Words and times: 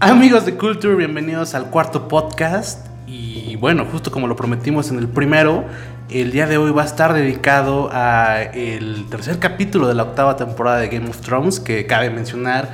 Amigos 0.00 0.46
de 0.46 0.54
Culture, 0.54 0.94
bienvenidos 0.94 1.54
al 1.54 1.70
cuarto 1.70 2.06
podcast. 2.06 2.86
Y 3.06 3.56
bueno, 3.56 3.86
justo 3.90 4.10
como 4.10 4.26
lo 4.28 4.36
prometimos 4.36 4.90
en 4.90 4.98
el 4.98 5.08
primero, 5.08 5.64
el 6.10 6.30
día 6.30 6.46
de 6.46 6.56
hoy 6.58 6.70
va 6.70 6.82
a 6.82 6.86
estar 6.86 7.12
dedicado 7.14 7.90
a 7.92 8.42
el 8.42 9.06
tercer 9.10 9.38
capítulo 9.38 9.88
de 9.88 9.94
la 9.94 10.04
octava 10.04 10.36
temporada 10.36 10.78
de 10.78 10.88
Game 10.88 11.08
of 11.08 11.20
Thrones, 11.20 11.58
que 11.58 11.86
cabe 11.86 12.10
mencionar 12.10 12.68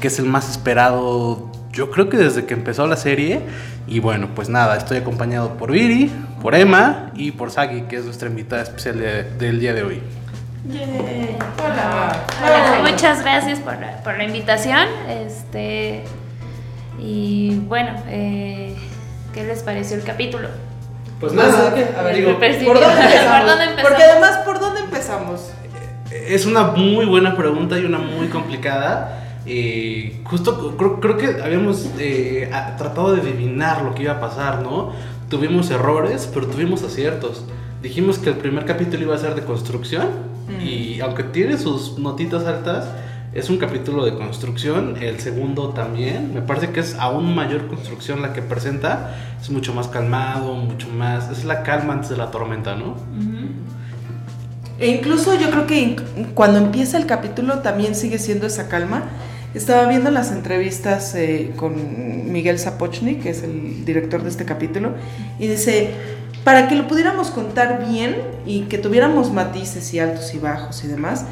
que 0.00 0.08
es 0.08 0.18
el 0.18 0.24
más 0.24 0.50
esperado, 0.50 1.52
yo 1.72 1.90
creo 1.92 2.08
que 2.08 2.16
desde 2.16 2.44
que 2.46 2.54
empezó 2.54 2.86
la 2.88 2.96
serie. 2.96 3.40
Y 3.86 4.00
bueno, 4.00 4.30
pues 4.34 4.48
nada, 4.48 4.76
estoy 4.76 4.96
acompañado 4.96 5.50
por 5.56 5.70
Viri, 5.70 6.10
por 6.42 6.54
Emma 6.56 7.12
y 7.14 7.30
por 7.32 7.50
Sagi, 7.52 7.82
que 7.82 7.96
es 7.96 8.04
nuestra 8.04 8.28
invitada 8.28 8.62
especial 8.62 8.98
de- 8.98 9.22
del 9.38 9.60
día 9.60 9.74
de 9.74 9.82
hoy. 9.84 10.02
Hola. 11.62 12.24
Hola, 12.42 12.90
muchas 12.90 13.20
gracias 13.22 13.60
por 13.60 13.74
la, 13.78 13.98
por 14.02 14.16
la 14.16 14.24
invitación. 14.24 14.88
Este 15.08 16.02
y 17.00 17.58
bueno, 17.66 17.92
eh, 18.08 18.74
¿qué 19.32 19.44
les 19.44 19.62
pareció 19.62 19.96
el 19.96 20.02
capítulo? 20.02 20.48
Pues 21.20 21.32
Pues, 21.32 21.48
nada, 21.48 21.68
ok, 21.68 21.98
a 21.98 22.02
ver, 22.02 22.16
digo. 22.16 22.38
¿Por 22.64 22.80
dónde 22.80 23.04
empezamos? 23.04 23.40
¿Por 23.40 23.46
dónde 23.46 23.64
empezamos? 23.64 23.82
Porque 23.82 24.02
además, 24.02 24.38
¿por 24.44 24.60
dónde 24.60 24.80
empezamos? 24.80 25.50
Es 26.10 26.46
una 26.46 26.64
muy 26.64 27.06
buena 27.06 27.36
pregunta 27.36 27.78
y 27.78 27.84
una 27.84 27.98
muy 27.98 28.28
complicada. 28.28 29.20
Eh, 29.46 30.20
justo 30.24 30.76
creo, 30.76 31.00
creo 31.00 31.16
que 31.18 31.42
habíamos 31.42 31.86
eh, 31.98 32.50
tratado 32.78 33.14
de 33.14 33.20
adivinar 33.20 33.82
lo 33.82 33.94
que 33.94 34.04
iba 34.04 34.12
a 34.12 34.20
pasar, 34.20 34.62
¿no? 34.62 34.92
Tuvimos 35.28 35.70
errores, 35.70 36.30
pero 36.32 36.46
tuvimos 36.46 36.82
aciertos. 36.82 37.44
Dijimos 37.82 38.18
que 38.18 38.30
el 38.30 38.36
primer 38.36 38.64
capítulo 38.64 39.02
iba 39.02 39.14
a 39.14 39.18
ser 39.18 39.34
de 39.34 39.42
construcción 39.42 40.32
y 40.62 41.00
aunque 41.00 41.22
tiene 41.22 41.58
sus 41.58 41.98
notitas 41.98 42.44
altas, 42.44 42.86
es 43.34 43.50
un 43.50 43.58
capítulo 43.58 44.04
de 44.04 44.14
construcción. 44.14 44.96
El 45.02 45.18
segundo 45.20 45.70
también. 45.70 46.32
Me 46.32 46.40
parece 46.40 46.70
que 46.70 46.80
es 46.80 46.94
aún 46.94 47.34
mayor 47.34 47.66
construcción 47.66 48.22
la 48.22 48.32
que 48.32 48.42
presenta. 48.42 49.16
Es 49.40 49.50
mucho 49.50 49.74
más 49.74 49.88
calmado, 49.88 50.54
mucho 50.54 50.88
más... 50.88 51.30
Es 51.30 51.44
la 51.44 51.64
calma 51.64 51.94
antes 51.94 52.10
de 52.10 52.16
la 52.16 52.30
tormenta, 52.30 52.76
¿no? 52.76 52.96
E 54.78 54.88
incluso 54.88 55.34
yo 55.38 55.50
creo 55.50 55.66
que 55.66 55.96
cuando 56.34 56.58
empieza 56.58 56.96
el 56.96 57.06
capítulo 57.06 57.58
también 57.58 57.94
sigue 57.94 58.18
siendo 58.18 58.46
esa 58.46 58.68
calma. 58.68 59.04
Estaba 59.52 59.88
viendo 59.88 60.10
las 60.10 60.32
entrevistas 60.32 61.14
eh, 61.14 61.52
con 61.56 62.32
Miguel 62.32 62.58
Zapochnik, 62.58 63.22
que 63.22 63.30
es 63.30 63.44
el 63.44 63.84
director 63.84 64.22
de 64.22 64.28
este 64.28 64.44
capítulo, 64.44 64.94
y 65.38 65.46
dice, 65.46 65.92
para 66.42 66.66
que 66.66 66.74
lo 66.74 66.88
pudiéramos 66.88 67.30
contar 67.30 67.86
bien 67.88 68.16
y 68.46 68.62
que 68.62 68.78
tuviéramos 68.78 69.32
matices 69.32 69.94
y 69.94 70.00
altos 70.00 70.34
y 70.34 70.38
bajos 70.38 70.82
y 70.84 70.88
demás, 70.88 71.24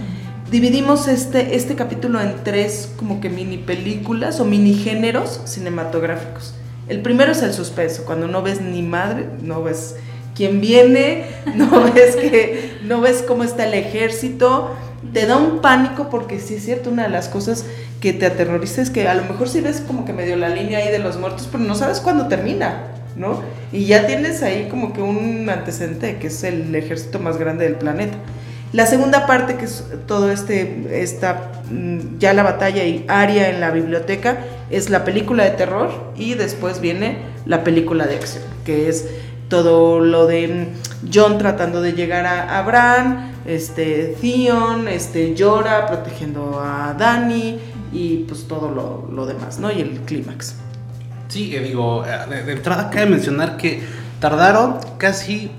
dividimos 0.53 1.09
este, 1.09 1.57
este 1.57 1.75
capítulo 1.77 2.21
en 2.21 2.45
tres 2.45 2.93
como 2.99 3.23
que 3.23 3.31
mini 3.31 3.57
películas 3.57 4.39
o 4.39 4.45
mini 4.45 4.75
géneros 4.75 5.41
cinematográficos. 5.47 6.55
El 6.89 7.01
primero 7.01 7.33
es 7.33 7.43
el 7.43 7.55
suspenso, 7.55 8.05
cuando 8.05 8.29
no 8.29 8.43
ves 8.43 8.61
ni 8.61 8.83
madre, 8.83 9.27
no 9.41 9.63
ves 9.63 9.97
quién 10.37 10.61
viene, 10.61 11.25
no 11.57 11.91
ves 11.95 12.17
que 12.17 12.75
no 12.85 13.01
ves 13.01 13.25
cómo 13.27 13.45
está 13.45 13.67
el 13.67 13.73
ejército, 13.73 14.77
te 15.15 15.25
da 15.25 15.39
un 15.39 15.63
pánico 15.63 16.11
porque 16.11 16.39
sí 16.39 16.57
es 16.57 16.65
cierto, 16.67 16.91
una 16.91 17.05
de 17.05 17.09
las 17.09 17.29
cosas 17.29 17.65
que 18.03 18.13
te 18.13 18.27
aterroriza 18.27 18.83
es 18.83 18.91
que 18.91 19.09
a 19.09 19.15
lo 19.15 19.23
mejor 19.23 19.49
sí 19.49 19.63
ves 19.63 19.81
como 19.81 20.05
que 20.05 20.13
medio 20.13 20.37
la 20.37 20.51
línea 20.51 20.81
ahí 20.81 20.93
de 20.93 20.99
los 20.99 21.17
muertos, 21.17 21.49
pero 21.51 21.65
no 21.65 21.75
sabes 21.75 22.01
cuándo 22.01 22.29
termina, 22.29 22.89
¿no? 23.17 23.41
Y 23.73 23.87
ya 23.87 24.07
tienes 24.07 24.43
ahí 24.43 24.69
como 24.69 24.93
que 24.93 25.01
un 25.01 25.49
antecedente 25.49 26.19
que 26.19 26.27
es 26.27 26.45
el 26.45 26.75
ejército 26.75 27.21
más 27.21 27.39
grande 27.39 27.65
del 27.65 27.77
planeta. 27.77 28.19
La 28.73 28.87
segunda 28.87 29.27
parte, 29.27 29.57
que 29.57 29.67
es 29.67 29.85
todo 30.07 30.31
este, 30.31 31.03
esta, 31.03 31.53
mm, 31.71 32.19
ya 32.19 32.33
la 32.33 32.43
batalla 32.43 32.85
y 32.85 33.05
área 33.07 33.51
en 33.51 33.61
la 33.61 33.71
biblioteca, 33.71 34.39
es 34.71 34.89
la 34.89 35.05
película 35.05 35.45
de 35.45 35.51
terror 35.51 35.91
y 36.17 36.35
después 36.35 36.81
viene 36.81 37.19
la 37.45 37.65
película 37.65 38.07
de 38.07 38.17
acción, 38.17 38.43
que 38.65 38.89
es 38.89 39.09
todo 39.49 40.01
lo 40.01 40.27
de 40.27 40.49
mm, 40.49 41.11
John 41.13 41.37
tratando 41.37 41.83
de 41.83 41.93
llegar 41.93 42.25
a, 42.25 42.59
a 42.59 42.63
Bran, 42.63 43.33
este, 43.45 44.17
Theon, 44.21 44.89
este, 44.89 45.35
Llora 45.35 45.87
protegiendo 45.87 46.59
a 46.59 46.95
Dani 46.95 47.59
y 47.93 48.19
pues 48.29 48.49
todo 48.49 48.71
lo, 48.71 49.07
lo 49.13 49.27
demás, 49.27 49.59
¿no? 49.59 49.71
Y 49.71 49.83
el 49.83 50.01
clímax. 50.01 50.55
Sí, 51.29 51.51
digo, 51.59 52.05
eh, 52.07 52.43
de 52.43 52.53
entrada 52.53 52.89
cabe 52.89 53.07
mencionar 53.07 53.59
que 53.59 53.83
tardaron 54.21 54.79
casi 54.97 55.51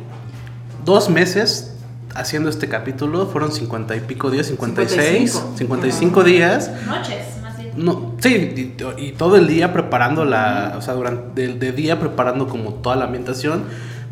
dos 0.84 1.10
meses 1.10 1.73
haciendo 2.16 2.50
este 2.50 2.68
capítulo, 2.70 3.28
fueron 3.28 3.52
cincuenta 3.52 3.96
y 3.96 4.00
pico 4.02 4.30
días, 4.32 4.48
56, 4.48 5.32
55, 5.32 5.58
55. 5.58 6.24
días. 6.24 6.72
Noches, 6.86 7.26
más 7.42 7.58
bien. 7.58 7.72
No, 7.76 8.16
sí, 8.20 8.74
y, 9.00 9.04
y 9.04 9.12
todo 9.14 9.36
el 9.38 9.48
día 9.48 9.74
preparando 9.74 10.26
la, 10.26 10.76
o 10.78 10.82
sea, 10.82 10.94
durante 10.94 11.48
de, 11.48 11.54
de 11.56 11.72
día 11.72 12.00
preparando 12.00 12.48
como 12.48 12.74
toda 12.76 12.96
la 12.96 13.06
ambientación, 13.06 13.64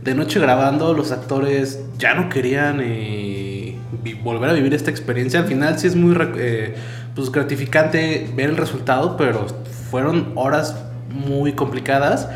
de 0.04 0.16
noche 0.16 0.40
grabando, 0.40 0.94
los 0.96 1.12
actores 1.12 1.80
ya 2.00 2.16
no 2.16 2.28
querían 2.30 2.80
eh, 2.82 3.78
volver 4.24 4.50
a 4.50 4.54
vivir 4.54 4.74
esta 4.74 4.90
experiencia. 4.90 5.42
Al 5.42 5.46
final 5.46 5.78
sí 5.78 5.86
es 5.88 5.96
muy 5.96 6.14
re- 6.16 6.32
eh, 6.38 6.76
pues 7.14 7.32
gratificante 7.32 8.32
ver 8.36 8.50
el 8.50 8.58
resultado, 8.58 9.16
pero 9.16 9.46
fueron 9.92 10.32
horas 10.36 10.76
muy 11.10 11.54
complicadas 11.54 12.30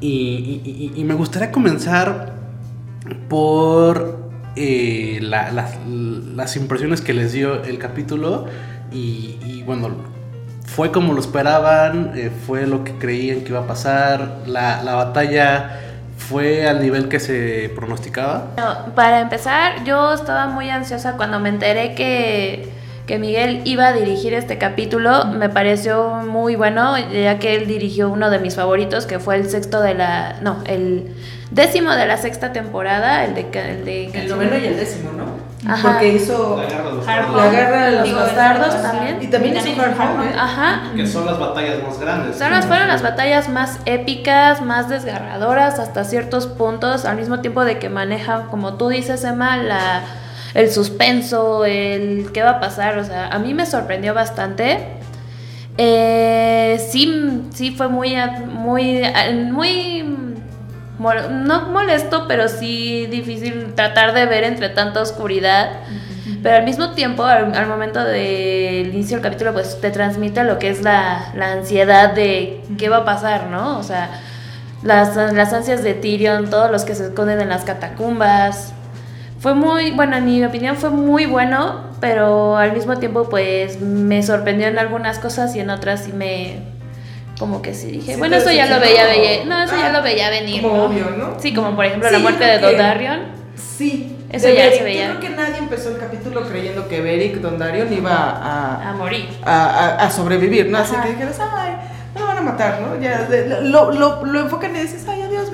y, 0.00 0.08
y- 0.64 0.92
y- 0.96 1.00
y 1.00 1.04
me 1.04 1.14
gustaría 1.14 1.52
comenzar 1.52 2.32
por 3.28 4.23
eh, 4.56 5.18
la- 5.22 5.50
las- 5.52 5.76
impresiones 6.56 7.00
que 7.00 7.12
les 7.14 7.32
dio 7.32 7.62
el 7.64 7.78
capítulo 7.78 8.46
y, 8.92 9.62
bueno, 9.64 9.88
fue 10.66 10.90
como 10.92 11.12
lo 11.12 11.20
esperaban, 11.20 12.12
eh, 12.14 12.30
fue 12.46 12.66
lo 12.66 12.84
que 12.84 12.92
creían 12.98 13.40
que 13.42 13.50
iba 13.50 13.60
a 13.60 13.66
pasar, 13.66 14.38
la, 14.46 14.82
la 14.82 14.94
batalla 14.94 15.80
fue 16.16 16.66
al 16.68 16.80
nivel 16.80 17.08
que 17.08 17.20
se 17.20 17.70
pronosticaba. 17.74 18.48
No, 18.56 18.94
para 18.94 19.20
empezar, 19.20 19.84
yo 19.84 20.12
estaba 20.14 20.46
muy 20.46 20.70
ansiosa 20.70 21.16
cuando 21.16 21.38
me 21.40 21.48
enteré 21.48 21.94
que, 21.94 22.72
que 23.06 23.18
Miguel 23.18 23.62
iba 23.64 23.88
a 23.88 23.92
dirigir 23.92 24.32
este 24.32 24.56
capítulo. 24.56 25.26
Me 25.26 25.48
pareció 25.48 26.22
muy 26.26 26.56
bueno, 26.56 26.96
ya 26.98 27.38
que 27.38 27.54
él 27.54 27.66
dirigió 27.66 28.08
uno 28.08 28.30
de 28.30 28.38
mis 28.38 28.54
favoritos, 28.54 29.06
que 29.06 29.18
fue 29.18 29.36
el 29.36 29.48
sexto 29.48 29.80
de 29.82 29.94
la. 29.94 30.36
No, 30.40 30.62
el 30.66 31.14
décimo 31.50 31.92
de 31.92 32.06
la 32.06 32.16
sexta 32.16 32.52
temporada, 32.52 33.24
el 33.24 33.34
de. 33.34 33.42
El, 33.42 33.84
de 33.84 34.06
El 34.06 34.28
noveno 34.28 34.56
y 34.56 34.66
el 34.66 34.76
décimo, 34.76 35.12
¿no? 35.12 35.44
Ajá. 35.66 35.92
Porque 35.92 36.08
hizo 36.08 36.56
La 36.56 36.66
guerra 36.66 36.84
de 36.84 36.92
los 36.92 37.08
Hard 37.08 37.26
Bastardos, 37.26 37.36
la 37.36 37.50
guerra 37.50 37.84
de 37.86 37.92
los 37.92 38.04
Digo, 38.04 38.18
bastardos 38.18 38.82
también. 38.82 39.18
Y 39.22 39.26
también 39.28 39.56
hizo 39.56 39.80
Hard 39.80 40.00
Home, 40.00 40.26
¿eh? 40.26 40.34
Ajá. 40.38 40.82
que 40.94 41.06
son 41.06 41.26
las 41.26 41.38
batallas 41.38 41.82
más 41.82 42.00
grandes. 42.00 42.38
Son 42.38 42.50
las, 42.50 42.66
fueron 42.66 42.88
las 42.88 43.02
batallas 43.02 43.48
más 43.48 43.78
épicas, 43.86 44.60
más 44.62 44.88
desgarradoras 44.88 45.78
hasta 45.78 46.04
ciertos 46.04 46.46
puntos, 46.46 47.04
al 47.04 47.16
mismo 47.16 47.40
tiempo 47.40 47.64
de 47.64 47.78
que 47.78 47.88
maneja, 47.88 48.46
como 48.50 48.74
tú 48.74 48.88
dices, 48.88 49.24
Emma, 49.24 49.56
la, 49.56 50.02
el 50.54 50.70
suspenso, 50.70 51.64
el 51.64 52.30
qué 52.32 52.42
va 52.42 52.50
a 52.50 52.60
pasar. 52.60 52.98
O 52.98 53.04
sea, 53.04 53.28
a 53.28 53.38
mí 53.38 53.54
me 53.54 53.66
sorprendió 53.66 54.14
bastante. 54.14 54.78
Eh, 55.76 56.80
sí, 56.88 57.42
sí 57.52 57.72
fue 57.72 57.88
muy, 57.88 58.14
muy, 58.46 59.02
muy, 59.50 60.04
no 60.98 61.68
molesto, 61.70 62.26
pero 62.28 62.48
sí 62.48 63.06
difícil 63.06 63.74
tratar 63.74 64.14
de 64.14 64.26
ver 64.26 64.44
entre 64.44 64.68
tanta 64.68 65.02
oscuridad. 65.02 65.70
Pero 66.42 66.56
al 66.56 66.64
mismo 66.64 66.92
tiempo, 66.92 67.24
al, 67.24 67.66
momento 67.66 68.04
del 68.04 68.94
inicio 68.94 69.16
del 69.16 69.24
capítulo, 69.24 69.52
pues 69.52 69.80
te 69.80 69.90
transmite 69.90 70.44
lo 70.44 70.58
que 70.58 70.70
es 70.70 70.82
la, 70.82 71.32
la 71.34 71.52
ansiedad 71.52 72.12
de 72.12 72.62
qué 72.78 72.88
va 72.88 72.98
a 72.98 73.04
pasar, 73.04 73.46
¿no? 73.46 73.78
O 73.78 73.82
sea, 73.82 74.10
las, 74.82 75.16
las 75.16 75.52
ansias 75.52 75.82
de 75.82 75.94
Tyrion, 75.94 76.50
todos 76.50 76.70
los 76.70 76.84
que 76.84 76.94
se 76.94 77.06
esconden 77.06 77.40
en 77.40 77.48
las 77.48 77.64
catacumbas. 77.64 78.73
Fue 79.44 79.52
muy, 79.54 79.90
bueno, 79.90 80.16
en 80.16 80.24
mi 80.24 80.42
opinión 80.42 80.74
fue 80.74 80.88
muy 80.88 81.26
bueno, 81.26 81.82
pero 82.00 82.56
al 82.56 82.72
mismo 82.72 82.96
tiempo 82.96 83.28
pues 83.28 83.78
me 83.78 84.22
sorprendió 84.22 84.68
en 84.68 84.78
algunas 84.78 85.18
cosas 85.18 85.54
y 85.54 85.60
en 85.60 85.68
otras 85.68 86.04
sí 86.04 86.14
me, 86.14 86.60
como 87.38 87.60
que 87.60 87.74
sí 87.74 87.88
dije, 87.90 88.14
Sí 88.14 88.18
bueno, 88.18 88.36
eso 88.36 88.50
ya 88.50 88.64
lo 88.64 88.80
veía, 88.80 89.04
veía- 89.06 89.44
no, 89.44 89.62
eso 89.62 89.76
ya 89.76 89.88
Ah, 89.88 89.92
lo 89.92 90.02
veía 90.02 90.30
venir, 90.30 90.62
como 90.62 90.76
¿no? 90.78 90.84
obvio, 90.84 91.10
¿no? 91.18 91.34
Sí, 91.38 91.52
como 91.52 91.76
por 91.76 91.84
ejemplo 91.84 92.08
Sí, 92.08 92.14
la 92.14 92.20
muerte 92.20 92.42
de 92.42 92.58
Dondarrion. 92.58 93.20
Sí. 93.54 94.16
Eso 94.32 94.48
ya 94.48 94.70
se 94.72 94.82
veía. 94.82 95.08
Yo 95.12 95.18
creo 95.18 95.30
que 95.30 95.36
nadie 95.36 95.58
empezó 95.58 95.90
el 95.90 95.98
capítulo 95.98 96.40
creyendo 96.48 96.88
que 96.88 97.02
Beric 97.02 97.36
Dondarrion 97.42 97.92
iba 97.92 98.12
a, 98.14 98.88
A 98.88 98.92
morir. 98.94 99.28
a, 99.44 99.66
a- 99.66 100.06
a 100.06 100.10
sobrevivir, 100.10 100.70
¿no? 100.70 100.78
Así 100.78 100.96
que 101.02 101.10
dijeras, 101.10 101.38
ay, 101.38 101.72
lo 102.14 102.26
van 102.26 102.38
a 102.38 102.42
matar, 102.42 102.80
¿no? 102.80 103.00
Ya, 103.00 103.24
de- 103.24 103.62
lo, 103.62 103.90
lo, 103.92 104.24
lo 104.24 104.40
enfocan 104.40 104.74
y 104.76 104.80
dices, 104.80 105.04
ay, 105.08 105.22
adiós, 105.22 105.50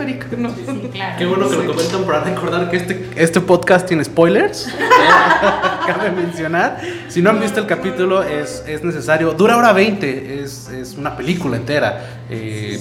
claro. 0.93 1.15
Qué 1.19 1.27
bueno 1.27 1.49
que 1.49 1.57
lo 1.57 1.67
comentan 1.75 2.05
para 2.05 2.21
recordar 2.21 2.71
que 2.71 2.77
este, 2.77 3.11
este 3.17 3.41
podcast 3.41 3.87
tiene 3.87 4.05
spoilers. 4.05 4.69
cabe 5.87 6.11
mencionar. 6.11 6.81
Si 7.09 7.23
no 7.23 7.31
han 7.31 7.41
visto 7.41 7.61
el 7.61 7.67
capítulo, 7.67 8.23
es, 8.23 8.63
es 8.67 8.83
necesario. 8.85 9.33
Dura 9.33 9.57
hora 9.57 9.73
20, 9.73 10.43
es, 10.43 10.69
es 10.69 10.95
una 10.95 11.17
película 11.17 11.57
entera. 11.57 12.21
Eh, 12.29 12.79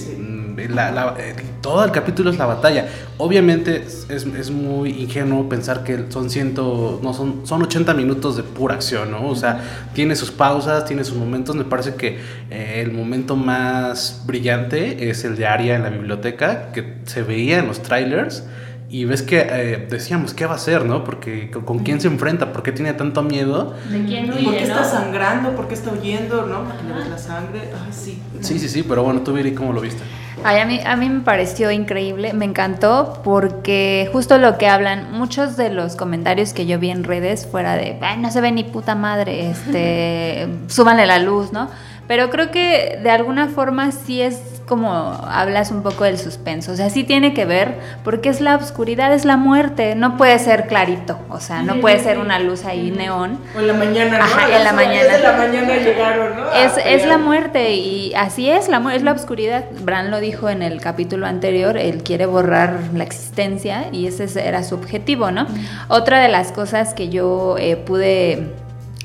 la- 0.68 0.90
la- 0.90 1.14
eh, 1.18 1.34
todo 1.60 1.84
el 1.84 1.90
capítulo 1.90 2.30
es 2.30 2.38
la 2.38 2.46
batalla. 2.46 2.88
Obviamente 3.18 3.84
es, 3.86 4.06
es 4.10 4.50
muy 4.50 4.90
ingenuo 4.90 5.48
pensar 5.48 5.84
que 5.84 6.04
son 6.08 6.30
ciento, 6.30 7.00
no 7.02 7.12
son, 7.14 7.46
son 7.46 7.62
80 7.62 7.94
minutos 7.94 8.36
de 8.36 8.42
pura 8.42 8.74
acción, 8.74 9.10
¿no? 9.10 9.26
O 9.28 9.36
sea, 9.36 9.60
tiene 9.94 10.16
sus 10.16 10.30
pausas, 10.30 10.84
tiene 10.84 11.04
sus 11.04 11.16
momentos. 11.16 11.56
Me 11.56 11.64
parece 11.64 11.94
que 11.94 12.18
eh, 12.50 12.80
el 12.84 12.92
momento 12.92 13.36
más 13.36 14.22
brillante 14.26 15.10
es 15.10 15.24
el 15.24 15.36
de 15.36 15.46
Aria 15.46 15.76
en 15.76 15.82
la 15.82 15.90
biblioteca, 15.90 16.72
que 16.72 16.94
se 17.04 17.22
veía 17.22 17.58
en 17.58 17.66
los 17.66 17.82
trailers. 17.82 18.44
Y 18.92 19.04
ves 19.04 19.22
que 19.22 19.46
eh, 19.48 19.86
decíamos, 19.88 20.34
¿qué 20.34 20.46
va 20.46 20.54
a 20.54 20.56
hacer, 20.56 20.84
no? 20.84 21.04
Porque 21.04 21.48
con, 21.48 21.62
con 21.62 21.78
quién 21.78 22.00
se 22.00 22.08
enfrenta, 22.08 22.52
por 22.52 22.64
qué 22.64 22.72
tiene 22.72 22.92
tanto 22.92 23.22
miedo. 23.22 23.76
¿De 23.88 24.04
quién 24.04 24.26
¿Por 24.26 24.36
huye, 24.36 24.50
qué 24.50 24.62
está 24.64 24.80
no? 24.80 24.84
sangrando? 24.84 25.54
¿Por 25.54 25.68
qué 25.68 25.74
está 25.74 25.92
huyendo? 25.92 26.44
¿No? 26.46 26.64
Porque 26.64 26.82
le 26.82 26.94
ves 26.94 27.08
la 27.08 27.18
sangre. 27.18 27.60
Ay, 27.72 27.92
sí. 27.92 28.20
Sí, 28.40 28.58
sí, 28.58 28.68
sí, 28.68 28.82
pero 28.82 29.04
bueno, 29.04 29.20
tú 29.20 29.32
Viri, 29.32 29.54
¿cómo 29.54 29.72
lo 29.72 29.80
viste? 29.80 30.02
Ay, 30.42 30.58
a, 30.58 30.64
mí, 30.64 30.80
a 30.84 30.96
mí 30.96 31.08
me 31.08 31.20
pareció 31.20 31.70
increíble, 31.70 32.32
me 32.32 32.46
encantó 32.46 33.20
porque 33.22 34.08
justo 34.12 34.38
lo 34.38 34.58
que 34.58 34.66
hablan, 34.66 35.12
muchos 35.12 35.56
de 35.56 35.70
los 35.70 35.94
comentarios 35.94 36.52
que 36.52 36.66
yo 36.66 36.80
vi 36.80 36.90
en 36.90 37.04
redes 37.04 37.46
fuera 37.46 37.76
de, 37.76 37.98
Ay, 38.00 38.18
no 38.18 38.30
se 38.32 38.40
ve 38.40 38.50
ni 38.50 38.64
puta 38.64 38.94
madre, 38.96 39.50
este, 39.50 40.48
súbanle 40.66 41.06
la 41.06 41.18
luz, 41.18 41.52
¿no? 41.52 41.68
Pero 42.08 42.28
creo 42.30 42.50
que 42.50 42.98
de 43.02 43.10
alguna 43.10 43.46
forma 43.48 43.92
sí 43.92 44.20
es 44.20 44.59
como 44.70 44.92
hablas 45.28 45.72
un 45.72 45.82
poco 45.82 46.04
del 46.04 46.16
suspenso, 46.16 46.70
o 46.70 46.76
sea, 46.76 46.88
sí 46.90 47.02
tiene 47.02 47.34
que 47.34 47.44
ver 47.44 47.74
porque 48.04 48.28
es 48.28 48.40
la 48.40 48.54
oscuridad, 48.54 49.12
es 49.12 49.24
la 49.24 49.36
muerte, 49.36 49.96
no 49.96 50.16
puede 50.16 50.38
ser 50.38 50.68
clarito, 50.68 51.18
o 51.28 51.40
sea, 51.40 51.62
no 51.62 51.80
puede 51.80 51.98
ser 51.98 52.18
una 52.20 52.38
luz 52.38 52.64
ahí 52.64 52.92
neón. 52.92 53.38
O 53.56 53.58
en 53.58 53.66
la 53.66 53.72
mañana, 53.74 54.18
¿no? 54.18 54.24
Ajá, 54.24 54.56
en 54.56 54.62
la 54.64 54.72
mañana. 54.72 55.12
de 55.12 55.18
la 55.22 55.32
mañana 55.36 55.76
llegaron, 55.76 56.36
¿no? 56.36 56.52
Es, 56.52 56.76
es 56.76 56.82
pelear. 56.84 57.08
la 57.08 57.18
muerte 57.18 57.74
y 57.74 58.14
así 58.14 58.48
es, 58.48 58.68
la 58.68 58.80
es 58.94 59.02
la 59.02 59.10
oscuridad. 59.12 59.64
Bran 59.82 60.12
lo 60.12 60.20
dijo 60.20 60.48
en 60.48 60.62
el 60.62 60.80
capítulo 60.80 61.26
anterior, 61.26 61.76
él 61.76 62.04
quiere 62.04 62.26
borrar 62.26 62.78
la 62.94 63.02
existencia 63.02 63.86
y 63.90 64.06
ese 64.06 64.24
es- 64.24 64.36
era 64.36 64.62
su 64.62 64.76
objetivo, 64.76 65.32
¿no? 65.32 65.46
Otra 65.88 66.20
de 66.20 66.28
las 66.28 66.52
cosas 66.52 66.94
que 66.94 67.08
yo 67.08 67.56
eh, 67.58 67.74
pude, 67.74 68.52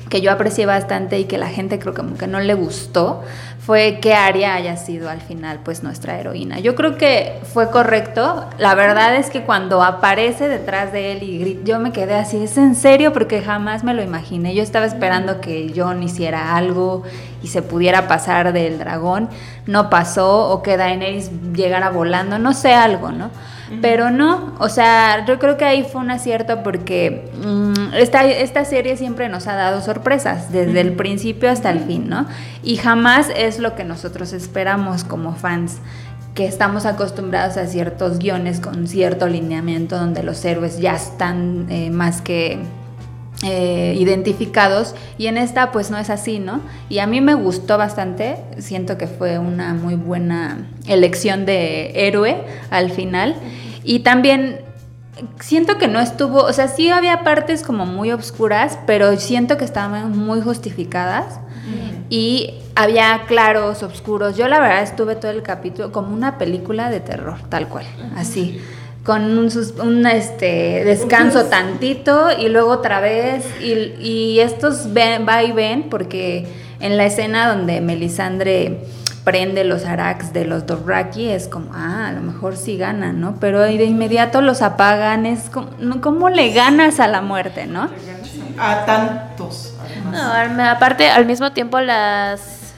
que 0.08 0.20
yo 0.20 0.30
aprecié 0.30 0.64
bastante 0.66 1.18
y 1.18 1.24
que 1.24 1.38
la 1.38 1.48
gente 1.48 1.80
creo 1.80 1.92
que 1.92 2.02
como 2.02 2.16
que 2.16 2.28
no 2.28 2.38
le 2.38 2.54
gustó, 2.54 3.24
fue 3.66 3.98
que 4.00 4.14
Arya 4.14 4.54
haya 4.54 4.76
sido 4.76 5.10
al 5.10 5.20
final 5.20 5.58
pues 5.64 5.82
nuestra 5.82 6.20
heroína. 6.20 6.60
Yo 6.60 6.76
creo 6.76 6.96
que 6.96 7.40
fue 7.52 7.68
correcto. 7.72 8.48
La 8.58 8.76
verdad 8.76 9.16
es 9.16 9.28
que 9.28 9.42
cuando 9.42 9.82
aparece 9.82 10.48
detrás 10.48 10.92
de 10.92 11.10
él 11.10 11.24
y 11.24 11.38
grita, 11.38 11.64
yo 11.64 11.80
me 11.80 11.90
quedé 11.90 12.14
así, 12.14 12.44
¿es 12.44 12.56
en 12.58 12.76
serio? 12.76 13.12
Porque 13.12 13.42
jamás 13.42 13.82
me 13.82 13.92
lo 13.92 14.04
imaginé. 14.04 14.54
Yo 14.54 14.62
estaba 14.62 14.86
esperando 14.86 15.40
que 15.40 15.72
Jon 15.74 16.00
hiciera 16.00 16.54
algo 16.54 17.02
y 17.42 17.48
se 17.48 17.60
pudiera 17.60 18.06
pasar 18.06 18.52
del 18.52 18.78
dragón. 18.78 19.28
No 19.66 19.90
pasó 19.90 20.48
o 20.48 20.62
que 20.62 20.76
Daenerys 20.76 21.32
llegara 21.52 21.90
volando, 21.90 22.38
no 22.38 22.52
sé, 22.52 22.72
algo, 22.72 23.10
¿no? 23.10 23.30
Pero 23.82 24.10
no, 24.10 24.54
o 24.58 24.68
sea, 24.68 25.24
yo 25.26 25.38
creo 25.38 25.56
que 25.56 25.64
ahí 25.64 25.84
fue 25.84 26.00
un 26.00 26.10
acierto 26.10 26.62
porque 26.62 27.30
mm, 27.44 27.94
esta, 27.94 28.24
esta 28.24 28.64
serie 28.64 28.96
siempre 28.96 29.28
nos 29.28 29.46
ha 29.46 29.56
dado 29.56 29.80
sorpresas, 29.80 30.52
desde 30.52 30.80
el 30.80 30.92
principio 30.92 31.50
hasta 31.50 31.70
el 31.70 31.80
fin, 31.80 32.08
¿no? 32.08 32.26
Y 32.62 32.76
jamás 32.76 33.28
es 33.34 33.58
lo 33.58 33.74
que 33.74 33.84
nosotros 33.84 34.32
esperamos 34.32 35.04
como 35.04 35.34
fans, 35.34 35.78
que 36.34 36.46
estamos 36.46 36.86
acostumbrados 36.86 37.56
a 37.56 37.66
ciertos 37.66 38.18
guiones 38.18 38.60
con 38.60 38.86
cierto 38.86 39.26
lineamiento 39.26 39.98
donde 39.98 40.22
los 40.22 40.44
héroes 40.44 40.78
ya 40.78 40.94
están 40.94 41.66
eh, 41.70 41.90
más 41.90 42.20
que 42.20 42.58
eh, 43.42 43.94
identificados 43.98 44.94
y 45.18 45.26
en 45.26 45.36
esta 45.36 45.70
pues 45.70 45.90
no 45.90 45.98
es 45.98 46.08
así, 46.08 46.38
¿no? 46.38 46.62
Y 46.88 47.00
a 47.00 47.06
mí 47.06 47.20
me 47.20 47.34
gustó 47.34 47.76
bastante, 47.76 48.38
siento 48.56 48.96
que 48.96 49.06
fue 49.06 49.38
una 49.38 49.74
muy 49.74 49.94
buena 49.94 50.66
elección 50.86 51.44
de 51.44 52.06
héroe 52.06 52.42
al 52.70 52.90
final. 52.90 53.36
Y 53.84 54.00
también 54.00 54.60
siento 55.38 55.76
que 55.76 55.86
no 55.86 56.00
estuvo, 56.00 56.44
o 56.44 56.52
sea, 56.54 56.68
sí 56.68 56.88
había 56.88 57.24
partes 57.24 57.62
como 57.62 57.84
muy 57.84 58.10
obscuras, 58.10 58.78
pero 58.86 59.14
siento 59.18 59.58
que 59.58 59.66
estaban 59.66 60.16
muy 60.16 60.40
justificadas. 60.40 61.40
Y 62.08 62.54
había 62.76 63.24
claros, 63.26 63.82
oscuros. 63.82 64.36
Yo 64.36 64.46
la 64.46 64.60
verdad 64.60 64.82
estuve 64.82 65.16
todo 65.16 65.32
el 65.32 65.42
capítulo 65.42 65.90
como 65.90 66.14
una 66.14 66.38
película 66.38 66.88
de 66.88 67.00
terror, 67.00 67.38
tal 67.48 67.68
cual, 67.68 67.84
así 68.14 68.60
con 69.06 69.38
un, 69.38 69.50
sus- 69.50 69.74
un, 69.78 70.04
este, 70.06 70.82
descanso 70.84 71.44
tantito 71.44 72.28
y 72.36 72.48
luego 72.48 72.70
otra 72.72 73.00
vez 73.00 73.44
y, 73.60 73.72
y 74.04 74.40
estos 74.40 74.92
ven- 74.92 75.24
va 75.26 75.44
y 75.44 75.52
ven 75.52 75.84
porque 75.88 76.46
en 76.80 76.96
la 76.96 77.04
escena 77.06 77.48
donde 77.54 77.80
Melisandre 77.80 78.80
prende 79.24 79.64
los 79.64 79.84
arax 79.84 80.32
de 80.32 80.44
los 80.44 80.66
Dothraki 80.66 81.28
es 81.28 81.48
como, 81.48 81.70
ah, 81.74 82.08
a 82.08 82.12
lo 82.12 82.20
mejor 82.20 82.56
sí 82.56 82.76
ganan, 82.76 83.20
¿no? 83.20 83.36
Pero 83.40 83.60
de 83.60 83.84
inmediato 83.84 84.40
los 84.40 84.60
apagan, 84.62 85.24
es 85.26 85.50
como, 85.50 85.68
¿cómo 86.00 86.28
le 86.28 86.52
ganas 86.52 87.00
a 87.00 87.08
la 87.08 87.22
muerte, 87.22 87.66
no? 87.66 87.88
A 88.58 88.84
tantos, 88.86 89.74
además. 89.80 90.50
No, 90.56 90.64
aparte, 90.70 91.08
al 91.08 91.26
mismo 91.26 91.50
tiempo 91.52 91.80
las 91.80 92.74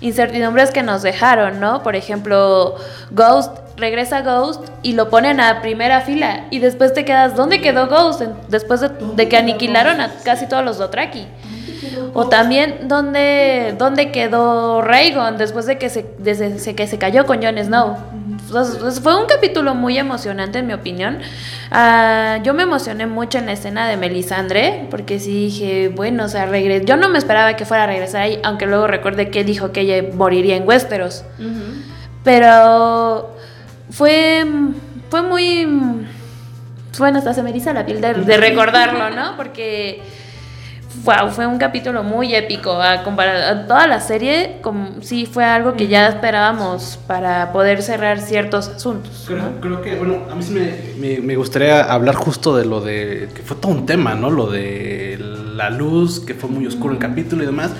incertidumbres 0.00 0.72
que 0.72 0.82
nos 0.82 1.02
dejaron, 1.02 1.60
¿no? 1.60 1.82
Por 1.84 1.94
ejemplo, 1.94 2.74
Ghost, 3.12 3.58
regresa 3.76 4.20
Ghost 4.22 4.68
y 4.82 4.92
lo 4.92 5.08
ponen 5.10 5.40
a 5.40 5.60
primera 5.62 6.00
fila 6.02 6.44
y 6.50 6.58
después 6.58 6.92
te 6.92 7.04
quedas, 7.04 7.36
¿dónde 7.36 7.60
quedó 7.60 7.88
Ghost? 7.88 8.22
Después 8.48 8.80
de, 8.80 8.90
de 9.16 9.28
que 9.28 9.36
aniquilaron 9.36 10.00
a 10.00 10.10
casi 10.24 10.46
todos 10.48 10.64
los 10.64 10.78
Dothraki. 10.78 11.26
O 12.14 12.28
también, 12.28 12.88
¿dónde, 12.88 13.74
dónde 13.78 14.12
quedó 14.12 14.82
Rhaegon 14.82 15.36
después 15.36 15.66
de 15.66 15.78
que 15.78 15.88
se, 15.88 16.06
desde 16.18 16.58
se- 16.58 16.74
que 16.74 16.86
se 16.86 16.98
cayó 16.98 17.26
con 17.26 17.42
Jon 17.42 17.58
Snow? 17.58 17.96
Entonces, 18.46 19.00
fue 19.00 19.18
un 19.18 19.26
capítulo 19.26 19.74
muy 19.74 19.98
emocionante, 19.98 20.58
en 20.58 20.66
mi 20.66 20.74
opinión. 20.74 21.18
Ah, 21.70 22.38
yo 22.44 22.52
me 22.54 22.64
emocioné 22.64 23.06
mucho 23.06 23.38
en 23.38 23.46
la 23.46 23.52
escena 23.52 23.88
de 23.88 23.96
Melisandre, 23.96 24.86
porque 24.90 25.18
sí 25.18 25.32
dije, 25.46 25.88
bueno, 25.88 26.24
o 26.24 26.28
sea, 26.28 26.46
regre- 26.46 26.84
yo 26.84 26.96
no 26.96 27.08
me 27.08 27.18
esperaba 27.18 27.56
que 27.56 27.64
fuera 27.64 27.84
a 27.84 27.86
regresar 27.86 28.22
ahí, 28.22 28.38
aunque 28.44 28.66
luego 28.66 28.86
recuerde 28.86 29.30
que 29.30 29.42
dijo 29.42 29.72
que 29.72 29.80
ella 29.80 30.08
moriría 30.14 30.56
en 30.56 30.68
Westeros. 30.68 31.24
Pero 32.24 33.34
fue, 33.92 34.44
fue 35.10 35.22
muy... 35.22 35.66
Bueno, 36.98 37.18
hasta 37.18 37.32
se 37.32 37.42
me 37.42 37.50
eriza 37.50 37.72
la 37.72 37.86
piel 37.86 38.00
de, 38.00 38.12
recordarlo, 38.36 39.10
¿no? 39.10 39.36
Porque 39.36 40.02
wow, 41.04 41.30
fue 41.30 41.46
un 41.46 41.56
capítulo 41.56 42.02
muy 42.02 42.34
épico. 42.34 42.72
A 42.80 43.02
toda 43.66 43.86
la 43.86 43.98
serie, 44.00 44.58
como, 44.60 45.00
sí 45.00 45.24
fue 45.26 45.44
algo 45.44 45.74
que 45.74 45.88
ya 45.88 46.08
esperábamos 46.08 46.98
para 47.06 47.50
poder 47.52 47.82
cerrar 47.82 48.20
ciertos 48.20 48.68
asuntos. 48.68 49.24
Creo, 49.26 49.58
creo 49.60 49.80
que, 49.80 49.94
bueno, 49.96 50.18
a 50.30 50.34
mí 50.34 50.42
sí 50.42 50.52
me, 50.52 50.74
me- 50.98 51.20
me 51.20 51.36
gustaría 51.36 51.82
hablar 51.82 52.14
justo 52.14 52.56
de 52.56 52.66
lo 52.66 52.80
de, 52.82 53.30
que 53.34 53.40
fue 53.42 53.56
todo 53.56 53.72
un 53.72 53.86
tema, 53.86 54.14
¿no? 54.14 54.30
Lo 54.30 54.50
de 54.50 55.18
la 55.54 55.70
luz, 55.70 56.20
que 56.20 56.34
fue 56.34 56.50
muy 56.50 56.66
oscuro 56.66 56.92
el 56.92 57.00
capítulo 57.00 57.42
y 57.42 57.46
demás. 57.46 57.70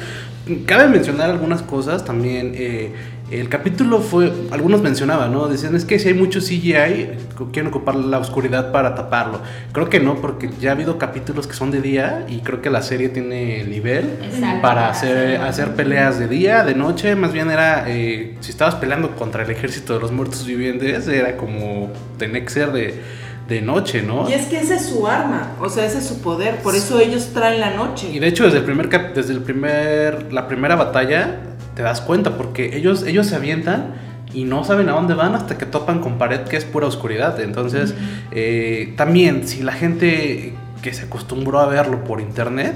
Cabe 0.66 0.88
mencionar 0.88 1.30
algunas 1.30 1.60
cosas 1.62 2.04
también. 2.04 2.52
eh, 2.56 2.94
el 3.40 3.48
capítulo 3.48 4.00
fue, 4.00 4.32
algunos 4.50 4.82
mencionaban, 4.82 5.32
¿no? 5.32 5.48
Decían, 5.48 5.74
es 5.74 5.84
que 5.84 5.98
si 5.98 6.08
hay 6.08 6.14
mucho 6.14 6.40
CGI, 6.40 7.10
quieren 7.52 7.68
ocupar 7.68 7.94
la 7.94 8.18
oscuridad 8.18 8.72
para 8.72 8.94
taparlo. 8.94 9.40
Creo 9.72 9.88
que 9.88 10.00
no, 10.00 10.16
porque 10.20 10.50
ya 10.60 10.70
ha 10.70 10.72
habido 10.72 10.98
capítulos 10.98 11.46
que 11.46 11.54
son 11.54 11.70
de 11.70 11.80
día 11.80 12.26
y 12.28 12.40
creo 12.40 12.60
que 12.60 12.70
la 12.70 12.82
serie 12.82 13.08
tiene 13.08 13.64
nivel 13.64 14.18
Exacto. 14.22 14.62
para 14.62 14.88
hacer, 14.88 15.40
hacer 15.40 15.74
peleas 15.74 16.18
de 16.18 16.28
día, 16.28 16.64
de 16.64 16.74
noche. 16.74 17.14
Más 17.16 17.32
bien 17.32 17.50
era, 17.50 17.84
eh, 17.88 18.36
si 18.40 18.50
estabas 18.50 18.74
peleando 18.74 19.16
contra 19.16 19.44
el 19.44 19.50
ejército 19.50 19.94
de 19.94 20.00
los 20.00 20.12
muertos 20.12 20.44
vivientes, 20.46 21.08
era 21.08 21.36
como, 21.36 21.90
tenía 22.18 22.42
que 22.42 22.50
ser 22.50 22.72
de, 22.72 23.00
de 23.48 23.60
noche, 23.60 24.02
¿no? 24.02 24.28
Y 24.28 24.34
es 24.34 24.46
que 24.46 24.60
ese 24.60 24.76
es 24.76 24.86
su 24.86 25.06
arma, 25.06 25.52
o 25.60 25.68
sea, 25.68 25.84
ese 25.86 25.98
es 25.98 26.06
su 26.06 26.20
poder, 26.20 26.56
por 26.56 26.74
eso 26.74 27.00
ellos 27.00 27.30
traen 27.32 27.60
la 27.60 27.70
noche. 27.70 28.08
Y 28.12 28.18
de 28.18 28.28
hecho 28.28 28.44
desde 28.44 28.58
el 28.58 28.64
primer 28.64 28.88
desde 29.14 29.32
el 29.32 29.40
primer 29.40 30.32
la 30.32 30.48
primera 30.48 30.76
batalla 30.76 31.51
te 31.74 31.82
das 31.82 32.00
cuenta 32.00 32.36
porque 32.36 32.76
ellos 32.76 33.04
ellos 33.04 33.26
se 33.26 33.36
avientan 33.36 33.94
y 34.32 34.44
no 34.44 34.64
saben 34.64 34.88
a 34.88 34.92
dónde 34.92 35.14
van 35.14 35.34
hasta 35.34 35.58
que 35.58 35.66
topan 35.66 36.00
con 36.00 36.18
pared 36.18 36.40
que 36.42 36.56
es 36.56 36.64
pura 36.64 36.86
oscuridad. 36.86 37.40
Entonces 37.40 37.94
eh, 38.30 38.94
también 38.96 39.46
si 39.46 39.62
la 39.62 39.72
gente 39.72 40.54
que 40.82 40.92
se 40.92 41.04
acostumbró 41.04 41.60
a 41.60 41.66
verlo 41.66 42.04
por 42.04 42.20
internet 42.20 42.74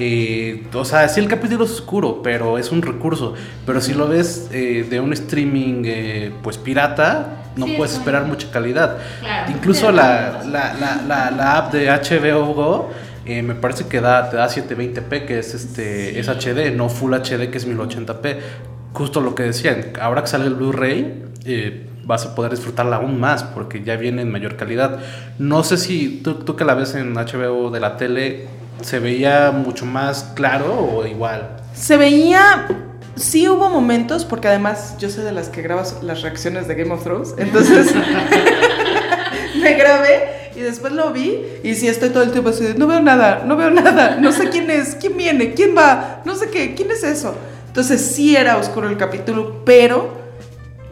eh, 0.00 0.64
o 0.74 0.84
sea, 0.84 1.08
sí 1.08 1.18
el 1.18 1.28
capítulo 1.28 1.64
es 1.64 1.72
oscuro, 1.72 2.22
pero 2.22 2.56
es 2.58 2.70
un 2.70 2.82
recurso. 2.82 3.34
Pero 3.66 3.80
si 3.80 3.94
lo 3.94 4.08
ves 4.08 4.48
eh, 4.52 4.86
de 4.88 5.00
un 5.00 5.12
streaming 5.12 5.82
eh, 5.84 6.32
pues 6.42 6.56
pirata, 6.56 7.38
no 7.56 7.66
Sí, 7.66 7.74
puedes 7.76 7.92
es 7.92 7.98
esperar 7.98 8.24
mucha 8.24 8.50
calidad. 8.50 8.98
Claro. 9.20 9.50
Incluso 9.50 9.90
la, 9.90 10.42
la, 10.44 10.74
la, 10.74 11.02
la, 11.06 11.30
la 11.32 11.56
app 11.56 11.72
de 11.72 11.88
HBO 11.88 12.54
Go 12.54 12.90
eh, 13.28 13.42
me 13.42 13.54
parece 13.54 13.86
que 13.86 14.00
da, 14.00 14.30
te 14.30 14.36
da 14.36 14.48
720p, 14.48 15.26
que 15.26 15.38
es, 15.38 15.54
este, 15.54 16.18
es 16.18 16.28
HD, 16.28 16.74
no 16.74 16.88
Full 16.88 17.14
HD, 17.14 17.50
que 17.50 17.58
es 17.58 17.68
1080p. 17.68 18.38
Justo 18.92 19.20
lo 19.20 19.34
que 19.34 19.44
decían, 19.44 19.92
ahora 20.00 20.22
que 20.22 20.28
sale 20.28 20.46
el 20.46 20.54
Blu-ray, 20.54 21.24
eh, 21.44 21.86
vas 22.04 22.26
a 22.26 22.34
poder 22.34 22.50
disfrutarla 22.50 22.96
aún 22.96 23.20
más, 23.20 23.44
porque 23.44 23.84
ya 23.84 23.96
viene 23.96 24.22
en 24.22 24.32
mayor 24.32 24.56
calidad. 24.56 24.98
No 25.38 25.62
sé 25.62 25.76
si 25.76 26.20
tú, 26.22 26.34
tú 26.34 26.56
que 26.56 26.64
la 26.64 26.74
ves 26.74 26.94
en 26.94 27.14
HBO 27.14 27.70
de 27.70 27.80
la 27.80 27.96
tele, 27.96 28.48
¿Se 28.82 29.00
veía 29.00 29.50
mucho 29.50 29.84
más 29.84 30.32
claro 30.34 30.72
o 30.94 31.06
igual? 31.06 31.56
Se 31.74 31.96
veía. 31.96 32.66
Sí 33.16 33.48
hubo 33.48 33.68
momentos, 33.68 34.24
porque 34.24 34.46
además 34.46 34.94
yo 34.98 35.10
soy 35.10 35.24
de 35.24 35.32
las 35.32 35.48
que 35.48 35.62
grabas 35.62 36.04
las 36.04 36.22
reacciones 36.22 36.68
de 36.68 36.76
Game 36.76 36.92
of 36.92 37.02
Thrones. 37.02 37.34
Entonces 37.36 37.92
me 39.60 39.74
grabé 39.74 40.47
y 40.58 40.62
después 40.62 40.92
lo 40.92 41.12
vi. 41.12 41.42
Y 41.62 41.74
sí 41.74 41.88
estoy 41.88 42.10
todo 42.10 42.22
el 42.22 42.32
tiempo 42.32 42.50
así 42.50 42.64
no 42.76 42.86
veo 42.86 43.00
nada, 43.00 43.44
no 43.46 43.56
veo 43.56 43.70
nada, 43.70 44.16
no 44.20 44.32
sé 44.32 44.48
quién 44.50 44.70
es, 44.70 44.96
quién 44.96 45.16
viene, 45.16 45.54
quién 45.54 45.76
va, 45.76 46.22
no 46.24 46.34
sé 46.34 46.50
qué, 46.50 46.74
quién 46.74 46.90
es 46.90 47.04
eso. 47.04 47.34
Entonces 47.66 48.00
sí 48.00 48.36
era 48.36 48.56
oscuro 48.56 48.88
el 48.88 48.96
capítulo, 48.96 49.62
pero 49.64 50.16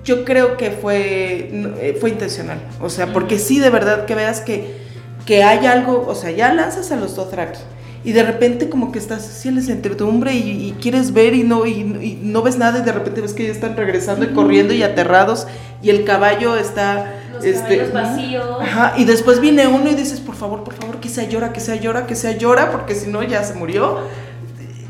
yo 0.05 0.25
creo 0.25 0.57
que 0.57 0.71
fue, 0.71 1.51
eh, 1.81 1.97
fue 2.01 2.11
intencional. 2.11 2.59
O 2.81 2.89
sea, 2.89 3.13
porque 3.13 3.39
sí 3.39 3.59
de 3.59 3.71
verdad 3.71 4.07
que 4.07 4.15
veas 4.15 4.41
que, 4.41 4.77
que 5.25 5.43
hay 5.43 5.67
algo, 5.67 6.05
o 6.07 6.15
sea, 6.15 6.31
ya 6.31 6.53
lanzas 6.53 6.93
a 6.93 6.97
los 6.97 7.17
Dothraki 7.17 7.59
y 8.05 8.13
de 8.13 8.23
repente 8.23 8.69
como 8.69 8.93
que 8.93 9.01
estás 9.01 9.27
así 9.27 9.49
en 9.49 9.57
la 9.57 9.61
incertidumbre 9.63 10.33
y, 10.33 10.69
y 10.69 10.77
quieres 10.81 11.13
ver 11.13 11.35
y 11.35 11.43
no, 11.43 11.67
y, 11.67 11.73
y 11.73 12.21
no 12.23 12.43
ves 12.43 12.57
nada 12.57 12.79
y 12.79 12.83
de 12.83 12.93
repente 12.93 13.21
ves 13.21 13.33
que 13.33 13.47
ya 13.47 13.53
están 13.53 13.77
regresando 13.77 14.25
y 14.25 14.29
corriendo 14.29 14.73
y 14.73 14.85
aterrados 14.85 15.49
y 15.83 15.91
el 15.91 16.05
caballo 16.05 16.57
está... 16.57 17.13
Los 17.37 17.45
este, 17.45 17.79
caballos 17.79 17.93
vacíos. 17.93 18.59
Ajá, 18.61 18.95
y 18.97 19.05
después 19.05 19.41
viene 19.41 19.67
uno 19.67 19.89
y 19.91 19.95
dices, 19.95 20.21
por 20.21 20.35
favor, 20.35 20.65
por 20.65 20.75
favor, 20.75 21.01
que 21.01 21.09
sea 21.09 21.25
llora, 21.25 21.53
que 21.53 21.61
sea 21.61 21.77
llora, 21.77 22.07
que 22.07 22.15
sea 22.15 22.33
llora, 22.33 22.71
porque 22.71 22.95
si 22.95 23.11
no 23.11 23.23
ya 23.23 23.43
se 23.45 23.55
murió. 23.55 24.01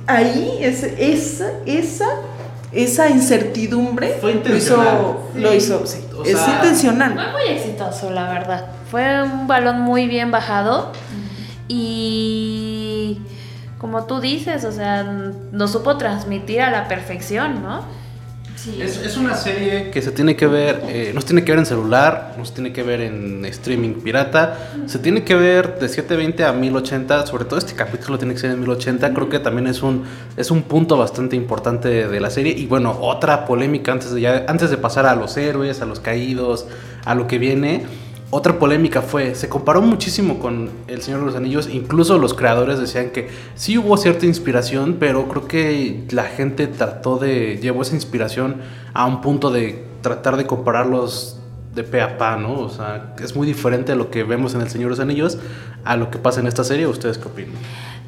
Ahí, 0.07 0.59
es, 0.61 0.83
esa, 0.85 1.51
esa, 1.67 2.07
esa 2.71 3.09
incertidumbre 3.11 4.19
Fue 4.21 4.35
lo 4.35 4.57
hizo, 4.57 5.21
lo 5.35 5.55
hizo, 5.55 5.85
sí, 5.87 5.99
O 6.17 6.25
es 6.25 6.39
intencional. 6.49 7.15
Fue 7.15 7.33
muy 7.33 7.57
exitoso, 7.57 8.11
la 8.11 8.29
verdad. 8.29 8.67
Fue 8.91 9.23
un 9.23 9.49
balón 9.49 9.81
muy 9.81 10.07
bien 10.07 10.31
bajado. 10.31 10.93
Y 11.69 13.19
como 13.79 14.05
tú 14.05 14.21
dices, 14.21 14.65
o 14.65 14.73
sea, 14.73 15.03
nos 15.03 15.73
supo 15.73 15.97
transmitir 15.97 16.61
a 16.63 16.71
la 16.71 16.89
perfección, 16.89 17.63
¿no? 17.63 17.85
Es, 18.81 18.97
es 18.97 19.17
una 19.19 19.35
serie 19.35 19.91
que 19.91 20.01
se 20.01 20.13
tiene 20.13 20.35
que 20.35 20.47
ver, 20.47 20.83
eh, 20.89 21.13
no 21.15 21.21
se 21.21 21.27
tiene 21.27 21.45
que 21.45 21.53
ver 21.53 21.59
en 21.59 21.67
celular, 21.67 22.35
no 22.39 22.45
se 22.45 22.55
tiene 22.55 22.73
que 22.73 22.83
ver 22.83 23.03
en 23.03 23.45
streaming 23.45 24.01
pirata, 24.01 24.73
se 24.87 24.99
tiene 24.99 25.25
que 25.25 25.35
ver 25.35 25.79
de 25.79 25.89
720 25.89 26.43
a 26.43 26.53
1080, 26.53 27.27
sobre 27.27 27.45
todo 27.45 27.59
este 27.59 27.75
capítulo 27.75 28.19
tiene 28.19 28.33
que 28.33 28.41
ser 28.41 28.53
en 28.53 28.61
1080, 28.61 29.13
creo 29.13 29.29
que 29.29 29.41
también 29.41 29.67
es 29.67 29.83
un, 29.83 30.05
es 30.39 30.51
un 30.51 30.63
punto 30.63 30.97
bastante 30.97 31.37
importante 31.37 31.89
de, 31.89 32.09
de 32.09 32.19
la 32.19 32.31
serie. 32.31 32.55
Y 32.57 32.67
bueno, 32.67 32.97
otra 32.99 33.45
polémica 33.45 33.93
antes 33.93 34.13
de, 34.13 34.23
ya, 34.23 34.47
antes 34.49 34.71
de 34.71 34.79
pasar 34.79 35.05
a 35.05 35.15
los 35.15 35.37
héroes, 35.37 35.83
a 35.83 35.87
los 35.87 36.01
caídos, 36.01 36.67
a 37.05 37.15
lo 37.15 37.27
que 37.27 37.39
viene. 37.39 37.85
Otra 38.31 38.59
polémica 38.59 39.03
fue, 39.03 39.37
se 39.37 39.49
comparó 39.49 39.81
muchísimo 39.83 40.41
con 40.41 40.71
El 40.89 41.01
Señor 41.01 41.21
de 41.21 41.27
los 41.27 41.37
Anillos, 41.37 41.69
incluso 41.73 42.19
los 42.19 42.35
creadores 42.35 42.81
decían 42.81 43.11
que 43.11 43.29
sí 43.55 43.79
hubo 43.79 43.97
cierta 43.97 44.27
inspiración, 44.27 44.97
pero 44.99 45.29
creo 45.29 45.47
que 45.47 46.05
la 46.11 46.25
gente 46.25 46.67
trató 46.67 47.19
de, 47.19 47.59
llevó 47.63 47.83
esa 47.83 47.95
inspiración 47.95 48.57
a 48.95 49.07
un 49.07 49.21
punto 49.21 49.53
de 49.53 49.85
tratar 50.03 50.37
de 50.37 50.45
compararlos 50.45 51.39
de 51.73 51.85
pe 51.85 52.01
a 52.01 52.19
pa, 52.19 52.37
¿no? 52.37 52.59
O 52.59 52.69
sea, 52.69 53.15
es 53.23 53.37
muy 53.37 53.47
diferente 53.47 53.93
a 53.93 53.95
lo 53.95 54.11
que 54.11 54.25
vemos 54.25 54.55
en 54.55 54.61
El 54.63 54.71
Señor 54.71 54.87
de 54.87 54.91
los 54.91 55.01
Anillos 55.01 55.39
a 55.85 55.97
lo 55.97 56.11
que 56.11 56.19
pasa 56.19 56.41
en 56.41 56.49
esta 56.49 56.65
serie. 56.65 56.87
¿Ustedes 56.89 57.19
qué 57.19 57.29
opinan? 57.29 57.55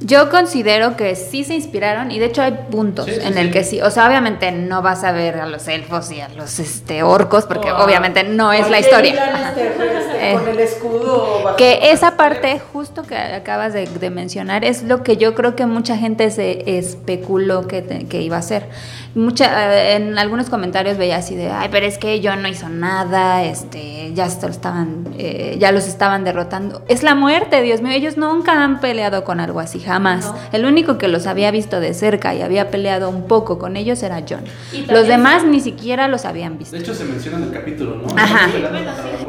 Yo 0.01 0.31
considero 0.31 0.97
que 0.97 1.17
sí 1.17 1.43
se 1.45 1.55
inspiraron 1.55 2.11
y 2.13 2.19
de 2.21 2.27
hecho 2.27 2.43
hay 2.43 2.53
puntos 2.71 3.07
Sí, 3.07 3.13
sí, 3.15 3.21
en 3.27 3.37
el 3.37 3.51
que 3.51 3.65
sí, 3.65 3.81
o 3.83 3.91
sea, 3.91 4.07
obviamente 4.07 4.53
no 4.53 4.81
vas 4.81 5.03
a 5.03 5.11
ver 5.13 5.39
a 5.41 5.47
los 5.47 5.67
elfos 5.67 6.11
y 6.13 6.21
a 6.21 6.29
los 6.29 6.59
este 6.61 7.03
orcos 7.03 7.47
porque 7.47 7.73
Oh, 7.73 7.85
obviamente 7.85 8.23
no 8.25 8.53
es 8.53 8.71
la 8.71 8.79
historia. 8.79 9.13
Este, 9.49 9.67
este, 9.67 10.09
Eh, 10.21 10.35
con 10.35 10.49
el 10.49 10.59
escudo 10.59 11.43
bajo- 11.45 11.57
Que 11.57 11.93
esa 11.93 12.17
parte 12.17 12.59
justo 12.73 13.05
que 13.05 13.17
acabas 13.17 13.73
de, 13.73 13.87
de 13.87 14.11
mencionar 14.11 14.65
es 14.65 14.83
lo 14.83 15.05
que 15.05 15.17
yo 15.17 15.33
creo 15.37 15.55
que 15.55 15.65
mucha 15.65 15.97
gente 15.97 16.29
se 16.33 16.77
especuló 16.77 17.69
que, 17.69 17.83
te- 17.83 18.07
que 18.07 18.21
iba 18.21 18.37
a 18.37 18.43
ser. 18.43 18.67
Mucha, 19.15 19.73
eh, 19.77 19.95
en 19.95 20.19
algunos 20.19 20.51
comentarios 20.51 20.99
veía 20.99 21.19
así 21.19 21.37
de, 21.37 21.51
ay, 21.51 21.69
pero 21.71 21.87
es 21.87 21.99
que 21.99 22.19
yo 22.21 22.35
no 22.35 22.49
hizo 22.49 22.69
nada, 22.69 23.45
este, 23.45 24.13
ya 24.15 24.29
se 24.29 24.43
lo 24.43 24.49
estaban, 24.53 25.07
eh, 25.19 25.57
ya 25.61 25.71
los 25.71 25.87
estaban 25.87 26.25
derrotando. 26.25 26.83
Es 26.89 27.05
la 27.05 27.15
muerte, 27.15 27.63
Dios 27.63 27.81
mío, 27.81 27.93
ellos 27.93 28.17
nunca 28.17 28.65
han 28.65 28.81
peleado 28.81 29.23
con 29.23 29.39
algo 29.39 29.61
así, 29.61 29.79
jamás. 29.89 30.27
No. 30.27 30.37
El 30.53 30.67
único 30.67 30.99
que 30.99 31.09
los 31.09 31.27
había 31.27 31.51
visto 31.51 31.81
de 31.81 31.95
cerca 31.95 32.35
y 32.35 32.43
había 32.43 32.71
peleado 32.71 33.09
un 33.09 33.27
poco 33.27 33.59
con 33.59 33.77
ellos 33.77 34.03
era 34.03 34.23
John. 34.29 34.45
Los 34.89 35.07
demás 35.09 35.45
ni 35.45 35.61
siquiera 35.61 36.07
los 36.09 36.25
habían 36.25 36.59
visto. 36.59 36.77
De 36.77 36.83
hecho, 36.83 36.95
se 36.95 37.05
menciona 37.05 37.39
en 37.39 37.45
el 37.45 37.51
capítulo, 37.51 37.97
¿no? 37.97 38.07
Ajá. 38.17 38.49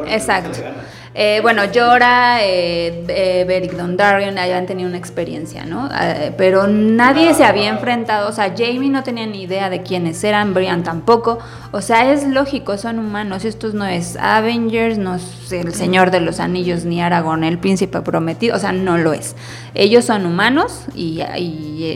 Exacto. 0.08 0.60
Eh, 1.22 1.40
bueno, 1.42 1.66
Llora, 1.66 2.42
eh, 2.46 3.04
eh, 3.10 3.44
Beric 3.46 3.74
Dondarrion 3.74 4.38
habían 4.38 4.66
tenido 4.66 4.88
una 4.88 4.98
experiencia, 4.98 5.66
¿no? 5.66 5.90
Eh, 6.02 6.34
pero 6.38 6.68
nadie 6.68 7.34
se 7.34 7.44
había 7.44 7.68
enfrentado, 7.68 8.30
o 8.30 8.32
sea, 8.32 8.54
Jamie 8.58 8.90
no 8.90 9.04
tenía 9.04 9.28
ni 9.28 9.42
idea 9.42 9.70
de 9.70 9.84
quiénes 9.84 10.24
eran, 10.24 10.54
Brian 10.54 10.82
tampoco, 10.82 11.40
o 11.74 11.82
sea, 11.82 12.14
es 12.14 12.26
lógico, 12.26 12.78
son 12.78 13.00
humanos, 13.00 13.44
estos 13.44 13.74
no 13.74 13.86
es 13.86 14.16
Avengers, 14.16 14.98
no 14.98 15.16
es 15.16 15.52
el 15.52 15.74
Señor 15.74 16.10
de 16.10 16.22
los 16.22 16.40
Anillos, 16.40 16.86
ni 16.86 17.02
Aragorn, 17.02 17.44
el 17.44 17.60
príncipe 17.60 18.00
prometido, 18.00 18.56
o 18.56 18.60
sea, 18.60 18.72
no 18.72 18.98
lo 18.98 19.12
es. 19.12 19.36
Ellos 19.74 20.06
son 20.06 20.26
humanos 20.26 20.86
y, 20.96 21.20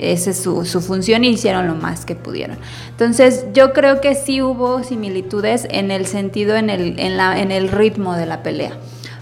esa 0.01 0.32
es 0.32 0.44
su, 0.44 0.65
su 0.65 0.82
función 0.82 1.24
y 1.24 1.30
hicieron 1.30 1.68
lo 1.68 1.75
más 1.75 2.03
que 2.03 2.15
pudieron. 2.15 2.58
Entonces, 2.89 3.46
yo 3.53 3.72
creo 3.72 4.01
que 4.01 4.15
sí 4.15 4.42
hubo 4.42 4.84
similitudes 4.84 5.65
en 5.72 5.92
el 5.92 6.08
sentido, 6.08 6.58
en 6.58 6.70
el, 6.70 7.00
en 7.00 7.15
la, 7.15 7.39
en 7.39 7.53
el 7.53 7.70
ritmo 7.70 8.18
de 8.18 8.25
la 8.25 8.44
pelea. 8.44 8.74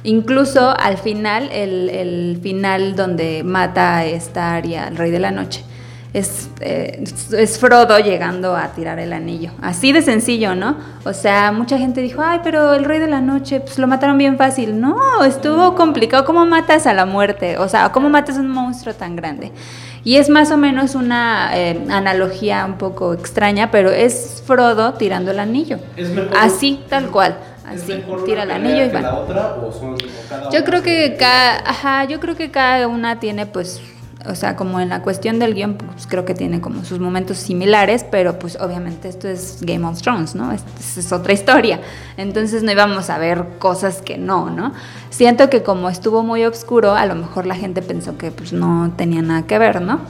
Incluso 0.04 0.76
al 0.78 0.98
final, 0.98 1.50
el, 1.52 1.90
el 1.90 2.40
final 2.42 2.96
donde 2.96 3.44
mata 3.44 3.98
a 3.98 4.06
esta 4.06 4.56
Arya, 4.56 4.88
al 4.88 4.98
Rey 4.98 5.12
de 5.12 5.20
la 5.20 5.32
Noche, 5.32 5.64
es, 6.14 6.50
eh, 6.60 7.04
es 7.38 7.58
Frodo 7.60 7.98
llegando 8.00 8.56
a 8.56 8.68
tirar 8.74 9.00
el 9.00 9.14
anillo. 9.14 9.52
Así 9.62 9.94
de 9.94 10.02
sencillo, 10.02 10.56
¿no? 10.56 10.76
O 11.06 11.14
sea, 11.14 11.52
mucha 11.54 11.78
gente 11.78 12.02
dijo, 12.02 12.22
ay, 12.22 12.40
pero 12.44 12.74
el 12.74 12.84
Rey 12.84 13.00
de 13.00 13.08
la 13.08 13.22
Noche, 13.22 13.62
pues 13.62 13.78
lo 13.80 13.88
mataron 13.88 14.18
bien 14.18 14.38
fácil. 14.38 14.80
No, 14.82 15.24
estuvo 15.24 15.76
complicado. 15.76 16.26
¿Cómo 16.26 16.46
matas 16.46 16.86
a 16.88 16.94
la 16.94 17.06
muerte? 17.06 17.58
O 17.60 17.70
sea, 17.70 17.92
¿cómo 17.94 18.10
matas 18.10 18.38
a 18.38 18.42
un 18.42 18.50
monstruo 18.50 18.94
tan 18.94 19.16
grande? 19.16 19.52
Y 20.04 20.16
es 20.18 20.30
más 20.30 20.50
o 20.52 20.58
menos 20.58 20.96
una 20.96 21.52
eh, 21.54 21.80
analogía 21.92 22.66
un 22.66 22.78
poco 22.80 23.14
extraña, 23.14 23.70
pero 23.72 23.92
es 23.92 24.42
Frodo 24.46 24.96
tirando 24.96 25.30
el 25.32 25.40
anillo. 25.40 25.78
¿Es 25.96 26.10
mejor- 26.10 26.36
Así, 26.38 26.82
tal 26.90 27.10
cual. 27.12 27.38
¿Es 27.74 27.84
Así, 27.84 28.04
tira 28.26 28.44
el 28.44 28.52
anillo 28.52 28.86
y 28.86 28.90
va. 28.90 29.02
la 29.02 29.16
otra 29.16 29.56
o 29.56 29.72
son- 29.72 29.94
o 29.94 29.98
cada 30.30 30.50
Yo 30.50 30.64
creo 30.64 30.82
que 30.82 31.16
cada, 31.18 31.58
ajá, 31.70 32.06
yo 32.06 32.20
creo 32.20 32.36
que 32.36 32.50
cada 32.52 32.88
una 32.88 33.20
tiene 33.20 33.46
pues, 33.46 33.80
o 34.26 34.36
sea, 34.36 34.56
como 34.56 34.80
en 34.80 34.90
la 34.90 35.02
cuestión 35.04 35.40
del 35.40 35.54
guion, 35.54 35.76
pues 35.76 36.06
creo 36.08 36.26
que 36.26 36.34
tiene 36.36 36.60
como 36.62 36.84
sus 36.86 37.00
momentos 37.00 37.38
similares, 37.38 38.04
pero 38.10 38.38
pues 38.40 38.56
obviamente 38.60 39.08
esto 39.10 39.28
es 39.28 39.60
Game 39.62 39.86
of 39.88 40.02
Thrones, 40.02 40.36
¿no? 40.36 40.52
Es, 40.52 40.64
es 40.98 41.12
otra 41.12 41.34
historia. 41.34 41.80
Entonces 42.18 42.62
no 42.64 42.72
íbamos 42.72 43.10
a 43.10 43.18
ver 43.18 43.46
cosas 43.60 44.02
que 44.02 44.18
no, 44.18 44.50
¿no? 44.50 44.74
Siento 45.10 45.50
que 45.50 45.64
como 45.64 45.90
estuvo 45.90 46.24
muy 46.24 46.44
oscuro, 46.46 46.94
a 46.94 47.06
lo 47.06 47.16
mejor 47.16 47.46
la 47.46 47.56
gente 47.56 47.82
pensó 47.82 48.18
que 48.18 48.32
pues 48.32 48.54
no 48.54 48.92
tenía 48.96 49.22
nada 49.22 49.44
que 49.48 49.58
ver, 49.60 49.82
¿no? 49.82 50.02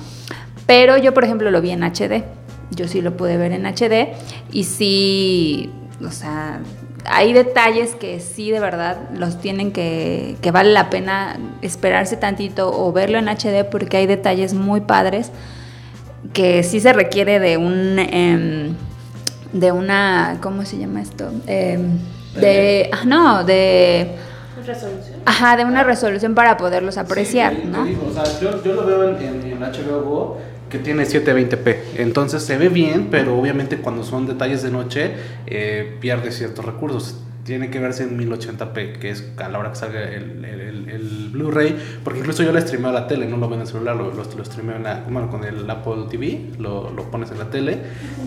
Pero 0.68 0.98
yo, 0.98 1.14
por 1.14 1.24
ejemplo, 1.26 1.52
lo 1.52 1.62
vi 1.62 1.72
en 1.72 1.84
HD. 1.84 2.24
Yo 2.72 2.88
sí 2.88 3.02
lo 3.02 3.16
pude 3.18 3.36
ver 3.38 3.52
en 3.52 3.66
HD 3.66 4.14
y 4.52 4.64
sí, 4.64 5.70
o 6.06 6.12
sea, 6.12 6.60
hay 7.06 7.34
detalles 7.34 7.96
que 7.96 8.20
sí 8.20 8.52
de 8.52 8.60
verdad 8.60 8.98
los 9.14 9.40
tienen 9.42 9.72
que, 9.72 10.36
que 10.42 10.52
vale 10.52 10.72
la 10.72 10.90
pena 10.90 11.38
esperarse 11.62 12.16
tantito 12.18 12.72
o 12.72 12.92
verlo 12.92 13.18
en 13.18 13.28
HD 13.28 13.64
porque 13.70 13.98
hay 13.98 14.08
detalles 14.08 14.54
muy 14.54 14.82
padres 14.82 15.32
que 16.34 16.64
sí 16.64 16.80
se 16.80 16.94
requiere 16.94 17.40
de 17.40 17.58
un, 17.58 17.98
em, 18.00 18.76
de 19.54 19.72
una, 19.72 20.38
¿cómo 20.42 20.64
se 20.66 20.78
llama 20.78 21.02
esto? 21.02 21.32
Em, 21.48 21.98
de, 22.36 22.90
ah, 22.94 23.04
no, 23.06 23.44
de, 23.44 24.16
Resolución. 24.66 25.20
ajá, 25.26 25.58
de 25.58 25.66
una 25.66 25.84
resolución 25.84 26.36
para 26.36 26.56
poderlos 26.58 26.98
apreciar, 26.98 27.54
Sí, 27.56 27.62
te 27.64 27.68
¿no? 27.68 27.84
digo, 27.84 28.06
o 28.10 28.14
sea, 28.14 28.24
yo, 28.40 28.64
yo 28.64 28.74
lo 28.74 28.86
veo 28.86 29.10
en, 29.10 29.16
en- 29.22 29.52
en 29.54 29.60
HBO 29.64 30.02
Go 30.04 30.38
que 30.72 30.80
tiene 30.80 31.04
720p. 31.04 31.76
Entonces 31.98 32.44
se 32.44 32.58
ve 32.58 32.70
bien, 32.70 33.10
pero 33.12 33.38
obviamente 33.38 33.78
cuando 33.78 34.04
son 34.04 34.26
detalles 34.26 34.64
de 34.64 34.72
noche 34.72 35.12
eh, 35.48 35.98
pierde 36.00 36.32
ciertos 36.32 36.66
recursos. 36.66 37.20
Tiene 37.44 37.72
que 37.72 37.80
verse 37.80 38.04
en 38.04 38.18
1080p, 38.20 39.00
que 39.00 39.10
es 39.10 39.28
a 39.38 39.50
la 39.50 39.58
hora 39.60 39.70
que 39.72 39.76
salga 39.76 40.02
el, 40.04 40.46
el- 40.46 40.90
el- 40.90 41.30
Blu-ray. 41.32 41.76
Porque 42.04 42.20
incluso 42.20 42.44
yo 42.44 42.52
lo 42.52 42.62
streameo 42.62 42.90
a 42.92 42.94
la 42.94 43.08
tele, 43.08 43.26
no 43.26 43.36
lo 43.38 43.48
veo 43.48 43.56
en 43.56 43.62
el 43.62 43.68
celular, 43.68 43.96
lo, 43.96 44.10
lo, 44.14 44.24
lo 44.24 44.46
streameo 44.46 44.76
en 44.76 44.84
la- 44.84 45.04
bueno, 45.10 45.30
con 45.30 45.44
el 45.44 45.68
Apple 45.70 46.06
TV, 46.10 46.52
lo, 46.60 46.92
lo 46.92 47.10
pones 47.10 47.32
en 47.32 47.40
la 47.40 47.50
tele. 47.50 47.80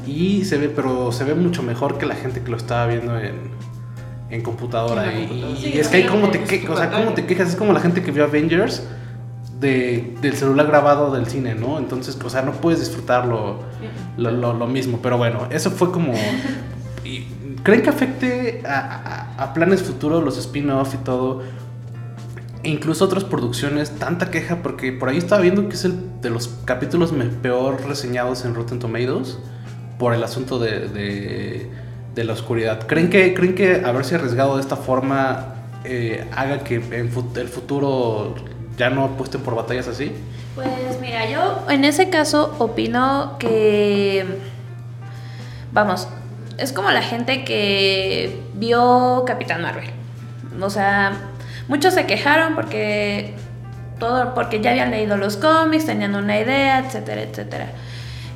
Y 0.06 0.44
se 0.44 0.58
ve, 0.58 0.68
pero 0.68 1.12
se 1.12 1.22
ve 1.24 1.34
mucho 1.34 1.62
mejor 1.62 1.96
que 1.96 2.06
la 2.06 2.16
gente 2.16 2.40
que 2.42 2.50
lo 2.50 2.56
estaba 2.56 2.86
viendo 2.88 3.16
en, 3.18 3.34
en 4.30 4.42
computadora. 4.42 5.06
Y, 5.12 5.26
computadora. 5.28 5.58
y 5.60 5.62
Sí, 5.62 5.78
es 5.78 5.88
que 5.88 5.96
hay 5.98 6.04
como 6.06 6.30
te, 6.30 6.40
que, 6.42 6.68
o 6.68 6.76
sea, 6.76 7.14
te 7.14 7.24
quejas, 7.24 7.50
es 7.50 7.56
como 7.56 7.72
la 7.72 7.80
gente 7.80 8.02
que 8.02 8.10
vio 8.10 8.24
Avengers 8.24 8.82
de, 9.60 10.16
del 10.20 10.34
celular 10.34 10.66
grabado 10.66 11.12
del 11.14 11.26
cine, 11.26 11.54
¿no? 11.54 11.78
Entonces, 11.78 12.18
o 12.24 12.30
sea, 12.30 12.42
no 12.42 12.52
puedes 12.52 12.80
disfrutar 12.80 13.26
lo, 13.26 13.60
lo, 14.16 14.30
lo- 14.30 14.52
lo 14.54 14.66
mismo. 14.66 14.98
Pero 15.02 15.16
bueno, 15.18 15.46
eso 15.50 15.70
fue 15.70 15.90
como... 15.92 16.12
y- 17.04 17.28
¿Creen 17.62 17.80
que 17.82 17.88
afecte 17.88 18.62
a, 18.66 19.32
a- 19.38 19.42
a 19.44 19.54
planes 19.54 19.82
futuros, 19.82 20.22
los 20.22 20.36
spin-off 20.38 20.94
y 20.94 20.98
todo? 20.98 21.42
e 22.62 22.70
incluso 22.70 23.04
otras 23.04 23.24
producciones, 23.24 23.90
tanta 23.90 24.30
queja, 24.30 24.62
porque 24.62 24.90
por 24.90 25.10
ahí 25.10 25.18
estaba 25.18 25.42
viendo 25.42 25.68
que 25.68 25.74
es 25.74 25.84
el 25.84 26.20
de 26.22 26.30
los 26.30 26.48
capítulos 26.64 27.12
peor 27.42 27.82
reseñados 27.86 28.46
en 28.46 28.54
Rotten 28.54 28.78
Tomatoes 28.78 29.38
por 29.98 30.14
el 30.14 30.24
asunto 30.24 30.58
de, 30.58 30.88
de- 30.88 31.70
de 32.14 32.24
la 32.24 32.32
oscuridad. 32.32 32.86
¿Creen 32.86 33.10
que, 33.10 33.34
¿Creen 33.34 33.54
que 33.54 33.82
haberse 33.84 34.14
arriesgado 34.14 34.54
de 34.56 34.62
esta 34.62 34.76
forma 34.76 35.54
eh, 35.84 36.26
haga 36.34 36.60
que 36.64 36.76
en 36.76 37.10
fu- 37.10 37.28
el 37.36 37.48
futuro 37.48 38.34
ya 38.76 38.90
no 38.90 39.04
apuesten 39.04 39.40
por 39.40 39.54
batallas 39.54 39.88
así? 39.88 40.12
Pues 40.54 40.68
mira, 41.00 41.28
yo 41.28 41.66
en 41.68 41.84
ese 41.84 42.10
caso 42.10 42.54
opino 42.58 43.36
que, 43.38 44.24
vamos, 45.72 46.08
es 46.58 46.72
como 46.72 46.90
la 46.90 47.02
gente 47.02 47.44
que 47.44 48.42
vio 48.54 49.24
Capitán 49.26 49.62
Marvel. 49.62 49.90
O 50.60 50.70
sea, 50.70 51.12
muchos 51.68 51.94
se 51.94 52.06
quejaron 52.06 52.54
porque 52.54 53.34
todo, 53.98 54.34
porque 54.34 54.60
ya 54.60 54.70
habían 54.70 54.90
leído 54.90 55.16
los 55.16 55.36
cómics, 55.36 55.86
tenían 55.86 56.14
una 56.14 56.38
idea, 56.38 56.78
etcétera, 56.78 57.22
etcétera. 57.22 57.66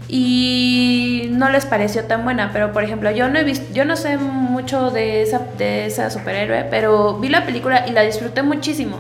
Y 0.09 1.29
no 1.33 1.51
les 1.51 1.67
pareció 1.67 2.05
tan 2.05 2.25
buena, 2.25 2.51
pero 2.53 2.73
por 2.73 2.83
ejemplo, 2.83 3.11
yo 3.11 3.29
no 3.29 3.39
he 3.39 3.45
visto, 3.45 3.73
yo 3.75 3.85
no 3.85 3.95
sé 3.95 4.17
mucho 4.17 4.91
de 4.91 5.23
esa, 5.23 5.41
de 5.59 5.87
esa 5.87 6.11
superhéroe, 6.11 6.65
pero 6.71 7.19
vi 7.19 7.29
la 7.29 7.45
película 7.45 7.87
y 7.87 7.93
la 7.93 8.03
disfruté 8.03 8.43
muchísimo. 8.43 8.99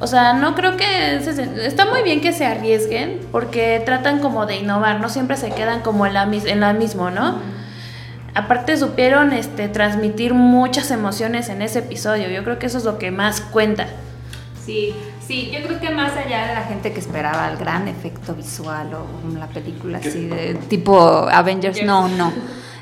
O 0.00 0.06
sea, 0.06 0.32
no 0.32 0.54
creo 0.54 0.76
que 0.76 1.20
se- 1.22 1.66
está 1.66 1.86
muy 1.86 2.02
bien 2.02 2.20
que 2.20 2.32
se 2.32 2.44
arriesguen 2.44 3.20
porque 3.30 3.80
tratan 3.86 4.18
como 4.18 4.44
de 4.46 4.56
innovar, 4.56 5.00
no 5.00 5.08
siempre 5.08 5.36
se 5.36 5.50
quedan 5.50 5.80
como 5.82 6.04
en 6.06 6.14
la, 6.14 6.26
mis- 6.26 6.46
en 6.46 6.60
la 6.60 6.72
mismo, 6.72 7.10
¿no? 7.10 7.38
Aparte 8.34 8.76
supieron 8.76 9.32
este, 9.32 9.68
transmitir 9.68 10.34
muchas 10.34 10.90
emociones 10.90 11.48
en 11.48 11.62
ese 11.62 11.78
episodio, 11.78 12.28
yo 12.28 12.42
creo 12.42 12.58
que 12.58 12.66
eso 12.66 12.78
es 12.78 12.84
lo 12.84 12.98
que 12.98 13.12
más 13.12 13.40
cuenta. 13.40 13.86
Sí, 14.66 14.92
sí, 15.24 15.52
yo 15.54 15.64
creo 15.64 15.78
que 15.80 15.90
más 15.90 16.12
allá 16.16 16.48
de 16.48 16.54
la 16.54 16.62
gente 16.62 16.92
que 16.92 16.98
esperaba 16.98 17.48
el 17.50 17.56
gran 17.58 17.86
efecto 17.86 18.34
visual 18.34 18.88
o 18.94 19.38
la 19.38 19.46
película 19.46 19.98
así 19.98 20.26
de 20.26 20.54
tipo 20.68 21.28
Avengers, 21.30 21.76
no, 21.84 22.08
no. 22.08 22.32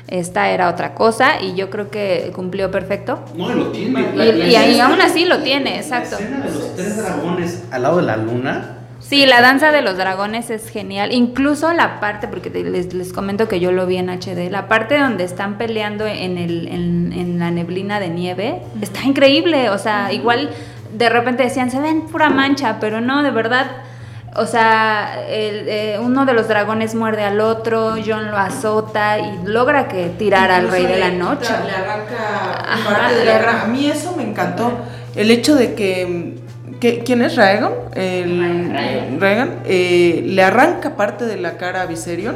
Esta 0.07 0.49
era 0.49 0.69
otra 0.69 0.93
cosa 0.95 1.41
y 1.41 1.55
yo 1.55 1.69
creo 1.69 1.89
que 1.89 2.31
cumplió 2.35 2.69
perfecto. 2.69 3.19
No, 3.35 3.49
lo 3.49 3.67
tiene. 3.67 4.05
Y, 4.15 4.51
y 4.51 4.55
ahí 4.55 4.79
aún 4.79 4.99
así 5.01 5.25
lo 5.25 5.39
tiene, 5.39 5.77
exacto. 5.77 6.17
La 6.19 6.25
escena 6.25 6.45
de 6.45 6.51
los 6.51 6.75
tres 6.75 6.97
dragones 6.97 7.63
al 7.71 7.83
lado 7.83 7.97
de 7.97 8.03
la 8.03 8.17
luna. 8.17 8.77
Sí, 8.99 9.25
la 9.25 9.41
danza 9.41 9.71
de 9.71 9.81
los 9.81 9.97
dragones 9.97 10.49
es 10.49 10.69
genial. 10.69 11.11
Incluso 11.13 11.71
la 11.73 11.99
parte, 11.99 12.27
porque 12.27 12.49
les, 12.49 12.93
les 12.93 13.11
comento 13.13 13.47
que 13.47 13.59
yo 13.59 13.71
lo 13.71 13.85
vi 13.85 13.97
en 13.97 14.09
HD, 14.09 14.49
la 14.49 14.67
parte 14.67 14.97
donde 14.97 15.23
están 15.23 15.57
peleando 15.57 16.05
en, 16.05 16.37
el, 16.37 16.67
en, 16.67 17.13
en 17.13 17.39
la 17.39 17.51
neblina 17.51 17.99
de 17.99 18.09
nieve, 18.09 18.61
está 18.81 19.03
increíble. 19.03 19.69
O 19.69 19.77
sea, 19.77 20.13
igual 20.13 20.49
de 20.97 21.09
repente 21.09 21.43
decían, 21.43 21.69
se 21.69 21.79
ven 21.79 22.03
pura 22.03 22.29
mancha, 22.29 22.77
pero 22.79 23.01
no, 23.01 23.23
de 23.23 23.31
verdad. 23.31 23.67
O 24.35 24.47
sea, 24.47 25.25
el, 25.29 25.67
eh, 25.69 25.99
uno 26.01 26.25
de 26.25 26.33
los 26.33 26.47
dragones 26.47 26.95
muerde 26.95 27.23
al 27.23 27.39
otro, 27.39 27.95
John 28.05 28.31
lo 28.31 28.37
azota 28.37 29.19
y 29.19 29.45
logra 29.45 29.87
que 29.87 30.09
tirar 30.17 30.49
al 30.49 30.69
rey 30.71 30.85
de 30.87 30.97
la 30.97 31.11
noche. 31.11 31.41
quita- 31.47 31.63
Le 31.65 31.71
arranca 31.71 32.73
Ajá, 32.73 32.89
parte 32.89 33.13
de 33.15 33.19
le 33.19 33.25
la 33.25 33.35
arranca. 33.37 33.61
A 33.63 33.67
mí 33.67 33.89
eso 33.89 34.15
me 34.17 34.23
encantó. 34.23 34.71
El 35.15 35.29
hecho 35.29 35.55
de 35.55 35.75
que. 35.75 36.35
que- 36.79 36.99
¿Quién 37.03 37.21
es 37.21 37.35
Raegon? 37.35 37.73
El, 37.93 39.19
Raegon. 39.19 39.59
Eh, 39.65 40.23
le 40.25 40.43
arranca 40.43 40.95
parte 40.95 41.25
de 41.25 41.37
la 41.37 41.57
cara 41.57 41.81
a 41.81 41.85
Viserion. 41.85 42.35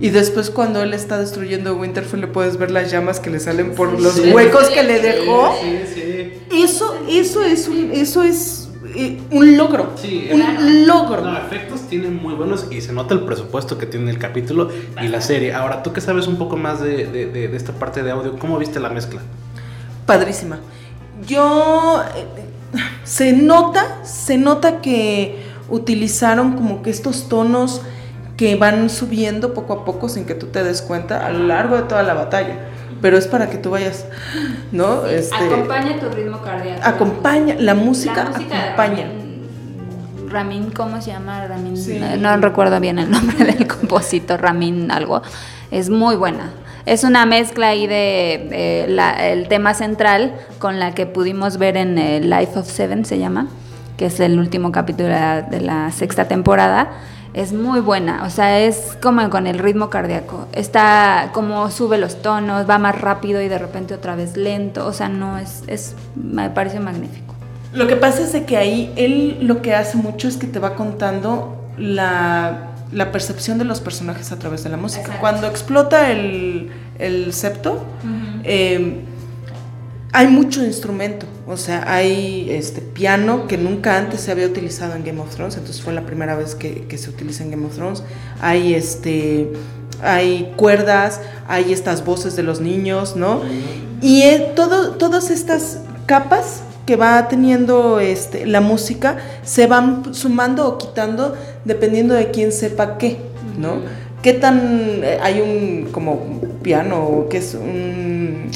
Y 0.00 0.10
después 0.10 0.50
cuando 0.50 0.82
él 0.82 0.94
está 0.94 1.18
destruyendo 1.18 1.76
Winterfell 1.76 2.20
le 2.20 2.26
puedes 2.26 2.56
ver 2.58 2.70
las 2.72 2.90
llamas 2.90 3.20
que 3.20 3.30
le 3.30 3.38
salen 3.40 3.74
por 3.74 4.00
los 4.00 4.14
Sí. 4.14 4.32
huecos 4.32 4.68
que 4.68 4.82
le 4.82 5.00
dejó. 5.00 5.54
Sí, 5.62 5.80
sí. 5.94 6.32
Eso, 6.52 6.94
eso 7.08 7.42
es 7.44 7.68
un, 7.68 7.90
eso 7.92 8.22
es 8.22 8.61
eh, 8.94 9.20
un 9.30 9.56
logro. 9.56 9.92
Sí, 9.96 10.28
un 10.32 10.40
claro. 10.40 10.60
logro. 10.86 11.20
No, 11.22 11.36
efectos 11.36 11.82
tienen 11.88 12.16
muy 12.22 12.34
buenos 12.34 12.66
y 12.70 12.80
se 12.80 12.92
nota 12.92 13.14
el 13.14 13.20
presupuesto 13.20 13.78
que 13.78 13.86
tiene 13.86 14.10
el 14.10 14.18
capítulo 14.18 14.68
y 15.02 15.08
la 15.08 15.20
serie. 15.20 15.52
Ahora, 15.54 15.82
tú 15.82 15.92
que 15.92 16.00
sabes 16.00 16.26
un 16.26 16.36
poco 16.36 16.56
más 16.56 16.80
de, 16.80 17.06
de- 17.06 17.26
de- 17.26 17.48
de 17.48 17.56
esta 17.56 17.72
parte 17.72 18.02
de 18.02 18.10
audio, 18.10 18.38
¿cómo 18.38 18.58
viste 18.58 18.80
la 18.80 18.88
mezcla? 18.90 19.20
Padrísima. 20.06 20.58
Yo 21.26 22.02
eh, 22.16 22.26
se 23.04 23.32
nota, 23.32 24.04
se 24.04 24.36
nota 24.38 24.80
que 24.80 25.42
utilizaron 25.68 26.52
como 26.54 26.82
que 26.82 26.90
estos 26.90 27.28
tonos 27.28 27.82
que 28.36 28.56
van 28.56 28.90
subiendo 28.90 29.54
poco 29.54 29.72
a 29.74 29.84
poco 29.84 30.08
sin 30.08 30.24
que 30.24 30.34
tú 30.34 30.46
te 30.46 30.64
des 30.64 30.82
cuenta 30.82 31.24
a 31.26 31.30
lo 31.30 31.46
largo 31.46 31.76
de 31.76 31.82
toda 31.82 32.02
la 32.02 32.14
batalla. 32.14 32.68
Pero 33.02 33.18
es 33.18 33.26
para 33.26 33.50
que 33.50 33.58
tú 33.58 33.70
vayas, 33.70 34.06
¿no? 34.70 35.04
Este, 35.06 35.34
Acompaña 35.34 35.98
tu 36.00 36.08
ritmo 36.08 36.40
cardíaco. 36.40 36.80
acompaña, 36.84 37.56
la 37.58 37.74
música, 37.74 38.24
La 38.24 38.30
música 38.30 38.62
acompaña. 38.64 39.06
Ramin, 39.08 40.28
Ramin, 40.30 40.70
¿cómo 40.70 41.02
se 41.02 41.10
llama? 41.10 41.46
Ramin, 41.46 41.76
Sí. 41.76 41.98
no, 42.00 42.16
no 42.16 42.36
recuerdo 42.38 42.78
bien 42.80 42.98
el 42.98 43.10
nombre 43.10 43.44
del 43.44 43.66
compositor, 43.66 44.40
Ramin 44.40 44.90
algo. 44.90 45.20
Es 45.70 45.90
muy 45.90 46.16
buena. 46.16 46.52
Es 46.86 47.04
una 47.04 47.26
mezcla 47.26 47.68
ahí 47.68 47.86
de, 47.86 48.86
la- 48.88 49.28
el 49.30 49.46
tema 49.48 49.74
central 49.74 50.34
con 50.58 50.78
la 50.80 50.94
que 50.94 51.06
pudimos 51.06 51.58
ver 51.58 51.76
en 51.76 51.98
eh, 51.98 52.20
Life 52.20 52.58
of 52.58 52.66
Seven, 52.70 53.04
se 53.04 53.18
llama, 53.18 53.48
que 53.96 54.06
es 54.06 54.18
el 54.20 54.38
último 54.38 54.72
capítulo 54.72 55.08
de 55.08 55.14
la, 55.14 55.42
de 55.42 55.60
la 55.60 55.90
sexta 55.92 56.26
temporada. 56.26 56.90
Es 57.34 57.52
muy 57.52 57.80
buena, 57.80 58.24
o 58.24 58.30
sea, 58.30 58.60
es 58.60 58.96
como 59.00 59.28
con 59.30 59.46
el 59.46 59.58
ritmo 59.58 59.88
cardíaco. 59.88 60.46
Está 60.52 61.30
como 61.32 61.70
sube 61.70 61.96
los 61.96 62.20
tonos, 62.20 62.68
va 62.68 62.78
más 62.78 63.00
rápido 63.00 63.40
y 63.40 63.48
de 63.48 63.58
repente 63.58 63.94
otra 63.94 64.16
vez 64.16 64.36
lento. 64.36 64.86
O 64.86 64.92
sea, 64.92 65.08
no 65.08 65.38
es, 65.38 65.62
es 65.66 65.94
me 66.14 66.50
parece 66.50 66.78
magnífico. 66.78 67.34
Lo 67.72 67.86
que 67.86 67.96
pasa 67.96 68.22
es 68.22 68.32
de 68.32 68.44
que 68.44 68.58
ahí 68.58 68.92
él 68.96 69.38
lo 69.40 69.62
que 69.62 69.74
hace 69.74 69.96
mucho 69.96 70.28
es 70.28 70.36
que 70.36 70.46
te 70.46 70.58
va 70.58 70.74
contando 70.74 71.56
la, 71.78 72.72
la 72.92 73.12
percepción 73.12 73.56
de 73.58 73.64
los 73.64 73.80
personajes 73.80 74.30
a 74.30 74.38
través 74.38 74.62
de 74.62 74.70
la 74.70 74.76
música. 74.76 75.00
Exacto. 75.00 75.20
Cuando 75.20 75.46
explota 75.46 76.10
el, 76.10 76.70
el 76.98 77.32
septo, 77.32 77.82
eh, 78.44 79.04
hay 80.12 80.28
mucho 80.28 80.64
instrumento. 80.64 81.26
O 81.46 81.56
sea, 81.56 81.84
hay 81.92 82.50
este 82.50 82.80
piano 82.80 83.46
que 83.46 83.58
nunca 83.58 83.98
antes 83.98 84.20
se 84.20 84.30
había 84.30 84.46
utilizado 84.46 84.94
en 84.94 85.04
Game 85.04 85.20
of 85.20 85.34
Thrones, 85.34 85.56
entonces 85.56 85.82
fue 85.82 85.92
la 85.92 86.02
primera 86.02 86.36
vez 86.36 86.54
que, 86.54 86.84
que 86.86 86.98
se 86.98 87.10
utiliza 87.10 87.42
en 87.44 87.50
Game 87.50 87.66
of 87.66 87.74
Thrones. 87.74 88.02
Hay 88.40 88.74
este. 88.74 89.52
Hay 90.04 90.52
cuerdas, 90.56 91.20
hay 91.46 91.72
estas 91.72 92.04
voces 92.04 92.34
de 92.34 92.42
los 92.42 92.60
niños, 92.60 93.14
¿no? 93.14 93.40
Y 94.00 94.22
eh, 94.22 94.52
todo, 94.56 94.96
todas 94.96 95.30
estas 95.30 95.78
capas 96.06 96.62
que 96.86 96.96
va 96.96 97.28
teniendo 97.28 98.00
este, 98.00 98.44
la 98.44 98.60
música 98.60 99.18
se 99.44 99.68
van 99.68 100.12
sumando 100.12 100.66
o 100.66 100.78
quitando 100.78 101.36
dependiendo 101.64 102.14
de 102.14 102.32
quién 102.32 102.50
sepa 102.50 102.98
qué, 102.98 103.18
¿no? 103.56 103.76
¿Qué 104.22 104.32
tan... 104.32 105.04
eh, 105.04 105.20
hay 105.22 105.40
un 105.40 105.92
como 105.92 106.40
piano, 106.62 107.26
que 107.30 107.38
es 107.38 107.54
un 107.54 108.50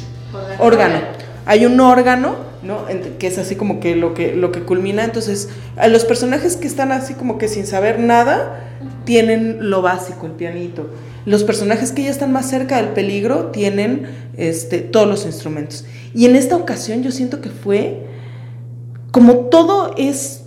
órgano? 0.58 0.98
Hay 1.46 1.64
un 1.64 1.80
órgano, 1.80 2.34
¿no? 2.62 2.80
Que 3.18 3.28
es 3.28 3.38
así 3.38 3.56
como 3.56 3.80
que 3.80 3.96
lo 3.96 4.12
que, 4.12 4.34
lo 4.34 4.52
que 4.52 4.62
culmina. 4.62 5.04
Entonces, 5.04 5.48
a 5.76 5.88
los 5.88 6.04
personajes 6.04 6.56
que 6.56 6.66
están 6.66 6.92
así 6.92 7.14
como 7.14 7.38
que 7.38 7.48
sin 7.48 7.66
saber 7.66 7.98
nada, 7.98 8.60
tienen 9.04 9.70
lo 9.70 9.80
básico, 9.80 10.26
el 10.26 10.32
pianito. 10.32 10.90
Los 11.24 11.44
personajes 11.44 11.92
que 11.92 12.02
ya 12.02 12.10
están 12.10 12.32
más 12.32 12.50
cerca 12.50 12.76
del 12.76 12.88
peligro 12.88 13.46
tienen 13.46 14.06
este, 14.36 14.78
todos 14.80 15.08
los 15.08 15.24
instrumentos. 15.24 15.86
Y 16.14 16.26
en 16.26 16.36
esta 16.36 16.56
ocasión 16.56 17.02
yo 17.02 17.10
siento 17.10 17.40
que 17.40 17.48
fue 17.48 18.04
como 19.16 19.46
todo 19.46 19.94
es, 19.96 20.44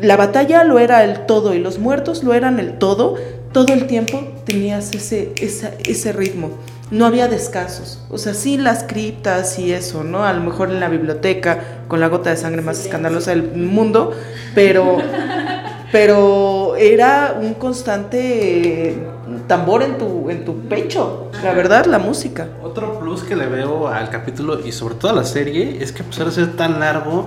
la 0.00 0.16
batalla 0.16 0.62
lo 0.62 0.78
era 0.78 1.02
el 1.02 1.26
todo 1.26 1.52
y 1.52 1.58
los 1.58 1.80
muertos 1.80 2.22
lo 2.22 2.32
eran 2.32 2.60
el 2.60 2.78
todo, 2.78 3.16
todo 3.56 3.72
el 3.72 3.86
tiempo 3.86 4.20
tenías 4.44 4.92
ese, 4.94 5.32
esa- 5.40 5.72
ese 5.88 6.12
ritmo. 6.12 6.50
No 6.90 7.06
había 7.06 7.26
descansos. 7.26 8.02
O 8.10 8.18
sea, 8.18 8.34
sí 8.34 8.58
las 8.58 8.84
criptas 8.84 9.58
y 9.58 9.72
eso, 9.72 10.04
¿no? 10.04 10.24
A 10.26 10.32
lo 10.34 10.42
mejor 10.42 10.68
en 10.70 10.78
la 10.78 10.90
biblioteca, 10.90 11.58
con 11.88 11.98
la 12.00 12.08
gota 12.08 12.28
de 12.28 12.36
sangre 12.36 12.60
más 12.60 12.78
escandalosa 12.84 13.30
del 13.30 13.50
mundo, 13.54 14.12
pero, 14.54 14.98
pero 15.90 16.76
era 16.76 17.34
un 17.40 17.54
constante 17.54 18.90
eh, 18.90 18.98
tambor 19.46 19.82
en 19.82 19.96
tu, 19.96 20.28
en 20.28 20.44
tu 20.44 20.54
pecho. 20.68 21.30
La 21.42 21.54
verdad, 21.54 21.86
la 21.86 21.98
música. 21.98 22.48
Otro 22.62 22.98
plus 23.00 23.22
que 23.22 23.36
le 23.36 23.46
veo 23.46 23.88
al 23.88 24.10
capítulo 24.10 24.60
y 24.66 24.70
sobre 24.70 24.96
todo 24.96 25.12
a 25.12 25.14
la 25.14 25.24
serie 25.24 25.78
es 25.80 25.92
que 25.92 26.02
a 26.02 26.04
pesar 26.04 26.26
de 26.26 26.32
ser 26.32 26.56
tan 26.56 26.78
largo, 26.78 27.26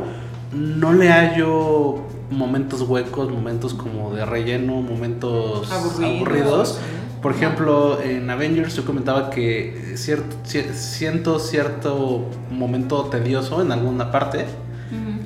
no 0.53 0.93
le 0.93 1.09
hallo 1.09 1.95
momentos 2.29 2.81
huecos, 2.81 3.29
momentos 3.29 3.73
como 3.73 4.13
de 4.13 4.25
relleno, 4.25 4.81
momentos 4.81 5.71
Aburridos. 5.71 6.15
aburridos. 6.15 6.79
Por 7.21 7.33
ejemplo, 7.33 8.01
en 8.01 8.29
Avengers 8.29 8.75
yo 8.75 8.85
comentaba 8.85 9.29
que 9.29 9.93
cierto, 9.95 10.37
siento 10.45 11.39
cierto 11.39 12.29
momento 12.49 13.03
tedioso 13.05 13.61
en 13.61 13.73
alguna 13.73 14.09
parte, 14.11 14.45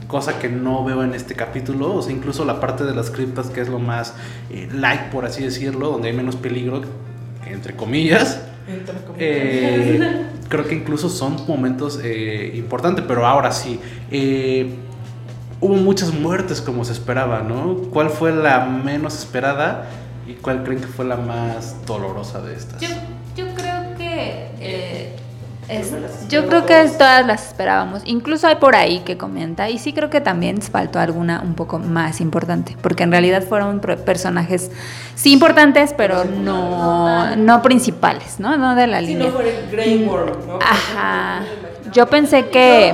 cosa 0.08 0.40
que 0.40 0.50
no 0.50 0.84
veo 0.84 1.04
en 1.04 1.14
este 1.14 1.36
capítulo, 1.36 1.96
o 1.96 2.02
sea, 2.02 2.12
incluso 2.12 2.46
la 2.46 2.60
parte 2.60 2.84
de 2.84 2.96
las 2.96 3.12
criptas 3.12 3.50
que 3.50 3.62
es 3.62 3.70
lo 3.70 3.80
más 3.80 4.16
eh, 4.50 4.68
light, 4.74 5.12
por 5.12 5.26
así 5.26 5.44
decirlo, 5.44 5.90
donde 5.92 6.10
hay 6.10 6.16
menos 6.16 6.36
peligro, 6.36 6.82
entre 7.46 7.76
comillas. 7.76 8.42
Eh, 9.18 10.26
creo 10.50 10.66
que 10.66 10.76
incluso 10.76 11.10
son 11.10 11.46
momentos 11.48 12.00
eh, 12.04 12.54
importantes, 12.56 13.04
pero 13.08 13.26
ahora 13.26 13.52
sí. 13.52 13.80
eh, 14.12 14.74
hubo 15.64 15.76
muchas 15.76 16.14
muertes 16.14 16.62
como 16.62 16.84
se 16.86 16.92
esperaba, 16.94 17.40
¿no? 17.42 17.76
¿Cuál 17.92 18.10
fue 18.10 18.32
la 18.34 18.66
menos 18.66 19.18
esperada 19.18 19.86
y 20.28 20.34
cuál 20.34 20.64
creen 20.64 20.82
que 20.82 20.88
fue 20.88 21.06
la 21.06 21.16
más 21.16 21.86
dolorosa 21.86 22.42
de 22.42 22.54
estas? 22.56 22.82
Yo, 22.82 22.90
yo 23.36 23.46
creo 23.56 23.96
que 23.98 24.50
eh, 24.60 25.16
es- 25.70 26.28
yo 26.30 26.48
creo 26.48 26.66
que 26.66 26.76
todas 26.98 27.26
las 27.26 27.48
esperábamos. 27.48 28.02
Incluso 28.06 28.48
hay 28.48 28.56
por 28.58 28.76
ahí 28.76 29.00
que 29.06 29.18
comenta 29.18 29.70
y 29.70 29.78
sí 29.80 29.94
creo 29.94 30.10
que 30.10 30.20
también 30.20 30.62
faltó 30.62 31.00
alguna 31.00 31.42
un 31.42 31.54
poco 31.54 31.80
más 31.80 32.20
importante, 32.20 32.76
porque 32.82 33.04
en 33.04 33.12
realidad 33.12 33.44
fueron 33.48 33.80
personajes 33.80 34.70
sí 35.16 35.32
importantes, 35.32 35.94
pero 35.96 36.26
no 36.26 37.36
no 37.38 37.62
principales, 37.62 38.40
¿no? 38.40 38.58
No 38.58 38.76
de 38.76 38.88
la 38.88 39.00
Si 39.00 39.06
línea. 39.08 39.28
no 39.28 39.34
fuera 39.34 39.50
el 39.50 39.72
Grey 39.72 40.06
Worm, 40.06 40.46
¿no? 40.48 40.60
Ajá. 40.62 41.44
Yo 41.94 42.08
pensé 42.08 42.48
que 42.50 42.94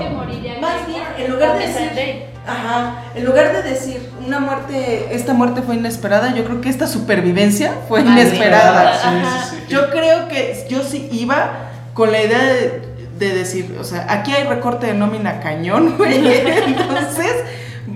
Más 0.61 0.87
bien, 0.87 1.03
en 1.17 1.31
lugar 1.31 1.57
de 1.57 1.67
decir, 1.67 2.28
ajá, 2.47 3.03
en 3.15 3.25
lugar 3.25 3.53
de 3.53 3.69
decir 3.69 4.09
una 4.25 4.39
muerte, 4.39 5.09
esta 5.11 5.33
muerte 5.33 5.61
fue 5.61 5.75
inesperada, 5.75 6.33
yo 6.35 6.43
creo 6.45 6.61
que 6.61 6.69
esta 6.69 6.87
supervivencia 6.87 7.73
fue 7.87 8.01
inesperada. 8.01 8.93
Sí, 9.01 9.07
sí, 9.23 9.55
sí. 9.57 9.63
Yo 9.69 9.89
creo 9.91 10.27
que 10.27 10.65
yo 10.69 10.81
sí 10.83 11.07
iba 11.11 11.69
con 11.93 12.11
la 12.11 12.21
idea 12.23 12.43
de, 12.43 12.81
de 13.19 13.33
decir, 13.35 13.75
o 13.79 13.83
sea, 13.83 14.05
aquí 14.09 14.31
hay 14.33 14.43
recorte 14.45 14.87
de 14.87 14.93
nómina 14.93 15.39
cañón, 15.41 15.95
güey. 15.97 16.27
Entonces, 16.27 17.33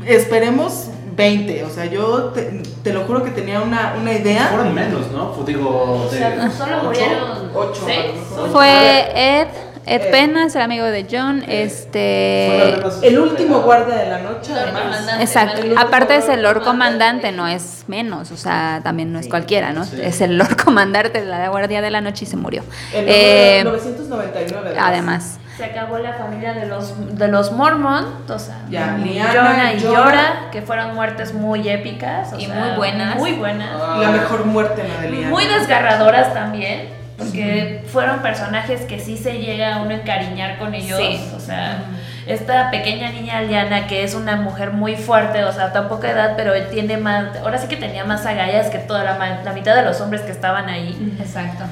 esperemos 0.06 0.90
20. 1.16 1.64
O 1.64 1.70
sea, 1.70 1.86
yo 1.86 2.26
te, 2.34 2.64
te 2.84 2.94
lo 2.94 3.02
juro 3.02 3.24
que 3.24 3.32
tenía 3.32 3.62
una, 3.62 3.96
una 4.00 4.14
idea. 4.14 4.48
Fueron 4.48 4.74
menos, 4.74 5.12
¿no? 5.12 5.32
Pues 5.34 5.46
digo, 5.48 5.70
O 6.08 6.10
de 6.12 6.18
sea, 6.18 6.52
solo 6.52 6.78
ocho. 6.78 6.86
murieron 6.86 7.52
Ocho, 7.54 7.82
a 7.86 7.88
lo 7.90 7.94
seis. 7.94 8.12
mejor. 8.32 8.50
fue 8.50 9.40
Ed 9.42 9.48
Ed 9.86 10.02
Ed. 10.02 10.12
Penas, 10.12 10.56
el 10.56 10.62
amigo 10.62 10.86
de 10.86 11.04
John, 11.10 11.40
Fueron 11.44 11.50
este 11.68 13.08
El 13.08 13.20
último 13.20 13.62
guardia 13.62 13.96
de 13.96 14.10
la 14.10 14.20
noche, 14.20 14.52
Lord 14.54 14.60
además. 14.64 14.84
Comandante. 14.84 15.24
Exacto. 15.24 15.62
Aparte 15.78 16.16
es 16.18 16.30
el 16.30 16.42
Lord 16.42 16.64
Comandante. 16.64 16.74
Comandante, 16.74 17.32
no 17.32 17.48
es 17.48 17.84
menos, 17.88 18.32
o 18.32 18.38
sea, 18.38 18.82
también 18.84 19.12
no 19.12 19.20
es 19.20 19.26
Sí. 19.26 19.30
cualquiera, 19.32 19.72
¿no? 19.74 19.84
Sí. 19.86 20.00
Es 20.02 20.22
el 20.22 20.38
Lord 20.38 20.56
Comandante 20.64 21.20
de 21.22 21.26
la 21.26 21.50
Guardia 21.50 21.82
de 21.82 21.90
la 21.92 22.02
Noche 22.02 22.26
y 22.26 22.28
se 22.28 22.38
murió. 22.38 22.64
El 22.94 23.06
Eh, 23.08 23.62
999. 23.66 24.76
además, 24.80 25.40
Se 25.58 25.66
acabó 25.66 26.00
la 26.00 26.14
familia 26.14 26.54
de 26.54 26.66
los, 26.66 27.16
de 27.16 27.28
los 27.28 27.52
Mormon, 27.52 28.06
o 28.28 28.40
sea, 28.40 28.58
Ya, 28.72 28.98
Liana, 28.98 29.32
Jonah 29.34 29.74
y. 29.74 29.80
Yora, 29.80 30.50
que 30.52 30.62
fueron 30.64 30.96
muertes 30.96 31.34
muy 31.36 31.70
épicas. 31.70 32.34
o 32.34 32.40
Y 32.40 32.46
sea, 32.48 32.56
muy 32.56 32.76
buenas. 32.78 33.16
Muy 33.18 33.34
buenas. 33.34 33.70
La 34.00 34.10
mejor 34.10 34.46
muerte 34.46 34.82
en 34.82 34.88
la 34.90 35.00
de 35.02 35.10
Liana. 35.12 35.30
Muy 35.30 35.46
desgarradoras 35.46 36.34
también, 36.34 36.90
porque 37.24 37.84
fueron 37.88 38.20
personajes 38.22 38.82
que 38.82 39.00
sí 39.00 39.18
se 39.18 39.40
llega 39.40 39.76
a 39.76 39.82
uno 39.82 39.92
a 39.92 39.96
encariñar 39.96 40.58
con 40.58 40.74
ellos. 40.74 40.98
Sí. 41.00 41.20
O 41.36 41.40
sea, 41.40 41.84
esta 42.26 42.72
pequeña 42.72 43.10
niña 43.12 43.42
Liana, 43.42 43.86
que 43.88 44.04
es 44.04 44.16
una 44.16 44.38
mujer 44.38 44.72
muy 44.72 44.96
fuerte, 44.96 45.44
o 45.44 45.52
sea, 45.52 45.74
tan 45.74 45.90
poca 45.90 46.10
edad, 46.10 46.34
pero 46.38 46.54
tiene 46.68 46.96
más, 46.98 47.36
ahora 47.44 47.58
sí 47.58 47.68
que 47.68 47.76
tenía 47.76 48.06
más 48.06 48.26
agallas 48.26 48.70
que 48.70 48.78
toda 48.80 49.04
la, 49.04 49.16
ma- 49.16 49.42
la 49.44 49.52
mitad 49.52 49.76
de 49.76 49.82
los 49.82 50.00
hombres 50.00 50.22
que 50.22 50.32
estaban 50.32 50.70
ahí. 50.70 51.14
exacto. 51.20 51.64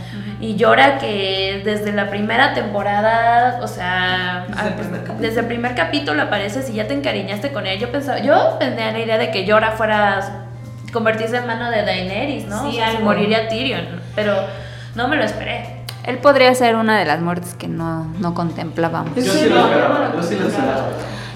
Y 0.42 0.56
llora 0.58 0.98
que 0.98 1.62
desde 1.64 1.94
la 1.94 2.10
primera 2.10 2.54
temporada, 2.54 3.60
o 3.62 3.68
sea, 3.68 4.46
Desde 4.50 4.68
el 4.68 4.74
primer 4.74 5.00
capítulo. 5.04 5.20
desde 5.22 5.40
el 5.40 5.46
primer 5.46 5.76
capítulo 5.76 6.22
apareces 6.24 6.70
y 6.70 6.74
ya 6.74 6.88
te 6.88 6.96
encariñaste 6.96 7.52
con 7.54 7.66
él. 7.68 7.80
Yo 7.80 7.92
pensaba, 7.92 8.20
yo 8.20 8.58
tenía 8.60 8.92
la 8.92 9.00
idea 9.00 9.18
de 9.18 9.32
que 9.32 9.46
llora 9.46 9.72
fuera 9.72 10.48
convertirse 10.92 11.38
en 11.38 11.48
mano 11.48 11.72
de 11.72 11.84
Daenerys, 11.84 12.46
¿no? 12.48 12.64
Sí, 12.64 12.70
o 12.70 12.72
sea, 12.74 12.86
se 12.88 12.98
algo. 12.98 13.06
moriría 13.06 13.48
Tyrion, 13.48 13.86
pero 14.16 14.36
no 14.96 15.08
me 15.08 15.16
lo 15.16 15.24
esperé. 15.24 15.82
Él 16.04 16.18
podría 16.18 16.54
ser 16.56 16.76
una 16.76 16.98
de 16.98 17.06
las 17.06 17.22
muertes 17.22 17.54
que 17.54 17.68
no, 17.68 18.06
no 18.20 18.34
contemplábamos. 18.34 19.16
Yo 19.16 19.22
sí 19.32 19.50
lo 19.50 19.66
esperaba, 19.66 20.12
yo 20.16 20.24
sí 20.24 20.36
lo 20.36 20.48
esperaba. 20.48 20.88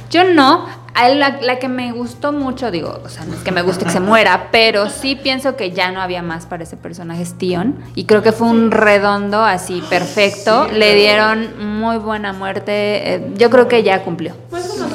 Yo 0.10 0.24
no, 0.24 0.66
a 0.96 1.10
él 1.10 1.20
la, 1.20 1.38
la 1.42 1.60
que 1.60 1.68
me 1.68 1.92
gustó 1.92 2.32
mucho, 2.32 2.72
digo, 2.72 3.02
o 3.04 3.10
sea, 3.10 3.26
no 3.26 3.36
es 3.36 3.42
que 3.42 3.52
me 3.52 3.62
guste 3.62 3.86
que 3.86 3.92
se 3.92 4.00
muera, 4.00 4.48
pero 4.52 4.90
sí 4.90 5.16
pienso 5.16 5.56
que 5.56 5.72
ya 5.72 5.92
no 5.92 6.02
había 6.02 6.22
más 6.22 6.46
para 6.46 6.64
ese 6.64 6.78
personaje, 6.78 7.24
es 7.24 7.38
Tion, 7.38 7.76
y 7.96 8.06
creo 8.06 8.24
que 8.24 8.32
fue 8.32 8.48
un 8.48 8.72
redondo 8.72 9.44
así 9.44 9.84
perfecto, 9.90 10.68
Sí, 10.70 10.76
le 10.78 10.96
dieron 10.96 11.80
muy 11.80 11.98
buena 11.98 12.34
muerte, 12.34 13.16
eh, 13.16 13.34
yo 13.36 13.50
creo 13.50 13.68
que 13.68 13.84
ya 13.84 14.04
cumplió, 14.04 14.36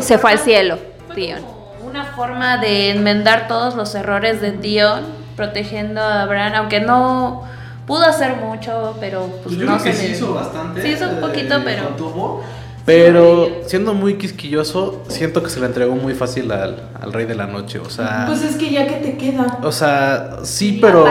se 0.01 0.16
fue 0.16 0.31
al 0.31 0.38
cielo, 0.38 0.79
Tion. 1.14 1.42
Una 1.85 2.05
forma 2.05 2.57
de 2.57 2.90
enmendar 2.90 3.46
todos 3.46 3.75
los 3.75 3.94
errores 3.94 4.40
de 4.40 4.53
Dion, 4.53 5.03
protegiendo 5.37 6.01
a 6.01 6.25
Bran, 6.27 6.55
aunque 6.55 6.81
no 6.81 7.44
pudo 7.90 8.05
hacer 8.05 8.37
mucho, 8.37 8.94
pero 9.00 9.26
pues 9.26 9.40
Pues 9.46 9.57
yo 9.57 9.64
no 9.66 9.72
creo 9.79 9.85
que 9.85 9.92
se 9.92 10.00
sí 10.03 10.09
le- 10.09 10.16
hizo 10.16 10.33
bastante. 10.35 10.81
Sí 10.83 10.88
hizo 10.90 11.09
un 11.09 11.16
eh, 11.16 11.20
poquito, 11.20 11.57
pero- 11.64 11.85
contuvo. 11.88 12.42
Pero 12.87 13.48
siendo 13.66 13.94
muy 13.94 14.14
quisquilloso, 14.14 15.03
siento 15.09 15.42
que 15.42 15.50
se 15.50 15.61
le 15.61 15.66
entregó 15.66 15.94
muy 15.96 16.14
fácil 16.14 16.50
al, 16.53 16.88
al 17.00 17.12
Rey 17.12 17.26
de 17.26 17.35
la 17.35 17.46
Noche. 17.46 17.79
O 17.79 17.90
sea, 17.90 18.24
Pues 18.26 18.42
es 18.42 18.57
que 18.57 18.70
ya 18.70 18.87
que 18.87 18.94
te 18.96 19.16
queda. 19.16 19.59
o 19.62 19.72
sea, 19.72 20.38
sí, 20.44 20.79
pero. 20.81 21.05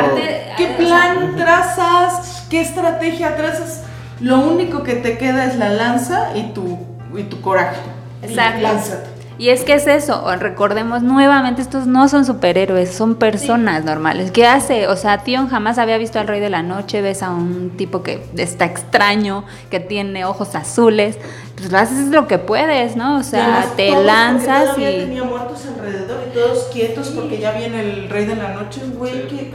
¿Qué 0.58 0.68
plan 0.78 1.36
trazas? 1.38 2.46
¿Qué 2.50 2.62
estrategia 2.62 3.36
trazas? 3.36 3.84
Lo 4.22 4.39
único 4.39 4.84
que 4.84 4.96
te 4.96 5.18
queda 5.18 5.46
es 5.46 5.58
la 5.58 5.70
lanza 5.70 6.30
y 6.36 6.52
tu, 6.54 6.80
y 7.15 7.24
tu 7.24 7.39
coraje. 7.42 7.80
Y 8.24 8.26
Exacto. 8.28 8.62
lánzate. 8.62 9.10
Y 9.39 9.49
es 9.52 9.63
que 9.63 9.73
es 9.73 9.88
eso, 9.88 10.21
recordemos 10.38 11.02
nuevamente, 11.02 11.62
estos 11.62 11.88
no 11.88 12.10
son 12.10 12.25
superhéroes, 12.25 12.91
son 12.93 13.15
personas 13.15 13.86
normales. 13.86 14.32
¿Qué 14.32 14.45
hace? 14.45 14.88
O 14.89 14.97
sea, 14.97 15.19
Tion 15.19 15.47
jamás 15.47 15.78
había 15.78 15.97
visto 15.97 16.19
al 16.19 16.28
Rey 16.28 16.41
de 16.41 16.49
la 16.49 16.62
Noche, 16.62 17.02
ves 17.02 17.23
a 17.23 17.30
un 17.32 17.71
tipo 17.78 18.04
que 18.04 18.21
está 18.36 18.65
extraño, 18.65 19.45
que 19.71 19.80
tiene 19.80 20.25
ojos 20.25 20.56
azules, 20.56 21.17
pues 21.56 21.71
lo 21.71 21.78
haces 21.78 22.08
lo 22.10 22.28
que 22.28 22.38
puedes, 22.38 22.97
¿no? 22.97 23.17
O 23.17 23.23
sea, 23.23 23.65
te 23.78 23.91
lanzas 24.04 24.78
y... 24.78 24.82
tenía 24.82 25.23
muertos 25.23 25.65
alrededor 25.73 26.17
y 26.30 26.34
todos 26.34 26.65
quietos 26.73 27.08
porque 27.12 27.39
ya 27.39 27.52
viene 27.54 27.80
el 27.80 28.10
rey 28.10 28.25
de 28.25 28.36
la 28.36 28.54
noche, 28.54 28.82
güey. 28.97 29.25
que 29.30 29.54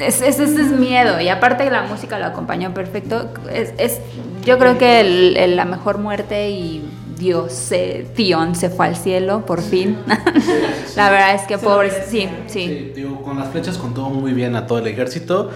Es, 0.00 0.20
es, 0.20 0.40
ese 0.40 0.62
es 0.62 0.72
miedo, 0.72 1.20
y 1.20 1.28
aparte 1.28 1.70
la 1.70 1.82
música 1.82 2.18
lo 2.18 2.26
acompañó 2.26 2.74
perfecto. 2.74 3.28
Es, 3.52 3.72
es, 3.78 4.00
yo 4.44 4.58
creo 4.58 4.78
que 4.78 4.98
el- 4.98 5.36
el- 5.36 5.54
la 5.54 5.64
mejor 5.64 5.98
muerte 5.98 6.50
y 6.50 6.84
Dios, 7.22 7.52
se, 7.52 8.04
Tion 8.16 8.56
se 8.56 8.68
fue 8.68 8.86
al 8.86 8.96
cielo, 8.96 9.46
por 9.46 9.60
fin. 9.62 9.96
la 10.96 11.08
verdad 11.10 11.34
es 11.36 11.42
que 11.42 11.56
pobre, 11.56 11.90
sí, 12.08 12.28
sí. 12.48 12.66
Sí, 12.66 12.92
digo, 12.96 13.22
con 13.22 13.38
las 13.38 13.48
flechas 13.50 13.78
contó 13.78 14.10
muy 14.10 14.32
bien 14.32 14.56
a 14.56 14.66
todo 14.66 14.78
el 14.78 14.86
ejército, 14.88 15.48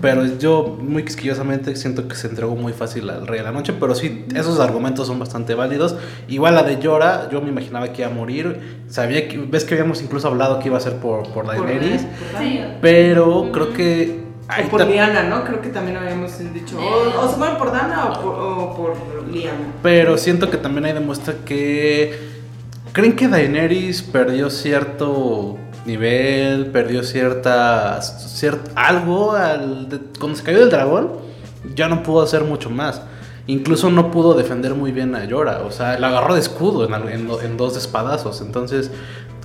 pero 0.00 0.24
yo 0.38 0.76
muy 0.80 1.04
quisquillosamente 1.04 1.76
siento 1.76 2.08
que 2.08 2.16
se 2.16 2.26
entregó 2.26 2.56
muy 2.56 2.72
fácil 2.72 3.08
al 3.08 3.26
Rey 3.28 3.38
de 3.38 3.44
la 3.44 3.52
Noche, 3.52 3.72
pero 3.78 3.94
sí, 3.94 4.24
esos 4.34 4.58
argumentos 4.58 5.06
son 5.06 5.20
bastante 5.20 5.54
válidos. 5.54 5.94
Igual 6.28 6.56
la 6.56 6.64
de 6.64 6.80
Llora, 6.80 7.28
yo 7.30 7.40
me 7.40 7.50
imaginaba 7.50 7.92
que 7.92 8.02
iba 8.02 8.10
a 8.10 8.14
morir, 8.14 8.82
sabía 8.88 9.28
que, 9.28 9.38
ves 9.38 9.64
que 9.64 9.74
habíamos 9.74 10.02
incluso 10.02 10.26
hablado 10.26 10.58
que 10.58 10.66
iba 10.68 10.76
a 10.78 10.80
ser 10.80 10.96
por, 10.96 11.22
por 11.28 11.44
por- 11.44 11.46
Daenerys, 11.46 12.02
por- 12.02 12.40
Sí. 12.42 12.60
pero 12.80 13.50
creo 13.52 13.72
que... 13.72 14.31
ahí 14.52 14.64
O 14.66 14.70
por 14.70 14.86
Liana, 14.86 15.22
¿no? 15.24 15.44
Creo 15.44 15.60
que 15.60 15.68
también 15.68 15.96
habíamos 15.96 16.38
dicho. 16.52 16.76
O, 16.78 17.24
o 17.24 17.28
se 17.30 17.36
mueren 17.36 17.56
por 17.58 17.72
Dana 17.72 18.06
o 18.10 18.22
por, 18.22 18.34
o 18.34 18.74
por 18.76 19.28
Liana. 19.28 19.58
Pero 19.82 20.16
siento 20.18 20.50
que 20.50 20.56
también 20.56 20.84
ahí 20.86 20.92
demuestra 20.92 21.34
que. 21.44 22.32
¿Creen 22.92 23.16
que 23.16 23.26
Daenerys 23.28 24.02
perdió 24.02 24.50
cierto 24.50 25.56
nivel? 25.86 26.66
¿Perdió 26.66 27.02
cierta. 27.02 27.98
ciert- 28.00 28.70
algo? 28.74 29.32
Al, 29.32 29.88
de- 29.88 30.00
cuando 30.18 30.36
se 30.38 30.44
cayó 30.44 30.60
del 30.60 30.70
dragón, 30.70 31.12
ya 31.74 31.88
no 31.88 32.02
pudo 32.02 32.22
hacer 32.22 32.44
mucho 32.44 32.68
más. 32.70 33.02
Incluso 33.46 33.90
no 33.90 34.10
pudo 34.12 34.34
defender 34.34 34.74
muy 34.74 34.92
bien 34.92 35.14
a 35.16 35.24
Yora. 35.24 35.62
O 35.66 35.70
sea, 35.72 35.98
la 35.98 36.08
agarró 36.08 36.34
de 36.34 36.40
escudo 36.40 36.84
en, 36.86 36.94
en 37.08 37.28
en 37.42 37.56
dos 37.56 37.76
espadazos. 37.76 38.40
Entonces, 38.40 38.90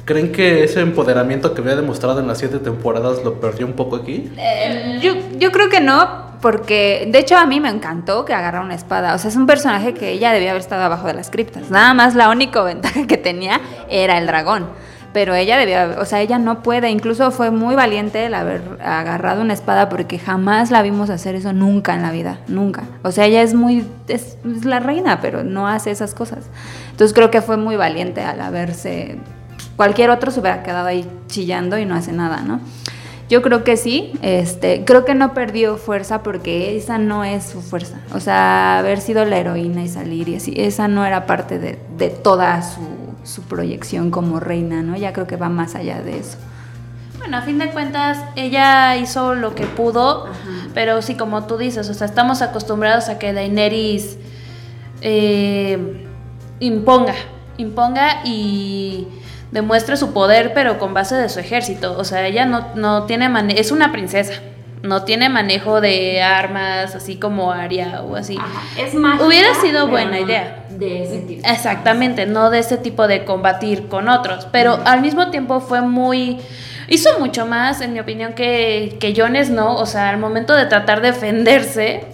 ¿creen 0.07 0.31
que 0.31 0.63
ese 0.63 0.79
empoderamiento 0.79 1.53
que 1.53 1.61
había 1.61 1.75
demostrado 1.75 2.21
en 2.21 2.27
las 2.27 2.37
siete 2.39 2.59
temporadas 2.59 3.23
lo 3.25 3.41
perdió 3.41 3.67
un 3.67 3.73
poco 3.73 3.97
aquí? 3.97 4.31
Eh, 4.37 4.99
yo, 5.37 5.51
creo 5.51 5.69
que 5.69 5.81
no, 5.81 6.31
porque 6.41 7.09
de 7.11 7.19
hecho 7.19 7.37
a 7.37 7.45
mí 7.45 7.59
me 7.59 7.69
encantó 7.69 8.23
que 8.23 8.33
agarrara 8.33 8.63
una 8.63 8.73
espada. 8.73 9.13
O 9.13 9.17
sea, 9.17 9.29
es 9.29 9.35
un 9.35 9.45
personaje 9.45 9.93
que 9.93 10.11
ella 10.11 10.31
debía 10.31 10.51
haber 10.51 10.61
estado 10.61 10.81
abajo 10.83 11.07
de 11.07 11.13
las 11.13 11.29
criptas. 11.29 11.69
Nada 11.69 11.93
más 11.93 12.15
la 12.15 12.29
única 12.29 12.61
ventaja 12.63 13.05
que 13.05 13.17
tenía 13.17 13.59
era 13.89 14.17
el 14.17 14.25
dragón. 14.25 14.67
Pero 15.11 15.33
ella 15.33 15.57
debía, 15.57 15.97
o 15.99 16.05
sea, 16.05 16.21
ella 16.21 16.37
no 16.37 16.63
puede. 16.63 16.89
Incluso 16.89 17.31
fue 17.31 17.51
muy 17.51 17.75
valiente 17.75 18.27
el 18.27 18.33
haber 18.33 18.61
agarrado 18.81 19.41
una 19.41 19.53
espada 19.53 19.89
porque 19.89 20.19
jamás 20.19 20.71
la 20.71 20.81
vimos 20.83 21.09
hacer 21.09 21.35
eso 21.35 21.51
nunca 21.53 21.95
en 21.95 22.01
la 22.01 22.11
vida, 22.11 22.39
nunca. 22.47 22.83
O 23.03 23.11
sea, 23.11 23.25
ella 23.25 23.41
es 23.41 23.53
muy, 23.53 23.85
es 24.07 24.37
la 24.63 24.79
reina, 24.79 25.19
pero 25.19 25.43
no 25.43 25.67
hace 25.67 25.91
esas 25.91 26.13
cosas. 26.13 26.45
Entonces 26.91 27.13
creo 27.13 27.31
que 27.31 27.41
fue 27.41 27.57
muy 27.57 27.75
valiente 27.75 28.21
al 28.21 28.39
haberse 28.41 29.17
cualquier 29.77 30.09
otro 30.09 30.31
se 30.31 30.41
hubiera 30.41 30.63
quedado 30.63 30.87
ahí 30.87 31.09
chillando 31.27 31.77
y 31.77 31.85
no 31.85 31.95
hace 31.95 32.11
nada, 32.11 32.41
¿no? 32.41 32.59
Yo 33.29 33.41
creo 33.41 33.63
que 33.63 33.77
sí, 33.77 34.13
este, 34.21 34.83
creo 34.85 35.05
que 35.05 35.13
no 35.13 35.33
perdió 35.33 35.77
fuerza 35.77 36.23
porque 36.23 36.77
esa 36.77 36.97
no 36.97 37.23
es 37.23 37.45
su 37.45 37.61
fuerza. 37.61 37.99
O 38.13 38.19
sea, 38.19 38.79
haber 38.79 39.01
sido 39.01 39.23
la 39.25 39.37
heroína 39.37 39.83
y 39.83 39.87
salir 39.89 40.29
y 40.29 40.35
así, 40.35 40.53
esa 40.57 40.87
no 40.87 41.05
era 41.05 41.25
parte 41.25 41.59
de, 41.59 41.77
de 41.97 42.09
toda 42.09 42.61
su, 42.61 42.81
su 43.23 43.43
proyección 43.43 44.11
como 44.11 44.39
reina, 44.39 44.81
¿no? 44.81 44.95
Ya 44.97 45.13
creo 45.13 45.27
que 45.27 45.35
va 45.35 45.49
más 45.49 45.75
allá 45.75 46.01
de 46.01 46.17
eso. 46.17 46.37
Bueno, 47.19 47.37
a 47.37 47.41
fin 47.41 47.57
de 47.57 47.69
cuentas, 47.71 48.17
ella 48.37 48.95
hizo 48.95 49.35
lo 49.35 49.53
que 49.53 49.65
pudo, 49.65 50.27
pero 50.73 51.01
sí, 51.01 51.15
como 51.15 51.45
tú 51.45 51.57
dices, 51.57 51.89
o 51.89 51.93
sea, 51.93 52.07
estamos 52.07 52.41
acostumbrados 52.41 53.09
a 53.09 53.19
que 53.19 53.33
Daenerys 53.33 54.17
eh, 55.01 56.07
imponga, 56.61 57.15
imponga 57.57 58.21
y 58.23 59.07
demuestre 59.51 59.97
su 59.97 60.13
poder, 60.13 60.53
pero 60.53 60.79
con 60.79 60.93
base 60.93 61.15
de 61.15 61.29
su 61.29 61.39
ejército. 61.39 61.97
O 61.97 62.03
sea, 62.03 62.25
ella 62.27 62.45
no, 62.45 62.75
no 62.75 63.03
tiene 63.03 63.29
mane 63.29 63.59
es 63.59 63.71
una 63.71 63.91
princesa. 63.91 64.33
No 64.83 65.03
tiene 65.03 65.27
manejo 65.27 65.81
de 65.81 66.21
armas, 66.21 66.93
así 66.95 67.15
como 67.15 67.51
Aria 67.51 68.03
o 68.03 68.15
así. 68.15 68.37
Es 68.77 68.93
más. 68.93 69.19
Hubiera 69.21 69.53
sido 69.55 69.87
buena 69.87 70.19
idea. 70.19 70.65
De 70.69 71.03
ese 71.03 71.17
tipo. 71.19 71.47
Exactamente, 71.47 72.27
no 72.27 72.51
de 72.51 72.59
ese 72.59 72.77
tipo 72.77 73.07
de 73.07 73.25
combatir 73.25 73.87
con 73.87 74.07
otros, 74.07 74.47
pero 74.51 74.79
al 74.85 75.01
mismo 75.01 75.29
tiempo 75.31 75.59
fue 75.59 75.81
muy... 75.81 76.37
Hizo 76.89 77.19
mucho 77.19 77.45
más, 77.45 77.81
en 77.81 77.91
mi 77.91 77.99
opinión, 77.99 78.33
que, 78.33 78.97
que 78.99 79.13
Jon 79.13 79.35
Snow, 79.35 79.75
o 79.75 79.85
sea, 79.85 80.09
al 80.09 80.19
momento 80.19 80.53
de 80.53 80.67
tratar 80.67 81.01
de 81.01 81.11
defenderse, 81.11 82.05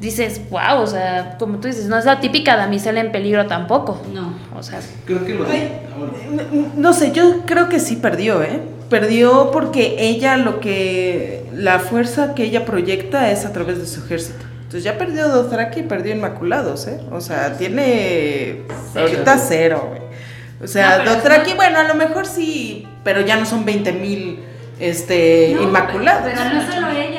dices, 0.00 0.40
wow, 0.50 0.80
o 0.80 0.86
sea, 0.86 1.36
como 1.38 1.58
tú 1.58 1.68
dices, 1.68 1.86
no 1.86 1.98
es 1.98 2.04
la 2.04 2.20
típica 2.20 2.56
damisela 2.56 3.00
en 3.00 3.12
peligro 3.12 3.46
tampoco. 3.46 4.00
No. 4.12 4.34
O 4.56 4.62
sea, 4.62 4.80
Creo 5.04 5.24
que 5.24 5.34
lo. 5.34 5.46
Ay, 5.46 5.70
Ah, 5.92 5.96
bueno. 5.98 6.42
n- 6.52 6.68
No 6.76 6.92
sé, 6.92 7.12
yo 7.12 7.42
creo 7.46 7.68
que 7.68 7.78
sí 7.80 7.96
perdió, 7.96 8.42
¿eh? 8.42 8.60
Perdió 8.88 9.50
porque 9.52 9.96
ella 9.98 10.36
lo 10.36 10.58
que. 10.60 11.46
La 11.54 11.78
fuerza 11.78 12.34
que 12.34 12.44
ella 12.44 12.64
proyecta 12.64 13.30
es 13.30 13.44
a 13.44 13.52
través 13.52 13.78
de 13.78 13.86
su 13.86 14.02
ejército. 14.04 14.44
Entonces 14.62 14.84
ya 14.84 14.96
perdió 14.98 15.28
Dothraki 15.28 15.80
y 15.80 15.82
perdió 15.82 16.14
Inmaculados, 16.14 16.86
¿eh? 16.86 17.00
O 17.12 17.20
sea, 17.20 17.56
tiene. 17.58 18.62
Ahorita 18.96 19.36
cero, 19.38 19.86
güey. 19.88 20.00
O 20.62 20.66
sea, 20.66 21.02
No, 21.04 21.14
Dothraki, 21.14 21.50
no- 21.50 21.56
bueno, 21.56 21.78
a 21.78 21.82
lo 21.84 21.94
mejor 21.94 22.26
sí, 22.26 22.86
pero 23.04 23.20
ya 23.20 23.36
no 23.36 23.46
son 23.46 23.64
20 23.64 23.92
mil 23.92 24.40
este, 24.78 25.52
No, 25.56 25.62
Inmaculados. 25.64 26.22
Pero 26.24 26.44
no 26.54 26.72
solo 26.72 26.88
ella, 26.90 27.09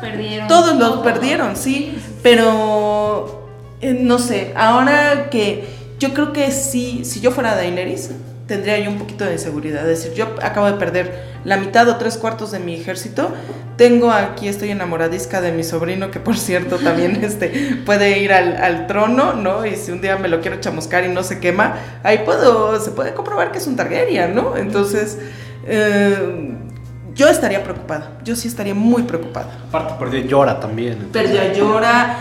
perdieron. 0.00 0.48
Todos 0.48 0.76
los 0.76 0.98
perdieron, 0.98 1.56
sí. 1.56 1.96
Pero 2.22 3.48
eh, 3.80 3.94
no 3.94 4.18
sé, 4.18 4.52
ahora 4.56 5.30
que 5.30 5.64
yo 5.98 6.14
creo 6.14 6.32
que 6.32 6.50
sí, 6.50 7.04
si 7.04 7.20
yo 7.20 7.30
fuera 7.30 7.54
Daenerys, 7.54 8.10
tendría 8.48 8.78
yo 8.78 8.90
un 8.90 8.98
poquito 8.98 9.24
de 9.24 9.38
seguridad. 9.38 9.88
Es 9.88 10.02
decir, 10.02 10.16
yo 10.16 10.34
acabo 10.42 10.66
de 10.66 10.72
perder 10.74 11.28
la 11.44 11.58
mitad 11.58 11.88
o 11.88 11.96
tres 11.96 12.16
cuartos 12.16 12.50
de 12.50 12.58
mi 12.58 12.74
ejército. 12.74 13.30
Tengo 13.76 14.10
aquí, 14.10 14.48
estoy 14.48 14.70
enamoradisca 14.70 15.40
de 15.40 15.52
mi 15.52 15.62
sobrino, 15.62 16.10
que 16.10 16.18
por 16.18 16.36
cierto 16.36 16.78
también 16.82 17.22
este, 17.22 17.80
puede 17.86 18.18
ir 18.18 18.32
al, 18.32 18.56
al 18.56 18.86
trono, 18.86 19.34
¿no? 19.34 19.64
Y 19.66 19.76
si 19.76 19.92
un 19.92 20.00
día 20.00 20.16
me 20.16 20.28
lo 20.28 20.40
quiero 20.40 20.60
chamuscar 20.60 21.04
y 21.04 21.08
no 21.08 21.22
se 21.22 21.38
quema, 21.38 21.76
ahí 22.02 22.22
puedo, 22.24 22.80
se 22.80 22.90
puede 22.90 23.14
comprobar 23.14 23.52
que 23.52 23.58
es 23.58 23.66
un 23.66 23.76
Targaryen, 23.76 24.34
¿no? 24.34 24.56
Entonces, 24.56 25.18
eh, 25.66 26.56
yo 27.18 27.28
estaría 27.28 27.62
preocupada. 27.62 28.12
Yo 28.24 28.34
sí 28.34 28.48
estaría 28.48 28.74
muy 28.74 29.02
preocupada. 29.02 29.48
Aparte, 29.68 29.94
perdió 29.98 30.20
llora 30.20 30.58
también. 30.58 30.94
entonces- 31.02 31.30
Perdió 31.32 31.52
Llora. 31.52 32.16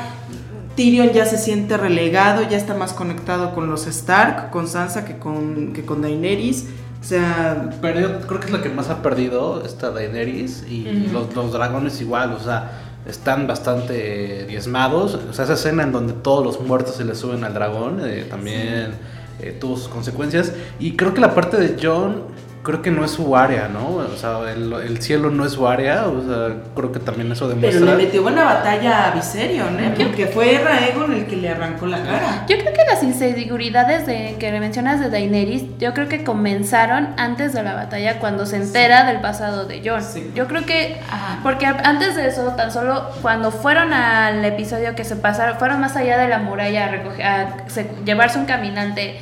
Tyrion 0.75 1.09
ya 1.11 1.25
se 1.25 1.37
siente 1.39 1.75
relegado, 1.77 2.43
ya 2.47 2.55
está 2.57 2.73
más 2.75 2.93
conectado 2.93 3.55
con 3.55 3.67
los 3.69 3.87
Stark, 3.87 4.51
con 4.51 4.67
Sansa 4.67 5.05
que 5.05 5.17
con, 5.17 5.73
que 5.73 5.83
con 5.85 6.01
Daenerys. 6.03 6.65
O 7.01 7.03
sea, 7.03 7.69
Perdió, 7.81 8.19
creo 8.27 8.39
que 8.39 8.47
es 8.47 8.51
la 8.51 8.61
que 8.61 8.69
más 8.69 8.89
ha 8.89 9.01
perdido 9.01 9.63
esta 9.65 9.89
Daenerys 9.91 10.65
y 10.69 10.83
los, 11.13 11.33
los 11.35 11.51
dragones 11.53 11.99
igual, 12.01 12.33
o 12.33 12.39
sea, 12.39 12.71
están 13.07 13.47
bastante 13.47 14.45
diezmados. 14.45 15.15
O 15.29 15.33
sea, 15.33 15.45
esa 15.45 15.53
escena 15.53 15.81
en 15.83 15.91
donde 15.91 16.13
todos 16.13 16.43
los 16.45 16.59
muertos 16.61 16.95
se 16.95 17.05
le 17.05 17.15
suben 17.15 17.43
al 17.43 17.53
dragón 17.55 18.01
eh, 18.03 18.25
también 18.29 18.91
eh, 19.39 19.57
tuvo 19.59 19.77
sus 19.77 19.87
consecuencias. 19.87 20.51
Y 20.79 20.95
creo 20.95 21.13
que 21.13 21.21
la 21.21 21.33
parte 21.33 21.57
de 21.57 21.75
John, 21.81 22.23
creo 22.67 22.81
que 22.81 22.91
no 22.91 23.05
es 23.05 23.11
su 23.11 23.35
área, 23.37 23.69
¿no? 23.69 23.87
O 23.95 24.17
sea, 24.17 24.41
el, 24.51 24.73
el 24.73 25.01
cielo 25.01 25.31
no 25.31 25.45
es 25.45 25.53
su 25.53 25.65
área, 25.67 26.05
o 26.07 26.21
sea, 26.21 26.55
creo 26.75 26.91
que 26.91 26.99
también 26.99 27.31
eso 27.31 27.45
pero 27.47 27.55
demuestra... 27.61 27.95
le 27.95 28.03
metió 28.03 28.21
buena 28.23 28.43
batalla 28.43 29.07
a 29.07 29.11
Viserion, 29.11 29.79
¿eh? 29.79 29.93
Porque 29.97 30.27
fue 30.27 30.59
Raegon 30.61 31.13
el 31.13 31.25
que 31.27 31.37
le 31.37 31.47
arrancó 31.49 31.85
la 31.85 32.03
cara. 32.03 32.45
yo 32.49 32.57
creo 32.57 32.73
que 32.73 32.83
las 32.85 33.01
inseguridades 33.03 34.05
de, 34.05 34.35
que 34.37 34.51
mencionas 34.59 34.99
de 34.99 35.09
Daenerys, 35.09 35.63
yo 35.79 35.93
creo 35.93 36.09
que 36.09 36.25
comenzaron 36.25 37.09
antes 37.17 37.53
de 37.53 37.63
la 37.63 37.73
batalla 37.73 38.19
cuando 38.19 38.45
se 38.45 38.57
entera 38.57 39.05
del 39.05 39.21
pasado 39.21 39.65
de 39.65 39.81
Jon. 39.87 40.03
Sí. 40.03 40.29
Yo 40.35 40.47
creo 40.47 40.65
que 40.65 40.97
Ajá. 41.09 41.39
Porque 41.43 41.65
antes 41.65 42.15
de 42.17 42.27
eso, 42.27 42.43
tan 42.57 42.71
solo 42.71 43.05
cuando 43.21 43.51
fueron 43.51 43.93
al 43.93 44.43
episodio 44.43 44.93
que 44.93 45.05
se 45.05 45.15
pasaron, 45.15 45.57
fueron 45.57 45.79
más 45.79 45.95
allá 45.95 46.17
de 46.17 46.27
la 46.27 46.39
muralla 46.39 46.85
a, 46.85 46.87
recoger, 46.89 47.25
a 47.25 47.47
se- 47.67 47.89
llevarse 48.05 48.37
un 48.39 48.45
caminante 48.45 49.19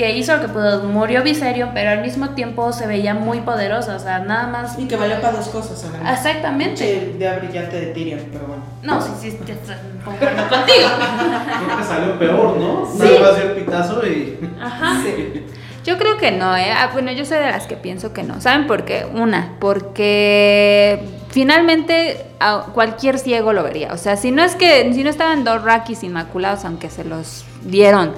que 0.00 0.16
hizo 0.16 0.34
lo 0.34 0.40
que 0.40 0.48
pudo, 0.48 0.82
murió 0.84 1.22
Viserion, 1.22 1.72
pero 1.74 1.90
al 1.90 2.00
mismo 2.00 2.30
tiempo 2.30 2.72
se 2.72 2.86
veía 2.86 3.12
muy 3.12 3.40
poderosa, 3.40 3.96
o 3.96 3.98
sea, 3.98 4.20
nada 4.20 4.46
más... 4.46 4.78
Y 4.78 4.88
que 4.88 4.96
valió 4.96 5.20
para 5.20 5.36
dos 5.36 5.48
cosas, 5.48 5.84
además. 5.84 6.16
Exactamente. 6.16 6.84
Pinche 6.84 7.12
idea 7.18 7.38
brillante 7.38 7.78
de 7.78 7.86
Tyrion, 7.88 8.20
pero 8.32 8.46
bueno. 8.46 8.62
No, 8.82 9.02
sí, 9.02 9.10
sí, 9.20 9.30
sí, 9.32 9.72
concuerdo 10.02 10.48
contigo. 10.48 10.88
Creo 11.66 11.78
que 11.78 11.84
salió 11.84 12.18
peor, 12.18 12.56
¿no? 12.56 12.90
Sí. 12.90 12.98
Nada 12.98 13.20
más 13.20 13.36
dio 13.36 13.44
el 13.44 13.52
pitazo 13.52 14.06
y... 14.06 14.38
Ajá. 14.58 15.02
Sí. 15.04 15.46
Yo 15.82 15.96
creo 15.96 16.18
que 16.18 16.30
no, 16.30 16.54
¿eh? 16.56 16.70
Ah, 16.70 16.90
bueno, 16.92 17.10
yo 17.10 17.24
soy 17.24 17.38
de 17.38 17.46
las 17.46 17.66
que 17.66 17.74
pienso 17.74 18.12
que 18.12 18.22
no. 18.22 18.40
¿Saben 18.42 18.66
por 18.66 18.84
qué? 18.84 19.06
Una, 19.14 19.56
porque 19.60 21.00
finalmente 21.30 22.26
a 22.38 22.66
cualquier 22.74 23.18
ciego 23.18 23.54
lo 23.54 23.62
vería. 23.62 23.92
O 23.94 23.96
sea, 23.96 24.16
si 24.16 24.30
no 24.30 24.42
es 24.44 24.56
que, 24.56 24.92
si 24.92 25.02
no 25.02 25.08
estaban 25.08 25.42
dos 25.42 25.62
Rakis 25.62 26.02
inmaculados, 26.04 26.66
aunque 26.66 26.90
se 26.90 27.04
los 27.04 27.46
dieron 27.62 28.12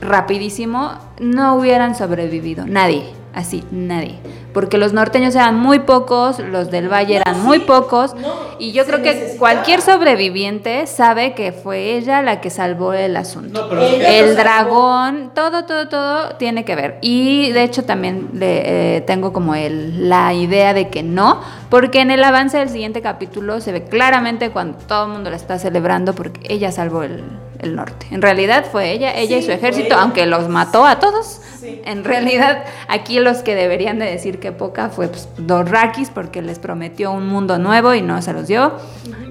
rapidísimo, 0.00 0.92
no 1.18 1.56
hubieran 1.56 1.94
sobrevivido. 1.94 2.66
Nadie, 2.66 3.04
así, 3.34 3.64
nadie. 3.70 4.18
Porque 4.52 4.78
los 4.78 4.92
norteños 4.92 5.34
eran 5.34 5.58
muy 5.58 5.80
pocos, 5.80 6.38
los 6.38 6.70
del 6.70 6.88
valle 6.88 7.16
eran 7.16 7.42
muy 7.42 7.58
pocos. 7.58 8.14
no, 8.14 8.32
y 8.60 8.70
yo 8.70 8.84
creo 8.84 9.02
que 9.02 9.12
necesitaba. 9.12 9.38
cualquier 9.38 9.80
sobreviviente 9.80 10.86
sabe 10.86 11.34
que 11.34 11.50
fue 11.50 11.96
ella 11.96 12.22
la 12.22 12.40
que 12.40 12.50
salvó 12.50 12.92
el 12.92 13.16
asunto. 13.16 13.62
No, 13.62 13.68
pero... 13.68 13.82
El 13.82 14.36
dragón, 14.36 15.32
todo, 15.34 15.64
todo, 15.64 15.88
todo 15.88 16.36
tiene 16.36 16.64
que 16.64 16.76
ver. 16.76 16.98
Y 17.02 17.50
de 17.50 17.64
hecho 17.64 17.84
también 17.84 18.30
le, 18.34 18.96
eh, 18.96 19.00
tengo 19.00 19.32
como 19.32 19.56
el, 19.56 20.08
la 20.08 20.32
idea 20.32 20.72
de 20.72 20.88
que 20.88 21.02
no, 21.02 21.40
porque 21.68 22.00
en 22.00 22.12
el 22.12 22.22
avance 22.22 22.58
del 22.58 22.68
siguiente 22.68 23.02
capítulo 23.02 23.60
se 23.60 23.72
ve 23.72 23.82
claramente 23.82 24.50
cuando 24.50 24.78
todo 24.78 25.06
el 25.06 25.12
mundo 25.12 25.30
la 25.30 25.36
está 25.36 25.58
celebrando 25.58 26.14
porque 26.14 26.40
ella 26.48 26.70
salvó 26.70 27.02
el, 27.02 27.24
el 27.64 27.76
norte. 27.76 28.06
En 28.10 28.22
realidad 28.22 28.66
fue 28.70 28.92
ella, 28.92 29.12
ella 29.16 29.36
y 29.38 29.42
su 29.42 29.50
ejército, 29.50 29.96
aunque 29.96 30.26
los 30.26 30.48
mató 30.48 30.86
a 30.86 30.98
todos. 30.98 31.40
Sí. 31.60 31.82
En 31.84 32.04
realidad 32.04 32.64
aquí 32.88 33.18
los 33.18 33.38
que 33.38 33.54
deberían 33.54 33.98
de 33.98 34.06
decir 34.06 34.38
que 34.38 34.52
poca 34.52 34.90
fue 34.90 35.08
pues, 35.08 35.28
dos 35.38 35.68
Rakis 35.68 36.10
porque 36.10 36.42
les 36.42 36.58
prometió 36.58 37.10
un 37.12 37.26
mundo 37.26 37.58
nuevo 37.58 37.94
y 37.94 38.02
no 38.02 38.20
se 38.22 38.32
los 38.32 38.46
dio. 38.46 38.72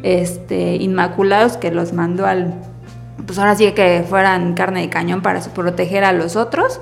Este, 0.04 0.76
Inmaculados 0.76 1.58
que 1.58 1.72
los 1.72 1.94
mandó 1.94 2.26
al 2.26 2.54
pues 3.26 3.40
ahora 3.40 3.56
sí 3.56 3.72
que 3.72 4.04
fueran 4.08 4.54
carne 4.54 4.82
de 4.82 4.90
cañón 4.90 5.22
para 5.22 5.40
proteger 5.40 6.04
a 6.04 6.12
los 6.12 6.36
otros 6.36 6.82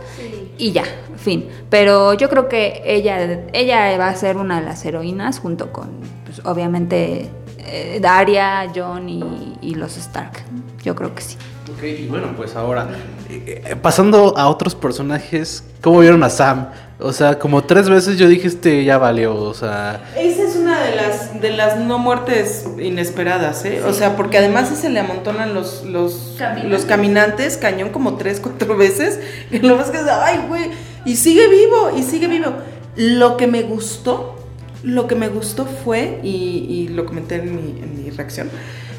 y 0.58 0.72
ya, 0.72 0.84
fin. 1.18 1.48
Pero 1.70 2.14
yo 2.14 2.30
creo 2.30 2.48
que 2.48 2.82
ella, 2.86 3.46
ella 3.54 3.98
va 3.98 4.10
a 4.10 4.16
ser 4.16 4.38
una 4.38 4.60
de 4.60 4.66
las 4.66 4.84
heroínas 4.86 5.40
junto 5.40 5.72
con, 5.72 5.90
pues, 6.26 6.46
obviamente, 6.46 7.30
eh, 7.66 8.00
Daria, 8.02 8.72
John 8.74 9.10
y, 9.10 9.58
y 9.62 9.76
los 9.76 9.98
Stark. 9.98 10.44
Yo 10.84 10.96
creo 10.96 11.14
que 11.14 11.22
sí. 11.22 11.38
Ok, 11.76 11.84
y 11.84 12.08
bueno, 12.08 12.34
pues 12.36 12.56
ahora, 12.56 12.90
eh, 13.30 13.64
eh, 13.66 13.76
pasando 13.76 14.38
a 14.38 14.50
otros 14.50 14.76
personajes, 14.76 15.64
¿cómo 15.82 16.00
vieron 16.00 16.24
a 16.24 16.30
Sam? 16.30 16.70
O 17.00 17.14
sea, 17.14 17.40
como 17.40 17.64
tres 17.64 17.90
veces 17.90 18.18
yo 18.18 18.28
dije, 18.28 18.48
este 18.48 18.84
ya 18.84 18.98
valió, 18.98 19.36
o 19.36 19.54
sea... 19.54 20.02
Esa 20.18 20.44
es 20.44 20.56
una 20.56 20.82
de 20.82 20.96
las, 20.96 21.42
de 21.42 21.52
las 21.52 21.80
no 21.80 21.98
muertes 21.98 22.66
inesperadas, 22.80 23.66
¿eh? 23.66 23.82
O 23.88 23.94
sea, 23.94 24.16
porque 24.16 24.38
además 24.38 24.70
se 24.70 24.90
le 24.90 25.00
amontonan 25.00 25.54
los, 25.54 25.84
los, 25.84 26.36
Caminantes. 26.38 26.72
los 26.72 26.86
caminantes, 26.86 27.58
cañón 27.58 27.90
como 27.90 28.18
tres, 28.18 28.40
cuatro 28.40 28.78
veces. 28.78 29.20
Y 29.50 29.60
lo 29.60 29.78
más 29.78 29.90
que 29.90 29.98
es, 29.98 30.04
ay, 30.08 30.46
güey, 30.48 30.70
y 31.06 31.16
sigue 31.16 31.48
vivo, 31.48 31.92
y 31.98 32.04
sigue 32.04 32.28
vivo. 32.28 32.54
Lo 32.96 33.38
que 33.38 33.48
me 33.48 33.64
gustó, 33.64 34.36
lo 34.84 35.08
que 35.08 35.16
me 35.16 35.28
gustó 35.30 35.66
fue, 35.66 36.20
y, 36.24 36.28
y 36.70 36.88
lo 36.90 37.06
comenté 37.06 37.36
en 37.36 37.56
mi, 37.56 37.82
en 37.82 38.04
mi 38.04 38.10
reacción, 38.10 38.50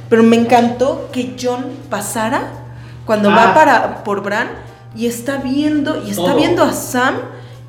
pero 0.09 0.23
me 0.23 0.37
encantó 0.37 1.09
que 1.12 1.35
John 1.40 1.66
pasara 1.90 2.53
cuando 3.07 3.31
Ah. 3.31 3.35
va 3.37 3.55
para, 3.55 4.05
por 4.05 4.23
Bran 4.23 4.49
y 4.95 5.07
está 5.07 5.38
viendo, 5.38 6.03
y 6.07 6.11
está 6.11 6.23
Todo. 6.25 6.37
viendo 6.37 6.62
a 6.62 6.73
Sam. 6.73 7.14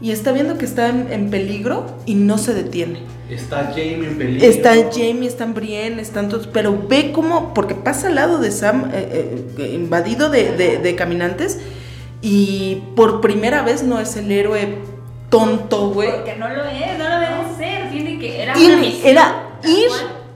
Y 0.01 0.11
está 0.11 0.33
viendo 0.33 0.57
que 0.57 0.65
está 0.65 0.89
en- 0.89 1.13
en 1.13 1.29
peligro 1.29 1.85
y 2.05 2.15
no 2.15 2.37
se 2.37 2.53
detiene. 2.53 2.99
Está 3.29 3.67
Jamie 3.69 4.05
en 4.05 4.17
peligro. 4.17 4.45
Está 4.45 4.73
Jamie, 4.91 5.27
están 5.29 5.53
Brienne, 5.53 6.01
están 6.01 6.27
todos, 6.27 6.45
pero 6.47 6.77
ve 6.89 7.13
cómo, 7.13 7.53
porque 7.53 7.73
pasa 7.73 8.07
al 8.07 8.15
lado 8.15 8.37
de 8.39 8.51
Sam, 8.51 8.89
eh, 8.93 9.45
eh, 9.57 9.71
invadido 9.73 10.29
de, 10.29 10.51
de- 10.57 10.77
de 10.79 10.95
caminantes, 10.95 11.59
y 12.21 12.83
por 12.97 13.21
primera 13.21 13.61
vez 13.61 13.83
no 13.83 13.97
es 14.01 14.17
el 14.17 14.29
héroe 14.29 14.75
tonto, 15.29 15.89
güey. 15.91 16.09
no 16.37 16.49
lo 16.49 16.65
es, 16.65 16.97
no 16.99 17.09
lo 17.09 17.19
tiene 17.19 17.42
que... 18.27 18.43
Era 18.43 18.53
Ir- 18.55 19.01
Era 19.03 19.43
ir, 19.63 19.89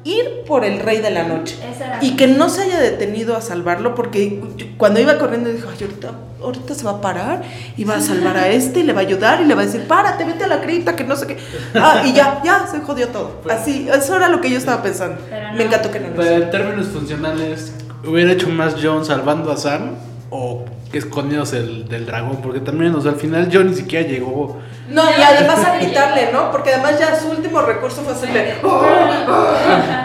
ir 0.03 0.43
por 0.45 0.63
el 0.65 0.79
rey 0.79 0.99
de 0.99 1.11
la 1.11 1.23
noche. 1.23 1.55
Y 2.01 2.15
que 2.15 2.27
no 2.27 2.49
se 2.49 2.63
haya 2.63 2.79
detenido 2.79 3.35
a 3.35 3.41
salvarlo, 3.41 3.95
porque 3.95 4.41
cuando 4.77 4.99
iba 4.99 5.17
corriendo 5.17 5.49
dijo, 5.51 5.67
ay, 5.71 5.77
ahorita, 5.81 6.11
ahorita 6.41 6.73
se 6.75 6.83
va 6.83 6.91
a 6.91 7.01
parar 7.01 7.41
y 7.75 7.83
va 7.83 7.95
a 7.95 8.01
salvar 8.01 8.37
a 8.37 8.47
este 8.49 8.81
y 8.81 8.83
le 8.83 8.93
va 8.93 8.99
a 9.01 9.03
ayudar 9.03 9.41
y 9.41 9.45
le 9.45 9.55
va 9.55 9.61
a 9.63 9.65
decir, 9.65 9.87
párate, 9.87 10.23
vete 10.23 10.43
a 10.43 10.47
la 10.47 10.61
cripta, 10.61 10.95
que 10.95 11.03
no 11.03 11.15
sé 11.15 11.27
qué. 11.27 11.37
Ah, 11.75 12.03
y 12.05 12.13
ya, 12.13 12.41
ya, 12.43 12.67
se 12.67 12.79
jodió 12.81 13.07
todo. 13.09 13.41
Así, 13.49 13.87
eso 13.91 14.15
era 14.15 14.27
lo 14.29 14.39
que 14.41 14.49
yo 14.51 14.57
estaba 14.57 14.81
pensando. 14.83 15.19
Pero 15.29 15.51
no. 15.51 15.57
Me 15.57 15.63
encantó 15.63 15.89
que 15.91 15.99
no 15.99 16.07
lo 16.09 16.13
Pero 16.15 16.23
hiciera. 16.25 16.45
en 16.45 16.51
términos 16.51 16.87
funcionales, 16.87 17.71
hubiera 18.05 18.31
hecho 18.31 18.49
más 18.49 18.75
John 18.81 19.03
salvando 19.05 19.51
a 19.51 19.57
Sam 19.57 19.91
o 20.29 20.65
escondidos 20.93 21.53
el, 21.53 21.87
del 21.87 22.05
dragón, 22.05 22.37
porque 22.41 22.59
también, 22.59 22.93
o 22.95 23.01
sea, 23.01 23.11
al 23.11 23.17
final 23.17 23.49
yo 23.49 23.63
ni 23.63 23.73
siquiera 23.75 24.07
llegó. 24.07 24.57
No, 24.89 25.03
y 25.03 25.21
además 25.21 25.65
a 25.65 25.77
gritarle, 25.77 26.31
¿no? 26.31 26.51
Porque 26.51 26.73
además 26.73 26.97
ya 26.99 27.15
su 27.19 27.29
último 27.29 27.61
recurso 27.61 28.01
fue 28.03 28.13
hacerle. 28.13 28.55
"Oh, 28.63 28.67
oh". 28.69 29.53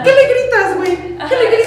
¿Qué 0.03 0.09
le 0.11 0.27
gritas, 0.33 0.77
güey? 0.77 0.97
¿Qué 1.29 1.35
le 1.35 1.47
gritas? 1.51 1.62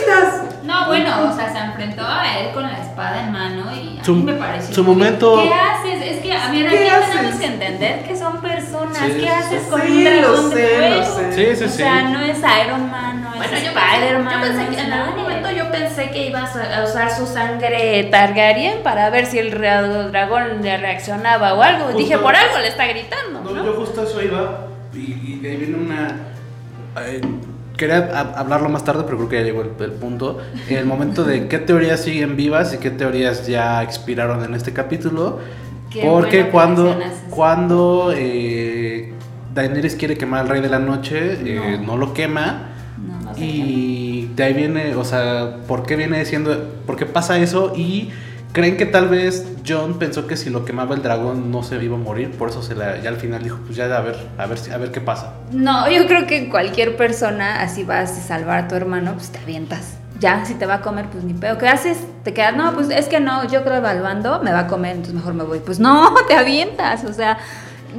No, 0.86 0.92
bueno, 0.92 1.30
o 1.30 1.36
sea, 1.36 1.52
se 1.52 1.58
enfrentó 1.58 2.02
a 2.06 2.38
él 2.38 2.50
con 2.54 2.62
la 2.62 2.78
espada 2.80 3.22
en 3.24 3.32
mano 3.32 3.64
y 3.74 3.98
a 3.98 4.04
Su- 4.04 4.14
mí 4.14 4.22
me 4.22 4.32
pareció. 4.34 4.74
su 4.74 4.84
momento- 4.84 5.42
¿Qué 5.42 5.52
haces? 5.54 6.02
Es 6.16 6.22
que, 6.22 6.32
a 6.32 6.50
ver, 6.50 6.68
¿Qué 6.68 6.90
aquí 6.90 7.06
tenemos 7.08 7.26
haces? 7.26 7.40
que 7.40 7.46
entender 7.46 8.02
que 8.04 8.16
son 8.16 8.40
personas. 8.40 8.98
Sí, 8.98 9.18
¿Qué 9.20 9.28
haces 9.28 9.62
sí, 9.64 9.70
con 9.70 9.80
sí, 9.82 9.88
un 9.92 10.04
lo 10.04 10.10
dragón 10.32 10.50
sé, 10.50 10.56
de 10.56 10.90
lo 10.90 11.04
fuego? 11.04 11.16
sé. 11.32 11.32
Sí, 11.54 11.56
sí, 11.56 11.64
o 11.64 11.68
sea, 11.68 12.02
no 12.02 12.20
es 12.20 12.38
Iron 12.38 12.90
Man, 12.90 13.22
no 13.22 13.30
es 13.32 13.36
Bueno, 13.38 13.52
yo 13.52 13.78
Spider-Man. 13.78 14.40
pensé, 14.40 14.48
yo 14.48 14.56
pensé 14.56 14.70
que 14.70 14.76
es 14.80 14.86
en 14.86 14.92
algún 14.92 15.22
momento 15.22 15.50
yo 15.50 15.70
pensé 15.70 16.10
que 16.10 16.26
ibas 16.28 16.56
a 16.56 16.84
usar 16.84 17.10
su 17.10 17.26
sangre 17.26 18.04
Targaryen 18.10 18.82
para 18.82 19.10
ver 19.10 19.26
si 19.26 19.38
el 19.38 19.52
ra- 19.52 19.82
dragón 19.82 20.62
le 20.62 20.76
reaccionaba 20.78 21.54
o 21.54 21.62
algo. 21.62 21.84
Justo- 21.86 21.98
Dije, 21.98 22.18
por 22.18 22.34
algo 22.36 22.58
le 22.58 22.68
está 22.68 22.86
gritando, 22.86 23.40
No, 23.42 23.50
¿no? 23.50 23.64
yo 23.64 23.72
justo 23.74 24.02
eso 24.04 24.22
iba 24.22 24.66
y, 24.94 24.98
y 24.98 25.38
de 25.42 25.50
ahí 25.50 25.56
viene 25.56 25.76
una... 25.76 26.08
eh, 27.02 27.20
quería 27.76 28.08
ha- 28.14 28.38
hablarlo 28.40 28.68
más 28.68 28.84
tarde, 28.84 29.02
pero 29.04 29.16
creo 29.18 29.28
que 29.28 29.36
ya 29.36 29.42
llegó 29.42 29.62
el, 29.62 29.70
el 29.80 29.92
punto. 29.92 30.38
El 30.68 30.86
momento 30.86 31.24
de 31.24 31.48
qué 31.48 31.58
teorías 31.58 32.00
siguen 32.00 32.36
vivas 32.36 32.74
y 32.74 32.78
qué 32.78 32.90
teorías 32.90 33.46
ya 33.46 33.82
expiraron 33.82 34.44
en 34.44 34.54
este 34.54 34.72
capítulo. 34.72 35.38
Qué 35.90 36.02
porque 36.02 36.48
cuando, 36.48 36.98
cuando 37.30 38.12
eh, 38.14 39.12
Daenerys 39.54 39.94
quiere 39.94 40.16
quemar 40.18 40.40
al 40.40 40.48
Rey 40.48 40.60
de 40.60 40.68
la 40.68 40.78
Noche, 40.78 41.38
eh, 41.44 41.78
no. 41.84 41.96
lo 41.96 42.12
quema. 42.12 42.70
No. 42.98 43.32
Y 43.38 44.30
de 44.34 44.44
ahí 44.44 44.52
viene, 44.54 44.94
o 44.96 45.04
sea, 45.04 45.58
¿por 45.68 45.84
qué 45.84 45.96
viene 45.96 46.24
siendo, 46.24 46.70
por 46.86 46.96
qué 46.96 47.06
pasa 47.06 47.38
eso? 47.38 47.72
Y 47.76 48.10
creen 48.52 48.76
que 48.76 48.86
tal 48.86 49.08
vez 49.08 49.46
John 49.66 49.98
pensó 49.98 50.26
que 50.26 50.36
si 50.36 50.50
lo 50.50 50.64
quemaba 50.64 50.94
el 50.94 51.02
dragón 51.02 51.50
no 51.50 51.62
se 51.62 51.82
iba 51.82 51.96
a 51.96 52.00
morir, 52.00 52.30
por 52.32 52.50
eso 52.50 52.62
se 52.62 52.74
ya 52.74 53.08
al 53.08 53.16
final 53.16 53.42
dijo, 53.42 53.58
pues 53.64 53.76
ya 53.76 53.84
a 53.84 54.00
ver, 54.00 54.16
a 54.38 54.46
ver, 54.46 54.58
a 54.72 54.76
ver 54.76 54.92
qué 54.92 55.00
pasa. 55.00 55.34
No, 55.52 55.90
yo 55.90 56.06
creo 56.06 56.26
que 56.26 56.48
cualquier 56.48 56.96
persona, 56.96 57.60
así 57.60 57.84
vas 57.84 58.10
a 58.12 58.20
salvar 58.20 58.64
a 58.64 58.68
tu 58.68 58.74
hermano, 58.74 59.14
pues 59.14 59.30
te 59.30 59.38
avientas. 59.38 59.96
Ya, 60.18 60.46
si 60.46 60.54
te 60.54 60.64
va 60.64 60.74
a 60.74 60.80
comer, 60.80 61.06
pues 61.10 61.24
ni 61.24 61.34
pedo. 61.34 61.58
¿Qué 61.58 61.68
haces? 61.68 61.98
Te 62.22 62.32
quedas, 62.32 62.56
no, 62.56 62.72
pues 62.72 62.88
es 62.88 63.06
que 63.06 63.20
no, 63.20 63.46
yo 63.50 63.62
creo 63.62 63.76
evaluando, 63.76 64.42
me 64.42 64.50
va 64.50 64.60
a 64.60 64.66
comer, 64.66 64.92
entonces 64.92 65.14
mejor 65.14 65.34
me 65.34 65.44
voy. 65.44 65.58
Pues 65.58 65.78
no, 65.78 66.14
te 66.28 66.34
avientas, 66.34 67.04
o 67.04 67.12
sea, 67.12 67.38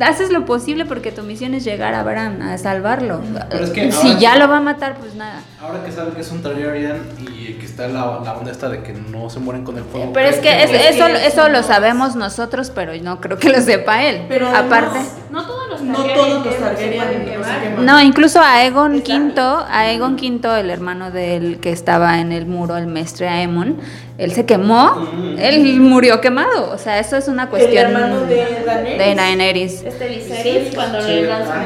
haces 0.02 0.30
lo 0.32 0.46
posible 0.46 0.86
porque 0.86 1.12
tu 1.12 1.24
misión 1.24 1.54
es 1.54 1.64
llegar 1.64 1.94
a 1.94 2.04
Bran, 2.04 2.42
a 2.42 2.58
salvarlo. 2.58 3.22
Pero 3.50 3.64
es 3.66 3.70
que 3.72 3.92
si 3.92 4.08
ahora- 4.08 4.20
ya 4.20 4.36
lo 4.38 4.48
va 4.48 4.58
a 4.58 4.62
matar, 4.62 4.98
pues 4.98 5.16
nada. 5.16 5.42
Ahora 5.62 5.84
que 5.84 5.92
saben 5.92 6.14
que 6.14 6.22
es 6.22 6.32
un 6.32 6.42
Targaryen 6.42 7.02
y 7.20 7.54
que 7.54 7.66
está 7.66 7.88
la, 7.88 8.20
la 8.24 8.34
onda 8.34 8.52
esta 8.52 8.70
de 8.70 8.84
que 8.84 8.94
no 8.94 9.30
se 9.30 9.40
mueren 9.40 9.64
con 9.64 9.78
el 9.78 9.84
fuego. 9.84 10.12
Pero 10.14 10.30
es 10.30 10.38
¿creen 10.40 10.58
que 10.58 10.64
es- 10.64 10.72
es 10.88 10.96
eso, 10.96 11.08
eso 11.08 11.18
eso 11.28 11.50
lo 11.50 11.64
sabemos 11.64 12.16
nosotros, 12.16 12.72
pero 12.74 12.94
no 13.02 13.20
creo 13.22 13.38
que 13.38 13.50
lo 13.50 13.62
sepa 13.62 14.04
él. 14.04 14.26
Pero 14.30 14.48
Aparte. 14.50 14.98
además- 14.98 15.14
No 15.32 15.46
todos 15.46 15.67
los 15.82 15.98
No 16.00 16.04
todos 16.04 16.46
los 16.46 16.58
Targaryen 16.58 17.32
no. 17.76 17.82
No, 17.84 18.02
incluso 18.02 18.40
a 18.40 18.56
Aegon 18.56 18.96
V, 18.96 19.34
a 19.40 19.80
Aegon 19.80 20.14
V, 20.16 20.60
el 20.60 20.70
hermano 20.70 21.12
del 21.12 21.60
que 21.60 21.72
estaba 21.72 22.20
en 22.20 22.32
el 22.32 22.46
muro, 22.46 22.78
el 22.78 22.88
mestre 22.88 23.28
Aemon, 23.28 23.78
él 24.18 24.32
se 24.32 24.46
quemó, 24.46 25.08
él 25.38 25.80
murió 25.80 26.22
quemado. 26.22 26.72
O 26.72 26.78
sea, 26.78 27.00
eso 27.00 27.18
es 27.18 27.28
una 27.28 27.50
cuestión 27.50 27.88
hermano 27.88 28.22
de 28.22 28.64
Daenerys. 28.66 28.98
de 28.98 29.16
Daenerys. 29.16 29.84
Este 29.84 30.08
Viserys, 30.10 30.76
cuando 30.76 31.02
Sí. 31.02 31.08
le 31.12 31.22
lanzan 31.28 31.64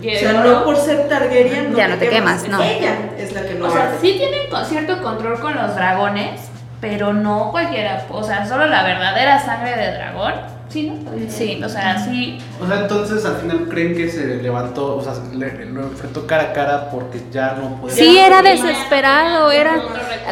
O 0.00 0.18
sea, 0.18 0.32
no 0.32 0.64
por 0.64 0.76
ser 0.76 1.08
Targaryen 1.08 1.74
Ya 1.74 1.88
no 1.88 1.96
te 1.96 2.08
quemas, 2.08 2.48
no. 2.48 2.62
Ella 2.62 2.94
es 3.18 3.32
la 3.34 3.42
que 3.42 3.54
no 3.54 3.66
O 3.66 3.70
sea, 3.70 3.92
sí 4.00 4.14
tienen 4.18 4.40
cierto 4.68 5.02
control 5.02 5.38
con 5.40 5.54
los 5.54 5.74
dragones, 5.74 6.40
pero 6.80 7.12
no 7.12 7.50
cualquiera. 7.50 8.06
O 8.10 8.22
sea, 8.22 8.46
solo 8.46 8.66
la 8.66 8.82
verdadera 8.82 9.38
sangre 9.44 9.76
de 9.76 9.92
dragón. 9.92 10.32
Sí, 10.70 10.84
¿no? 10.88 10.94
Sí, 11.28 11.60
o 11.64 11.68
sea, 11.68 11.98
sí. 12.04 12.38
O 12.62 12.66
sea, 12.66 12.82
entonces 12.82 13.24
al 13.24 13.36
final 13.36 13.68
creen 13.68 13.94
que 13.96 14.08
se 14.08 14.36
levantó, 14.40 14.96
o 14.96 15.02
sea, 15.02 15.14
le- 15.34 15.66
lo 15.66 15.82
enfrentó 15.82 16.26
cara 16.26 16.44
a 16.44 16.52
cara 16.52 16.90
porque 16.90 17.20
ya 17.32 17.54
no 17.60 17.80
podía. 17.80 17.96
Sí, 17.96 18.16
era 18.18 18.40
desesperado, 18.42 19.50
era... 19.50 19.82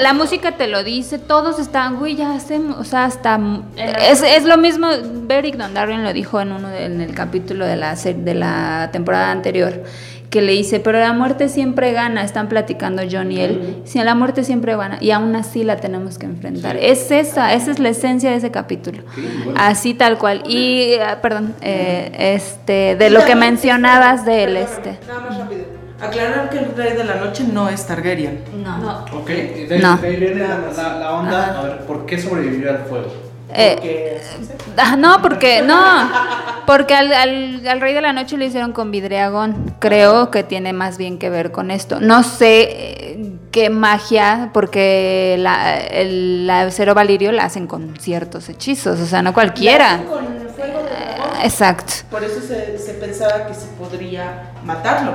La 0.00 0.12
música 0.12 0.52
te 0.52 0.68
lo 0.68 0.84
dice, 0.84 1.18
todos 1.18 1.58
están, 1.58 1.98
güey, 1.98 2.14
ya 2.14 2.34
hacemos, 2.34 2.78
o 2.78 2.84
sea, 2.84 3.04
hasta... 3.06 3.40
Es, 3.76 4.22
es 4.22 4.44
lo 4.44 4.56
mismo, 4.58 4.86
Beric 5.26 5.56
Dondarrion 5.56 6.04
lo 6.04 6.12
dijo 6.12 6.40
en 6.40 6.52
uno 6.52 6.68
de- 6.68 6.84
en 6.84 7.00
el 7.00 7.14
capítulo 7.14 7.66
de 7.66 7.76
la, 7.76 7.94
de 7.96 8.34
la 8.34 8.90
temporada 8.92 9.32
anterior, 9.32 9.82
que 10.30 10.42
le 10.42 10.52
dice, 10.52 10.78
pero 10.80 10.98
la 11.00 11.12
muerte 11.14 11.48
siempre 11.48 11.92
gana, 11.92 12.22
están 12.22 12.48
platicando 12.48 13.02
John 13.10 13.32
y 13.32 13.40
él, 13.40 13.80
si 13.84 13.98
la 14.02 14.14
muerte 14.14 14.44
siempre 14.44 14.76
gana, 14.76 14.98
y 15.00 15.10
aún 15.10 15.34
así 15.36 15.64
la 15.64 15.76
tenemos 15.76 16.18
que 16.18 16.26
enfrentar. 16.26 16.76
Sí. 16.78 16.84
Es 16.86 17.10
esa, 17.10 17.54
esa 17.54 17.70
es 17.70 17.78
la 17.78 17.88
esencia 17.88 18.30
de 18.30 18.36
ese 18.36 18.50
capítulo. 18.50 19.02
Sí, 19.14 19.26
bueno. 19.44 19.58
Así 19.60 19.94
tal 19.94 20.18
cual. 20.18 20.42
Y, 20.46 20.94
ah, 20.96 21.20
perdón, 21.22 21.54
eh, 21.62 22.34
este, 22.36 22.96
de 22.96 23.08
lo 23.10 23.24
que 23.24 23.34
mencionabas 23.36 24.26
del 24.26 24.54
perdóname, 24.54 24.76
este. 24.96 25.06
Nada 25.08 25.20
más 25.20 25.38
rápido. 25.38 25.78
Aclarar 26.00 26.50
que 26.50 26.58
el 26.58 26.76
rey 26.76 26.96
de 26.96 27.02
la 27.04 27.16
noche 27.16 27.44
no 27.52 27.68
es 27.68 27.86
Targaryen. 27.86 28.40
No. 28.62 29.04
Ok, 29.18 29.28
de, 29.28 29.78
No. 29.82 29.96
de 29.96 30.34
la, 30.36 30.58
la- 30.76 30.98
la 30.98 31.12
onda, 31.12 31.58
a 31.58 31.62
ver, 31.64 31.78
¿por 31.86 32.06
qué 32.06 32.20
sobrevivió 32.20 32.70
al 32.70 32.78
fuego? 32.84 33.10
Eh, 33.54 34.20
Ah, 34.80 34.94
no, 34.94 35.20
porque 35.20 35.60
no, 35.62 36.08
porque 36.64 36.94
al, 36.94 37.12
al- 37.12 37.66
al 37.66 37.80
rey 37.80 37.92
de 37.94 38.00
la 38.00 38.12
noche 38.12 38.36
lo 38.36 38.44
hicieron 38.44 38.70
con 38.72 38.92
vidriagón. 38.92 39.74
Creo 39.80 40.30
que 40.30 40.44
tiene 40.44 40.72
más 40.72 40.98
bien 40.98 41.18
que 41.18 41.30
ver 41.30 41.50
con 41.50 41.72
esto. 41.72 41.98
No 42.00 42.22
sé 42.22 42.60
eh, 42.70 43.32
qué 43.50 43.70
magia, 43.70 44.50
porque 44.54 45.34
la, 45.40 45.78
el 45.78 46.46
la 46.46 46.60
acero 46.62 46.94
valirio 46.94 47.32
la 47.32 47.44
hacen 47.44 47.66
con 47.66 47.96
ciertos 47.98 48.48
hechizos, 48.48 49.00
o 49.00 49.06
sea, 49.06 49.20
no 49.20 49.34
cualquiera. 49.34 49.98
Con 50.08 50.24
el 50.26 50.48
fuego 50.50 50.78
de 50.78 50.90
dragón. 50.90 51.36
Eh, 51.40 51.44
Exacto. 51.44 51.94
Por 52.08 52.22
eso 52.22 52.40
se, 52.40 52.78
se 52.78 52.94
pensaba 52.94 53.46
que 53.48 53.54
se 53.54 53.66
podría 53.78 54.47
matarlo. 54.64 55.12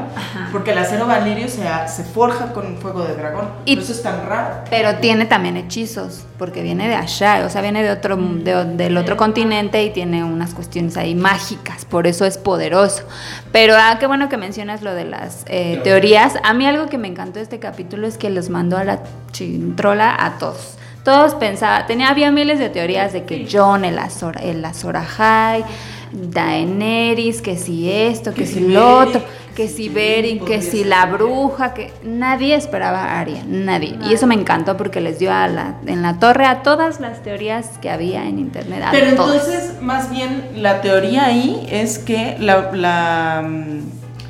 Porque 0.52 0.72
el 0.72 0.78
acero 0.78 1.08
valirio 1.08 1.48
se, 1.48 1.64
se 1.88 2.04
forja 2.04 2.54
con 2.54 2.78
fuego 2.78 3.04
de 3.04 3.16
dragón. 3.16 3.50
Y- 3.66 3.76
Por 3.76 3.84
eso 3.84 3.94
es 3.94 4.04
tan 4.04 4.26
raro. 4.26 4.64
Pero 4.70 4.96
tiene 4.96 5.26
también 5.26 5.58
hechizos, 5.58 6.24
porque 6.38 6.62
viene 6.62 6.88
de 6.88 6.96
allá, 6.96 7.44
o 7.46 7.50
sea, 7.50 7.62
viene 7.62 7.84
de 7.84 7.92
otro, 7.92 8.16
de- 8.18 8.66
del 8.66 8.98
otro 8.98 9.18
continente 9.18 9.84
y 9.84 9.90
tiene 9.92 10.24
unas 10.24 10.54
cuestiones 10.54 10.98
ahí 10.98 11.16
mágicas, 11.16 11.86
por 11.86 12.08
eso 12.08 12.26
es 12.26 12.38
poderoso. 12.38 13.04
Pero, 13.52 13.76
ah, 13.78 13.98
qué 14.00 14.08
bueno 14.08 14.30
que 14.30 14.38
mencionas 14.38 14.82
lo 14.82 14.94
de 14.94 15.06
las 15.06 15.44
eh, 15.48 15.80
teorías. 15.84 16.34
A 16.44 16.54
mí 16.54 16.66
algo 16.66 16.88
que 16.88 16.98
me 16.98 17.08
encantó 17.08 17.40
de 17.40 17.44
este 17.44 17.60
capítulo 17.60 18.08
es 18.08 18.18
que 18.18 18.30
los 18.30 18.50
mandó 18.50 18.78
a 18.78 18.84
la 18.84 19.00
chintrola 19.32 20.16
a 20.20 20.38
todos. 20.38 20.76
Todos 21.04 21.36
pensaban, 21.36 21.86
tenía, 21.86 22.08
había 22.10 22.32
miles 22.32 22.60
de 22.60 22.70
teorías 22.70 23.12
de 23.12 23.26
que 23.26 23.46
John, 23.52 23.84
el 23.84 24.00
Azor, 24.00 24.38
el 24.42 24.64
Azor 24.64 24.96
Ahai, 24.96 25.66
Daenerys, 26.14 27.42
que 27.42 27.58
si 27.58 27.92
esto, 27.92 28.34
que, 28.34 28.46
si 28.46 28.60
lo 28.60 29.00
otro, 29.00 29.22
que 29.56 29.68
si 29.68 29.90
Beric, 29.90 30.44
que 30.46 30.62
si 30.62 30.84
la 30.84 31.06
bruja, 31.08 31.74
que 31.74 31.92
nadie 32.04 32.56
esperaba 32.56 33.04
a 33.04 33.20
Arya, 33.20 33.44
nadie. 33.48 33.98
Y 34.08 34.14
eso 34.14 34.28
me 34.28 34.36
encantó 34.36 34.78
porque 34.78 35.02
les 35.02 35.20
dio 35.20 35.34
a 35.34 35.48
la, 35.48 35.76
en 35.86 36.02
la 36.02 36.20
torre 36.20 36.46
a 36.46 36.62
todas 36.64 37.00
las 37.00 37.24
teorías 37.24 37.78
que 37.82 37.90
había 37.90 38.26
en 38.28 38.40
internet. 38.40 38.84
a 38.86 38.92
Pero 38.92 39.16
todas. 39.16 39.48
entonces, 39.48 39.82
más 39.82 40.10
bien, 40.12 40.50
la 40.56 40.82
teoría 40.82 41.26
ahí 41.26 41.66
es 41.70 42.00
que 42.00 42.38
la, 42.40 42.72
la, 42.74 43.44
mm, 43.48 43.80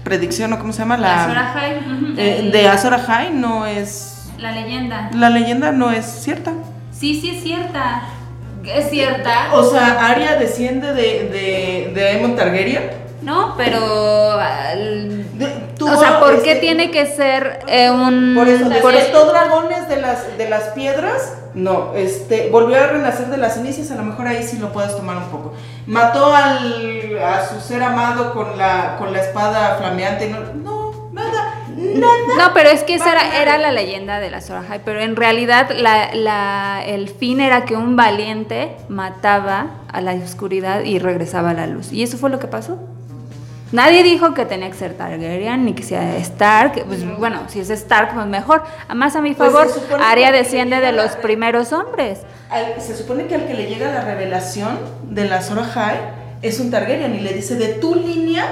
predicción, 0.04 0.52
o 0.54 0.60
cómo 0.60 0.74
se 0.74 0.80
llama, 0.80 0.98
la, 0.98 1.26
Azor 1.26 1.38
Ahai, 1.38 1.80
eh, 2.18 2.50
de 2.52 2.68
Azor 2.68 2.94
Ahai 2.94 3.34
no 3.34 3.66
es. 3.66 4.30
la 4.38 4.52
leyenda. 4.52 5.10
La 5.14 5.30
leyenda 5.30 5.72
no 5.72 5.92
es 5.92 6.06
cierta. 6.06 6.54
Sí, 6.92 7.20
sí 7.20 7.30
es 7.30 7.44
cierta. 7.44 8.04
Es 8.66 8.90
cierta. 8.90 9.54
O 9.54 9.64
sea, 9.64 10.08
Arya 10.10 10.36
desciende 10.36 10.94
de, 10.94 11.30
de, 11.30 11.92
de 11.94 12.08
Aemon 12.08 12.36
Targaryen. 12.36 13.04
No, 13.22 13.56
pero 13.58 13.80
o 15.82 15.98
sea, 15.98 16.20
¿por 16.20 16.42
qué 16.42 16.54
este, 16.54 16.62
tiene 16.62 16.92
que 16.92 17.06
ser 17.06 17.60
eh, 17.68 17.90
un 17.90 18.34
Por 18.36 18.48
eso, 18.48 18.70
por 19.12 19.32
dragones 19.32 19.88
de 19.90 19.98
las, 19.98 20.38
de 20.38 20.50
las 20.50 20.64
piedras. 20.70 21.38
No, 21.54 21.94
este, 21.96 22.50
volvió 22.50 22.78
a 22.78 22.88
renacer 22.88 23.28
de 23.28 23.38
las 23.38 23.56
cenizas. 23.56 23.92
A 23.92 23.96
lo 23.96 24.04
mejor 24.04 24.28
ahí 24.28 24.44
sí 24.44 24.58
lo 24.58 24.74
puedes 24.74 24.96
tomar 24.96 25.18
un 25.18 25.26
poco. 25.26 25.54
Mató 25.86 26.34
al, 26.34 27.18
a 27.20 27.48
su 27.48 27.60
ser 27.62 27.84
amado 27.84 28.34
con 28.34 28.58
la, 28.58 28.96
con 28.98 29.14
la 29.14 29.22
espada 29.22 29.78
flameante. 29.78 30.30
No. 30.30 30.73
No, 32.38 32.54
pero 32.54 32.70
es 32.70 32.84
que 32.84 32.96
esa 32.96 33.12
era, 33.12 33.42
era 33.42 33.58
la 33.58 33.72
leyenda 33.72 34.20
de 34.20 34.30
la 34.32 34.42
Sorahai, 34.42 34.82
pero 34.84 35.02
en 35.02 35.16
realidad 35.16 35.70
la, 35.76 36.14
la- 36.14 36.84
el 36.86 37.10
fin 37.10 37.42
era 37.42 37.66
que 37.66 37.76
un 37.76 37.96
valiente 37.96 38.72
mataba 38.90 39.68
a 39.92 40.02
la 40.02 40.14
oscuridad 40.14 40.84
y 40.84 41.00
regresaba 41.00 41.52
a 41.52 41.54
la 41.54 41.68
luz. 41.68 41.92
Y 41.92 42.04
eso 42.04 42.18
fue 42.18 42.30
lo 42.30 42.40
que 42.40 42.48
pasó. 42.48 42.80
Nadie 43.72 44.04
dijo 44.04 44.36
que 44.36 44.46
tenía 44.46 44.70
que 44.70 44.78
ser 44.78 44.94
Targaryen 44.96 45.66
ni 45.66 45.74
que 45.74 45.82
sea 45.84 46.16
Stark. 46.18 46.86
Pues, 46.86 47.18
bueno, 47.18 47.42
si 47.48 47.60
es 47.60 47.70
Stark, 47.72 48.14
pues 48.14 48.28
mejor. 48.28 48.64
Más 48.94 49.16
a 49.16 49.22
mi 49.22 49.34
Pues 49.34 49.52
favor, 49.52 49.68
supone 49.70 50.04
Arya 50.04 50.32
desciende 50.32 50.80
de 50.80 50.92
los 50.92 51.12
primeros 51.14 51.74
hombres. 51.74 52.20
Al- 52.52 52.80
se 52.80 52.96
supone 52.96 53.26
que 53.26 53.34
al 53.36 53.48
que 53.48 53.56
le 53.56 53.66
llega 53.66 53.92
la 53.92 54.02
revelación 54.06 54.78
de 55.10 55.26
la 55.26 55.38
Azor 55.38 55.58
Ahai 55.60 55.98
es 56.44 56.60
un 56.60 56.70
Targaryen 56.70 57.16
y 57.16 57.22
le 57.22 57.34
dice 57.34 57.56
de 57.56 57.70
tu 57.70 57.96
línea 57.96 58.46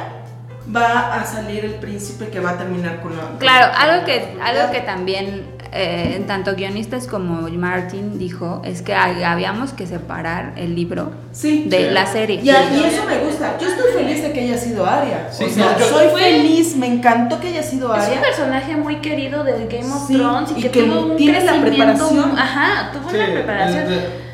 va 0.73 1.15
a 1.15 1.25
salir 1.25 1.65
el 1.65 1.75
príncipe 1.75 2.27
que 2.29 2.39
va 2.39 2.51
a 2.51 2.57
terminar 2.57 3.01
con 3.01 3.15
la. 3.17 3.37
Claro, 3.39 3.71
con 3.73 3.81
algo 3.81 3.97
la 3.97 4.05
que, 4.05 4.17
oscuridad". 4.17 4.45
algo 4.47 4.71
que 4.73 4.81
también 4.81 5.61
eh, 5.73 6.21
tanto 6.27 6.53
guionistas 6.55 7.07
como 7.07 7.47
Martin 7.49 8.19
dijo, 8.19 8.61
es 8.65 8.81
que 8.81 8.93
habíamos 8.93 9.71
que 9.71 9.87
separar 9.87 10.51
el 10.57 10.75
libro 10.75 11.13
Sí. 11.31 11.63
de 11.69 11.77
Sí. 11.87 11.93
la 11.93 12.05
serie. 12.05 12.41
Y, 12.43 12.49
a- 12.49 12.73
y 12.75 12.83
eso 12.83 13.05
me 13.05 13.17
gusta. 13.19 13.57
Yo 13.57 13.69
estoy 13.69 13.93
feliz 13.93 14.21
de 14.21 14.33
que 14.33 14.41
haya 14.41 14.57
sido 14.57 14.85
Aria. 14.85 15.29
Sí, 15.31 15.45
o 15.45 15.49
sea, 15.49 15.77
yo- 15.79 15.85
soy 15.85 16.09
Fue- 16.09 16.19
feliz, 16.21 16.75
me 16.75 16.87
encantó 16.87 17.39
que 17.39 17.47
haya 17.47 17.63
sido 17.63 17.95
Es 17.95 18.03
un 18.03 18.09
Aria. 18.09 18.21
personaje 18.21 18.75
muy 18.75 18.97
querido 18.97 19.45
de 19.45 19.53
Game 19.67 19.93
of 19.93 20.07
Sí, 20.07 20.15
Thrones 20.17 20.51
y, 20.57 20.59
y 20.59 20.61
que, 20.63 20.71
que 20.71 20.83
tuvo 20.83 21.05
un 21.11 21.15
tiene 21.15 21.41
la 21.41 21.61
preparación. 21.61 22.37
Ajá, 22.37 22.91
tuvo 22.91 23.09
Sí, 23.09 23.15
una 23.15 23.25
preparación. 23.27 23.85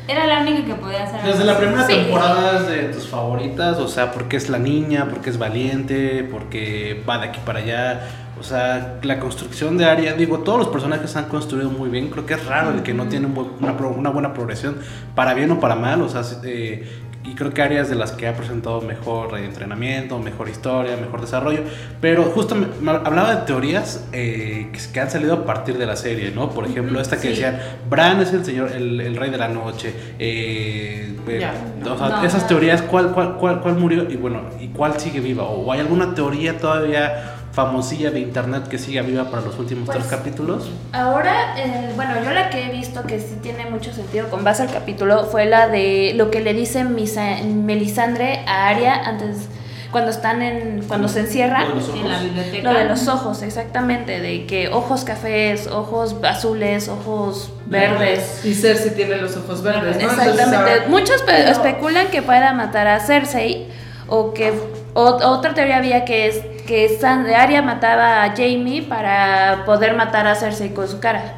Era 0.08 0.26
la 0.26 0.40
única 0.40 0.64
que 0.64 0.74
podía 0.74 1.04
hacer. 1.04 1.20
Desde 1.22 1.44
la 1.44 1.58
primera 1.58 1.86
Sí. 1.86 1.94
temporada 1.94 2.58
es 2.60 2.66
de 2.66 2.76
tus 2.94 3.06
favoritas, 3.08 3.76
o 3.78 3.86
sea, 3.88 4.10
porque 4.10 4.36
es 4.38 4.48
la 4.48 4.58
niña, 4.58 5.06
porque 5.10 5.28
es 5.28 5.38
valiente, 5.38 6.26
porque 6.30 7.02
va 7.08 7.18
de 7.18 7.28
aquí 7.28 7.40
para 7.44 7.58
allá. 7.58 8.00
O 8.40 8.42
sea, 8.42 8.98
la 9.02 9.18
construcción 9.20 9.76
de 9.76 9.84
Arya, 9.84 10.14
digo, 10.14 10.38
todos 10.38 10.58
los 10.58 10.68
personajes 10.68 11.10
se 11.10 11.18
han 11.18 11.26
construido 11.26 11.70
muy 11.70 11.90
bien. 11.90 12.08
Creo 12.08 12.24
que 12.24 12.34
es 12.34 12.46
raro 12.46 12.70
el 12.70 12.82
que 12.82 12.94
no 12.94 13.04
tiene 13.06 13.26
una, 13.26 13.76
pro- 13.76 13.90
una 13.90 14.10
buena 14.10 14.32
progresión, 14.32 14.78
para 15.14 15.34
bien 15.34 15.50
o 15.50 15.60
para 15.60 15.74
mal. 15.74 16.00
O 16.02 16.08
sea, 16.08 16.22
eh, 16.44 16.88
y 17.28 17.34
creo 17.34 17.52
que 17.52 17.60
Arya 17.62 17.82
es 17.82 17.90
de 17.90 17.94
las 17.94 18.12
que 18.12 18.26
ha 18.26 18.34
presentado 18.34 18.80
mejor 18.80 19.38
entrenamiento, 19.38 20.18
mejor 20.18 20.48
historia, 20.48 20.96
mejor 20.96 21.20
desarrollo. 21.20 21.60
Pero 22.00 22.24
justo 22.24 22.54
me, 22.54 22.66
me 22.80 22.90
hablaba 22.92 23.34
de 23.34 23.42
teorías 23.46 24.06
eh, 24.12 24.70
que, 24.92 25.00
han 25.00 25.10
salido 25.10 25.34
a 25.34 25.44
partir 25.44 25.76
de 25.76 25.86
la 25.86 25.96
serie, 25.96 26.30
¿no? 26.30 26.50
Por 26.50 26.66
ejemplo, 26.66 27.00
esta 27.00 27.16
que 27.16 27.22
sí. 27.22 27.28
decían, 27.28 27.58
Bran 27.90 28.20
es 28.20 28.32
el 28.32 28.44
señor, 28.44 28.72
el, 28.72 29.00
el 29.00 29.16
rey 29.16 29.30
de 29.30 29.38
la 29.38 29.48
noche. 29.48 29.92
eh, 30.18 31.14
eh, 31.28 31.46
o 31.84 31.98
sea, 31.98 32.08
No. 32.08 32.24
esas 32.24 32.46
teorías, 32.46 32.82
¿cuál, 32.82 33.12
cuál, 33.12 33.36
cuál, 33.36 33.60
cuál 33.60 33.74
murió? 33.76 34.10
Y 34.10 34.16
bueno, 34.16 34.42
¿y 34.60 34.68
cuál 34.68 34.98
sigue 34.98 35.20
viva? 35.20 35.44
¿O 35.44 35.70
hay 35.70 35.80
alguna 35.80 36.14
teoría 36.14 36.56
todavía 36.58 37.34
famosilla 37.62 38.12
de 38.12 38.20
internet 38.20 38.68
que 38.68 38.78
siga 38.78 39.02
viva 39.02 39.24
para 39.24 39.42
los 39.42 39.58
últimos 39.58 39.86
Pues, 39.86 39.98
tres 39.98 40.08
capítulos? 40.08 40.70
Ahora, 40.92 41.54
eh, 41.58 41.90
bueno, 41.96 42.12
yo 42.24 42.30
la 42.30 42.50
que 42.50 42.66
he 42.66 42.70
visto 42.70 43.02
que 43.02 43.18
sí 43.18 43.36
tiene 43.42 43.66
mucho 43.66 43.92
sentido 43.92 44.28
con 44.30 44.44
base 44.44 44.62
al 44.62 44.70
capítulo 44.70 45.24
fue 45.24 45.44
la 45.46 45.66
de 45.66 46.12
lo 46.14 46.30
que 46.30 46.40
le 46.40 46.54
dice 46.54 46.84
Misa- 46.84 47.42
Melisandre 47.42 48.44
a 48.46 48.68
Aria 48.68 48.94
antes, 48.94 49.48
cuando 49.90 50.12
están 50.12 50.40
en, 50.40 50.84
cuando 50.86 51.08
se 51.08 51.18
encierran. 51.20 51.64
Lo 51.68 51.74
de 51.74 51.80
los 51.80 51.88
ojos. 51.88 52.00
En 52.04 52.08
la 52.12 52.20
biblioteca. 52.20 52.72
Lo 52.72 52.78
de 52.78 52.84
los 52.84 53.08
ojos, 53.08 53.42
exactamente, 53.42 54.20
de 54.20 54.46
que 54.46 54.68
ojos 54.68 55.02
cafés, 55.02 55.66
ojos 55.66 56.14
azules, 56.22 56.88
ojos 56.88 57.50
verdes. 57.66 58.44
Y 58.44 58.54
Cersei 58.54 58.94
tiene 58.94 59.16
los 59.16 59.36
ojos 59.36 59.62
verdes, 59.64 59.96
¿no? 59.96 60.02
Exactamente. 60.12 60.54
ahora- 60.56 60.84
Muchos 60.88 61.24
especulan 61.26 62.06
que 62.12 62.22
pueda 62.22 62.52
matar 62.52 62.86
a 62.86 63.00
Cersei 63.00 63.66
o 64.06 64.32
que 64.32 64.52
o- 64.94 65.00
otra 65.26 65.54
teoría 65.54 65.78
había 65.78 66.04
que 66.04 66.28
es 66.28 66.40
que 66.68 66.98
San 67.00 67.26
Arya 67.26 67.62
mataba 67.62 68.22
a 68.24 68.28
Jamie 68.36 68.82
para 68.82 69.64
poder 69.64 69.96
matar 69.96 70.26
a 70.26 70.34
Cersei 70.34 70.74
con 70.74 70.86
su 70.86 71.00
cara. 71.00 71.32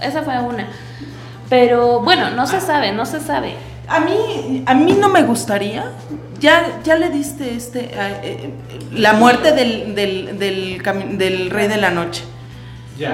Esa 0.00 0.22
fue 0.22 0.38
una. 0.38 0.68
Pero 1.50 2.00
bueno, 2.00 2.30
no 2.30 2.46
se 2.46 2.60
sabe, 2.60 2.92
no 2.92 3.04
se 3.04 3.18
sabe. 3.20 3.54
A 3.88 3.98
mí, 4.00 4.62
a 4.66 4.74
mí 4.74 4.92
no 5.00 5.08
me 5.08 5.22
gustaría. 5.24 5.86
Ya, 6.38 6.78
ya 6.84 6.94
le 6.94 7.08
diste 7.10 7.56
este 7.56 7.86
eh, 7.86 8.16
eh, 8.22 8.50
la 8.92 9.14
muerte 9.14 9.50
del, 9.52 9.96
del, 9.96 10.38
del, 10.38 11.50
rey 11.50 11.66
de 11.66 11.76
la 11.78 11.90
noche. 11.90 12.22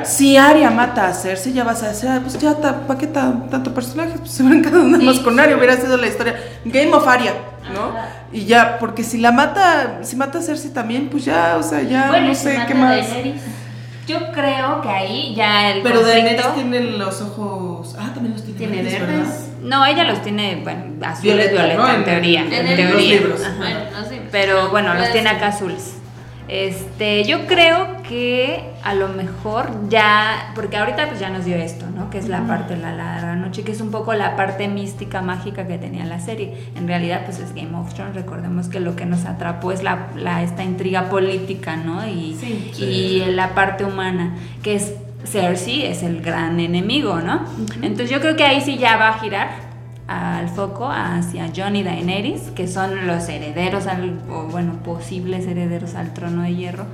Si 0.05 0.37
Arya 0.37 0.71
mata 0.71 1.09
a 1.09 1.15
Cersei, 1.15 1.53
ya 1.55 1.63
vas 1.65 1.83
a 1.83 1.89
decir, 1.89 2.09
"Ah, 2.11 2.19
pues 2.23 2.39
ya, 2.39 2.55
¿para 2.87 2.99
qué 2.99 3.07
tan- 3.07 3.49
tanto 3.51 3.73
personaje? 3.73 4.15
Pues 4.19 4.31
se 4.33 4.43
hubieran 4.43 4.63
quedado 4.63 4.85
nada 4.85 4.99
Sí, 4.99 5.05
más 5.07 5.19
con 5.21 5.35
sí. 5.35 5.41
Arya, 5.41 5.57
hubiera 5.57 5.77
sido 5.77 5.97
la 5.97 6.07
historia. 6.07 6.35
Game 6.65 6.93
of 6.95 7.07
Arya, 7.07 7.33
¿no? 7.73 7.89
Ajá. 7.97 8.09
Y 8.33 8.45
ya, 8.47 8.79
porque 8.79 9.03
si 9.05 9.19
la 9.19 9.33
mata, 9.33 10.01
si 10.03 10.17
mata 10.17 10.39
a 10.39 10.43
Cersei 10.43 10.73
también, 10.73 11.09
pues 11.09 11.25
ya, 11.25 11.57
o 11.59 11.63
sea, 11.63 11.83
ya 11.83 12.09
bueno, 12.09 12.29
no 12.29 12.35
si 12.35 12.43
sé 12.43 12.55
mata 12.55 12.67
qué 12.67 12.75
más. 12.75 13.09
Daenerys. 13.09 13.43
Yo 14.07 14.33
creo 14.33 14.83
que 14.83 14.89
ahí 14.91 15.35
ya 15.35 15.71
el 15.71 15.83
Pero 15.83 16.01
conflicto- 16.01 16.07
Daenerys 16.13 16.55
tiene 16.55 16.81
los 16.99 17.23
ojos. 17.23 17.97
Ah, 17.99 18.11
también 18.13 18.35
los 18.35 18.45
tiene, 18.45 18.59
Tiene 18.59 18.83
verdes. 18.83 19.49
No, 19.63 19.87
ella 19.87 20.05
los 20.05 20.21
tiene, 20.23 20.61
bueno, 20.63 20.85
azules, 21.07 21.23
Violeta, 21.23 21.53
violeta, 21.53 21.83
¿no? 21.83 21.89
en, 21.89 21.95
En- 21.97 22.05
teoría. 22.05 22.41
en 22.43 22.51
teoría. 22.51 22.91
los 22.91 23.03
libros. 23.03 23.41
Ajá. 23.43 23.55
Bueno, 23.57 23.81
así. 24.05 24.21
Pero 24.31 24.69
bueno, 24.69 24.89
los 24.89 24.99
Puede 24.99 25.13
tiene 25.13 25.31
acá 25.31 25.47
azules. 25.47 25.97
Este, 26.49 27.25
yo 27.25 27.47
creo 27.47 28.03
que 28.07 28.63
a 28.83 28.95
lo 28.95 29.09
mejor 29.09 29.71
ya, 29.89 30.53
porque 30.55 30.77
ahorita 30.77 31.09
pues 31.09 31.19
ya 31.19 31.31
nos 31.31 31.45
dio 31.47 31.57
esto, 31.57 31.87
¿no? 31.91 32.11
Que 32.11 32.19
es 32.19 32.29
la 32.29 32.47
parte 32.47 32.75
de 32.77 32.83
la 32.83 32.93
larga 32.93 33.35
noche, 33.35 33.63
que 33.63 33.73
es 33.73 33.81
un 33.81 33.91
poco 33.91 34.13
la 34.13 34.37
parte 34.37 34.69
mística, 34.69 35.23
mágica 35.23 35.67
que 35.67 35.79
tenía 35.79 36.05
la 36.05 36.21
serie. 36.21 36.55
En 36.77 36.87
realidad 36.87 37.23
pues 37.25 37.39
es 37.39 37.55
Game 37.55 37.75
of 37.77 37.95
Thrones, 37.95 38.15
recordemos 38.15 38.69
que 38.69 38.79
lo 38.81 38.95
que 38.95 39.07
nos 39.07 39.25
atrapó 39.25 39.73
es 39.73 39.83
la, 39.83 40.09
la- 40.17 40.43
esta 40.43 40.63
intriga 40.65 41.09
política, 41.09 41.77
¿no? 41.77 42.07
Y, 42.07 42.37
Sí. 42.39 42.73
y 42.79 43.25
la 43.33 43.55
parte 43.55 43.85
humana, 43.85 44.35
que 44.63 44.75
es 44.75 44.93
Cersei, 45.25 45.87
es 45.87 46.03
el 46.03 46.21
gran 46.21 46.61
enemigo, 46.61 47.21
¿no? 47.21 47.43
Entonces 47.81 48.11
yo 48.11 48.21
creo 48.21 48.37
que 48.37 48.45
ahí 48.45 48.61
sí 48.61 48.77
ya 48.77 48.99
va 48.99 49.09
a 49.09 49.19
girar 49.19 49.64
al 50.07 50.49
foco 50.49 50.89
hacia 50.91 51.51
Jon 51.55 51.77
y 51.77 51.83
Daenerys, 51.83 52.51
que 52.55 52.69
son 52.69 53.07
los 53.07 53.29
herederos 53.29 53.87
al, 53.87 54.19
o 54.31 54.45
bueno, 54.45 54.75
posibles 54.85 55.47
herederos 55.47 55.95
al 55.95 56.13
trono 56.13 56.43
de 56.43 56.55
hierro. 56.55 56.85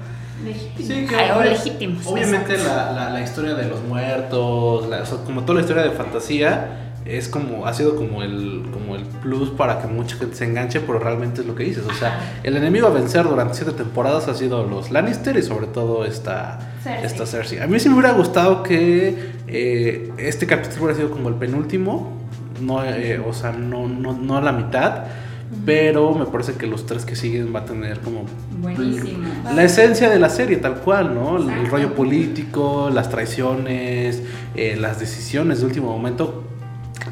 Sí, 0.76 1.06
que 1.06 1.14
Ay, 1.16 1.30
o 1.32 1.38
obvia- 1.40 1.50
legítimos. 1.50 2.06
Obviamente 2.06 2.56
la, 2.56 2.92
la, 2.92 3.10
la 3.10 3.20
historia 3.20 3.54
de 3.54 3.68
los 3.68 3.82
muertos, 3.84 4.88
la- 4.88 5.02
o 5.02 5.06
sea, 5.06 5.18
como 5.18 5.42
toda 5.42 5.56
la 5.56 5.60
historia 5.62 5.82
de 5.82 5.90
fantasía, 5.90 6.76
es 7.04 7.28
como, 7.28 7.66
ha 7.66 7.74
sido 7.74 7.96
como 7.96 8.22
el, 8.22 8.66
como 8.72 8.94
el 8.94 9.02
plus 9.04 9.50
para 9.50 9.80
que 9.80 9.86
mucha 9.88 10.16
gente 10.16 10.36
se 10.36 10.44
enganche, 10.44 10.80
pero 10.80 10.98
realmente 10.98 11.40
es 11.40 11.46
lo 11.46 11.54
que 11.54 11.64
dices. 11.64 11.82
O 11.84 11.92
sea, 11.94 12.18
el 12.42 12.56
enemigo 12.56 12.86
a 12.86 12.90
vencer 12.90 13.24
durante 13.24 13.54
siete 13.54 13.72
temporadas 13.72 14.28
ha 14.28 14.34
sido 14.34 14.64
los 14.66 14.90
Lannister 14.90 15.36
y 15.36 15.42
sobre 15.42 15.66
todo 15.66 16.04
esta 16.04 16.58
Cersei. 16.82 17.06
Esta 17.06 17.26
Cersei. 17.26 17.58
A 17.60 17.66
mí 17.66 17.80
sí 17.80 17.88
me 17.88 17.96
hubiera 17.96 18.12
gustado 18.12 18.62
que 18.62 19.32
eh, 19.48 20.12
este 20.18 20.46
capítulo 20.46 20.84
hubiera 20.84 20.96
sido 20.96 21.10
como 21.10 21.28
el 21.30 21.34
penúltimo, 21.34 22.19
no, 22.60 22.84
eh, 22.84 23.18
o 23.18 23.32
sea, 23.32 23.52
no, 23.52 23.88
no, 23.88 24.12
no 24.12 24.36
a 24.36 24.40
la 24.40 24.52
mitad. 24.52 25.04
Pero 25.66 26.14
me 26.14 26.26
parece 26.26 26.54
que 26.54 26.66
los 26.68 26.86
tres 26.86 27.04
que 27.04 27.16
siguen 27.16 27.52
va 27.52 27.60
a 27.60 27.64
tener 27.64 27.98
como 28.00 28.24
Buenísimo. 28.60 29.18
la 29.52 29.64
esencia 29.64 30.08
de 30.08 30.20
la 30.20 30.28
serie, 30.28 30.58
tal 30.58 30.76
cual, 30.76 31.12
¿no? 31.14 31.38
El, 31.38 31.66
rollo 31.66 31.94
político, 31.94 32.88
las 32.92 33.10
traiciones, 33.10 34.22
eh, 34.54 34.76
las 34.78 35.00
decisiones 35.00 35.60
de 35.60 35.66
último 35.66 35.90
momento. 35.90 36.44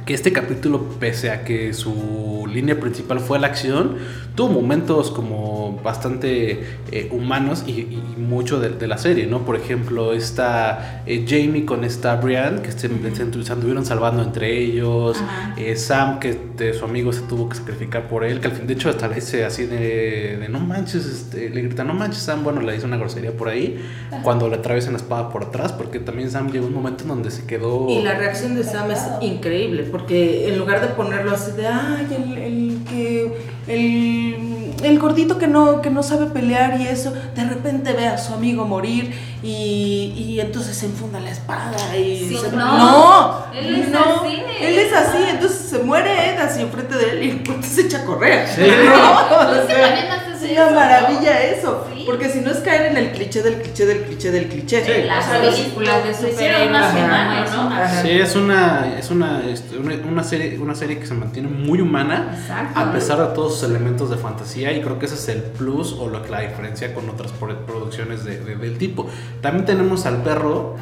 Que 0.06 0.14
este 0.14 0.32
capítulo, 0.32 0.84
pese 1.00 1.30
a 1.30 1.44
que 1.44 1.74
su 1.74 2.46
línea 2.50 2.78
principal 2.78 3.18
fue 3.20 3.40
la 3.40 3.48
acción, 3.48 3.96
tuvo 4.36 4.50
momentos 4.50 5.10
como 5.10 5.67
bastante 5.82 6.60
eh, 6.92 7.08
humanos 7.12 7.64
y, 7.66 7.72
y 7.72 8.02
mucho 8.18 8.60
de, 8.60 8.70
de 8.70 8.86
la 8.86 8.98
serie, 8.98 9.26
¿no? 9.26 9.40
Por 9.44 9.56
ejemplo, 9.56 10.12
esta 10.12 11.02
eh, 11.06 11.24
Jamie 11.28 11.64
con 11.64 11.84
esta 11.84 12.16
Brienne, 12.16 12.62
que 12.62 12.72
se, 12.72 12.88
se- 12.88 13.44
se 13.44 13.52
anduvieron 13.52 13.84
salvando 13.86 14.22
entre 14.22 14.56
ellos, 14.62 15.18
eh, 15.56 15.76
Sam, 15.76 16.18
que 16.18 16.38
de 16.56 16.74
su 16.74 16.84
amigo 16.84 17.12
se 17.12 17.20
tuvo 17.22 17.48
que 17.48 17.56
sacrificar 17.56 18.08
por 18.08 18.24
él, 18.24 18.40
que 18.40 18.48
al 18.48 18.52
fin, 18.54 18.66
de 18.66 18.74
hecho, 18.74 18.88
hasta 18.90 19.08
le 19.08 19.16
dice 19.16 19.44
así 19.44 19.66
de, 19.66 20.36
de, 20.38 20.48
no 20.48 20.60
manches, 20.60 21.06
este, 21.06 21.50
le 21.50 21.62
grita, 21.62 21.84
no 21.84 21.94
manches, 21.94 22.22
Sam, 22.22 22.42
bueno, 22.44 22.60
le 22.60 22.72
dice 22.72 22.86
una 22.86 22.96
grosería 22.96 23.32
por 23.32 23.48
ahí, 23.48 23.80
cuando 24.22 24.48
le 24.48 24.56
atraviesan 24.56 24.92
la 24.92 24.98
espada 24.98 25.30
por 25.30 25.44
atrás, 25.44 25.72
porque 25.72 25.98
también 25.98 26.30
Sam 26.30 26.50
llegó 26.50 26.66
un 26.66 26.74
momento 26.74 27.02
en 27.04 27.08
donde 27.08 27.30
se 27.30 27.44
quedó... 27.46 27.88
Y 27.88 28.02
la 28.02 28.14
reacción 28.18 28.54
de 28.56 28.64
Sam 28.64 28.90
es 28.90 29.00
increíble, 29.20 29.84
porque 29.90 30.48
en 30.48 30.58
lugar 30.58 30.80
de 30.80 30.88
ponerlo 30.88 31.32
así 31.32 31.52
de, 31.52 31.66
ay, 31.66 32.06
el, 32.10 32.38
el 32.38 32.78
que, 32.88 33.32
el, 33.68 34.47
el 34.82 34.98
gordito 34.98 35.38
que 35.38 35.46
no, 35.46 35.80
que 35.82 35.90
no 35.90 36.02
sabe 36.02 36.26
pelear 36.26 36.80
y 36.80 36.86
eso, 36.86 37.12
de 37.34 37.44
repente 37.44 37.92
ve 37.92 38.06
a 38.06 38.18
su 38.18 38.34
amigo 38.34 38.64
morir 38.64 39.14
y, 39.42 40.12
y 40.16 40.40
entonces 40.40 40.76
se 40.76 40.86
enfunda 40.86 41.20
la 41.20 41.30
espada 41.30 41.96
y 41.96 42.28
Sí, 42.28 42.36
se- 42.36 42.52
no, 42.52 42.78
no, 42.78 43.44
él 43.54 43.74
es 43.76 43.88
no, 43.88 43.98
así. 44.22 44.42
él 44.60 44.78
es 44.78 44.92
así, 44.92 45.18
entonces 45.30 45.58
se 45.58 45.78
muere 45.80 46.30
Ed 46.34 46.38
así 46.40 46.62
enfrente 46.62 46.96
de 46.96 47.10
él 47.10 47.22
y 47.22 47.30
pues 47.40 47.66
se 47.66 47.82
echa 47.82 47.98
a 47.98 48.04
correr. 48.04 48.46
Sí. 48.48 48.62
No, 48.88 49.66
sea, 49.66 50.37
eso, 50.52 50.62
una 50.62 50.70
¿no? 50.70 50.76
maravilla 50.76 51.42
eso, 51.42 51.86
Sí. 51.94 52.02
porque 52.06 52.28
si 52.30 52.40
no 52.40 52.50
es 52.50 52.58
caer 52.58 52.86
en 52.86 52.96
el 52.96 53.10
cliché 53.12 53.42
del 53.42 53.60
cliché 53.62 53.86
del 53.86 54.02
cliché 54.04 54.30
del 54.30 54.48
cliché. 54.48 54.84
Sí. 54.84 55.02
Las 55.06 55.26
O 55.26 55.30
sea, 55.30 55.40
películas 55.40 56.04
de 56.04 56.10
lo 56.22 56.28
hicieron 56.34 56.72
más 56.72 56.90
superhéroes, 56.90 57.04
humano, 57.04 57.44
eso, 57.44 57.56
¿no? 57.64 57.70
ajá. 57.74 58.02
Sí, 58.02 58.10
es 58.10 58.36
una, 58.36 58.98
es 58.98 59.10
una, 59.10 59.42
este, 59.48 59.76
una, 59.78 59.94
una 60.10 60.24
serie, 60.24 60.58
una 60.58 60.74
serie 60.74 60.98
que 60.98 61.06
se 61.06 61.14
mantiene 61.14 61.48
muy 61.48 61.80
humana 61.80 62.34
Exacto. 62.40 62.78
a 62.80 62.92
pesar 62.92 63.18
de 63.18 63.34
todos 63.34 63.54
sus 63.58 63.68
elementos 63.68 64.10
de 64.10 64.16
fantasía 64.16 64.72
y 64.72 64.80
creo 64.80 64.98
que 64.98 65.06
ese 65.06 65.14
es 65.16 65.28
el 65.28 65.42
plus 65.42 65.92
o 65.98 66.08
lo 66.08 66.22
que 66.22 66.30
la 66.30 66.40
diferencia 66.40 66.94
con 66.94 67.08
otras 67.10 67.32
pro- 67.32 67.66
producciones 67.66 68.24
de, 68.24 68.38
de- 68.40 68.56
del 68.56 68.78
tipo. 68.78 69.08
También 69.40 69.64
tenemos 69.66 70.06
al 70.06 70.22
perro 70.22 70.76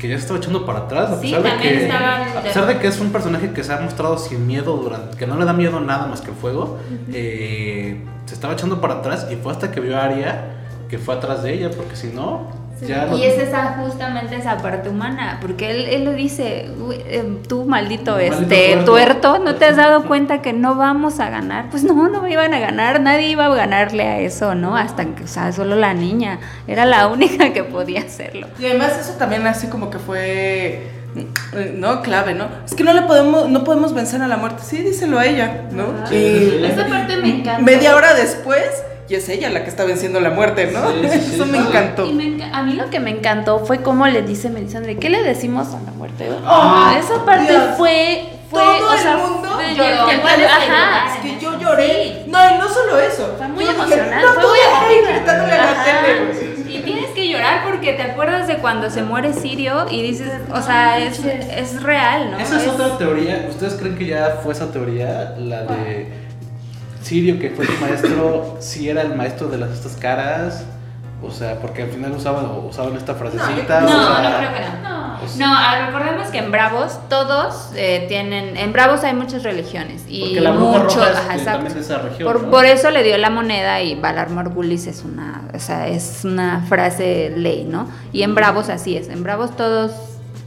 que 0.00 0.08
ya 0.08 0.16
se 0.16 0.22
estaba 0.22 0.38
echando 0.38 0.64
para 0.64 0.80
atrás 0.80 1.10
a 1.10 1.20
Sí, 1.20 1.32
pesar, 1.32 1.42
de 1.42 1.62
que, 1.62 1.92
a 1.92 2.42
pesar 2.42 2.66
de 2.66 2.78
que 2.78 2.86
es 2.88 2.98
un 3.00 3.12
personaje 3.12 3.52
que 3.52 3.62
se 3.62 3.72
ha 3.72 3.80
mostrado 3.80 4.16
sin 4.18 4.46
miedo 4.46 4.76
durante, 4.76 5.16
que 5.16 5.26
no 5.26 5.36
le 5.38 5.44
da 5.44 5.52
miedo 5.52 5.78
nada 5.80 6.06
más 6.06 6.22
que 6.22 6.30
el 6.30 6.36
fuego, 6.36 6.78
eh, 7.12 8.02
se 8.24 8.34
estaba 8.34 8.54
echando 8.54 8.80
para 8.80 8.94
atrás 8.94 9.26
y 9.30 9.36
fue 9.36 9.52
hasta 9.52 9.70
que 9.70 9.80
vio 9.80 9.96
a 9.98 10.04
Arya 10.04 10.44
que 10.88 10.98
fue 10.98 11.14
atrás 11.14 11.42
de 11.42 11.52
ella 11.52 11.70
porque 11.70 11.94
si 11.94 12.08
no 12.08 12.48
Ya 12.86 13.06
lo- 13.06 13.16
Y 13.16 13.24
es 13.24 13.38
esa 13.38 13.74
justamente 13.82 14.36
esa 14.36 14.56
parte 14.58 14.88
humana, 14.88 15.38
porque 15.42 15.70
él, 15.70 15.86
él 15.88 16.04
lo 16.04 16.12
dice, 16.12 16.70
"Uy, 16.80 16.96
eh, 17.06 17.24
tú 17.48 17.64
maldito, 17.66 18.12
Maldito 18.12 18.40
este 18.42 18.72
tuerto". 18.84 18.84
tuerto, 19.32 19.38
¿no 19.38 19.54
te 19.56 19.66
has 19.66 19.76
dado 19.76 20.04
cuenta 20.04 20.40
que 20.42 20.52
no 20.52 20.74
vamos 20.76 21.20
a 21.20 21.28
ganar? 21.30 21.66
Pues 21.70 21.84
no, 21.84 22.08
no 22.08 22.26
iban 22.26 22.54
a 22.54 22.58
ganar, 22.60 23.00
nadie 23.00 23.28
iba 23.28 23.46
a 23.46 23.54
ganarle 23.54 24.04
a 24.04 24.18
eso, 24.20 24.54
¿no? 24.54 24.76
Hasta 24.76 25.04
que, 25.04 25.24
o 25.24 25.28
sea, 25.28 25.52
solo 25.52 25.76
la 25.76 25.92
niña 25.94 26.38
era 26.66 26.84
la 26.86 27.06
única 27.08 27.52
que 27.52 27.64
podía 27.64 28.00
hacerlo. 28.00 28.46
Y 28.58 28.66
además 28.66 28.96
eso 29.00 29.12
también 29.18 29.46
así 29.46 29.66
como 29.66 29.90
que 29.90 29.98
fue 29.98 30.88
no 31.74 32.02
clave, 32.02 32.34
¿no? 32.34 32.46
Es 32.64 32.74
que 32.74 32.84
no 32.84 32.92
le 32.92 33.02
podemos 33.02 33.48
no 33.48 33.64
podemos 33.64 33.92
vencer 33.94 34.22
a 34.22 34.28
la 34.28 34.36
muerte. 34.36 34.62
Sí, 34.64 34.78
díselo 34.82 35.18
a 35.18 35.26
ella, 35.26 35.62
¿no? 35.72 35.86
Ajá. 36.04 36.14
Y 36.14 36.64
Esa 36.64 36.86
parte 36.86 37.16
me 37.16 37.28
encanta. 37.40 37.62
media 37.62 37.96
hora 37.96 38.14
después 38.14 38.62
y 39.10 39.14
es 39.16 39.28
ella 39.28 39.50
la 39.50 39.64
que 39.64 39.70
está 39.70 39.84
venciendo 39.84 40.20
la 40.20 40.30
muerte, 40.30 40.70
¿no? 40.72 40.88
Sí, 40.92 41.08
sí, 41.10 41.20
sí. 41.20 41.34
Eso 41.34 41.46
me 41.46 41.58
encantó. 41.58 42.06
Y 42.06 42.12
me 42.12 42.24
enca- 42.24 42.50
a 42.52 42.62
mí 42.62 42.74
lo 42.74 42.88
que 42.90 43.00
me 43.00 43.10
encantó 43.10 43.58
fue 43.66 43.82
cómo 43.82 44.06
le 44.06 44.22
dice 44.22 44.48
Melisandre, 44.50 44.96
¿qué 44.98 45.10
le 45.10 45.22
decimos 45.22 45.68
a 45.74 45.80
la 45.84 45.92
muerte? 45.92 46.28
Ah, 46.46 46.96
esa 46.98 47.24
parte 47.24 47.50
Dios. 47.52 47.76
fue, 47.76 48.28
fue, 48.48 48.60
Todo 48.62 48.88
o 48.90 48.92
el 48.94 48.98
sea, 49.00 49.16
mundo 49.16 49.48
fue- 49.54 49.74
lloró. 49.74 50.06
que 50.06 50.44
ajá. 50.44 51.14
Es 51.16 51.20
que 51.22 51.40
yo 51.44 51.58
lloré. 51.58 52.24
No, 52.28 52.38
y 52.54 52.58
no 52.58 52.68
solo 52.68 52.98
eso. 53.00 53.34
Fue 53.36 53.48
muy 53.48 53.64
no 53.64 53.72
fue 53.72 53.86
gritándole 53.86 55.52
a 55.54 55.64
la 55.72 55.84
tele, 55.84 56.24
güey. 56.26 56.60
Y 56.76 56.82
tienes 56.82 57.10
que 57.10 57.28
llorar 57.28 57.64
porque 57.68 57.94
te 57.94 58.02
acuerdas 58.02 58.46
de 58.46 58.58
cuando 58.58 58.90
se 58.90 59.02
muere 59.02 59.32
Sirio 59.32 59.86
y 59.90 60.02
dices, 60.02 60.30
o 60.54 60.62
sea, 60.62 60.98
es, 60.98 61.18
es 61.24 61.82
real, 61.82 62.30
¿no? 62.30 62.38
Esa 62.38 62.62
es 62.62 62.68
otra 62.68 62.96
teoría. 62.96 63.46
¿Ustedes 63.48 63.74
creen 63.74 63.98
que 63.98 64.06
ya 64.06 64.38
fue 64.42 64.52
esa 64.52 64.70
teoría? 64.70 65.34
La 65.38 65.62
de 65.64 66.06
Sirio, 67.02 67.38
que 67.38 67.50
fue 67.50 67.66
su 67.66 67.72
maestro, 67.80 68.56
si 68.60 68.88
era 68.88 69.02
el 69.02 69.14
maestro 69.14 69.48
de 69.48 69.58
las 69.58 69.70
estas 69.70 69.96
caras. 69.96 70.64
O 71.22 71.30
sea, 71.30 71.60
porque 71.60 71.82
al 71.82 71.90
final 71.90 72.12
usaban, 72.12 72.46
usaban 72.66 72.96
esta 72.96 73.14
frasecita. 73.14 73.80
No, 73.82 73.86
o 73.86 73.90
sea, 73.90 74.30
no 74.30 74.38
creo 74.38 74.54
que 74.54 74.60
no. 74.82 74.88
No. 74.88 75.22
o 75.22 75.28
sea, 75.28 75.46
No, 75.46 75.54
ah, 75.54 75.86
recordemos 75.86 76.28
que 76.28 76.38
en 76.38 76.50
Bravos 76.50 76.98
todos 77.10 77.72
eh, 77.76 78.06
tienen, 78.08 78.56
en 78.56 78.72
Bravos 78.72 79.04
hay 79.04 79.14
muchas 79.14 79.42
religiones 79.42 80.04
y 80.08 80.20
Porque 80.22 80.40
la 80.40 80.52
bruja 80.52 80.78
mucho, 80.78 80.98
roja 80.98 81.10
es 81.10 81.16
ajá, 81.18 81.36
exacto. 81.36 81.78
esa 81.78 81.98
región. 81.98 82.32
Por, 82.32 82.42
¿no? 82.44 82.50
por 82.50 82.64
eso 82.64 82.90
le 82.90 83.02
dio 83.02 83.18
la 83.18 83.28
moneda 83.28 83.82
y 83.82 83.96
Valar 83.96 84.30
Morgulis 84.30 84.86
es 84.86 85.04
una, 85.04 85.42
o 85.52 85.58
sea, 85.58 85.88
es 85.88 86.24
una 86.24 86.64
frase 86.66 87.34
ley, 87.36 87.64
¿no? 87.64 87.86
Y 88.12 88.22
en 88.22 88.34
Bravos 88.34 88.70
así 88.70 88.96
es, 88.96 89.08
en 89.10 89.22
Bravos 89.22 89.54
todos 89.56 89.92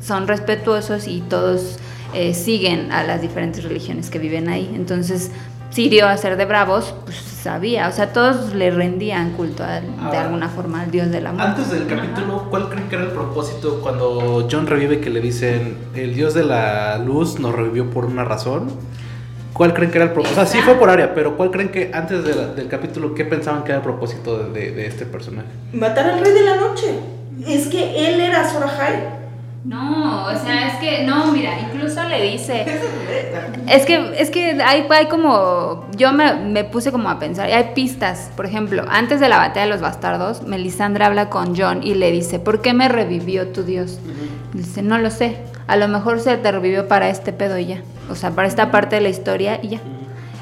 son 0.01 0.27
respetuosos 0.27 1.07
y 1.07 1.21
todos 1.21 1.77
eh, 2.13 2.33
siguen 2.33 2.91
a 2.91 3.03
las 3.03 3.21
diferentes 3.21 3.63
religiones 3.63 4.09
que 4.09 4.19
viven 4.19 4.49
ahí. 4.49 4.71
Entonces, 4.75 5.31
Sirio 5.73 6.07
a 6.07 6.15
ser 6.17 6.37
de 6.37 6.45
Bravos, 6.45 6.93
pues 7.03 7.17
sabía, 7.17 7.87
o 7.87 7.91
sea, 7.91 8.13
todos 8.13 8.53
le 8.53 8.69
rendían 8.69 9.31
culto 9.31 9.63
al- 9.63 10.11
de 10.11 10.17
alguna 10.17 10.47
forma 10.49 10.81
al 10.81 10.91
dios 10.91 11.09
de 11.09 11.19
la 11.19 11.31
muerte. 11.31 11.49
Antes 11.49 11.71
del 11.71 11.87
capítulo, 11.87 12.47
¿cuál 12.51 12.69
creen 12.69 12.87
que 12.89 12.95
era 12.95 13.05
el 13.05 13.11
propósito 13.11 13.79
cuando 13.81 14.47
John 14.51 14.67
revive 14.67 14.99
que 15.01 15.09
le 15.09 15.19
dicen 15.19 15.75
el 15.95 16.13
dios 16.13 16.35
de 16.35 16.43
la 16.43 16.99
luz 16.99 17.39
nos 17.39 17.55
revivió 17.55 17.89
por 17.89 18.05
una 18.05 18.23
razón? 18.23 18.67
¿Cuál 19.53 19.73
creen 19.73 19.89
que 19.91 19.97
era 19.97 20.05
el 20.05 20.11
propósito? 20.13 20.41
O 20.41 20.45
sea, 20.45 20.51
sí 20.51 20.59
fue 20.63 20.75
por 20.75 20.89
área, 20.91 21.13
pero 21.15 21.35
¿cuál 21.37 21.49
creen 21.49 21.69
que 21.69 21.89
antes 21.93 22.23
de 22.23 22.35
la- 22.35 22.47
del 22.47 22.67
capítulo, 22.67 23.15
qué 23.15 23.25
pensaban 23.25 23.63
que 23.63 23.69
era 23.71 23.77
el 23.77 23.83
propósito 23.83 24.37
de, 24.37 24.51
de- 24.51 24.71
de 24.73 24.85
este 24.87 25.05
personaje? 25.05 25.47
Matar 25.73 26.07
al 26.07 26.19
rey 26.19 26.33
de 26.33 26.41
la 26.43 26.55
noche. 26.57 26.99
Es 27.47 27.67
que 27.67 28.09
él 28.13 28.19
era 28.19 28.41
Azor 28.41 28.63
Ahai. 28.63 29.22
No, 29.65 30.25
o 30.25 30.35
sea, 30.43 30.67
es 30.67 30.75
que, 30.79 31.05
no, 31.05 31.31
mira, 31.31 31.57
incluso 31.57 32.03
le 32.03 32.21
dice, 32.21 32.65
es 33.67 33.85
que, 33.85 34.13
es 34.17 34.29
que 34.29 34.61
hay, 34.61 34.85
hay 34.89 35.05
como, 35.05 35.85
yo 35.95 36.11
me, 36.11 36.35
me 36.35 36.65
puse 36.65 36.91
como 36.91 37.09
a 37.09 37.17
pensar, 37.17 37.47
y 37.47 37.53
hay 37.53 37.71
pistas, 37.73 38.29
por 38.35 38.45
ejemplo, 38.45 38.83
antes 38.89 39.21
de 39.21 39.29
la 39.29 39.37
batalla 39.37 39.65
de 39.65 39.71
los 39.71 39.79
bastardos, 39.79 40.43
Melisandre 40.43 41.05
habla 41.05 41.29
con 41.29 41.55
John 41.55 41.81
y 41.81 41.93
le 41.93 42.11
dice, 42.11 42.39
¿por 42.39 42.61
qué 42.61 42.73
me 42.73 42.89
revivió 42.89 43.47
tu 43.47 43.63
Dios? 43.63 43.99
Dice, 44.51 44.81
no 44.81 44.97
lo 44.97 45.09
sé, 45.09 45.37
a 45.67 45.77
lo 45.77 45.87
mejor 45.87 46.19
se 46.19 46.35
te 46.35 46.51
revivió 46.51 46.89
para 46.89 47.07
este 47.07 47.31
pedo 47.31 47.57
y 47.57 47.67
ya, 47.67 47.81
o 48.09 48.15
sea, 48.15 48.31
para 48.31 48.49
esta 48.49 48.69
parte 48.69 48.97
de 48.97 49.01
la 49.01 49.09
historia 49.09 49.59
y 49.61 49.69
ya. 49.69 49.81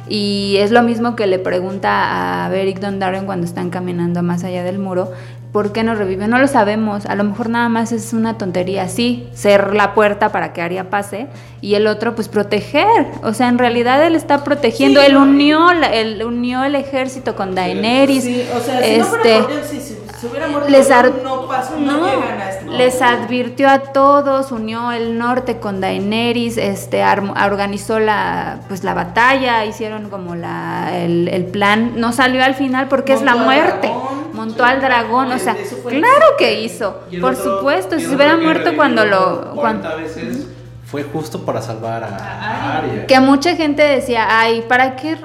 Y 0.08 0.58
es 0.58 0.72
lo 0.72 0.82
mismo 0.82 1.16
que 1.16 1.26
le 1.26 1.40
pregunta 1.40 2.46
a 2.46 2.50
Beric 2.50 2.80
Dondarrion 2.80 3.26
cuando 3.26 3.46
están 3.46 3.70
caminando 3.70 4.22
más 4.24 4.44
allá 4.44 4.62
del 4.62 4.78
muro. 4.78 5.14
¿Por 5.52 5.74
qué 5.74 5.84
no 5.84 5.96
revive? 5.96 6.28
No 6.30 6.40
lo 6.40 6.48
sabemos. 6.48 7.06
A 7.06 7.16
lo 7.16 7.26
mejor 7.26 7.50
nada 7.50 7.68
más 7.68 7.92
es 7.92 8.14
una 8.14 8.38
tontería. 8.38 8.88
Sí, 8.88 9.28
ser 9.34 9.74
la 9.74 9.94
puerta 9.94 10.30
para 10.32 10.54
que 10.54 10.62
Arya 10.62 10.90
pase. 10.90 11.28
Y 11.60 11.76
el 11.76 11.88
otro, 11.88 12.16
pues 12.16 12.30
proteger. 12.30 13.06
O 13.22 13.34
sea, 13.34 13.50
en 13.50 13.58
realidad 13.58 14.02
él 14.08 14.16
está 14.16 14.46
protegiendo. 14.46 15.02
Sí, 15.02 15.08
él 15.08 15.14
no, 15.16 15.24
unió, 15.24 15.74
la- 15.74 15.94
él 15.94 16.24
unió 16.24 16.64
el 16.64 16.76
ejército 16.76 17.36
con 17.36 17.54
Daenerys. 17.54 18.24
Sí, 18.24 18.46
o 18.56 18.60
sea, 18.62 18.82
si 18.82 18.98
no 18.98 19.04
fuera 19.06 19.40
este, 19.40 19.80
sí, 19.80 19.98
si 20.22 20.28
se 20.28 20.32
hubiera 20.32 20.48
muerto, 20.48 20.70
les 20.70 20.90
no, 20.90 20.96
ar- 20.96 21.12
no 21.24 21.48
pasó, 21.48 21.78
no, 21.80 21.98
no, 21.98 22.06
llegan 22.06 22.40
a 22.42 22.50
este 22.50 22.66
les 22.70 23.02
advirtió 23.02 23.70
a 23.70 23.80
todos, 23.80 24.52
unió 24.52 24.92
el 24.92 25.18
norte 25.18 25.58
con 25.60 25.82
Daenerys, 25.82 26.58
este, 26.58 27.04
organizó 27.04 28.00
la, 28.00 28.60
pues 28.68 28.84
la 28.84 28.94
batalla, 28.94 29.66
hicieron 29.66 30.10
como 30.10 30.36
la, 30.36 30.92
el, 30.94 31.28
el 31.28 31.46
plan, 31.46 31.94
no 31.96 32.12
salió 32.14 32.44
al 32.44 32.54
final 32.56 32.88
porque 32.88 33.14
es 33.14 33.22
la 33.24 33.36
muerte, 33.36 33.88
dragón. 33.88 34.28
montó 34.34 34.64
al 34.64 34.80
dragón, 34.80 35.32
o 35.32 35.40
sea, 35.40 35.56
claro 35.88 36.26
que 36.38 36.62
hizo, 36.62 37.00
por 37.20 37.34
otro- 37.34 37.58
supuesto, 37.58 38.00
si 38.00 38.06
hubiera 38.08 38.38
muerto 38.38 38.76
cuando 38.76 39.04
lo... 39.06 39.54
40 39.56 39.56
cuando- 39.56 39.98
veces 39.98 40.48
fue 40.86 41.04
justo 41.04 41.46
para 41.46 41.62
salvar 41.62 42.04
a, 42.04 42.08
a 42.18 42.78
Arya. 42.80 43.08
que 43.08 43.18
mucha 43.22 43.56
gente 43.56 43.82
decía, 43.82 44.28
ay, 44.30 44.66
¿para 44.68 44.98
qué 44.98 45.16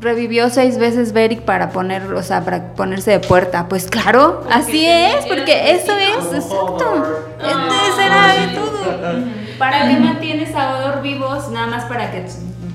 revivió 0.00 0.50
seis 0.50 0.78
veces 0.78 1.12
Beric 1.12 1.42
para 1.42 1.70
poner, 1.70 2.02
o 2.12 2.22
sea, 2.22 2.44
para 2.44 2.74
ponerse 2.74 3.10
de 3.12 3.20
puerta? 3.20 3.66
Pues 3.68 3.86
claro, 3.88 4.44
así 4.50 4.84
es, 4.86 5.24
porque 5.26 5.72
eso 5.72 5.92
es, 5.96 6.26
exacto. 6.34 6.56
Hodor. 6.64 7.30
Este 7.38 8.02
será 8.02 8.46
de 8.46 8.54
todo. 8.54 9.24
¿Para 9.58 9.88
qué 9.88 9.96
mantienes 9.96 10.54
a 10.54 10.76
Odor 10.76 11.02
vivos? 11.02 11.50
Nada 11.50 11.66
más 11.66 11.84
para 11.86 12.10
que 12.10 12.26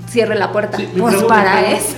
cierre 0.09 0.36
la 0.36 0.51
puerta. 0.51 0.78
Sí, 0.78 0.89
mi 0.93 0.99
pues 1.01 1.13
pregunta- 1.15 1.36
para 1.36 1.61
mi- 1.61 1.74
eso. 1.74 1.95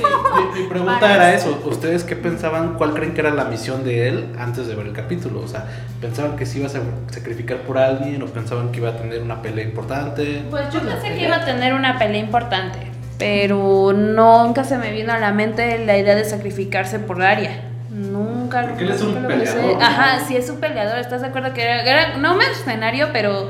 Mi, 0.55 0.61
mi 0.61 0.67
pregunta 0.69 0.99
Para 0.99 1.15
era 1.15 1.33
eso. 1.33 1.49
eso. 1.59 1.69
¿Ustedes 1.69 2.03
qué 2.03 2.15
pensaban? 2.15 2.73
¿Cuál 2.75 2.93
creen 2.93 3.13
que 3.13 3.21
era 3.21 3.31
la 3.31 3.45
misión 3.45 3.83
de 3.83 4.07
él 4.09 4.27
antes 4.37 4.67
de 4.67 4.75
ver 4.75 4.85
el 4.87 4.93
capítulo? 4.93 5.39
O 5.41 5.47
sea, 5.47 5.65
¿pensaban 6.01 6.35
que 6.35 6.45
se 6.45 6.59
iba 6.59 6.67
a 6.67 6.71
sacrificar 7.11 7.59
por 7.59 7.77
alguien 7.77 8.21
o 8.21 8.25
pensaban 8.27 8.71
que 8.71 8.79
iba 8.79 8.89
a 8.89 8.97
tener 8.97 9.21
una 9.21 9.41
pelea 9.41 9.63
importante? 9.65 10.43
Pues 10.49 10.65
yo 10.71 10.81
pensé 10.81 11.15
que 11.15 11.23
iba 11.25 11.37
a 11.37 11.45
tener 11.45 11.73
una 11.73 11.97
pelea 11.97 12.19
importante, 12.19 12.79
pero 13.17 13.93
nunca 13.93 14.63
se 14.63 14.77
me 14.77 14.91
vino 14.91 15.13
a 15.13 15.19
la 15.19 15.31
mente 15.31 15.83
la 15.85 15.97
idea 15.97 16.15
de 16.15 16.25
sacrificarse 16.25 16.99
por 16.99 17.21
Arya. 17.21 17.61
Nunca. 17.89 18.67
Porque 18.67 18.83
él 18.83 18.91
es 18.91 19.01
un 19.01 19.13
peleador. 19.15 19.81
Ajá, 19.81 20.25
sí 20.27 20.35
es 20.35 20.49
un 20.49 20.57
peleador. 20.57 20.97
¿Estás 20.97 21.21
de 21.21 21.27
acuerdo 21.27 21.53
que 21.53 21.63
era, 21.63 21.83
era 21.83 22.17
no 22.17 22.31
un 22.33 22.39
mercenario, 22.39 23.09
pero, 23.13 23.49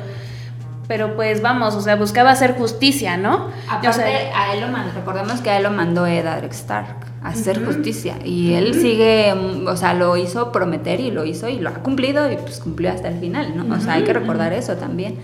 pero 0.88 1.16
pues 1.16 1.42
vamos, 1.42 1.76
o 1.76 1.82
sea, 1.82 1.96
buscaba 1.96 2.32
hacer 2.32 2.56
justicia, 2.56 3.16
¿no? 3.18 3.52
Aparte, 3.68 3.88
O 3.88 3.94
sea, 3.94 4.06
a 4.06 4.54
él 4.54 4.62
lo 4.62 4.68
mandó, 4.68 4.92
recordemos 4.94 5.40
que 5.42 5.50
a 5.50 5.58
él 5.58 5.64
lo 5.64 5.72
mandó 5.72 6.06
Eddard 6.06 6.46
Stark 6.52 7.14
a 7.24 7.30
hacer 7.30 7.64
justicia. 7.64 8.16
Y 8.24 8.54
él 8.54 8.74
sigue, 8.74 9.34
mm, 9.34 9.68
o 9.68 9.78
sea, 9.78 9.94
lo 9.94 10.18
hizo 10.18 10.52
prometer 10.52 11.00
y 11.00 11.10
lo 11.10 11.24
hizo 11.24 11.48
y 11.48 11.60
lo 11.60 11.70
ha 11.70 11.76
cumplido 11.76 12.30
y 12.30 12.36
pues 12.36 12.60
cumplió 12.60 12.92
hasta 12.92 13.08
el 13.08 13.20
final, 13.20 13.56
¿no? 13.56 13.74
O 13.74 13.80
sea, 13.80 13.94
hay 13.94 14.04
que 14.04 14.14
recordar 14.14 14.52
eso 14.52 14.76
también. 14.76 15.20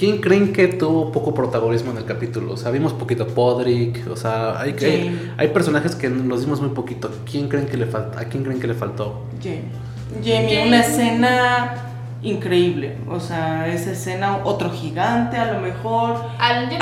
¿Quién 0.00 0.16
creen 0.16 0.54
que 0.54 0.66
tuvo 0.66 1.12
poco 1.12 1.34
protagonismo 1.34 1.90
en 1.90 1.98
el 1.98 2.06
capítulo? 2.06 2.54
O 2.54 2.56
sea, 2.56 2.70
vimos 2.70 2.94
poquito 2.94 3.24
a 3.24 3.26
Podrick, 3.26 4.10
o 4.10 4.16
sea, 4.16 4.58
hay, 4.58 4.72
que, 4.72 5.14
hay 5.36 5.48
personajes 5.48 5.94
que 5.94 6.08
los 6.08 6.46
vimos 6.46 6.58
muy 6.62 6.70
poquito. 6.70 7.10
¿Quién 7.30 7.50
creen 7.50 7.66
que 7.66 7.76
le 7.76 7.84
falta? 7.84 8.18
¿A 8.18 8.24
quién 8.24 8.42
creen 8.42 8.58
que 8.58 8.66
le 8.66 8.72
faltó? 8.72 9.26
Jamie. 9.42 9.64
Jamie, 10.24 10.66
una 10.66 10.80
escena 10.80 11.74
increíble. 12.22 12.96
O 13.10 13.20
sea, 13.20 13.68
esa 13.68 13.90
escena, 13.90 14.38
otro 14.42 14.70
gigante 14.70 15.36
a 15.36 15.52
lo 15.52 15.60
mejor. 15.60 16.16
Algo, 16.38 16.76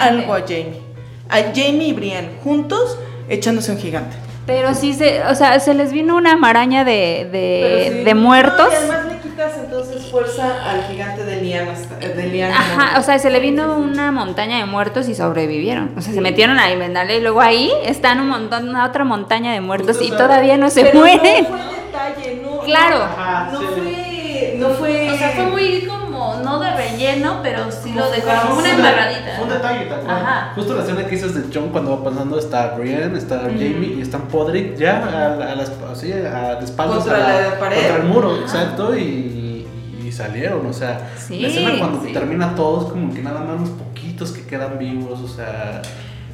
algo 0.00 0.34
a 0.34 0.40
Jamie. 0.40 0.80
A 1.28 1.36
Jamie 1.54 1.86
y 1.86 1.92
Brienne 1.92 2.30
juntos 2.42 2.98
echándose 3.28 3.70
un 3.70 3.78
gigante. 3.78 4.16
Pero 4.46 4.74
sí, 4.74 4.94
se, 4.94 5.22
o 5.26 5.36
sea, 5.36 5.60
se 5.60 5.74
les 5.74 5.92
vino 5.92 6.16
una 6.16 6.36
maraña 6.36 6.84
de, 6.84 7.28
de, 7.30 7.98
sí. 7.98 8.04
de 8.04 8.14
muertos. 8.16 8.66
No, 8.88 9.21
entonces 9.38 10.10
fuerza 10.10 10.70
al 10.70 10.84
gigante 10.84 11.24
de 11.24 11.40
Liana. 11.40 11.72
De 12.00 12.26
Liana 12.28 12.56
Ajá, 12.56 12.98
o 12.98 13.02
sea, 13.02 13.18
se 13.18 13.30
le 13.30 13.40
vino 13.40 13.76
una 13.78 14.12
montaña 14.12 14.58
de 14.58 14.66
muertos 14.66 15.08
y 15.08 15.14
sobrevivieron. 15.14 15.92
O 15.96 16.00
sea, 16.00 16.12
se 16.12 16.20
metieron 16.20 16.58
a 16.58 16.70
inventarle 16.70 17.18
y 17.18 17.20
luego 17.20 17.40
ahí 17.40 17.72
están 17.84 18.20
un 18.20 18.28
montón, 18.28 18.68
una 18.68 18.84
otra 18.86 19.04
montaña 19.04 19.52
de 19.52 19.60
muertos 19.60 19.98
y 20.02 20.10
todavía 20.10 20.56
no 20.56 20.70
se 20.70 20.84
Pero 20.84 21.00
mueren. 21.00 21.44
No 21.44 21.56
fue 21.56 21.76
detalle, 21.76 22.42
no. 22.44 22.58
Claro. 22.60 22.98
No, 22.98 23.04
Ajá, 23.04 23.50
no 23.52 23.60
sí. 23.60 23.66
fue. 23.66 24.54
No 24.58 24.68
fue. 24.70 25.10
o 25.10 25.16
sea, 25.16 25.30
fue 25.30 25.46
muy 25.46 25.86
como, 25.86 26.11
no 26.40 26.58
de 26.60 26.70
relleno, 26.74 27.40
pero 27.42 27.70
sí 27.70 27.92
lo 27.92 28.10
dejó 28.10 28.28
Como 28.48 28.58
una 28.60 28.68
un 28.72 28.78
embarradita. 28.78 29.38
Un 29.42 29.48
detalle, 29.48 29.84
¿te 29.86 29.94
acuerdas? 29.94 30.22
Ajá. 30.22 30.52
Justo 30.54 30.74
la 30.74 30.82
escena 30.82 31.04
que 31.04 31.10
dices 31.10 31.34
de 31.34 31.42
John 31.52 31.68
cuando 31.70 31.98
va 31.98 32.04
pasando 32.10 32.38
está 32.38 32.68
Brienne, 32.76 33.16
está 33.18 33.40
Jamie 33.40 33.94
y 33.98 34.00
están 34.02 34.22
Podrick 34.28 34.76
ya 34.76 34.98
a, 35.06 35.36
la- 35.36 35.52
a 35.52 35.54
las 35.56 35.72
así, 35.92 36.12
a 36.12 36.54
de 36.56 36.64
espaldas 36.64 36.98
Contra 37.04 37.16
a 37.16 37.40
la 37.50 37.58
pared. 37.58 37.76
contra 37.76 37.96
el 37.96 38.04
muro, 38.04 38.36
exacto, 38.40 38.96
y, 38.96 39.66
y 40.04 40.12
salieron, 40.12 40.66
o 40.66 40.72
sea, 40.72 41.10
Sí, 41.18 41.40
la 41.40 41.48
escena 41.48 41.78
cuando 41.78 42.02
sí. 42.04 42.12
termina 42.12 42.54
todos 42.54 42.90
como 42.92 43.12
que 43.14 43.20
nada 43.22 43.40
más 43.40 43.56
unos 43.56 43.70
poquitos 43.70 44.30
que 44.32 44.42
quedan 44.46 44.78
vivos, 44.78 45.20
o 45.20 45.28
sea, 45.28 45.80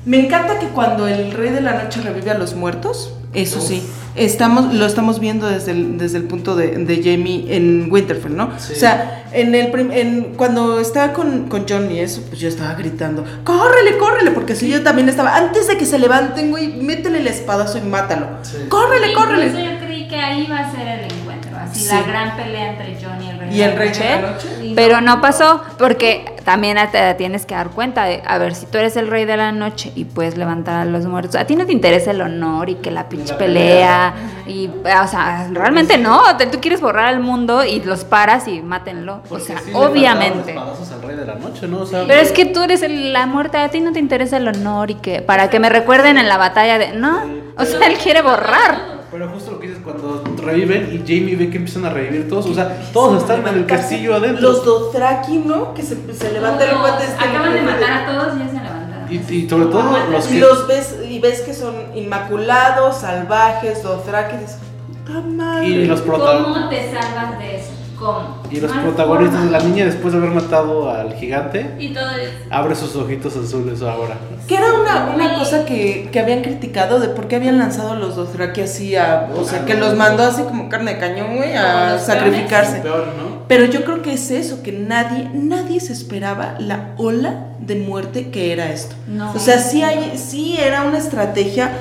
Me 0.05 0.25
encanta 0.25 0.59
que 0.59 0.69
cuando 0.69 1.07
el 1.07 1.33
rey 1.33 1.51
de 1.51 1.61
la 1.61 1.83
noche 1.83 2.01
revive 2.01 2.31
a 2.31 2.39
los 2.39 2.55
muertos, 2.55 3.13
Eso 3.35 3.61
sí, 3.61 3.83
estamos, 4.17 4.73
lo 4.73 4.87
estamos 4.87 5.21
viendo 5.21 5.47
desde 5.49 5.73
el, 5.73 5.99
desde 5.99 6.17
el 6.17 6.25
punto 6.25 6.57
de, 6.57 6.69
de 6.69 6.97
Jamie 7.03 7.45
en 7.55 7.89
Winterfell, 7.91 8.35
¿no? 8.35 8.51
Sí. 8.59 8.73
O 8.73 8.77
sea, 8.77 9.27
en 9.33 9.55
el 9.55 9.71
prim- 9.71 9.93
en, 9.93 10.33
cuando 10.37 10.81
estaba 10.81 11.13
con, 11.13 11.49
con 11.49 11.67
John 11.69 11.91
y 11.93 12.01
eso, 12.01 12.23
pues 12.29 12.41
yo 12.41 12.49
estaba 12.49 12.73
gritando, 12.75 13.25
córrele, 13.45 13.99
córrele, 13.99 14.31
porque 14.31 14.55
si 14.55 14.69
yo 14.71 14.83
también 14.83 15.11
estaba, 15.11 15.37
antes 15.37 15.69
de 15.69 15.77
que 15.77 15.85
se 15.85 15.99
levanten, 15.99 16.51
güey, 16.51 16.69
métele 16.81 17.19
el 17.19 17.27
espadazo 17.27 17.77
y 17.77 17.83
mátalo. 17.83 18.27
Sí. 18.43 18.57
Córrele, 18.71 19.09
Incluso 19.11 19.29
córrele. 19.29 19.65
yo 19.65 19.79
creí 19.87 20.09
que 20.09 20.17
ahí 20.17 20.45
iba 20.47 20.59
a 20.61 20.71
ser 20.73 20.89
el 20.89 21.05
encuentro, 21.13 21.51
así 21.59 21.81
Sí. 21.81 21.89
la 21.91 22.03
gran 22.03 22.35
pelea 22.37 22.71
entre 22.73 22.97
John 23.01 23.23
y 23.23 23.29
el 23.29 23.39
rey. 23.39 23.57
Y 23.57 23.61
el 23.63 23.77
rey 23.77 23.91
de 23.91 23.99
la 23.99 24.21
noche. 24.33 24.49
Pero 24.75 25.01
no 25.03 25.21
pasó, 25.21 25.63
porque 25.79 26.25
también 26.49 26.79
te 26.91 27.13
tienes 27.17 27.45
que 27.45 27.55
dar 27.55 27.69
cuenta 27.69 28.05
de, 28.05 28.23
a 28.27 28.39
ver, 28.39 28.55
si 28.55 28.65
tú 28.65 28.79
eres 28.79 28.97
el 28.97 29.09
rey 29.09 29.27
de 29.27 29.37
la 29.37 29.53
noche 29.53 29.93
y 29.95 30.07
puedes 30.07 30.39
levantar 30.39 30.77
a 30.81 30.85
los 30.87 31.05
muertos, 31.05 31.37
a 31.37 31.45
ti 31.45 31.57
no 31.57 31.67
te 31.67 31.73
interesa 31.75 32.13
el 32.13 32.23
honor 32.23 32.71
y 32.71 32.77
que 32.77 32.91
la 32.91 33.07
pinche 33.11 33.35
La 33.35 33.39
pelea, 33.39 34.15
y, 34.47 34.69
o 34.69 35.07
sea, 35.07 35.47
realmente 35.53 35.99
no, 35.99 36.23
te- 36.39 36.47
tú 36.47 36.59
quieres 36.59 36.81
borrar 36.81 37.05
al 37.05 37.21
mundo 37.21 37.65
y 37.65 37.81
los 37.83 38.05
paras 38.05 38.49
y 38.49 38.63
mátenlo, 38.63 39.21
o 39.29 39.39
sea, 39.39 39.59
sí 39.59 39.73
obviamente. 39.75 40.53
espadazos 40.53 40.91
al 40.91 41.03
rey 41.03 41.17
de 41.17 41.27
la 41.27 41.35
noche, 41.35 41.69
¿no? 41.69 41.81
O 41.81 41.87
sea, 41.87 42.05
Pero 42.09 42.19
es 42.19 42.33
que 42.33 42.47
tú 42.47 42.63
eres 42.63 42.81
el- 42.81 43.13
la 43.13 43.27
muerte, 43.27 43.59
a 43.59 43.69
ti 43.69 43.81
no 43.81 43.93
te 43.93 43.99
interesa 43.99 44.39
el 44.39 44.49
honor 44.49 44.91
y 44.91 44.95
que 44.95 45.21
para 45.21 45.51
que 45.51 45.61
me 45.61 45.69
recuerden 45.69 46.17
en 46.17 46.29
la 46.29 46.39
batalla 46.39 46.79
de, 46.79 46.95
no, 46.95 47.21
o 47.59 47.65
sea, 47.67 47.87
él 47.89 47.99
quiere 47.99 48.23
borrar. 48.23 48.98
Pero 49.11 49.29
justo 49.31 49.53
lo 49.53 49.59
que 49.61 49.69
dices, 49.69 49.83
cuando 49.83 50.23
reviven 50.43 50.91
y 50.93 50.99
Jamie 50.99 51.35
ve 51.35 51.49
que 51.51 51.57
empiezan 51.57 51.87
a 51.87 51.91
revivir 51.91 52.29
todos, 52.29 52.45
o 52.47 52.55
sea, 52.55 52.79
todos 52.93 53.23
están 53.23 53.47
en 53.47 53.55
el 53.55 53.67
castillo 53.67 54.15
adentro. 54.15 54.43
Los 54.53 54.65
Dothraki, 54.65 55.39
¿no? 55.39 55.73
Que 55.73 55.83
se, 55.83 55.97
se 56.13 56.33
levanta 56.33 56.65
el 56.71 56.77
cuate 56.79 57.05
este. 57.05 57.25
Acaban 57.25 57.55
de 57.55 57.63
matar 57.63 57.91
a 57.93 58.07
todos 58.07 58.37
y 58.37 58.39
ya 58.41 58.47
se 58.49 58.53
levantaron. 58.55 59.07
Y, 59.11 59.17
y 59.35 59.49
sobre 59.49 59.65
todo 59.67 59.83
los 60.11 60.27
Y 60.27 60.35
que... 60.35 60.41
los 60.41 60.67
ves, 60.69 60.97
y 61.09 61.19
ves 61.21 61.41
que 61.41 61.55
son 61.55 61.75
inmaculados, 61.95 62.99
salvajes, 62.99 63.83
Dothraki, 63.83 64.37
y 64.37 64.39
dices, 64.41 64.59
puta 65.07 65.21
madre. 65.21 65.67
Y 65.69 65.87
los, 65.87 66.01
prota- 66.03 66.43
¿Cómo 66.45 66.69
te 66.69 66.93
salvas 66.93 67.39
de 67.39 67.57
eso? 67.61 67.71
¿Cómo? 67.99 68.39
y 68.51 68.61
los 68.61 68.71
protagonistas, 68.71 69.41
forma. 69.41 69.59
la 69.59 69.65
niña 69.65 69.85
después 69.85 70.13
de 70.13 70.19
haber 70.21 70.31
matado 70.31 70.91
al 70.91 71.15
gigante, 71.15 71.75
Y 71.79 71.89
todo 71.93 72.11
es. 72.11 72.31
abre 72.51 72.75
sus 72.75 72.95
ojitos 72.97 73.37
azules 73.37 73.83
ahora. 73.83 74.17
Que 74.47 74.57
era 74.57 74.73
una, 74.73 75.13
una 75.15 75.39
cosa 75.39 75.65
que, 75.65 76.09
que 76.11 76.21
habían 76.21 76.43
criticado 76.43 77.01
de 77.01 77.09
por 77.09 77.29
qué 77.29 77.37
habían 77.37 77.59
lanzado 77.59 77.97
los 77.97 78.17
Dothraki 78.17 78.63
así 78.63 78.97
a. 78.97 79.29
O 79.37 79.45
sea, 79.45 79.65
que 79.65 79.75
los 79.75 79.95
mandó 79.95 80.23
así 80.23 80.43
como 80.43 80.69
carne 80.69 80.95
de 80.95 81.01
cañón, 81.01 81.37
güey, 81.37 81.55
a 81.55 81.99
sacrificarse. 81.99 82.81
Peor, 82.81 83.09
¿no? 83.19 83.39
Pero 83.49 83.65
yo 83.65 83.85
creo 83.85 84.03
que 84.03 84.13
es 84.13 84.31
eso, 84.31 84.63
que 84.63 84.73
nadie, 84.73 85.31
nadie 85.35 85.81
se 85.81 85.93
esperaba 85.93 86.55
la 86.59 86.91
ola 86.99 87.47
de 87.59 87.77
muerte 87.77 88.31
que 88.31 88.53
era 88.53 88.71
esto. 88.71 88.95
No. 89.07 89.33
O 89.33 89.39
sea, 89.39 89.59
sí, 89.59 89.83
hay, 89.83 90.17
sí 90.19 90.57
era 90.59 90.85
una 90.85 90.99
estrategia 90.99 91.73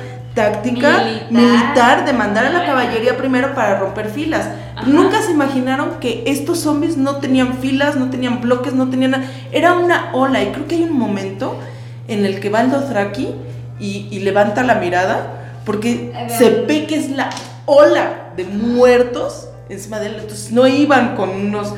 táctica 0.42 1.04
militar. 1.04 1.30
Militar. 1.30 2.04
de 2.06 2.12
mandar 2.12 2.46
a 2.46 2.50
la 2.50 2.64
caballería 2.64 3.16
primero 3.16 3.54
para 3.54 3.78
romper 3.78 4.08
filas. 4.10 4.48
Nunca 4.86 5.20
se 5.22 5.32
imaginaron 5.32 5.98
que 6.00 6.22
estos 6.26 6.60
zombies 6.60 6.96
no 6.96 7.16
tenían 7.16 7.54
filas, 7.54 7.96
no 7.96 8.10
tenían 8.10 8.40
bloques, 8.40 8.72
no 8.74 8.88
tenían 8.88 9.12
nada. 9.12 9.24
Era 9.52 9.74
una 9.74 10.10
ola 10.12 10.42
y 10.42 10.52
creo 10.52 10.66
que 10.68 10.76
hay 10.76 10.84
un 10.84 10.98
momento 10.98 11.58
en 12.06 12.24
el 12.24 12.40
que 12.40 12.48
va 12.48 12.60
el 12.60 12.70
Dothraki 12.70 13.28
y, 13.80 14.08
y 14.10 14.20
levanta 14.20 14.62
la 14.62 14.76
mirada 14.76 15.56
porque 15.64 16.12
se 16.38 16.64
ve 16.66 16.86
que 16.86 16.96
es 16.96 17.10
la 17.10 17.28
ola 17.66 18.30
de 18.36 18.44
muertos 18.44 19.48
encima 19.68 19.98
de 19.98 20.06
él. 20.06 20.16
Entonces 20.20 20.52
no 20.52 20.66
iban 20.66 21.16
con 21.16 21.30
unos 21.30 21.74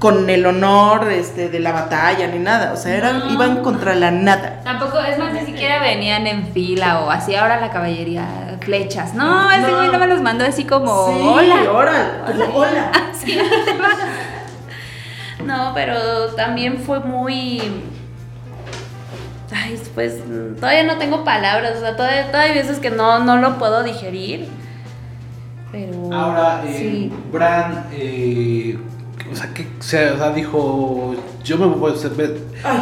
con 0.00 0.30
el 0.30 0.46
honor 0.46 1.12
este, 1.12 1.50
de 1.50 1.60
la 1.60 1.72
batalla 1.72 2.26
ni 2.26 2.38
nada. 2.38 2.72
O 2.72 2.76
sea, 2.76 2.96
eran, 2.96 3.18
No. 3.20 3.32
iban 3.34 3.62
contra 3.62 3.94
la 3.94 4.10
nada. 4.10 4.60
Tampoco, 4.64 4.98
es 4.98 5.18
más, 5.18 5.34
siquiera 5.60 5.82
venían 5.82 6.26
en 6.26 6.46
fila 6.54 7.00
o 7.00 7.10
así 7.10 7.34
ahora 7.34 7.60
la 7.60 7.70
caballería, 7.70 8.56
flechas. 8.62 9.14
No, 9.14 9.50
ese 9.50 9.70
güey 9.70 9.90
no 9.90 9.98
me 9.98 10.06
los 10.06 10.22
mandó 10.22 10.46
así 10.46 10.64
como, 10.64 11.08
sí, 11.08 11.20
hola. 11.22 11.70
hola, 11.70 12.24
hola. 12.54 12.92
Sí, 13.12 13.36
va. 13.36 15.44
No, 15.44 15.72
pero 15.74 16.28
también 16.34 16.78
fue 16.78 17.00
muy. 17.00 17.60
Ay, 19.52 19.78
pues 19.94 20.14
todavía 20.58 20.84
no 20.84 20.96
tengo 20.96 21.24
palabras, 21.24 21.76
o 21.76 21.80
sea, 21.80 21.94
todavía, 21.94 22.28
todavía 22.28 22.52
hay 22.52 22.58
veces 22.58 22.78
que 22.78 22.90
no, 22.90 23.18
no 23.18 23.36
lo 23.36 23.58
puedo 23.58 23.82
digerir. 23.82 24.48
Pero. 25.70 26.10
Ahora, 26.10 26.62
eh, 26.66 26.76
sí. 26.78 27.12
Bran, 27.30 27.84
eh, 27.92 28.78
o 29.30 29.36
sea, 29.36 29.52
que 29.52 29.66
o 29.78 29.82
sea, 29.82 30.32
dijo, 30.32 31.14
yo 31.44 31.58
me 31.58 31.66
voy, 31.66 31.92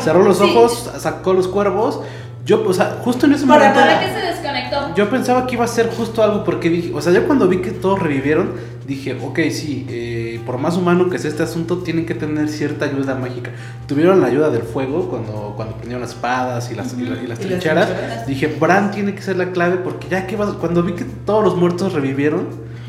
cerró 0.01 0.23
los 0.23 0.39
sí. 0.39 0.45
ojos, 0.45 0.93
sacó 0.99 1.33
los 1.33 1.49
cuervos. 1.49 2.03
Yo, 2.49 2.65
o 2.67 2.73
sea, 2.73 2.97
justo 3.05 3.27
en 3.27 3.35
ese 3.35 3.47
Para 3.47 3.59
momento, 3.69 3.81
¿Para 3.81 4.01
qué 4.01 4.07
se 4.11 4.27
desconectó? 4.27 4.95
yo 4.95 5.11
pensaba 5.11 5.47
que 5.47 5.55
iba 5.57 5.67
a 5.67 5.69
ser 5.69 5.91
justo 5.91 6.23
algo 6.23 6.45
porque 6.45 6.71
dije, 6.71 6.93
o 6.95 7.01
sea, 7.03 7.13
yo 7.13 7.27
cuando 7.27 7.47
vi 7.47 7.59
que 7.59 7.73
todos 7.73 7.99
revivieron, 7.99 8.53
dije, 8.87 9.19
ok, 9.23 9.39
sí, 9.51 9.87
eh, 9.91 10.41
por 10.47 10.57
más 10.57 10.75
humano 10.79 11.11
que 11.11 11.19
sea 11.19 11.29
este 11.31 11.43
asunto, 11.43 11.79
tienen 11.79 12.07
que 12.07 12.15
tener 12.15 12.49
cierta 12.49 12.87
ayuda 12.87 13.15
mágica. 13.17 13.51
Tuvieron 13.87 14.23
la 14.23 14.29
ayuda 14.29 14.49
del 14.49 14.63
fuego 14.63 15.11
cuando, 15.11 15.53
cuando 15.57 15.75
prendieron 15.75 16.01
las 16.01 16.13
espadas 16.13 16.71
y 16.73 16.75
las, 16.75 16.95
y 16.95 17.03
la- 17.03 17.11
y 17.11 17.13
las 17.15 17.21
Y 17.23 17.27
las 17.27 17.39
trincheras. 17.41 18.27
Dije, 18.27 18.47
Bran 18.59 18.93
tiene 18.93 19.15
que 19.15 19.21
ser 19.21 19.37
la 19.37 19.51
clave 19.53 19.77
porque 19.77 20.09
ya 20.09 20.27
que 20.27 20.37
vas, 20.37 20.49
cuando 20.55 20.83
vi 20.83 20.95
que 20.95 21.05
todos 21.05 21.45
los 21.45 21.55
muertos 21.55 21.93
revivieron, 21.93 22.49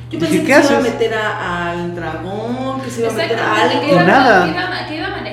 Yo 0.09 0.19
dije, 0.19 0.19
pensé 0.19 0.37
¿qué 0.39 0.53
que 0.53 0.63
se 0.63 0.71
iba 0.73 0.79
a 0.79 0.83
meter 0.83 1.13
a- 1.13 1.71
al 1.71 1.95
dragón, 1.95 2.79
que 2.81 2.89
se 2.89 3.01
iba 3.01 3.09
a 3.09 3.13
meter 3.13 3.37
a 3.37 3.41
Exactamente, 3.41 3.85
que 3.87 3.91
algo. 3.91 3.93
iba, 3.93 4.03
nada. 4.05 4.45
Que, 4.45 4.51
iba, 4.51 4.63
a- 4.63 4.87
que 4.87 4.95
iba 4.95 5.07
a 5.07 5.09
manejar 5.09 5.19
todo, 5.19 5.28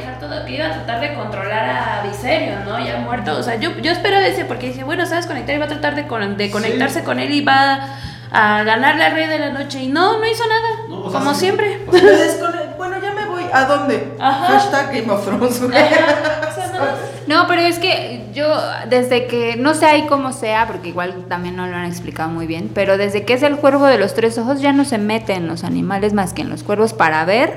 que 0.47 0.55
iba 0.57 0.67
a 0.67 0.73
tratar 0.73 1.01
de 1.01 1.15
controlar 1.15 1.69
a 1.69 2.03
Viserio, 2.07 2.61
¿no? 2.65 2.79
Ya 2.85 2.99
muerto. 2.99 3.37
O 3.39 3.43
sea, 3.43 3.57
yo, 3.57 3.71
yo 3.79 3.91
esperaba 3.93 4.27
ese 4.27 4.45
porque 4.45 4.69
dije, 4.69 4.85
bueno, 4.85 5.07
sabes 5.07 5.27
conectar 5.27 5.55
y 5.55 5.59
va 5.59 5.65
a 5.67 5.69
tratar 5.69 5.95
de, 5.95 6.07
con- 6.07 6.37
de 6.37 6.51
conectarse 6.51 7.03
con 7.05 7.19
él 7.19 7.31
y 7.33 7.41
va 7.43 7.89
a 8.33 8.63
ganarle 8.65 9.05
al 9.05 9.13
rey 9.13 9.27
de 9.29 9.39
la 9.39 9.51
noche. 9.51 9.83
Y 9.83 9.89
no, 9.89 10.19
no 10.19 10.27
hizo 10.27 10.45
nada. 10.47 10.69
No, 10.89 11.01
o 11.05 11.11
sea, 11.11 11.21
como 11.21 11.35
sí. 11.35 11.41
siempre. 11.41 11.81
Me 11.91 12.01
descone- 12.01 12.77
Bueno, 12.77 12.97
ya 13.03 13.13
me 13.13 13.25
voy. 13.27 13.45
¿A 13.53 13.65
dónde? 13.65 14.15
Ajá. 14.21 14.47
Hashtag 14.47 14.93
Game 14.93 15.13
of 15.13 15.25
Thrones. 15.25 15.63
güey. 15.63 15.77
Ajá, 15.77 16.49
o 16.51 16.55
sea, 16.55 16.67
no. 16.73 17.07
No, 17.27 17.49
pero 17.49 17.61
es 17.63 17.81
que 17.81 18.25
yo, 18.33 18.47
desde 18.89 19.27
que, 19.27 19.57
no 19.57 19.75
sé 19.75 19.85
ahí 19.87 20.07
cómo 20.07 20.33
sea, 20.33 20.69
porque 20.69 20.91
igual 20.91 21.25
también 21.29 21.57
no 21.57 21.67
lo 21.67 21.75
han 21.77 21.85
explicado 21.87 22.29
muy 22.29 22.47
bien, 22.47 22.71
pero 22.73 22.97
desde 22.99 23.25
que 23.25 23.33
es 23.33 23.43
el 23.43 23.57
cuervo 23.57 23.87
de 23.87 23.99
los 23.99 24.15
tres 24.15 24.39
ojos 24.39 24.61
ya 24.61 24.73
no 24.73 24.85
se 24.85 24.97
mete 24.99 25.33
en 25.35 25.49
los 25.49 25.65
animales 25.65 26.13
más 26.13 26.33
que 26.33 26.43
en 26.43 26.51
los 26.51 26.63
cuervos 26.63 26.93
para 26.93 27.25
ver 27.25 27.53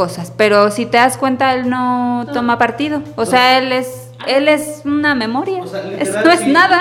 cosas. 0.00 0.32
Pero 0.36 0.70
si 0.70 0.86
te 0.86 0.96
das 0.96 1.16
cuenta, 1.18 1.52
él 1.54 1.68
no 1.68 2.24
toma 2.32 2.56
partido. 2.56 3.02
O 3.16 3.26
sea, 3.26 3.58
él 3.58 3.70
es, 3.72 4.10
él 4.26 4.48
es 4.48 4.80
una 4.86 5.14
memoria. 5.14 5.62
O 5.62 5.66
sea, 5.66 5.82
Es- 5.98 6.14
no 6.24 6.30
es 6.30 6.40
sí. 6.40 6.50
nada. 6.50 6.80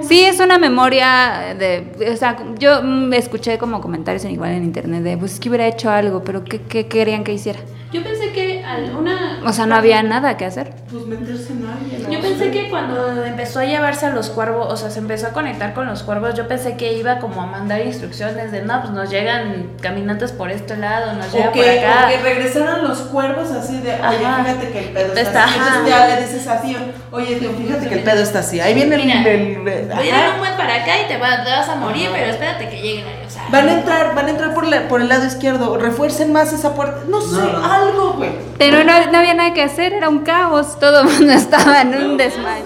Sí, 0.00 0.22
es 0.22 0.38
una 0.38 0.56
memoria 0.58 1.54
de, 1.58 2.12
o 2.12 2.16
sea, 2.16 2.36
yo 2.58 2.82
mm, 2.84 3.12
escuché 3.14 3.58
como 3.58 3.80
comentarios 3.80 4.24
en 4.24 4.30
igual 4.30 4.52
en 4.52 4.62
internet 4.62 5.02
de, 5.02 5.16
pues 5.16 5.40
que 5.40 5.48
hubiera 5.48 5.66
hecho 5.66 5.90
algo, 5.90 6.22
pero 6.22 6.44
¿qué, 6.44 6.60
qué 6.62 6.86
querían 6.86 7.24
que 7.24 7.32
hiciera? 7.32 7.58
Yo 7.92 8.02
pensé 8.04 8.30
que 8.32 8.45
alguna. 8.66 9.40
O 9.44 9.52
sea, 9.52 9.66
no 9.66 9.74
había 9.76 10.02
nada 10.02 10.36
que 10.36 10.44
hacer. 10.44 10.72
Pues 10.90 11.06
meterse 11.06 11.52
en 11.52 11.66
alguien. 11.66 12.10
Yo 12.10 12.20
pensé 12.20 12.50
que 12.50 12.68
cuando 12.70 13.24
empezó 13.24 13.60
a 13.60 13.64
llevarse 13.64 14.06
a 14.06 14.10
los 14.10 14.30
cuervos, 14.30 14.66
o 14.72 14.76
sea, 14.76 14.90
se 14.90 14.98
empezó 14.98 15.28
a 15.28 15.30
conectar 15.30 15.74
con 15.74 15.86
los 15.86 16.02
cuervos, 16.02 16.34
yo 16.34 16.46
pensé 16.48 16.76
que 16.76 16.92
iba 16.94 17.18
como 17.18 17.42
a 17.42 17.46
mandar 17.46 17.80
instrucciones 17.80 18.52
de, 18.52 18.62
no, 18.62 18.80
pues 18.80 18.92
nos 18.92 19.10
llegan 19.10 19.70
caminantes 19.80 20.32
por 20.32 20.50
este 20.50 20.76
lado, 20.76 21.12
nos 21.14 21.32
llegan 21.32 21.48
O 21.48 21.52
por 21.52 21.62
que, 21.62 21.80
acá. 21.80 22.04
o 22.06 22.08
que 22.10 22.18
regresaran 22.22 22.84
los 22.86 22.98
cuervos 23.02 23.50
así 23.50 23.78
de, 23.80 23.94
oye, 23.94 24.24
Ajá. 24.26 24.44
fíjate 24.44 24.70
que 24.70 24.78
el 24.78 24.84
pedo 24.90 25.06
está, 25.08 25.20
Está, 25.20 25.44
así. 25.44 25.54
Entonces 25.58 25.88
ya 25.88 26.06
le 26.06 26.22
dices 26.22 26.46
a 26.48 26.60
Tío, 26.62 26.78
oye, 27.12 27.36
Tío, 27.36 27.50
fíjate 27.52 27.88
que 27.88 27.94
el 27.96 28.02
pedo 28.04 28.22
está 28.22 28.38
así. 28.40 28.60
Ahí 28.60 28.74
viene 28.74 28.96
el... 28.96 29.04
Mira, 29.04 29.20
el- 29.30 29.68
el- 29.68 29.88
Voy 29.88 30.08
a 30.10 30.14
ajá. 30.14 30.22
dar 30.26 30.32
un 30.34 30.38
buen 30.40 30.56
para 30.56 30.74
acá 30.82 30.92
y 31.04 31.08
te, 31.08 31.16
va- 31.18 31.44
te 31.44 31.50
vas 31.50 31.68
a 31.68 31.76
morir, 31.76 32.08
pero 32.12 32.26
espérate 32.30 32.68
que 32.68 32.80
lleguen 32.80 33.06
ahí, 33.06 33.24
o 33.26 33.30
sea. 33.30 33.44
Van 33.50 33.68
a 33.68 33.72
entrar, 33.72 34.14
van 34.14 34.26
a 34.26 34.30
entrar 34.30 34.54
por, 34.54 34.66
la- 34.66 34.88
por 34.88 35.00
el 35.00 35.08
lado 35.08 35.24
izquierdo. 35.26 35.76
Refuercen 35.78 36.32
más 36.32 36.52
esa 36.52 36.74
puerta. 36.74 37.02
No 37.08 37.20
sé, 37.20 37.36
No, 37.36 37.52
no. 37.60 37.64
algo, 37.72 38.12
güey. 38.14 38.30
Pero 38.58 38.84
no, 38.84 39.12
no 39.12 39.18
había 39.18 39.34
nada 39.34 39.54
que 39.54 39.62
hacer, 39.62 39.92
era 39.92 40.08
un 40.08 40.20
caos, 40.20 40.78
todo 40.78 41.02
el 41.02 41.08
mundo 41.08 41.32
estaba 41.32 41.82
en 41.82 41.94
un 41.94 42.16
desmayo. 42.16 42.64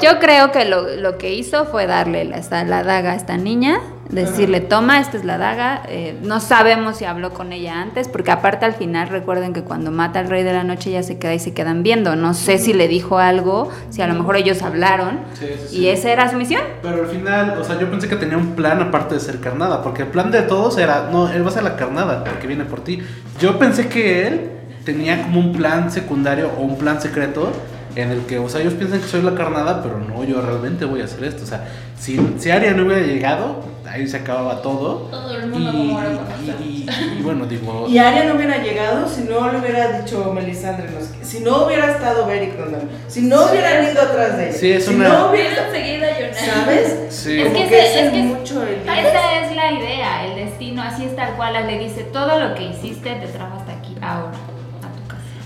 Yo 0.00 0.18
creo 0.18 0.52
que 0.52 0.64
lo, 0.64 0.96
lo 0.96 1.18
que 1.18 1.34
hizo 1.34 1.64
fue 1.66 1.86
darle 1.86 2.24
la, 2.24 2.64
la 2.64 2.84
daga 2.84 3.12
a 3.12 3.14
esta 3.14 3.36
niña, 3.36 3.80
decirle, 4.08 4.60
toma, 4.60 5.00
esta 5.00 5.16
es 5.16 5.24
la 5.24 5.38
daga. 5.38 5.82
Eh, 5.88 6.16
no 6.22 6.40
sabemos 6.40 6.96
si 6.96 7.04
habló 7.04 7.32
con 7.32 7.52
ella 7.52 7.80
antes, 7.80 8.08
porque 8.08 8.30
aparte 8.30 8.64
al 8.64 8.74
final 8.74 9.08
recuerden 9.08 9.52
que 9.52 9.62
cuando 9.62 9.90
mata 9.90 10.20
al 10.20 10.28
rey 10.28 10.42
de 10.42 10.52
la 10.52 10.64
noche 10.64 10.90
ella 10.90 11.02
se 11.02 11.18
queda 11.18 11.34
y 11.34 11.38
se 11.38 11.52
quedan 11.52 11.82
viendo. 11.82 12.16
No 12.16 12.34
sé 12.34 12.58
si 12.58 12.72
le 12.72 12.88
dijo 12.88 13.18
algo, 13.18 13.70
si 13.90 14.02
a 14.02 14.06
lo 14.06 14.14
mejor 14.14 14.36
ellos 14.36 14.62
hablaron. 14.62 15.20
Sí, 15.34 15.46
sí, 15.46 15.68
sí. 15.68 15.76
Y 15.80 15.88
esa 15.88 16.10
era 16.10 16.30
su 16.30 16.36
misión. 16.36 16.62
Pero 16.82 17.02
al 17.02 17.08
final, 17.08 17.58
o 17.58 17.64
sea, 17.64 17.78
yo 17.78 17.90
pensé 17.90 18.08
que 18.08 18.16
tenía 18.16 18.36
un 18.36 18.54
plan 18.54 18.80
aparte 18.80 19.14
de 19.14 19.20
ser 19.20 19.40
carnada, 19.40 19.82
porque 19.82 20.02
el 20.02 20.08
plan 20.08 20.30
de 20.30 20.42
todos 20.42 20.78
era, 20.78 21.08
no, 21.10 21.28
él 21.28 21.44
va 21.44 21.48
a 21.48 21.52
ser 21.52 21.64
la 21.64 21.76
carnada, 21.76 22.24
porque 22.24 22.46
viene 22.46 22.64
por 22.64 22.82
ti. 22.82 23.02
Yo 23.40 23.58
pensé 23.58 23.88
que 23.88 24.26
él 24.26 24.57
tenía 24.88 25.20
como 25.22 25.40
un 25.40 25.52
plan 25.52 25.90
secundario 25.90 26.50
o 26.58 26.62
un 26.62 26.78
plan 26.78 26.98
secreto 26.98 27.52
en 27.94 28.10
el 28.10 28.20
que, 28.22 28.38
o 28.38 28.48
sea, 28.48 28.62
ellos 28.62 28.72
piensan 28.72 29.00
que 29.00 29.06
soy 29.06 29.20
la 29.20 29.34
carnada, 29.34 29.82
pero 29.82 29.98
no, 29.98 30.24
yo 30.24 30.40
realmente 30.40 30.86
voy 30.86 31.02
a 31.02 31.04
hacer 31.04 31.24
esto. 31.24 31.42
O 31.42 31.46
sea, 31.46 31.66
si, 31.98 32.18
si 32.38 32.50
Arya 32.50 32.72
no 32.72 32.84
hubiera 32.86 33.02
llegado, 33.04 33.60
ahí 33.86 34.06
se 34.06 34.16
acababa 34.16 34.62
todo. 34.62 35.08
Todo 35.10 35.30
el 35.36 35.44
Y, 35.44 35.46
mundo 35.48 35.72
como 35.72 35.98
ahora 35.98 36.10
y, 36.42 36.64
y- 36.64 36.86
y 37.18 37.22
bueno, 37.22 37.44
digo, 37.44 37.86
Y 37.86 37.98
Aria 37.98 38.24
no 38.24 38.36
hubiera 38.36 38.62
llegado 38.62 39.06
si 39.06 39.22
no 39.22 39.50
le 39.52 39.58
hubiera 39.58 40.00
dicho 40.00 40.32
Melisandre, 40.32 40.86
si 41.22 41.40
no 41.40 41.66
hubiera 41.66 41.90
estado 41.92 42.24
Beric 42.26 42.56
donde, 42.56 42.78
si 43.08 43.22
no 43.22 43.44
hubieran 43.46 43.84
ido 43.92 44.00
atrás 44.00 44.38
de 44.38 44.48
ella, 44.48 44.58
Sí, 44.58 44.72
es 44.72 44.86
si 44.86 44.94
una- 44.94 45.08
no 45.08 45.30
hubiera 45.30 45.50
Hubiera 45.50 45.66
enseguida 45.68 46.18
llorar. 46.18 46.34
¿sabes? 46.34 46.96
Sí. 47.10 47.40
Es 47.42 47.48
que 47.48 47.52
que, 47.52 47.64
ese- 47.66 47.78
ese 47.80 48.04
es 48.06 48.10
que 48.12 48.18
es 48.20 48.24
es- 48.26 48.30
mucho 48.38 48.62
el 48.62 48.74
Esa 48.82 49.42
es 49.44 49.56
la 49.56 49.72
idea, 49.72 50.24
el 50.26 50.36
destino, 50.36 50.82
así 50.82 51.04
es 51.04 51.14
tal 51.16 51.34
cual. 51.34 51.66
Le 51.66 51.78
dice, 51.78 52.04
todo 52.12 52.38
lo 52.38 52.54
que 52.54 52.64
hiciste 52.66 53.10
te 53.16 53.26
trajo 53.26 53.56
hasta 53.58 53.72
aquí, 53.72 53.96
ahora, 54.00 54.30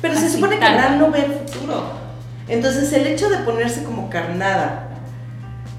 a. 0.02 0.08
Pero 0.12 0.14
se 0.14 0.26
Así, 0.26 0.34
supone 0.34 0.58
que 0.58 0.66
cual. 0.66 0.98
no 0.98 1.10
ve 1.10 1.24
el 1.24 1.32
futuro. 1.32 1.84
Entonces 2.48 2.92
el 2.92 3.06
hecho 3.06 3.28
de 3.30 3.38
ponerse 3.38 3.84
como 3.84 4.10
carnada, 4.10 4.88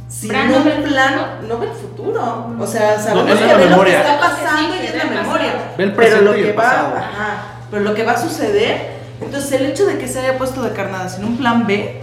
sin 0.08 0.30
Bran 0.30 0.52
no 0.52 0.58
un 0.58 0.64
ve 0.66 0.76
el 0.76 0.84
plan, 0.84 1.14
futuro. 1.14 1.48
no 1.48 1.58
ve 1.60 1.68
el 1.68 1.74
futuro. 1.74 2.56
O 2.60 2.68
sea, 2.68 3.00
sabemos 3.00 3.32
es 3.32 3.40
que 3.40 3.48
la 3.48 3.54
ve 3.58 3.66
lo 3.70 3.84
que 3.84 3.96
está 3.96 4.20
pasando 4.20 4.74
sí, 4.74 4.80
y 4.82 4.86
es 4.88 4.96
la 4.96 5.04
el 5.04 5.10
memoria. 5.10 5.54
Ve 5.78 5.84
el 5.84 5.94
pero 5.94 6.22
lo 6.22 6.38
y 6.38 6.42
que 6.42 6.50
el 6.52 6.60
va, 6.60 6.72
ajá, 6.98 7.44
pero 7.70 7.84
lo 7.84 7.94
que 7.94 8.04
va 8.04 8.14
a 8.14 8.18
suceder, 8.18 8.94
entonces 9.22 9.52
el 9.54 9.66
hecho 9.68 9.86
de 9.86 9.98
que 9.98 10.08
se 10.08 10.20
haya 10.20 10.38
puesto 10.38 10.62
de 10.62 10.72
carnada 10.72 11.10
sin 11.10 11.26
un 11.26 11.38
plan 11.38 11.66
B, 11.68 12.02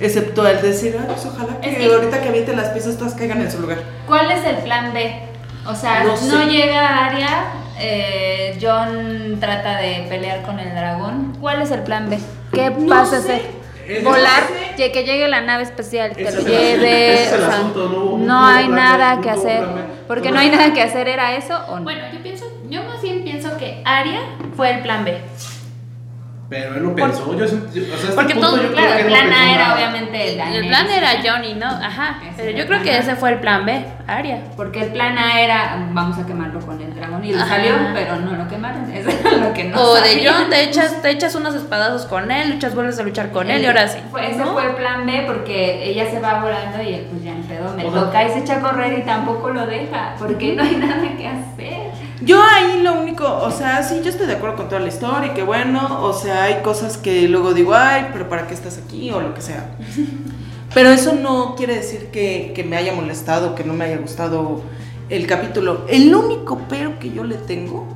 excepto 0.00 0.46
el 0.46 0.60
decir, 0.62 0.96
"Ay, 0.98 1.06
pues 1.08 1.26
ojalá 1.26 1.60
que, 1.60 1.84
ahorita 1.92 2.20
que 2.22 2.28
aviente 2.28 2.54
las 2.56 2.68
piezas 2.70 2.96
todas 2.96 3.14
caigan 3.14 3.40
en 3.42 3.50
su 3.50 3.60
lugar. 3.60 3.78
¿Cuál 4.06 4.30
es 4.30 4.44
el 4.46 4.56
plan 4.56 4.92
B? 4.92 5.14
O 5.66 5.74
sea, 5.74 6.04
No 6.04 6.10
no, 6.10 6.16
sé. 6.16 6.46
llega 6.46 7.06
Arya, 7.06 7.28
eh, 7.78 8.58
John 8.60 9.38
trata 9.40 9.78
de 9.78 10.06
pelear 10.08 10.42
con 10.42 10.58
el 10.60 10.70
dragón. 10.74 11.36
¿Cuál 11.40 11.62
es 11.62 11.70
el 11.70 11.82
plan 11.82 12.08
B? 12.10 12.18
¿Qué 12.52 12.70
No 12.70 12.86
vas 12.94 13.12
a 13.12 13.20
sé. 13.20 13.34
hacer? 13.34 13.64
Volar, 14.02 14.42
que 14.78 14.92
que 14.92 15.04
llegue 15.04 15.28
la 15.28 15.42
nave 15.42 15.62
especial, 15.62 16.12
te 16.12 16.22
lo 16.30 16.40
lleve. 16.40 17.14
ese 17.14 17.24
es 17.26 17.32
el 17.32 17.42
o 17.42 17.46
sea, 17.46 17.54
asunto, 17.56 18.16
no 18.18 18.46
hay 18.46 18.64
plan 18.66 18.76
nada 18.76 19.20
que 19.20 19.28
hacer. 19.30 19.58
plan. 19.58 19.86
Porque 20.08 20.28
No. 20.30 20.36
no 20.36 20.40
hay 20.40 20.48
nada 20.50 20.72
que 20.72 20.80
hacer, 20.82 21.06
¿era 21.06 21.34
eso 21.36 21.54
o 21.68 21.76
no? 21.76 21.82
Bueno, 21.82 22.00
yo 22.12 22.22
pienso, 22.22 22.46
yo 22.70 22.82
más 22.84 23.02
bien 23.02 23.22
pienso 23.24 23.56
que 23.58 23.82
Aria 23.84 24.20
fue 24.56 24.70
el 24.70 24.80
plan 24.80 25.04
B. 25.04 25.18
Pero 26.48 26.74
él 26.74 26.82
lo 26.82 26.94
pensó. 26.94 27.32
Yo, 27.32 27.38
yo- 27.38 27.44
o 27.44 27.48
sea, 27.48 27.82
este 27.94 28.06
Porque 28.14 28.34
punto 28.34 28.48
todo- 28.50 28.56
yo 28.62 28.68
creo 28.72 28.74
Claro, 28.74 28.96
que 28.96 29.00
el 29.02 29.06
plan 29.08 29.32
A 29.32 29.54
era 29.54 29.62
nada. 29.64 29.74
obviamente 29.74 30.32
el 30.34 30.40
El 30.56 30.68
plan 30.68 30.90
era 30.90 31.08
Johnny, 31.24 31.54
¿no? 31.54 31.66
Ajá. 31.66 32.18
Ese 32.22 32.42
Pero 32.42 32.58
yo 32.58 32.66
creo 32.66 32.82
que 32.82 32.98
ese 32.98 33.16
fue 33.16 33.30
el 33.30 33.40
plan 33.40 33.64
B, 33.64 33.84
Aria. 34.06 34.40
Porque 34.56 34.82
el 34.82 34.88
plan 34.92 35.16
A 35.18 35.40
era 35.40 35.86
vamos 35.92 36.18
a 36.18 36.26
quemarlo 36.26 36.60
con 36.60 36.80
el 36.80 36.94
dragón 36.94 37.24
y 37.24 37.32
Ajá. 37.32 37.46
salió, 37.46 37.72
pero 37.94 38.16
no 38.16 38.32
lo 38.36 38.46
quemaron. 38.48 38.90
Eso 38.94 39.08
era 39.10 39.36
lo 39.38 39.52
que 39.54 39.64
no 39.64 39.80
o 39.80 39.94
de. 39.94 40.22
John, 40.28 40.50
te 40.50 40.62
echas, 40.64 41.00
te 41.00 41.10
echas 41.10 41.34
unos 41.34 41.54
espadazos 41.54 42.04
con 42.06 42.30
él, 42.30 42.50
luchas, 42.50 42.74
vuelves 42.74 42.98
a 42.98 43.02
luchar 43.04 43.30
con 43.30 43.50
él 43.50 43.62
y 43.62 43.66
ahora 43.66 43.88
sí. 43.88 43.98
Fue- 44.10 44.30
ese 44.30 44.38
¿no? 44.40 44.52
fue 44.52 44.66
el 44.66 44.74
plan 44.74 45.06
B 45.06 45.24
porque 45.26 45.88
ella 45.90 46.10
se 46.10 46.20
va 46.20 46.40
volando 46.40 46.82
y 46.82 46.94
él 46.94 47.06
pues 47.10 47.24
ya 47.24 47.32
en 47.32 47.42
pedo 47.44 47.72
me 47.74 47.84
O 47.86 47.90
sea- 47.90 48.00
toca 48.02 48.24
y 48.24 48.30
se 48.30 48.38
echa 48.40 48.56
a 48.56 48.60
correr 48.60 48.98
y 48.98 49.02
tampoco 49.02 49.50
lo 49.50 49.66
deja 49.66 50.14
porque 50.18 50.52
no 50.54 50.62
hay 50.62 50.76
nada 50.76 51.08
que 51.16 51.26
hacer. 51.26 51.83
Yo 52.24 52.42
ahí 52.42 52.80
lo 52.82 52.94
único, 52.94 53.26
o 53.26 53.50
sea, 53.50 53.82
sí, 53.82 54.00
yo 54.02 54.10
estoy 54.10 54.26
de 54.26 54.34
acuerdo 54.34 54.56
con 54.56 54.68
toda 54.68 54.80
la 54.80 54.88
historia 54.88 55.30
y 55.32 55.34
que 55.34 55.42
bueno, 55.42 56.02
o 56.02 56.12
sea, 56.12 56.44
hay 56.44 56.62
cosas 56.62 56.96
que 56.96 57.28
luego 57.28 57.54
digo, 57.54 57.74
ay, 57.74 58.08
pero 58.12 58.28
¿para 58.28 58.46
qué 58.46 58.54
estás 58.54 58.78
aquí? 58.78 59.10
o 59.10 59.20
lo 59.20 59.34
que 59.34 59.42
sea. 59.42 59.70
Pero 60.74 60.88
eso 60.90 61.14
no 61.14 61.54
quiere 61.54 61.76
decir 61.76 62.08
que, 62.10 62.50
que 62.52 62.64
me 62.64 62.76
haya 62.76 62.92
molestado, 62.92 63.54
que 63.54 63.62
no 63.62 63.74
me 63.74 63.84
haya 63.84 63.96
gustado 63.98 64.60
el 65.08 65.24
capítulo. 65.28 65.84
El 65.88 66.12
único 66.12 66.62
pero 66.68 66.98
que 66.98 67.12
yo 67.12 67.22
le 67.22 67.36
tengo 67.36 67.86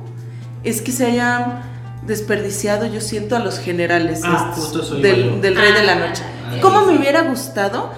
es 0.63 0.81
que 0.81 0.93
se 0.93 1.07
hayan 1.07 1.61
desperdiciado, 2.07 2.85
yo 2.85 3.01
siento, 3.01 3.35
a 3.35 3.39
los 3.39 3.59
generales 3.59 4.21
Ah, 4.23 4.53
estos 4.57 5.01
del, 5.01 5.41
del 5.41 5.55
Rey 5.57 5.73
de 5.73 5.83
la 5.83 5.95
Noche. 5.95 6.23
Ah, 6.47 6.55
¿Cómo 6.61 6.85
me 6.85 6.97
hubiera 6.97 7.23
gustado 7.23 7.91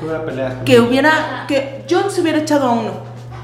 Que 0.66 0.80
hubiera 0.80 1.46
que 1.48 1.86
John 1.88 2.10
se 2.10 2.22
hubiera 2.22 2.40
echado 2.40 2.68
a 2.68 2.72
uno. 2.72 2.92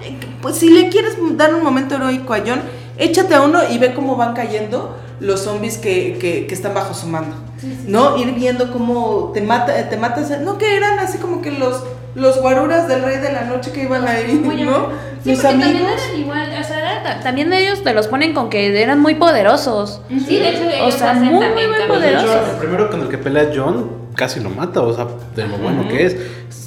Eh, 0.04 0.18
Pues 0.42 0.56
si 0.56 0.72
le 0.72 0.90
quieres 0.90 1.18
dar 1.38 1.54
un 1.54 1.64
momento 1.64 1.96
heroico 1.96 2.34
a 2.34 2.40
John, 2.40 2.62
échate 2.98 3.34
a 3.36 3.42
uno 3.42 3.60
y 3.70 3.78
ve 3.78 3.94
cómo 3.94 4.16
van 4.16 4.34
cayendo 4.34 4.96
los 5.20 5.42
zombies 5.42 5.78
que, 5.78 6.18
que- 6.20 6.46
que 6.48 6.54
están 6.54 6.74
bajo 6.74 6.94
su 6.94 7.08
mando. 7.08 7.36
¿No? 7.88 8.18
Ir 8.18 8.34
viendo 8.34 8.72
cómo 8.72 9.32
te 9.34 9.42
mata, 9.42 9.90
te 9.90 9.98
matas. 9.98 10.30
No, 10.42 10.58
que 10.60 10.76
eran 10.78 11.00
así 11.00 11.18
como 11.18 11.42
que 11.42 11.50
los, 11.52 11.84
los 12.14 12.40
guaruras 12.40 12.88
del 12.88 13.02
rey 13.04 13.18
de 13.18 13.32
la 13.32 13.46
noche 13.46 13.72
que 13.72 13.84
iban 13.84 14.08
ahí, 14.08 14.40
Muy 14.44 14.62
¿no? 14.62 14.90
Sí, 15.24 15.32
los 15.32 15.40
porque 15.42 15.58
también 15.58 15.78
amigos. 15.78 16.02
eran 16.08 16.20
igual, 16.20 16.50
o 16.62 16.64
sea, 16.64 16.78
era 16.80 17.04
ta- 17.04 17.20
también 17.24 17.52
ellos 17.52 17.84
te 17.84 17.94
los 17.96 18.08
ponen 18.08 18.34
con 18.36 18.50
que 18.52 18.80
eran 18.80 19.00
muy 19.02 19.16
poderosos. 19.16 20.02
Sí, 20.28 20.38
de 20.38 20.50
hecho 20.50 20.64
ellos 20.70 20.94
sea, 20.94 21.12
hacen 21.12 21.26
muy, 21.26 21.40
también 21.46 21.72
muy 21.72 21.80
poderosos. 21.88 22.50
el 22.52 22.58
primero 22.58 22.90
con 22.92 23.02
el 23.02 23.08
que 23.10 23.18
pelea 23.18 23.50
John 23.56 23.90
casi 24.16 24.40
lo 24.40 24.52
mata, 24.52 24.82
o 24.82 24.94
sea, 24.94 25.08
de 25.36 25.48
lo 25.48 25.58
bueno 25.58 25.88
que 25.90 26.06
es. 26.06 26.16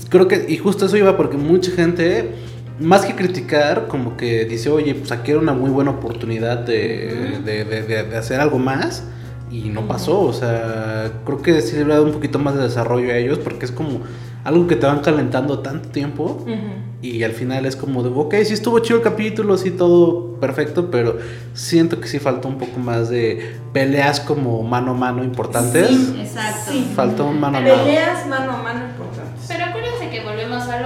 Creo 0.08 0.26
que, 0.26 0.44
y 0.48 0.58
justo 0.58 0.86
eso 0.86 0.96
iba 0.96 1.16
porque 1.16 1.36
mucha 1.36 1.70
gente, 1.70 2.34
más 2.80 3.04
que 3.04 3.14
criticar, 3.14 3.86
como 3.88 4.16
que 4.16 4.44
dice, 4.46 4.70
oye, 4.70 4.94
pues 4.94 5.12
aquí 5.12 5.30
era 5.32 5.40
una 5.40 5.52
muy 5.52 5.70
buena 5.70 5.90
oportunidad 5.92 6.58
de, 6.58 7.40
de- 7.44 7.64
de- 7.64 7.82
de- 7.82 8.02
de 8.04 8.16
hacer 8.16 8.40
algo 8.40 8.58
más. 8.58 9.04
Y 9.50 9.68
no 9.70 9.88
pasó, 9.88 10.20
o 10.20 10.32
sea, 10.32 11.10
creo 11.26 11.42
que 11.42 11.60
sí 11.60 11.72
le 11.72 11.82
hubiera 11.82 11.94
dado 11.96 12.06
un 12.06 12.12
poquito 12.12 12.38
más 12.38 12.54
de 12.54 12.62
desarrollo 12.62 13.10
a 13.12 13.16
ellos 13.16 13.38
porque 13.38 13.64
es 13.64 13.72
como 13.72 14.00
algo 14.44 14.68
que 14.68 14.76
te 14.76 14.86
van 14.86 15.00
calentando 15.00 15.58
tanto 15.58 15.88
tiempo 15.88 16.38
Ujú. 16.42 16.54
y 17.02 17.24
al 17.24 17.32
final 17.32 17.66
es 17.66 17.74
como 17.74 18.04
de, 18.04 18.10
ok, 18.14 18.32
sí 18.44 18.54
estuvo 18.54 18.78
chido 18.78 18.98
el 18.98 19.02
capítulo, 19.02 19.58
sí 19.58 19.72
todo 19.72 20.36
perfecto, 20.40 20.88
pero 20.92 21.18
siento 21.52 22.00
que 22.00 22.06
sí 22.06 22.20
faltó 22.20 22.46
un 22.46 22.58
poco 22.58 22.78
más 22.78 23.08
de 23.10 23.56
peleas 23.72 24.20
como 24.20 24.62
mano 24.62 24.92
a 24.92 24.94
mano 24.94 25.24
importantes. 25.24 25.88
Sí, 25.88 26.14
Exacto. 26.20 26.70
sí. 26.70 26.92
Faltó 26.94 27.26
un 27.26 27.40
mano 27.40 27.58
a 27.58 27.60
mano. 27.60 27.74
Peleas 27.74 28.28
mano 28.28 28.52
a 28.52 28.62
mano 28.62 28.84
importantes. 28.86 29.46
Pero 29.48 29.64
acuérdense 29.64 30.10
que 30.10 30.22
volvemos 30.22 30.62
a 30.68 30.80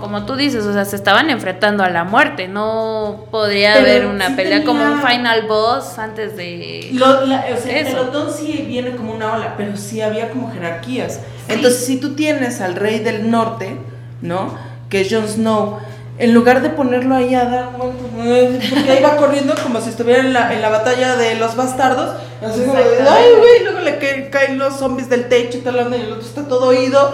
como 0.00 0.24
tú 0.26 0.36
dices, 0.36 0.64
o 0.64 0.72
sea, 0.72 0.84
se 0.84 0.96
estaban 0.96 1.30
enfrentando 1.30 1.82
a 1.84 1.90
la 1.90 2.04
muerte, 2.04 2.48
no 2.48 3.26
podría 3.30 3.74
Pero 3.74 3.86
haber 3.86 4.06
una 4.06 4.28
sí 4.28 4.34
pelea 4.34 4.64
como 4.64 4.82
un 4.84 5.02
final 5.02 5.42
boss 5.46 5.98
antes 5.98 6.36
de... 6.36 6.90
Lo- 6.92 7.26
la- 7.26 7.44
o 7.56 7.60
sea, 7.62 7.80
el 7.80 7.86
pelotón 7.86 8.32
sí 8.32 8.64
viene 8.66 8.96
como 8.96 9.14
una 9.14 9.32
ola, 9.34 9.54
pero 9.56 9.76
sí 9.76 10.00
había 10.00 10.30
como 10.30 10.52
jerarquías. 10.52 11.20
Entonces, 11.48 11.84
si 11.86 11.98
tú 11.98 12.14
tienes 12.14 12.60
al 12.60 12.74
rey 12.76 13.00
del 13.00 13.30
norte, 13.30 13.76
¿no? 14.22 14.54
Que 14.88 15.02
es 15.02 15.08
Jon 15.12 15.26
Snow, 15.28 15.78
en 16.18 16.32
lugar 16.32 16.62
de 16.62 16.70
ponerlo 16.70 17.14
ahí 17.14 17.34
a 17.34 17.44
dar 17.44 17.70
vueltas, 17.76 18.70
porque 18.70 18.90
ahí 18.90 19.02
va 19.02 19.16
corriendo 19.16 19.54
como 19.62 19.80
si 19.82 19.90
estuviera 19.90 20.20
en 20.20 20.32
la, 20.32 20.52
en 20.54 20.62
la 20.62 20.70
batalla 20.70 21.14
de 21.16 21.34
los 21.34 21.56
bastardos, 21.56 22.16
así 22.42 22.60
como 22.62 22.72
de, 22.74 23.02
ay, 23.06 23.32
güey, 23.38 23.64
luego 23.64 23.80
le 23.80 23.98
ca- 23.98 24.30
caen 24.30 24.58
los 24.58 24.76
zombies 24.78 25.10
del 25.10 25.28
techo 25.28 25.58
y 25.58 25.60
tal, 25.60 25.76
y 25.76 25.94
el 26.00 26.12
otro 26.12 26.26
está 26.26 26.48
todo 26.48 26.68
oído, 26.68 27.12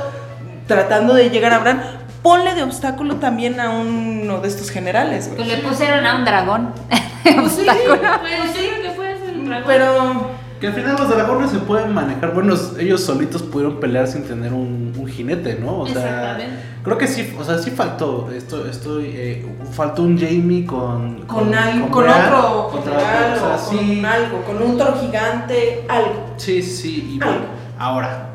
tratando 0.68 1.14
de 1.14 1.30
llegar 1.30 1.52
a 1.52 1.58
Bran. 1.58 1.82
Ponle 2.22 2.54
de 2.54 2.62
obstáculo 2.62 3.16
también 3.16 3.58
a 3.60 3.70
uno 3.70 4.40
de 4.40 4.48
estos 4.48 4.70
generales, 4.70 5.28
Pues 5.34 5.46
güey. 5.46 5.56
le 5.60 5.68
pusieron 5.68 6.06
a 6.06 6.16
un 6.16 6.24
dragón. 6.24 6.70
Pues 7.24 7.52
sí, 7.52 7.64
Pues 7.66 7.78
yo 7.86 7.98
creo 8.00 8.82
que 8.82 8.90
fue 8.96 9.12
ese 9.12 9.30
el 9.30 9.44
dragón. 9.46 9.64
pero 9.66 10.30
Que 10.60 10.66
al 10.68 10.72
final 10.74 10.96
los 10.98 11.08
dragones 11.08 11.50
se 11.50 11.58
pueden 11.58 11.92
manejar. 11.94 12.34
Bueno, 12.34 12.54
ellos 12.80 13.02
solitos 13.04 13.42
pudieron 13.44 13.78
pelear 13.80 14.06
sin 14.08 14.24
tener 14.24 14.52
un, 14.52 14.92
un 14.96 15.06
jinete, 15.08 15.54
¿no? 15.60 15.78
O 15.80 15.86
sea, 15.86 16.36
creo 16.82 16.98
que 16.98 17.06
sí, 17.08 17.32
o 17.38 17.44
sea, 17.44 17.58
sí 17.58 17.70
faltó. 17.70 18.28
Esto, 18.32 18.68
estoy, 18.68 19.06
eh, 19.14 19.46
faltó 19.72 20.02
un 20.02 20.18
Jamie 20.18 20.64
con. 20.66 21.22
con, 21.26 21.52
algo, 21.54 21.88
con, 21.90 22.04
Bran, 22.04 22.32
otro 22.34 22.68
contra 22.72 22.92
general 22.98 23.32
otro, 23.34 23.46
o 23.46 23.48
sea, 23.48 23.58
sí. 23.58 23.76
con 23.76 24.04
algo, 24.06 24.42
con 24.44 24.62
un 24.62 24.78
toro 24.78 24.96
gigante, 25.00 25.84
algo. 25.88 26.34
Sí, 26.36 26.60
sí, 26.62 27.14
y 27.18 27.22
Algo. 27.22 27.34
bueno, 27.34 27.46
ahora, 27.78 28.31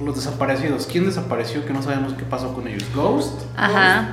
los 0.00 0.16
desaparecidos. 0.16 0.86
¿Quién 0.90 1.06
desapareció 1.06 1.64
que 1.66 1.72
no 1.72 1.82
sabemos 1.82 2.14
qué 2.14 2.24
pasó 2.24 2.52
con 2.54 2.66
ellos? 2.68 2.84
¿Ghost? 2.94 3.42
Ajá. 3.56 4.08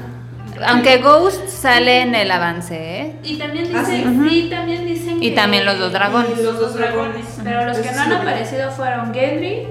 Aunque 0.66 0.98
Ghost 0.98 1.48
sale 1.50 2.02
en 2.02 2.16
el 2.16 2.32
avance, 2.32 2.76
¿eh? 3.02 3.16
Y 3.24 3.36
también 3.38 3.70
Ah, 3.76 3.80
dicen, 3.82 4.20
sí. 4.24 4.30
sí, 4.30 4.50
también 4.50 4.86
dicen 4.88 5.18
Y 5.24 5.30
que- 5.30 5.36
también 5.36 5.66
los 5.66 5.78
dos 5.78 5.92
dragones. 5.92 6.32
Y 6.40 6.44
los 6.44 6.60
dos 6.60 6.74
dragones. 6.74 7.26
Pero 7.44 7.66
los 7.66 7.78
que 7.78 7.92
no 7.92 8.02
han 8.02 8.08
sí 8.10 8.14
aparecido 8.16 8.72
fueron 8.72 9.14
Gendry, 9.14 9.68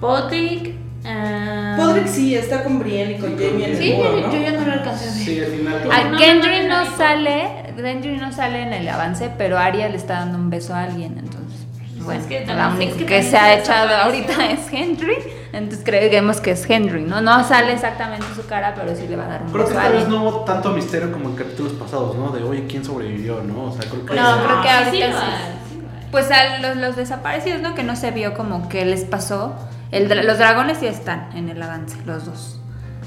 Podrick, 0.00 0.74
ah, 1.04 1.74
Podrick 1.78 2.06
sí, 2.06 2.34
está 2.34 2.64
con 2.64 2.78
Brienne 2.78 3.12
y 3.12 3.18
con 3.20 3.32
Jamie 3.38 3.70
en 3.70 3.76
Sí, 3.76 3.90
el 3.92 3.96
muro, 3.98 4.18
yo, 4.20 4.26
¿no? 4.28 4.32
yo 4.32 4.40
ya 4.40 4.52
no 4.52 4.64
lo 4.66 4.72
alcancé 4.72 5.04
a 5.04 5.12
ver. 5.12 5.24
Sí, 5.24 5.40
al 5.40 5.46
final. 5.46 5.92
A 5.92 6.04
no, 6.10 6.18
Gendry 6.18 6.62
no, 6.62 6.68
no, 6.68 6.84
no 6.84 6.90
no. 6.90 6.96
sale, 6.96 7.48
Gendry 7.76 8.16
no 8.16 8.32
sale 8.32 8.62
en 8.62 8.72
el 8.72 8.88
avance, 8.88 9.30
pero 9.36 9.58
Arya 9.58 9.88
le 9.90 9.96
está 9.96 10.14
dando 10.20 10.38
un 10.38 10.48
beso 10.48 10.74
a 10.74 10.84
alguien, 10.84 11.18
entonces. 11.18 11.60
Bueno, 12.02 12.18
es 12.22 12.26
que 12.26 12.46
la 12.46 12.68
única 12.68 12.92
es 12.92 12.96
que, 12.96 13.04
que 13.04 13.22
se 13.22 13.36
ha 13.36 13.58
echado 13.58 13.94
ahorita 13.94 14.50
es 14.52 14.60
Henry, 14.72 15.16
entonces 15.52 15.80
creemos 15.84 16.40
que 16.40 16.52
es 16.52 16.68
Henry, 16.68 17.02
¿no? 17.04 17.20
No 17.20 17.42
sale 17.44 17.72
exactamente 17.72 18.26
su 18.36 18.46
cara, 18.46 18.74
pero 18.76 18.94
sí 18.96 19.06
le 19.08 19.16
va 19.16 19.24
a 19.24 19.28
dar 19.28 19.42
un 19.42 19.50
Creo 19.52 19.64
que 19.64 19.70
esta 19.72 19.88
vez 19.88 20.02
alguien. 20.02 20.10
no 20.10 20.22
hubo 20.28 20.40
tanto 20.44 20.70
misterio 20.70 21.10
como 21.12 21.30
en 21.30 21.36
capítulos 21.36 21.72
pasados, 21.72 22.16
¿no? 22.16 22.30
De, 22.30 22.42
oye, 22.42 22.66
¿quién 22.68 22.84
sobrevivió, 22.84 23.42
no? 23.42 23.64
O 23.64 23.72
sea, 23.72 23.88
creo 23.90 24.06
que... 24.06 24.14
No, 24.14 24.36
creo 24.44 24.62
que 24.62 24.68
sí, 24.68 25.02
ahorita 25.02 25.20
sí, 25.20 25.26
sí. 25.72 25.80
Pues 26.10 26.30
a 26.30 26.58
los, 26.58 26.76
los 26.76 26.96
desaparecidos, 26.96 27.60
¿no? 27.62 27.74
Que 27.74 27.82
no 27.82 27.94
se 27.96 28.10
vio 28.10 28.34
como 28.34 28.68
qué 28.68 28.84
les 28.84 29.04
pasó. 29.04 29.54
El, 29.92 30.08
los 30.26 30.38
dragones 30.38 30.78
sí 30.78 30.86
están 30.86 31.28
en 31.36 31.48
el 31.48 31.62
avance, 31.62 31.96
los 32.06 32.24
dos. 32.26 32.56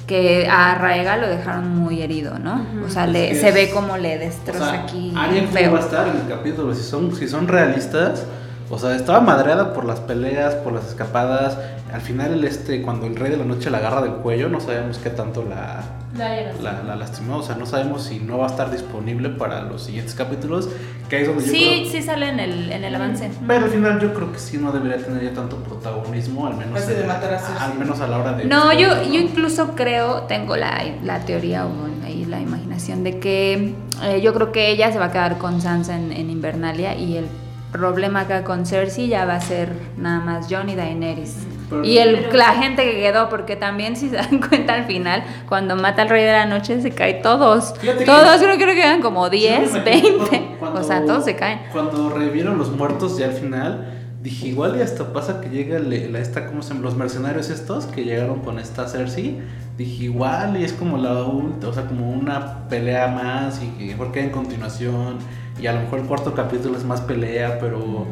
Que 0.07 0.47
a 0.51 0.75
Raega 0.75 1.15
lo 1.17 1.27
dejaron 1.29 1.69
muy 1.77 2.01
herido, 2.01 2.37
¿no? 2.39 2.65
O 2.85 2.89
sea, 2.89 3.07
le, 3.07 3.31
Es 3.31 3.35
que 3.37 3.41
se 3.41 3.47
es- 3.49 3.53
ve 3.55 3.71
como 3.73 3.95
le 3.97 4.17
O 4.17 4.19
destroza 4.19 4.69
sea, 4.71 4.83
aquí. 4.83 5.13
Cómo 5.15 5.51
feo. 5.51 5.71
va 5.71 5.79
a 5.79 5.81
estar 5.81 6.07
en 6.09 6.17
el 6.17 6.27
capítulo, 6.27 6.75
si 6.75 6.83
son, 6.83 7.15
si 7.15 7.27
son 7.29 7.47
realistas, 7.47 8.25
o 8.69 8.77
sea, 8.79 8.95
estaba 8.95 9.19
madreada 9.21 9.73
por 9.73 9.85
las 9.85 9.99
peleas, 9.99 10.55
por 10.55 10.73
las 10.73 10.87
escapadas, 10.87 11.57
al 11.93 12.01
final, 12.01 12.33
el 12.33 12.43
este, 12.45 12.81
cuando 12.81 13.05
el 13.05 13.15
rey 13.15 13.29
de 13.29 13.37
la 13.37 13.45
noche 13.45 13.69
la 13.69 13.77
agarra 13.77 14.01
del 14.01 14.13
cuello, 14.13 14.49
no 14.49 14.59
sabemos 14.59 14.97
qué 14.97 15.11
tanto 15.11 15.43
la, 15.43 15.83
la, 16.17 16.81
la 16.81 16.95
lastimó. 16.95 17.37
O 17.37 17.43
sea, 17.43 17.55
no 17.55 17.67
sabemos 17.67 18.03
si 18.05 18.19
no 18.19 18.39
va 18.39 18.45
a 18.45 18.49
estar 18.49 18.71
disponible 18.71 19.29
para 19.29 19.61
los 19.61 19.83
siguientes 19.83 20.15
capítulos. 20.15 20.69
Que 21.07 21.17
ahí 21.17 21.21
es 21.21 21.27
donde 21.27 21.45
yo 21.45 21.51
Sí, 21.51 21.81
creo- 21.83 21.91
sí 21.91 22.01
sale 22.01 22.29
en 22.29 22.39
el, 22.39 22.71
en 22.71 22.83
el 22.83 22.95
avance. 22.95 23.29
Pero 23.45 23.65
al 23.65 23.69
final 23.71 23.99
yo 23.99 24.11
creo 24.11 24.31
que 24.31 24.39
sí 24.39 24.57
no 24.57 24.71
debería 24.71 24.97
tener 25.05 25.23
ya 25.23 25.33
tanto 25.33 25.57
protagonismo, 25.57 26.47
al 26.47 26.55
menos, 26.55 26.79
Ese 26.81 26.95
de 26.95 27.03
matar 27.05 27.35
a 27.35 27.39
Cersei. 27.39 27.63
al 27.71 27.77
menos 27.77 27.99
a 28.01 28.07
la 28.07 28.17
hora 28.17 28.33
de... 28.33 28.45
No, 28.45 28.73
yo, 28.73 28.87
yo 29.03 29.19
incluso 29.19 29.75
creo, 29.75 30.23
tengo 30.23 30.55
la, 30.57 30.83
la 31.03 31.19
teoría 31.19 31.67
o 31.67 31.69
ahí 32.03 32.25
la 32.25 32.39
imaginación 32.41 33.03
de 33.03 33.19
que 33.19 33.75
eh, 34.03 34.21
yo 34.23 34.33
creo 34.33 34.51
que 34.51 34.71
ella 34.71 34.91
se 34.91 34.97
va 34.97 35.05
a 35.05 35.11
quedar 35.11 35.37
con 35.37 35.61
Sansa 35.61 35.95
en, 35.95 36.11
en 36.11 36.31
Invernalia 36.31 36.95
y 36.95 37.17
el 37.17 37.25
problema 37.73 38.21
acá 38.21 38.43
con 38.45 38.65
Cersei 38.65 39.09
ya 39.09 39.25
va 39.25 39.35
a 39.35 39.41
ser 39.41 39.73
nada 39.97 40.21
más 40.21 40.47
Jon 40.49 40.69
y 40.69 40.75
Daenerys. 40.75 41.35
Pero- 41.69 41.83
y 41.83 41.97
el, 41.97 42.27
la 42.31 42.53
gente 42.53 42.83
que 42.83 43.01
quedó, 43.01 43.27
porque 43.29 43.55
también 43.57 43.95
si 43.97 44.09
se 44.09 44.15
dan 44.15 44.39
cuenta 44.47 44.73
al 44.75 44.85
final, 44.85 45.23
cuando 45.49 45.75
mata 45.75 46.03
al 46.03 46.09
rey 46.09 46.23
de 46.23 46.31
la 46.31 46.45
noche 46.45 46.81
se 46.81 46.91
caen 46.91 47.21
todos. 47.21 47.73
Fíjate 47.79 47.99
que- 47.99 48.05
Todos 48.05 48.37
creo 48.41 48.57
que 48.57 48.75
quedan 48.75 49.01
como 49.01 49.25
Sí, 49.29 49.31
me 49.31 49.37
10, 49.37 49.75
imagino 49.75 50.17
20. 50.29 50.55
cuando- 50.59 50.79
o 50.81 50.83
sea, 50.83 51.03
todos 51.05 51.25
se 51.25 51.35
caen. 51.35 51.59
Cuando 51.73 52.09
revivieron 52.09 52.57
los 52.57 52.71
muertos 52.71 53.17
ya 53.17 53.25
al 53.25 53.33
final, 53.33 53.89
dije 54.21 54.47
igual 54.49 54.77
y 54.77 54.81
hasta 54.81 55.11
pasa 55.11 55.41
que 55.41 55.49
llega 55.49 55.79
la 55.79 56.19
esta, 56.19 56.45
¿cómo 56.47 56.61
se? 56.61 56.73
Los 56.75 56.95
mercenarios 56.95 57.49
estos 57.49 57.87
que 57.87 58.03
llegaron 58.05 58.39
con 58.39 58.57
esta 58.59 58.87
Cersei. 58.87 59.41
Dije 59.77 60.03
igual 60.05 60.55
y 60.61 60.63
es 60.63 60.71
como 60.73 60.97
la 60.97 61.13
o 61.13 61.73
sea, 61.73 61.87
como 61.87 62.11
una 62.11 62.67
pelea 62.69 63.07
más 63.07 63.59
y 63.63 63.67
que 63.79 63.85
mejor 63.85 64.11
queda 64.11 64.25
en 64.25 64.29
continuación. 64.29 65.17
Y 65.59 65.67
a 65.67 65.73
lo 65.73 65.81
mejor 65.81 65.99
el 65.99 66.05
cuarto 66.05 66.33
capítulo 66.33 66.77
es 66.77 66.83
más 66.83 67.01
pelea, 67.01 67.57
pero 67.59 68.05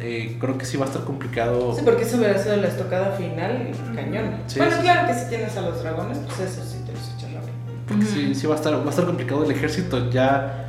eh, 0.00 0.36
creo 0.40 0.58
que 0.58 0.64
sí 0.64 0.76
va 0.76 0.84
a 0.84 0.88
estar 0.88 1.04
complicado. 1.04 1.74
Sí, 1.74 1.82
porque 1.84 2.02
eso 2.02 2.16
hubiera 2.18 2.38
sido 2.38 2.56
la 2.56 2.68
estocada 2.68 3.12
final 3.12 3.70
cañón. 3.94 4.36
Sí, 4.46 4.58
bueno, 4.58 4.76
sí, 4.76 4.82
claro 4.82 5.06
que 5.08 5.14
si 5.14 5.28
tienes 5.28 5.56
a 5.56 5.62
los 5.62 5.82
dragones, 5.82 6.18
pues 6.18 6.40
eso 6.40 6.62
sí 6.64 6.78
te 6.84 6.92
los 6.92 7.12
echas 7.16 7.32
la 7.32 7.40
Porque 7.88 8.04
sí, 8.04 8.34
sí 8.34 8.46
va 8.46 8.54
a 8.54 8.56
estar, 8.56 8.74
va 8.74 8.84
a 8.86 8.90
estar 8.90 9.04
complicado 9.06 9.44
el 9.44 9.50
ejército 9.50 10.10
ya 10.10 10.68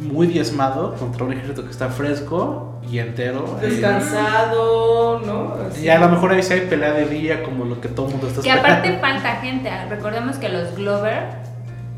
muy 0.00 0.26
diezmado 0.26 0.94
contra 0.96 1.24
un 1.24 1.32
ejército 1.32 1.64
que 1.64 1.70
está 1.70 1.88
fresco 1.88 2.80
y 2.90 2.98
entero. 2.98 3.56
eh, 3.62 3.66
Descansado, 3.66 5.20
¿no? 5.20 5.54
Así. 5.70 5.84
Y 5.84 5.88
a 5.88 5.98
lo 6.00 6.08
mejor 6.08 6.32
ahí 6.32 6.42
sí 6.42 6.54
hay 6.54 6.62
pelea 6.62 6.92
de 6.92 7.06
día 7.06 7.44
como 7.44 7.64
lo 7.64 7.80
que 7.80 7.86
todo 7.88 8.06
el 8.06 8.12
mundo 8.12 8.26
está 8.26 8.40
Y 8.44 8.48
esperando. 8.50 8.78
aparte 8.78 8.98
falta 9.00 9.40
gente. 9.40 9.68
ah, 9.70 9.86
Recordemos 9.88 10.36
que 10.38 10.48
los 10.48 10.74
Glover 10.74 11.22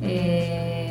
eh, 0.03 0.84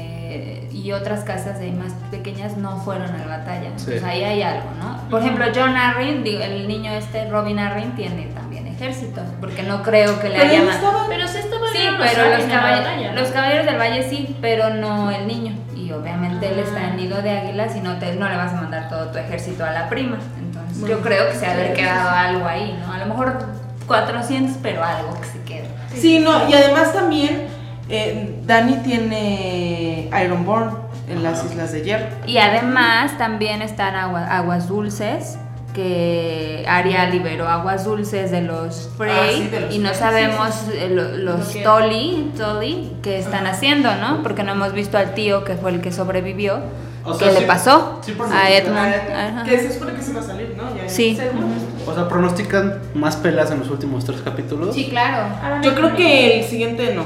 y 0.84 0.92
otras 0.92 1.22
casas 1.24 1.60
de 1.60 1.72
más 1.72 1.94
pequeñas 2.12 2.58
no 2.58 2.76
fueron 2.78 3.10
a 3.16 3.18
la 3.18 3.38
batalla. 3.38 3.70
Sí. 3.78 3.86
Entonces 3.94 4.04
ahí 4.04 4.24
hay 4.24 4.42
algo, 4.44 4.70
¿no? 4.80 5.10
Por 5.10 5.22
ejemplo, 5.22 5.46
John 5.56 5.78
Arryn, 5.78 6.24
digo, 6.26 6.42
el 6.44 6.68
niño 6.68 6.92
este, 6.92 7.30
Robin 7.30 7.58
Arryn, 7.58 7.96
tiene 7.96 8.26
también 8.36 8.68
ejército. 8.68 9.22
Porque 9.40 9.64
no 9.64 9.82
creo 9.82 10.20
que 10.20 10.28
le 10.30 10.36
Pero 10.40 10.50
haya 10.50 10.72
estaba- 10.74 11.06
Pero 11.08 11.28
sí 11.28 11.38
estaba 11.38 11.68
Sí, 11.72 11.78
pero 11.98 12.30
los, 12.32 12.40
en 12.44 12.50
la 12.50 12.56
caball- 12.62 12.78
batalla, 12.80 13.12
¿no? 13.14 13.22
los 13.22 13.30
caballeros 13.30 13.66
del 13.66 13.78
valle 13.80 14.10
sí, 14.10 14.36
pero 14.42 14.72
no 14.74 15.10
el 15.10 15.26
niño. 15.26 15.54
Y 15.74 15.92
obviamente 15.94 16.50
él 16.50 16.60
está 16.60 16.90
en 16.90 16.98
nido 16.98 17.22
de 17.22 17.32
águilas 17.32 17.76
y 17.78 17.80
no, 17.82 17.98
te, 17.98 18.14
no 18.16 18.28
le 18.30 18.36
vas 18.36 18.52
a 18.54 18.56
mandar 18.58 18.90
todo 18.90 19.08
tu 19.08 19.18
ejército 19.20 19.64
a 19.64 19.72
la 19.72 19.88
prima. 19.90 20.18
Entonces 20.38 20.78
yo 20.82 20.86
Bueno, 20.88 21.02
creo 21.02 21.30
que 21.30 21.36
se 21.38 21.46
ha 21.46 21.52
haber 21.54 21.74
quedado 21.74 22.10
algo 22.10 22.46
ahí, 22.46 22.78
¿no? 22.86 22.92
A 22.94 22.98
lo 22.98 23.06
mejor 23.06 23.46
400, 23.88 24.58
pero 24.62 24.84
algo 24.84 25.14
que 25.20 25.28
se 25.28 25.42
quede. 25.44 25.68
Sí, 25.96 26.20
no, 26.20 26.50
y 26.50 26.54
además 26.54 26.94
también 26.94 27.48
eh, 27.90 28.40
Dani 28.46 28.78
tiene 28.78 30.10
Ironborn 30.26 30.78
en 31.10 31.24
las 31.24 31.44
Islas 31.46 31.72
de 31.72 31.82
Hierro. 31.84 32.06
Y 32.26 32.38
además 32.38 33.18
también 33.18 33.62
están 33.62 33.96
agua- 33.96 34.26
aguas 34.28 34.68
dulces, 34.68 35.38
que 35.74 36.64
Arya 36.68 37.10
liberó 37.10 37.48
aguas 37.50 37.84
dulces 37.84 38.30
de 38.30 38.42
los 38.42 38.92
Frey 38.96 39.12
Ah, 39.12 39.32
sí, 39.34 39.48
de 39.48 39.60
los 39.62 39.74
y 39.76 39.80
no 39.80 39.90
Frey, 39.90 40.00
sabemos 40.00 40.50
eh, 40.72 40.88
lo- 40.92 41.18
los 41.18 41.48
Lo 41.48 41.52
que- 41.54 41.62
Tolly, 41.64 42.32
Tolly 42.38 42.92
que 43.02 43.18
están 43.18 43.48
haciendo, 43.48 43.94
¿no? 43.96 44.22
Porque 44.22 44.44
no 44.44 44.52
hemos 44.52 44.72
visto 44.74 44.98
al 45.00 45.14
tío 45.16 45.44
que 45.44 45.56
fue 45.56 45.72
el 45.72 45.82
que 45.82 45.92
sobrevivió. 45.92 46.60
O 47.06 47.18
¿Qué 47.18 47.26
le 47.32 47.42
pasó 47.42 48.00
sí 48.02 48.16
a 48.32 48.50
Edmund? 48.50 49.44
Que 49.46 49.60
se 49.60 49.74
supone 49.74 49.94
que 49.94 50.02
se 50.02 50.14
va 50.14 50.22
a 50.22 50.24
salir, 50.24 50.54
¿no? 50.56 50.74
Ya 50.74 50.88
Sí. 50.88 51.16
seguro. 51.18 51.48
O 51.86 51.94
sea, 51.94 52.08
pronostican 52.08 52.80
más 52.94 53.18
peleas 53.18 53.52
en 53.52 53.60
los 53.60 53.70
últimos 53.70 54.06
tres 54.06 54.22
capítulos. 54.22 54.74
Sí, 54.74 54.88
claro. 54.90 55.28
Yo 55.64 55.74
creo 55.76 55.96
que 55.98 56.40
el 56.40 56.46
siguiente 56.46 56.94
no. 56.96 57.04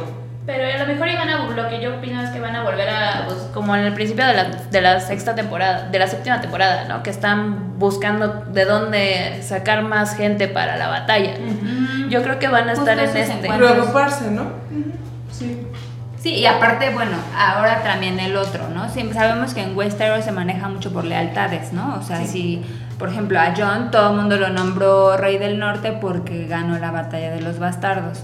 Pero 0.48 0.64
a 0.64 0.78
lo 0.78 0.88
mejor 0.88 1.10
iban 1.10 1.30
a, 1.30 1.46
lo 1.46 1.68
que 1.68 1.82
yo 1.82 1.98
opino 1.98 2.22
es 2.22 2.30
que 2.30 2.40
van 2.40 2.56
a 2.56 2.64
volver 2.64 2.90
a, 2.90 3.26
pues, 3.26 3.38
como 3.54 3.76
en 3.76 3.84
el 3.84 3.94
principio 3.94 4.26
de 4.26 4.34
la, 4.34 4.46
de 4.46 4.82
la 4.82 5.02
sexta 5.02 5.36
temporada, 5.36 5.90
de 5.90 6.00
la 6.00 6.08
séptima 6.08 6.40
temporada, 6.40 6.86
¿no? 6.86 7.04
Que 7.04 7.10
están 7.10 7.78
buscando 7.78 8.46
de 8.48 8.64
dónde 8.64 9.42
sacar 9.44 9.84
más 9.84 10.16
gente 10.16 10.48
para 10.48 10.78
la 10.78 10.88
batalla. 10.88 11.34
Yo 12.08 12.24
creo 12.24 12.40
que 12.40 12.48
van 12.48 12.70
a 12.70 12.76
Justo 12.76 12.90
estar 12.90 12.98
en 12.98 13.18
este. 13.18 13.50
Preocuparse, 13.50 14.32
¿no? 14.32 14.46
Sí. 15.34 15.68
Sí, 16.18 16.36
y 16.36 16.46
aparte, 16.46 16.92
bueno, 16.92 17.18
ahora 17.38 17.84
también 17.84 18.18
el 18.18 18.38
otro, 18.38 18.70
¿no? 18.70 18.88
Siempre 18.88 19.20
sabemos 19.20 19.54
que 19.54 19.62
en 19.62 19.76
Westeros 19.76 20.24
se 20.24 20.32
maneja 20.32 20.70
mucho 20.70 20.94
por 20.94 21.04
lealtades, 21.04 21.74
¿no? 21.74 21.98
O 22.00 22.02
sea, 22.02 22.26
si, 22.26 22.64
por 22.98 23.10
ejemplo, 23.10 23.38
a 23.38 23.54
John 23.56 23.92
todo 23.92 24.12
el 24.12 24.16
mundo 24.16 24.38
lo 24.38 24.48
nombró 24.48 25.18
Rey 25.18 25.38
del 25.40 25.60
Norte 25.60 25.92
porque 25.92 26.48
ganó 26.48 26.80
la 26.80 26.92
batalla 26.92 27.32
de 27.32 27.42
los 27.42 27.60
bastardos. 27.60 28.24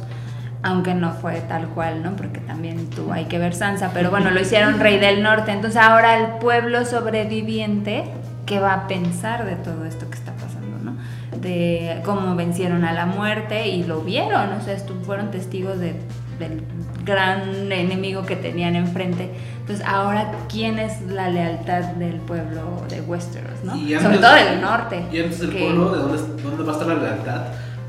Aunque 0.66 0.94
no 0.94 1.12
fue 1.12 1.42
tal 1.42 1.68
cual, 1.68 2.02
¿no? 2.04 2.16
Porque 2.16 2.40
también 2.40 2.90
tuvo, 2.90 3.12
hay 3.12 3.26
que 3.26 3.38
ver 3.38 3.54
Sansa, 3.54 3.92
pero 3.94 4.10
bueno, 4.10 4.32
lo 4.32 4.40
hicieron 4.40 4.80
Rey 4.80 4.98
del 4.98 5.22
Norte. 5.22 5.52
Entonces 5.52 5.80
ahora 5.82 6.18
el 6.18 6.38
pueblo 6.40 6.86
sobreviviente, 6.86 8.06
¿qué 8.46 8.60
va 8.60 8.74
a 8.74 8.88
pensar 8.88 9.46
de 9.46 9.56
todo 9.58 9.84
esto 9.86 10.10
que 10.10 10.16
está 10.18 10.32
pasando, 10.34 10.78
¿no? 10.82 10.96
De 11.42 12.00
cómo 12.06 12.36
vencieron 12.36 12.86
a 12.86 12.94
la 12.94 13.06
muerte 13.06 13.68
y 13.68 13.84
lo 13.84 14.02
vieron, 14.02 14.54
o 14.54 14.62
sea, 14.62 14.78
fueron 15.06 15.32
testigos 15.32 15.80
de, 15.80 15.96
del 16.40 16.64
gran 17.04 17.70
enemigo 17.72 18.26
que 18.26 18.38
tenían 18.38 18.76
enfrente. 18.78 19.32
Entonces 19.60 19.86
ahora, 19.86 20.32
¿quién 20.50 20.80
es 20.80 21.02
la 21.02 21.30
lealtad 21.30 21.82
del 21.96 22.16
pueblo 22.22 22.84
de 22.90 23.02
Westeros, 23.02 23.64
¿no? 23.66 23.76
Y 23.76 23.94
Sobre 23.96 24.06
antes- 24.06 24.22
todo 24.22 24.34
del 24.36 24.62
norte. 24.62 25.06
Y 25.12 25.20
antes 25.22 25.40
del 25.40 25.50
que- 25.52 25.60
pueblo, 25.60 25.92
¿de 25.92 25.98
dónde, 26.00 26.42
dónde 26.44 26.64
va 26.64 26.70
a 26.72 26.74
estar 26.74 26.88
la 26.88 26.96
lealtad 27.04 27.42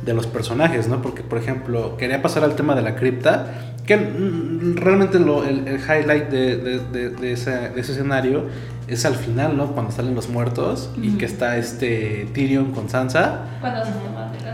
de 0.05 0.14
los 0.14 0.26
personajes, 0.26 0.88
no? 0.88 1.00
Porque, 1.02 1.22
por 1.22 1.38
ejemplo, 1.38 1.96
quería 1.96 2.20
pasar 2.22 2.44
al 2.44 2.55
tema 2.57 2.74
de 2.74 2.82
la 2.82 2.94
cripta, 2.96 3.46
que 3.86 3.96
mm, 3.96 4.76
realmente 4.76 5.18
lo- 5.18 5.44
el, 5.44 5.66
el 5.68 5.76
highlight 5.80 6.28
de, 6.28 6.57
de- 6.57 6.78
de- 6.78 7.11
de 7.11 7.32
ese, 7.32 7.50
de 7.70 7.80
ese 7.80 7.92
escenario 7.92 8.44
es 8.86 9.05
al 9.07 9.14
final, 9.14 9.57
¿no? 9.57 9.68
Cuando 9.72 9.92
salen 9.92 10.14
los 10.14 10.28
muertos 10.28 10.90
y 11.00 11.12
que 11.16 11.24
está 11.24 11.57
este 11.57 12.28
Tyrion 12.34 12.72
con 12.72 12.88
Sansa. 12.90 13.40
Cuando 13.61 13.82
se 13.84 13.90
las 13.92 14.02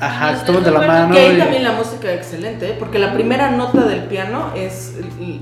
Ajá, 0.00 0.36
se 0.36 0.44
toman 0.46 0.64
de 0.64 0.70
la 0.70 0.80
mano. 0.80 1.14
Que 1.14 1.20
ahí 1.20 1.36
y- 1.36 1.38
también 1.38 1.62
la 1.64 1.72
música 1.72 2.12
excelente, 2.12 2.70
¿eh? 2.70 2.76
porque 2.78 2.98
la 2.98 3.12
primera 3.12 3.50
nota 3.50 3.82
del 3.82 4.04
piano 4.04 4.52
es 4.56 4.94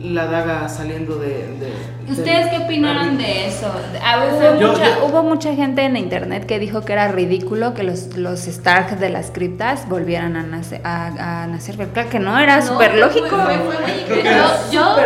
la 0.03 0.27
daga 0.27 0.69
saliendo 0.69 1.17
de... 1.17 1.29
de- 1.29 1.99
¿Ustedes 2.11 2.49
qué 2.49 2.59
opinaron 2.59 3.19
de 3.19 3.47
eso? 3.49 3.71
Ah, 4.03 4.25
hubo, 4.31 4.59
Yo- 4.59 4.69
mucha, 4.73 4.85
yo- 4.85 5.07
hubo 5.07 5.23
mucha 5.23 5.55
gente 5.55 5.83
en 5.85 5.97
internet 5.97 6.47
que 6.47 6.59
dijo 6.59 6.83
que 6.85 6.95
era 6.95 7.09
ridículo 7.09 7.75
que 7.75 7.83
los, 7.83 8.17
los 8.17 8.47
Stark 8.49 8.99
de 8.99 9.11
las 9.11 9.31
criptas 9.31 9.89
volvieran 9.89 10.35
a 10.37 10.43
nacer, 10.43 10.81
a, 10.85 11.43
a 11.43 11.47
nacer. 11.47 11.77
Pero 11.77 11.91
claro 11.93 12.09
que 12.09 12.19
no, 12.19 12.39
era 12.39 12.57
No, 12.61 12.67
súper 12.67 12.93
fue- 12.93 13.01
lógico. 13.01 13.29
fue- 13.37 13.59
fue 13.59 14.23
que 14.23 14.25
Yo, 14.25 14.71
yo, 14.73 14.97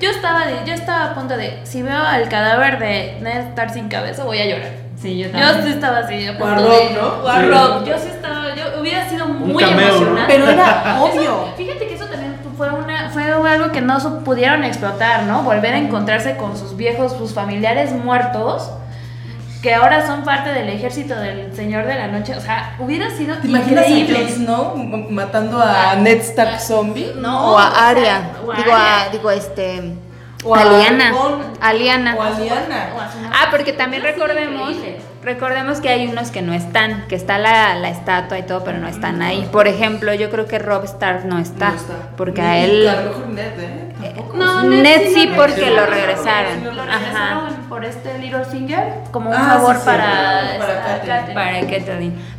yo 0.00 0.10
estaba 0.10 0.46
de- 0.46 0.66
yo 0.66 0.74
estaba 0.74 1.12
a 1.12 1.14
punto 1.14 1.36
de 1.36 1.60
si 1.64 1.82
veo 1.82 1.96
al 1.98 2.28
cadáver 2.28 2.78
de 2.78 3.18
Ned 3.22 3.48
Stark 3.48 3.70
sin 3.72 3.88
cabeza 3.88 4.24
voy 4.24 4.38
a 4.38 4.46
llorar. 4.46 4.83
Sí, 5.04 5.18
yo 5.18 5.28
Yo 5.28 5.62
sí 5.62 5.68
estaba 5.68 5.98
así 5.98 6.26
a 6.26 6.38
punto 6.38 6.44
O 6.46 6.48
a 6.48 6.54
Rob, 6.56 6.88
de- 6.88 6.94
¿no? 6.94 7.28
a. 7.28 7.42
Rob. 7.42 7.84
Yo 7.84 7.98
sí 7.98 8.08
estaba, 8.08 8.54
yo 8.54 8.80
hubiera 8.80 9.06
sido 9.08 9.26
muy 9.28 9.62
cameo, 9.62 9.76
¿no? 9.88 9.94
emocionante. 9.96 10.32
Pero 10.34 10.48
era 10.50 10.98
obvio. 11.02 11.48
Fíjate 11.58 11.86
que 11.86 11.94
eso 11.94 12.06
también 12.06 12.36
fue 12.56 12.70
una 12.70 13.10
fue 13.10 13.22
algo 13.24 13.70
que 13.70 13.80
no 13.82 13.98
pudieron 14.24 14.64
explotar, 14.64 15.24
¿no? 15.24 15.42
Volver 15.42 15.74
a 15.74 15.78
encontrarse 15.78 16.36
con 16.38 16.56
sus 16.56 16.74
viejos, 16.76 17.12
sus 17.12 17.34
familiares 17.34 17.92
muertos, 17.92 18.70
que 19.62 19.74
ahora 19.74 20.06
son 20.06 20.24
parte 20.24 20.52
del 20.54 20.68
ejército 20.70 21.14
del 21.16 21.54
Señor 21.54 21.84
de 21.86 21.96
la 21.96 22.06
Noche. 22.08 22.34
O 22.36 22.40
sea, 22.40 22.74
hubiera 22.78 23.10
sido 23.10 23.36
¿Te 23.38 23.46
imaginas 23.48 23.84
a 23.84 23.88
increíble. 23.88 24.26
Jon 24.30 24.44
Snow 24.44 24.72
m- 24.76 25.06
matando 25.10 25.60
a 25.60 25.96
Ned 25.96 26.18
Stark 26.20 26.60
zombie? 26.60 27.12
No, 27.16 27.52
o 27.52 27.58
a 27.58 27.68
o 27.68 27.72
sea, 27.72 27.88
Aria. 27.88 28.30
o 28.46 28.52
a 28.52 28.56
digo, 28.56 28.72
a, 28.74 29.00
Arya. 29.02 29.12
digo, 29.12 29.30
este. 29.30 29.94
O 30.44 30.54
a 30.54 30.60
a 30.60 30.64
Liana. 30.64 31.10
Gon. 31.12 31.42
A 31.60 31.72
Liana. 31.72 32.14
O 32.16 32.22
a 32.22 32.30
Lyanna. 32.30 32.88
O 32.96 33.00
a 33.00 33.10
su- 33.10 33.18
Ah, 33.32 33.48
porque 33.50 33.72
también 33.72 34.02
recordemos, 34.02 34.74
recordemos 35.22 35.80
que 35.80 35.88
hay 35.88 36.06
unos 36.06 36.30
que 36.30 36.42
no 36.42 36.52
están, 36.52 37.06
que 37.08 37.14
está 37.16 37.38
la, 37.38 37.74
la 37.76 37.88
estatua 37.88 38.38
y 38.38 38.42
todo, 38.42 38.62
pero 38.64 38.78
no 38.78 38.86
están 38.88 39.22
ahí. 39.22 39.48
Por 39.50 39.66
ejemplo, 39.68 40.12
yo 40.14 40.30
creo 40.30 40.46
que 40.46 40.58
Rob 40.58 40.84
Stark 40.84 41.24
no 41.24 41.38
está, 41.38 41.70
No 41.70 41.76
está. 41.76 41.94
porque 42.16 42.42
Ni- 42.42 42.46
a 42.48 42.58
él 42.58 42.90
Ned, 43.34 43.42
¿eh? 43.60 43.80
Tampoco. 44.02 44.36
No, 44.36 44.62
Ned 44.64 45.00
sí 45.14 45.26
lo 45.28 45.36
porque 45.36 45.54
regresaron. 45.54 45.76
lo 45.76 45.86
regresaron. 45.86 46.76
Lo 46.76 46.82
Ajá. 46.82 46.98
regresaron 46.98 47.54
por 47.70 47.84
este 47.84 48.18
Littlefinger 48.18 48.92
como 49.10 49.30
un 49.30 49.36
Ah, 49.36 49.54
favor 49.56 49.74
sí, 49.76 49.80
sí, 49.80 49.86
para, 49.86 50.58
para 50.58 51.34
para. 51.34 51.60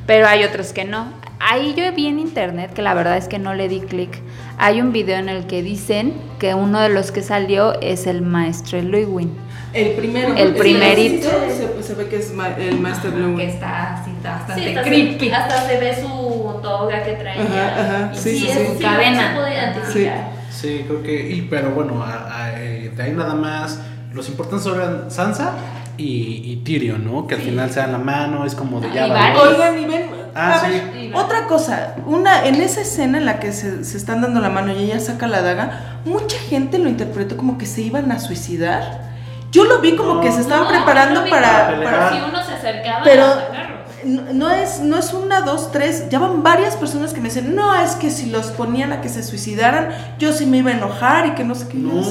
Pero 0.05 0.27
hay 0.27 0.43
otros 0.43 0.71
que 0.73 0.85
no. 0.85 1.07
Ahí 1.39 1.73
yo 1.75 1.83
vi 1.93 2.07
en 2.07 2.19
internet, 2.19 2.73
que 2.73 2.81
la 2.81 2.93
verdad 2.93 3.17
es 3.17 3.27
que 3.27 3.39
no 3.39 3.53
le 3.53 3.67
di 3.67 3.81
clic, 3.81 4.21
hay 4.57 4.81
un 4.81 4.91
video 4.93 5.17
en 5.17 5.29
el 5.29 5.45
que 5.47 5.61
dicen 5.61 6.13
que 6.39 6.53
uno 6.53 6.79
de 6.79 6.89
los 6.89 7.11
que 7.11 7.21
salió 7.21 7.79
es 7.81 8.07
el 8.07 8.21
maestro 8.21 8.81
Lewin. 8.81 9.31
El 9.73 9.91
primero. 9.91 10.33
El 10.35 10.53
primerito. 10.55 11.27
Se, 11.49 11.83
se 11.83 11.93
ve 11.95 12.07
que 12.07 12.17
es 12.17 12.33
ma- 12.33 12.55
el 12.57 12.79
Master 12.79 13.11
Blue. 13.11 13.35
Que 13.35 13.49
está 13.49 13.95
así, 13.95 14.11
está 14.11 14.31
bastante 14.37 14.63
Sí, 14.63 14.69
hasta 14.69 14.83
creepy. 14.83 15.27
Se, 15.27 15.33
hasta 15.35 15.67
se 15.67 15.77
ve 15.79 15.95
su 16.01 16.59
toga 16.61 17.03
que 17.03 17.11
traía. 17.13 17.41
Ajá, 17.41 17.81
ajá, 18.05 18.11
Y 18.13 18.17
sí, 18.17 18.39
sí, 18.39 18.47
es- 18.47 18.57
sí. 18.57 18.65
sí, 18.77 18.81
Cadena. 18.83 19.35
identificar. 19.53 20.27
Sí, 20.49 20.85
creo 20.87 21.03
que. 21.03 21.29
Y, 21.29 21.41
pero 21.43 21.71
bueno, 21.71 22.01
a- 22.01 22.45
a- 22.45 22.63
eh, 22.63 22.89
de 22.95 23.03
ahí 23.03 23.11
nada 23.11 23.35
más. 23.35 23.81
Los 24.13 24.29
importantes 24.29 24.65
eran 24.73 25.11
Sansa 25.11 25.51
y, 25.97 26.41
y 26.51 26.55
Tyrion, 26.63 27.03
¿no? 27.05 27.27
Que 27.27 27.35
al 27.35 27.41
final 27.41 27.69
se 27.71 27.79
dan 27.79 27.91
la 27.91 27.97
mano, 27.97 28.45
es 28.45 28.55
como 28.55 28.79
de 28.81 28.87
Ah, 28.89 28.93
ya 28.93 29.07
va. 29.07 29.41
Oigan, 29.41 29.79
y 29.79 29.85
ven, 29.85 30.09
Ah, 30.35 30.55
a 30.55 30.59
sí. 30.65 30.71
ver, 30.71 31.15
otra 31.15 31.45
cosa, 31.47 31.95
una, 32.05 32.45
en 32.45 32.55
esa 32.55 32.81
escena 32.81 33.17
en 33.17 33.25
la 33.25 33.39
que 33.39 33.53
se, 33.53 33.83
se 33.85 33.95
están 33.97 34.21
dando 34.21 34.41
la 34.41 34.49
mano 34.49 34.73
y 34.73 34.83
ella 34.83 34.99
saca 34.99 35.27
la 35.27 35.41
daga, 35.41 35.99
mucha 36.03 36.37
gente 36.37 36.77
lo 36.77 36.89
interpretó 36.89 37.37
como 37.37 37.57
que 37.57 37.65
se 37.65 37.81
iban 37.81 38.11
a 38.11 38.19
suicidar. 38.19 39.05
Yo 39.51 39.63
lo 39.63 39.79
vi 39.79 39.95
como 39.95 40.15
No. 40.15 40.21
que 40.21 40.31
se 40.33 40.41
estaban 40.41 40.65
No, 40.65 40.69
preparando 40.71 41.23
para, 41.29 41.67
como 41.71 41.83
para- 41.83 42.09
Si 42.11 42.17
uno 42.27 42.43
se 42.43 42.53
acercaba 42.53 43.01
Pero- 43.05 43.23
a. 43.25 43.74
no, 44.05 44.33
no 44.33 44.49
es, 44.49 44.79
no 44.81 44.97
es 44.97 45.13
una, 45.13 45.41
dos, 45.41 45.71
tres, 45.71 46.09
ya 46.09 46.19
van 46.19 46.43
varias 46.43 46.75
personas 46.75 47.13
que 47.13 47.21
me 47.21 47.29
dicen, 47.29 47.55
no, 47.55 47.75
es 47.75 47.95
que 47.95 48.09
si 48.11 48.29
los 48.29 48.47
ponían 48.47 48.93
a 48.93 49.01
que 49.01 49.09
se 49.09 49.23
suicidaran, 49.23 49.89
yo 50.19 50.31
sí 50.31 50.45
me 50.45 50.57
iba 50.57 50.71
a 50.71 50.75
enojar 50.75 51.27
y 51.27 51.31
que 51.31 51.43
no 51.43 51.55
sé 51.55 51.67
qué. 51.67 51.77
No. 51.77 52.01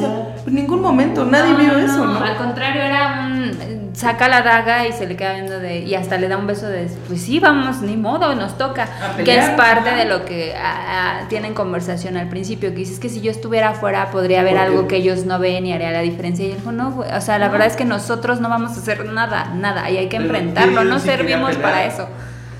en 0.46 0.54
ningún 0.54 0.80
momento, 0.80 1.24
nadie 1.24 1.52
No, 1.52 1.58
vio 1.58 1.72
no, 1.72 1.78
eso, 1.78 2.04
no, 2.04 2.18
¿no? 2.18 2.24
Al 2.24 2.36
contrario, 2.36 2.82
era 2.82 3.26
un. 3.26 3.83
Saca 3.94 4.26
la 4.26 4.42
daga 4.42 4.88
y 4.88 4.92
se 4.92 5.06
le 5.06 5.14
queda 5.14 5.34
viendo 5.34 5.60
de. 5.60 5.78
Y 5.78 5.94
hasta 5.94 6.18
le 6.18 6.26
da 6.26 6.36
un 6.36 6.48
beso 6.48 6.66
de. 6.66 6.90
Pues 7.06 7.22
sí, 7.22 7.38
vamos, 7.38 7.80
ni 7.80 7.96
modo, 7.96 8.34
nos 8.34 8.58
toca. 8.58 8.88
Que 9.24 9.38
es 9.38 9.50
parte 9.50 9.94
de 9.94 10.04
lo 10.04 10.24
que 10.24 10.52
ah, 10.56 11.20
ah, 11.22 11.28
tienen 11.28 11.54
conversación 11.54 12.16
al 12.16 12.28
principio. 12.28 12.70
Que 12.70 12.76
dices 12.76 12.98
que 12.98 13.08
si 13.08 13.20
yo 13.20 13.30
estuviera 13.30 13.70
afuera 13.70 14.10
podría 14.10 14.40
haber 14.40 14.58
algo 14.58 14.88
que 14.88 14.96
ellos 14.96 15.26
no 15.26 15.38
ven 15.38 15.64
y 15.66 15.72
haría 15.72 15.92
la 15.92 16.00
diferencia. 16.00 16.44
Y 16.44 16.50
él 16.50 16.56
dijo, 16.56 16.72
no, 16.72 16.98
o 16.98 17.20
sea, 17.20 17.38
la 17.38 17.48
verdad 17.48 17.68
es 17.68 17.76
que 17.76 17.84
nosotros 17.84 18.40
no 18.40 18.48
vamos 18.48 18.72
a 18.76 18.80
hacer 18.80 19.04
nada, 19.06 19.52
nada. 19.54 19.88
Y 19.88 19.96
hay 19.96 20.08
que 20.08 20.16
Pero 20.16 20.24
enfrentarlo. 20.28 20.72
Tyrion 20.72 20.88
No 20.88 20.98
sí 20.98 21.06
servimos 21.06 21.56
para 21.56 21.84
eso. 21.84 22.08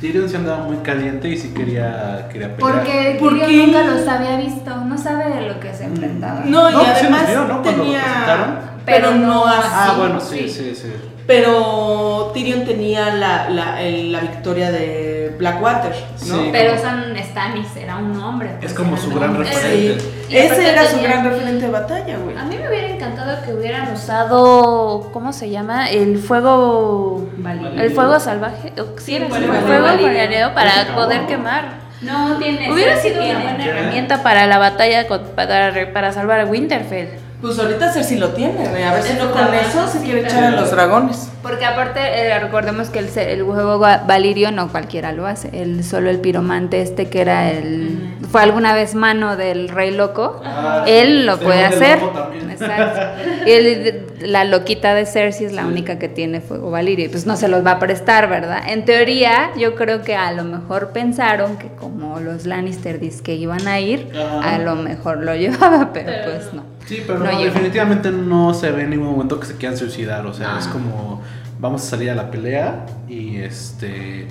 Tyrion 0.01 0.29
se 0.29 0.37
andaba 0.37 0.63
muy 0.65 0.77
caliente 0.79 1.29
y 1.29 1.37
sí 1.37 1.53
quería, 1.53 2.29
quería 2.31 2.55
pelear. 2.55 2.75
Porque 2.75 3.17
¿Por 3.19 3.33
Tyrion 3.33 3.51
qué? 3.51 3.67
nunca 3.67 3.83
los 3.83 4.07
había 4.07 4.37
visto. 4.37 4.77
No 4.77 4.97
sabe 4.97 5.35
de 5.35 5.49
lo 5.49 5.59
que 5.59 5.75
se 5.75 5.85
enfrentaba. 5.87 6.43
No, 6.45 6.71
y 6.71 6.75
No, 6.75 6.81
además 6.81 7.27
vio, 7.27 7.45
¿no? 7.45 7.61
Cuando 7.61 7.71
lo 7.73 7.83
tenía... 7.83 8.03
presentaron. 8.03 8.75
Pero 8.87 9.11
no 9.15 9.47
así. 9.47 9.69
Ah, 9.73 9.95
bueno, 9.99 10.21
sí, 10.21 10.49
sí, 10.49 10.75
sí. 10.77 10.93
Pero 11.27 12.31
Tyrion 12.35 12.65
tenía 12.65 13.15
la, 13.15 13.49
la, 13.49 13.81
el- 13.83 14.13
la 14.13 14.21
victoria 14.21 14.71
de 14.71 15.35
Blackwater, 15.39 15.93
¿no? 16.27 16.37
Sí. 16.37 16.49
Pero 16.53 16.79
son 16.79 17.15
Stannis, 17.19 17.75
era 17.77 17.97
un 17.97 18.21
hombre. 18.21 18.51
Es 18.51 18.57
pues, 18.61 18.75
como 18.75 18.97
su 18.97 19.11
gran 19.15 19.37
referente. 19.37 20.01
Sí. 20.01 20.37
Ese 20.37 20.69
era 20.71 20.87
su 20.87 21.01
gran 21.01 21.25
referente 21.25 21.65
de 21.67 21.71
batalla, 21.73 22.19
güey. 22.19 22.37
A 22.37 22.45
mí 22.45 22.57
me 22.59 22.69
hubiera 22.69 22.89
encantado 22.89 23.43
que 23.45 23.55
hubieran 23.55 23.91
usado, 23.93 25.11
¿cómo 25.13 25.33
se 25.33 25.49
llama? 25.51 25.91
El 25.91 26.19
fuego, 26.19 27.27
Valirio. 27.39 27.81
el 27.83 27.91
fuego 27.93 28.21
salvaje, 28.21 28.73
o- 28.79 28.99
sí, 29.01 29.17
era 29.17 29.27
así, 29.27 29.35
fuego 29.45 29.85
valirio. 29.87 30.53
para 30.55 30.95
poder 30.95 31.27
quemar. 31.27 31.85
No 32.03 32.37
tiene. 32.37 32.71
Hubiera 32.71 33.01
sido 33.01 33.23
una 33.25 33.39
buena 33.39 33.65
herramienta 33.65 34.23
para 34.23 34.47
la 34.47 34.59
batalla 34.59 35.07
con- 35.09 35.23
para, 35.35 35.73
para 35.95 36.13
salvar 36.13 36.41
a 36.41 36.45
Winterfell. 36.45 37.09
Pues 37.45 37.59
ahorita 37.59 37.93
Cersei 37.93 38.17
lo 38.19 38.31
tiene, 38.31 38.67
güey. 38.69 38.83
A 38.83 38.95
ver 38.95 39.03
si 39.03 39.13
no 39.19 39.31
con 39.31 39.53
eso 39.53 39.87
se 39.87 40.01
quiere 40.01 40.21
echar 40.23 40.45
a 40.45 40.51
los 40.53 40.71
dragones. 40.71 41.29
Porque 41.43 41.67
aparte, 41.67 42.01
eh, 42.01 42.39
recordemos 42.41 42.89
que 42.89 43.01
el, 43.01 43.11
se- 43.11 43.35
el 43.35 43.43
juego 43.43 43.79
va- 43.79 43.99
Valirio 44.07 44.51
no 44.51 44.69
cualquiera 44.69 45.13
lo 45.13 45.27
hace. 45.27 45.51
El, 45.53 45.85
solo 45.85 46.09
el 46.09 46.21
piromante 46.21 46.81
este 46.81 47.11
que 47.11 47.21
era 47.21 47.51
el... 47.51 48.17
Fue 48.33 48.41
alguna 48.43 48.73
vez 48.75 48.95
mano 48.95 49.37
del 49.37 49.69
rey 49.69 49.91
loco. 49.91 50.41
Ah, 50.43 50.85
él 50.87 51.27
lo 51.27 51.39
puede 51.39 51.65
hacer. 51.67 52.01
lobo 52.01 52.13
también. 52.13 52.51
Exacto. 52.51 53.01
Y 53.47 53.51
el- 53.51 54.07
la 54.23 54.45
loquita 54.45 54.95
de 54.95 55.05
Cersei 55.05 55.45
es 55.45 55.53
la 55.53 55.67
única 55.67 55.99
que 55.99 56.09
tiene 56.09 56.41
fuego 56.41 56.71
Valirio. 56.71 57.05
Y 57.05 57.09
pues 57.11 57.27
no 57.27 57.37
se 57.37 57.49
los 57.49 57.65
va 57.65 57.73
a 57.73 57.79
prestar, 57.79 58.31
¿verdad? 58.31 58.63
En 58.69 58.87
teoría, 58.87 59.51
yo 59.59 59.75
creo 59.75 60.01
que 60.01 60.17
a 60.17 60.33
lo 60.33 60.45
mejor 60.45 60.93
pensaron 60.93 61.59
que 61.59 61.69
como 61.69 62.21
los 62.21 62.47
Lannister 62.47 62.99
dice 63.01 63.23
que 63.23 63.35
iban 63.35 63.69
a 63.69 63.81
ir, 63.81 64.11
Ajá. 64.17 64.55
a 64.55 64.59
lo 64.61 64.77
mejor 64.77 65.19
lo 65.19 65.35
llevaba, 65.37 65.91
pero, 65.93 66.07
Pero 66.07 66.25
pues 66.33 66.55
no. 66.55 66.74
Sí, 66.87 67.03
pero 67.07 67.19
No 67.21 67.41
definitivamente 67.41 68.11
no 68.11 68.53
se 68.55 68.71
ve 68.71 68.83
en 68.83 68.91
ningún 68.91 69.09
momento 69.13 69.41
que 69.41 69.47
se 69.47 69.57
quieran 69.57 69.77
suicidar. 69.79 70.27
O 70.27 70.35
sea, 70.35 70.53
No. 70.53 70.59
es 70.59 70.67
como 70.69 71.23
vamos 71.61 71.83
a 71.83 71.87
salir 71.87 72.11
a 72.11 72.15
la 72.15 72.31
pelea 72.31 72.85
y 73.09 73.37
este. 73.37 74.27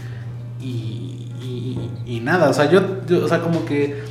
Y, 0.62 1.28
y, 1.41 1.89
y 2.06 2.20
nada, 2.20 2.49
o 2.49 2.54
sea, 2.54 2.70
yo, 2.70 3.06
yo, 3.08 3.26
o 3.26 3.28
sea, 3.28 3.39
como 3.41 3.66
que 3.66 4.04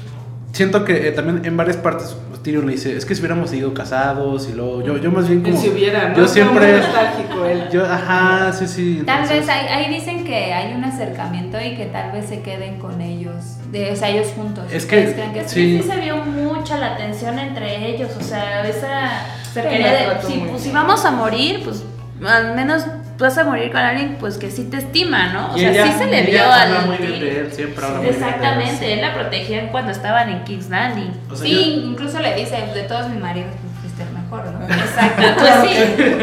siento 0.53 0.85
que 0.85 1.09
eh, 1.09 1.13
también 1.13 1.45
en 1.45 1.57
varias 1.57 1.77
partes 1.77 2.17
Tyrion 2.43 2.67
le 2.67 2.73
dice, 2.73 2.97
es 2.97 3.05
que 3.05 3.15
si 3.15 3.21
hubiéramos 3.21 3.53
ido 3.53 3.73
casados 3.73 4.49
y 4.49 4.55
luego 4.55 4.83
yo, 4.83 4.97
yo 4.99 5.11
más 5.11 5.29
bien 5.29 5.43
como... 5.43 5.57
si 5.57 5.69
hubiera, 5.69 6.09
¿no? 6.11 6.17
Yo 6.17 6.29
siempre... 6.29 6.79
nostálgico 6.79 7.45
él. 7.45 7.69
Yo, 7.73 7.85
ajá, 7.85 8.53
sí, 8.53 8.67
sí. 8.67 9.03
Tal 9.07 9.29
vez 9.29 9.49
ahí, 9.49 9.67
ahí 9.69 9.95
dicen 9.95 10.25
que 10.25 10.53
hay 10.53 10.75
un 10.75 10.85
acercamiento 10.85 11.59
y 11.61 11.77
que 11.77 11.87
tal 11.87 12.13
vez 12.13 12.27
se 12.27 12.43
queden 12.43 12.79
con 12.79 13.01
ellos, 13.01 13.35
de, 13.71 13.93
o 13.93 13.97
sea, 13.97 14.09
ellos 14.11 14.29
juntos. 14.35 14.65
Es 14.73 14.87
que- 14.87 14.99
¿Ustedes 14.99 15.15
creen 15.33 15.49
sí. 15.49 15.83
Sí 15.83 15.89
se 15.89 16.01
vio 16.01 16.17
mucha 16.17 16.79
la 16.79 16.97
tensión 16.97 17.39
entre 17.39 17.89
ellos, 17.91 18.11
o 18.19 18.23
sea, 18.23 18.67
esa 18.69 19.11
cercanía 19.53 19.93
de, 19.93 20.27
si, 20.27 20.39
pues, 20.39 20.63
si 20.63 20.71
vamos 20.71 21.05
a 21.05 21.11
morir, 21.11 21.61
pues 21.65 21.85
al 22.27 22.55
menos 22.55 22.85
vas 23.23 23.39
a 23.39 23.45
morir 23.45 23.71
con 23.73 23.81
alguien 23.81 24.17
pues 24.21 24.37
que 24.37 24.51
sí 24.51 24.65
te 24.65 24.77
estima, 24.79 25.33
¿no? 25.33 25.53
O 25.55 25.57
Y 25.57 25.61
sea, 25.61 25.71
ella- 25.71 25.87
sí 25.87 25.93
se 25.99 26.07
le 26.07 26.23
vio 26.23 26.35
ella 26.35 26.55
al 26.63 26.69
habla 26.77 26.81
muy 26.87 26.97
bien 26.99 27.21
de 27.21 27.41
él, 27.41 27.53
siempre 27.53 27.85
habla 27.85 27.99
muy 28.01 28.09
bien 28.09 28.21
de 28.21 28.27
él. 28.27 28.33
Exactamente, 28.35 28.93
él 28.93 29.01
la 29.01 29.15
protegía 29.15 29.69
cuando 29.71 29.91
estaban 29.93 30.29
en 30.29 30.45
King's 30.45 30.69
Landing. 30.69 31.13
O 31.31 31.37
sea, 31.37 31.47
Sí, 31.47 31.55
yo- 31.55 31.87
incluso 31.91 32.19
le 32.21 32.35
dice, 32.35 32.57
de 32.75 32.83
todos 32.83 33.09
mis 33.09 33.21
maridos, 33.21 33.51
pues 33.63 33.81
fuiste 33.81 34.03
el 34.03 34.11
mejor, 34.11 34.45
¿no? 34.53 34.67
Exacto, 34.75 35.23
pues 35.39 35.55
sí. 35.71 36.23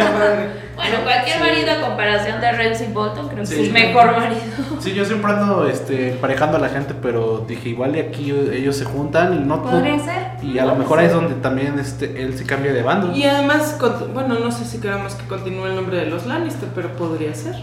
Bueno, 0.80 1.03
cualquier 1.03 1.38
Sí. 1.38 1.43
marido 1.43 1.71
a 1.71 1.88
comparación 1.88 2.39
de 2.41 2.51
Ramsey 2.51 2.93
Bolton 2.93 3.27
creo 3.27 3.39
que 3.41 3.45
Sí. 3.45 3.63
es 3.65 3.71
mejor 3.71 4.17
marido. 4.17 4.41
Sí, 4.80 4.93
yo 4.93 5.03
siempre 5.05 5.32
ando 5.32 5.67
este, 5.67 6.11
emparejando 6.13 6.57
a 6.57 6.59
la 6.61 6.69
gente, 6.69 6.93
pero 7.01 7.43
dije, 7.47 7.69
igual 7.69 7.91
de 7.93 8.01
aquí 8.01 8.32
ellos 8.32 8.77
se 8.77 8.86
juntan 8.86 9.34
y 9.34 9.39
no... 9.45 9.61
Podría 9.61 9.99
ser. 9.99 10.30
Y 10.41 10.57
a 10.57 10.65
lo 10.65 10.75
mejor 10.75 10.99
ahí 10.99 11.07
es 11.07 11.13
donde 11.13 11.36
también 11.36 11.77
este, 11.80 12.21
él 12.23 12.38
se 12.38 12.45
cambia 12.45 12.71
de 12.71 12.82
bando. 12.82 13.15
Y 13.15 13.23
además, 13.25 13.77
bueno, 14.13 14.39
no 14.39 14.51
sé 14.51 14.63
si 14.65 14.80
queramos 14.80 15.15
que 15.15 15.25
continúe 15.27 15.65
el 15.65 15.75
nombre 15.75 15.97
de 15.97 16.05
los 16.05 16.25
Lannister, 16.25 16.69
pero 16.73 16.89
podría 16.93 17.34
ser. 17.36 17.55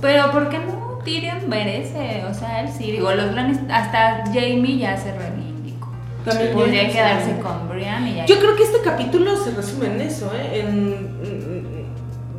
Pero 0.00 0.30
¿por 0.30 0.48
qué 0.50 0.58
no? 0.58 0.92
Tyrion 1.04 1.48
merece, 1.48 2.24
o 2.30 2.34
sea, 2.34 2.60
él 2.60 2.68
sí, 2.68 2.92
digo, 2.92 3.12
los 3.12 3.32
Lannister, 3.34 3.70
hasta 3.72 4.24
Jamie 4.26 4.78
ya 4.78 4.96
se 4.96 5.12
reivindicó. 5.16 5.90
También 6.24 6.52
Podría 6.52 6.88
quedarse 6.88 7.38
con 7.40 7.68
Brian 7.68 8.06
y 8.06 8.14
ya. 8.16 8.26
Yo 8.26 8.38
creo 8.38 8.54
que 8.54 8.62
este 8.62 8.78
capítulo 8.84 9.36
se 9.36 9.50
resume 9.50 9.86
en 9.86 10.00
eso, 10.02 10.30
¿eh? 10.34 10.60
En 10.60 11.61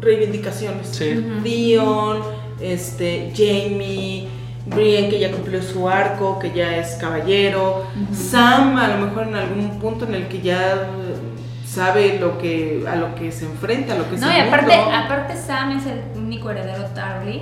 reivindicaciones. 0.04 0.88
Sí. 0.90 1.14
Dion, 1.44 2.20
este, 2.62 3.32
Jamie, 3.36 4.28
Brienne 4.66 5.10
que 5.10 5.20
ya 5.20 5.32
cumplió 5.32 5.62
su 5.62 5.90
arco, 5.90 6.40
que 6.40 6.52
ya 6.52 6.78
es 6.78 6.96
caballero. 6.96 7.86
Sam 8.14 8.78
a 8.78 8.88
lo 8.90 9.06
mejor 9.06 9.28
en 9.28 9.36
algún 9.36 9.80
punto 9.80 10.06
en 10.06 10.16
el 10.16 10.28
que 10.28 10.42
ya 10.42 10.74
eh, 10.74 11.68
sabe 11.68 12.18
lo 12.20 12.38
que 12.38 12.86
a 12.90 12.96
lo 12.96 13.16
que 13.16 13.32
se 13.32 13.46
enfrenta, 13.46 13.94
a 13.94 13.98
lo 13.98 14.10
que 14.10 14.18
No, 14.18 14.30
se 14.32 14.38
y 14.38 14.42
aparte, 14.42 14.74
aparte 14.76 15.36
Sam 15.36 15.78
es 15.78 15.86
el 15.88 16.02
único 16.16 16.50
heredero 16.50 16.86
Tarly. 16.96 17.42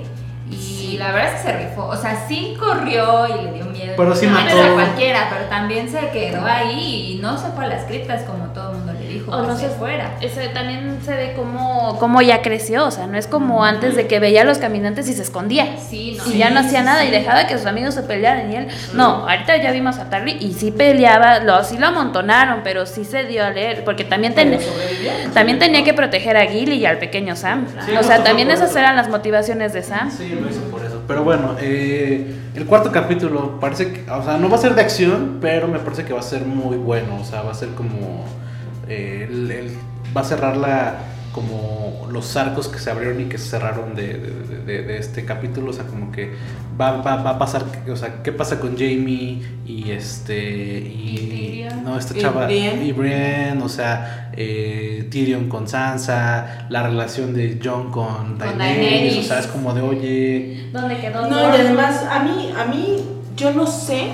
Y 0.50 0.56
Sí. 0.56 0.96
la 0.98 1.12
verdad 1.12 1.34
es 1.34 1.40
que 1.42 1.50
se 1.52 1.56
rifó. 1.68 1.86
O 1.86 1.96
sea, 1.96 2.26
sí 2.28 2.54
corrió 2.58 3.26
y 3.28 3.44
le 3.44 3.52
dio 3.52 3.64
miedo. 3.66 3.94
Pero 3.96 4.14
sí 4.14 4.26
No, 4.26 4.32
mató. 4.32 4.60
a 4.60 4.74
cualquiera, 4.74 5.28
pero 5.30 5.48
también 5.48 5.88
se 5.88 6.10
quedó 6.10 6.44
ahí 6.44 7.12
y 7.16 7.22
no 7.22 7.38
se 7.38 7.48
fue 7.52 7.64
a 7.64 7.68
las 7.68 7.84
criptas 7.84 8.22
como 8.24 8.46
todo 8.46 8.72
mundo 8.72 8.81
dijo. 9.12 9.30
O 9.30 9.42
no 9.42 9.48
que 9.54 9.60
se 9.62 9.68
se- 9.68 9.74
fuera. 9.76 10.16
Ese, 10.20 10.48
también 10.48 10.98
se 11.04 11.14
ve 11.14 11.32
cómo, 11.36 11.96
cómo 11.98 12.22
ya 12.22 12.42
creció, 12.42 12.86
o 12.86 12.90
sea, 12.90 13.06
no 13.06 13.16
es 13.18 13.26
como 13.26 13.64
antes 13.64 13.94
de 13.96 14.06
que 14.06 14.18
veía 14.20 14.42
a 14.42 14.44
los 14.44 14.58
caminantes 14.58 15.08
y 15.08 15.12
se 15.14 15.22
escondía. 15.22 15.76
Sí, 15.78 16.16
no. 16.18 16.32
y 16.32 16.38
ya 16.38 16.50
no 16.50 16.60
hacía 16.60 16.80
sí, 16.80 16.84
nada 16.86 17.04
y 17.04 17.10
dejaba 17.10 17.46
que 17.46 17.56
sus 17.58 17.66
amigos 17.66 17.94
se 17.94 18.02
pelearan 18.02 18.50
y 18.52 18.56
él 18.56 18.68
no 18.94 19.28
ahorita 19.28 19.56
ya 19.62 19.70
vimos 19.72 19.98
a 19.98 20.08
Tarly 20.10 20.36
y 20.40 20.52
sí 20.52 20.70
peleaba 20.70 21.40
lo 21.40 21.62
sí 21.64 21.78
lo 21.78 21.88
amontonaron 21.88 22.60
pero 22.64 22.86
sí 22.86 23.04
se 23.04 23.24
dio 23.24 23.44
a 23.44 23.50
leer 23.50 23.84
porque 23.84 24.04
también 24.04 24.34
tenía 24.34 24.58
también 25.34 25.58
tenía 25.58 25.84
que 25.84 25.92
proteger 25.94 26.36
a 26.36 26.46
Gilly 26.46 26.76
y 26.76 26.86
al 26.86 26.98
pequeño 26.98 27.36
Sam 27.36 27.66
Sí, 27.86 27.92
o 27.96 28.02
sea 28.02 28.18
se 28.18 28.22
también 28.22 28.50
esas 28.50 28.70
eso. 28.70 28.78
eran 28.78 28.96
las 28.96 29.08
motivaciones 29.08 29.72
de 29.72 29.82
Sam 29.82 30.10
Sí, 30.10 30.28
lo 30.40 30.48
hizo 30.48 30.60
por 30.70 30.84
eso. 30.84 31.02
Pero 31.06 31.24
bueno, 31.24 31.56
eh, 31.60 32.32
el 32.54 32.64
cuarto 32.66 32.92
capítulo 32.92 33.58
parece 33.60 33.92
que, 33.92 34.10
o 34.10 34.22
sea, 34.22 34.36
no 34.38 34.48
va 34.48 34.56
a 34.56 34.60
ser 34.60 34.74
de 34.74 34.80
acción, 34.82 35.38
pero 35.40 35.66
me 35.68 35.78
parece 35.80 36.04
que 36.04 36.12
va 36.12 36.20
a 36.20 36.22
ser 36.22 36.42
muy 36.42 36.76
bueno. 36.76 37.18
O 37.20 37.24
sea, 37.24 37.42
va 37.42 37.50
a 37.50 37.54
ser 37.54 37.70
como. 37.70 38.24
Eh, 38.92 39.28
el- 39.30 39.50
el- 39.50 39.76
va 40.16 40.20
a 40.20 40.24
cerrar 40.24 40.56
la, 40.56 40.98
como 41.32 42.06
los 42.10 42.36
arcos 42.36 42.68
que 42.68 42.78
se 42.78 42.90
abrieron 42.90 43.20
y 43.20 43.24
que 43.24 43.38
se 43.38 43.48
cerraron 43.50 43.94
de, 43.94 44.18
de- 44.18 44.58
de- 44.66 44.82
de 44.82 44.98
este 44.98 45.24
capítulo. 45.24 45.70
O 45.70 45.72
sea, 45.72 45.84
como 45.84 46.12
que 46.12 46.30
va, 46.78 47.00
va, 47.00 47.16
va 47.22 47.30
a 47.30 47.38
pasar. 47.38 47.64
O 47.90 47.96
sea, 47.96 48.22
¿qué 48.22 48.32
pasa 48.32 48.60
con 48.60 48.72
Jamie 48.76 49.42
y 49.66 49.90
este. 49.90 50.38
Y, 50.78 51.66
Y 51.66 51.68
no, 51.84 51.98
esta 51.98 52.16
Y 52.16 52.20
chava. 52.20 52.44
Brienne. 52.46 52.84
Y 52.84 52.92
Brienne, 52.92 53.62
o 53.62 53.68
sea, 53.68 54.30
eh, 54.36 55.08
Tyrion 55.10 55.48
con 55.48 55.66
Sansa, 55.68 56.66
la 56.68 56.82
relación 56.82 57.32
de 57.34 57.58
John 57.64 57.90
con 57.90 58.36
Daenerys. 58.38 58.58
Daenerys. 58.58 59.18
O 59.18 59.22
sea, 59.22 59.38
es 59.40 59.46
como 59.46 59.72
de, 59.74 59.80
oye. 59.80 60.68
¿Dónde 60.72 60.98
quedó? 60.98 61.28
No, 61.28 61.40
y 61.40 61.60
además, 61.60 62.04
a 62.10 62.22
mí, 62.22 62.50
a 62.58 62.64
mí, 62.66 62.98
yo 63.36 63.52
no 63.52 63.66
sé 63.66 64.08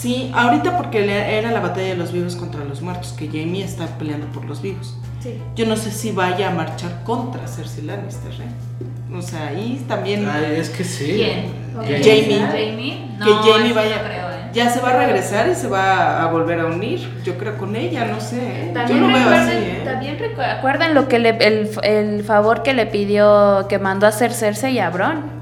si, 0.00 0.30
ahorita 0.34 0.76
porque 0.76 1.04
era 1.38 1.50
la 1.50 1.60
batalla 1.60 1.88
de 1.88 1.96
los 1.96 2.12
vivos 2.12 2.36
contra 2.36 2.64
los 2.64 2.80
muertos, 2.82 3.12
que 3.18 3.26
Jamie 3.26 3.64
está 3.64 3.86
peleando 3.98 4.26
por 4.28 4.44
los 4.44 4.62
vivos. 4.62 4.96
Sí. 5.20 5.40
Yo 5.56 5.66
no 5.66 5.76
sé 5.76 5.90
si 5.90 6.12
vaya 6.12 6.48
a 6.48 6.50
marchar 6.52 7.02
contra 7.04 7.46
Cersei 7.48 7.84
Lannister, 7.84 8.30
¿eh? 8.32 9.14
O 9.16 9.22
sea, 9.22 9.48
ahí 9.48 9.84
también... 9.88 10.28
Ay, 10.28 10.56
es 10.58 10.70
que 10.70 10.84
sí. 10.84 11.14
¿Quién? 11.16 11.46
Jamie. 11.74 12.02
Jamie. 12.02 12.38
Jamie. 12.46 13.08
No, 13.18 13.24
Que 13.26 13.50
Jamie 13.50 13.72
vaya- 13.72 13.96
no 13.96 14.02
creo, 14.04 14.30
¿eh? 14.30 14.50
ya 14.52 14.70
se 14.70 14.80
va 14.80 14.90
a 14.90 14.96
regresar 14.98 15.48
y 15.48 15.54
se 15.54 15.66
va 15.66 16.22
a 16.22 16.26
volver 16.30 16.60
a 16.60 16.66
unir, 16.66 17.00
yo 17.24 17.36
creo 17.36 17.56
con 17.58 17.74
ella, 17.74 18.04
no 18.04 18.20
sé. 18.20 18.36
¿eh? 18.40 18.70
También 18.74 19.00
yo 19.00 19.06
lo 19.08 19.12
veo 19.12 19.16
recuerden, 19.18 19.48
así, 19.48 19.56
¿eh? 19.56 19.82
también 19.84 20.18
recu- 20.18 20.58
acuerdan 20.58 20.94
lo 20.94 21.08
que 21.08 21.18
le, 21.18 21.30
el, 21.30 21.70
el 21.82 22.22
favor 22.22 22.62
que 22.62 22.74
le 22.74 22.86
pidió, 22.86 23.66
que 23.68 23.78
mandó 23.78 24.06
a 24.06 24.10
hacer 24.10 24.32
Cersei 24.32 24.74
y 24.74 24.78
a 24.78 24.90
Bron. 24.90 25.37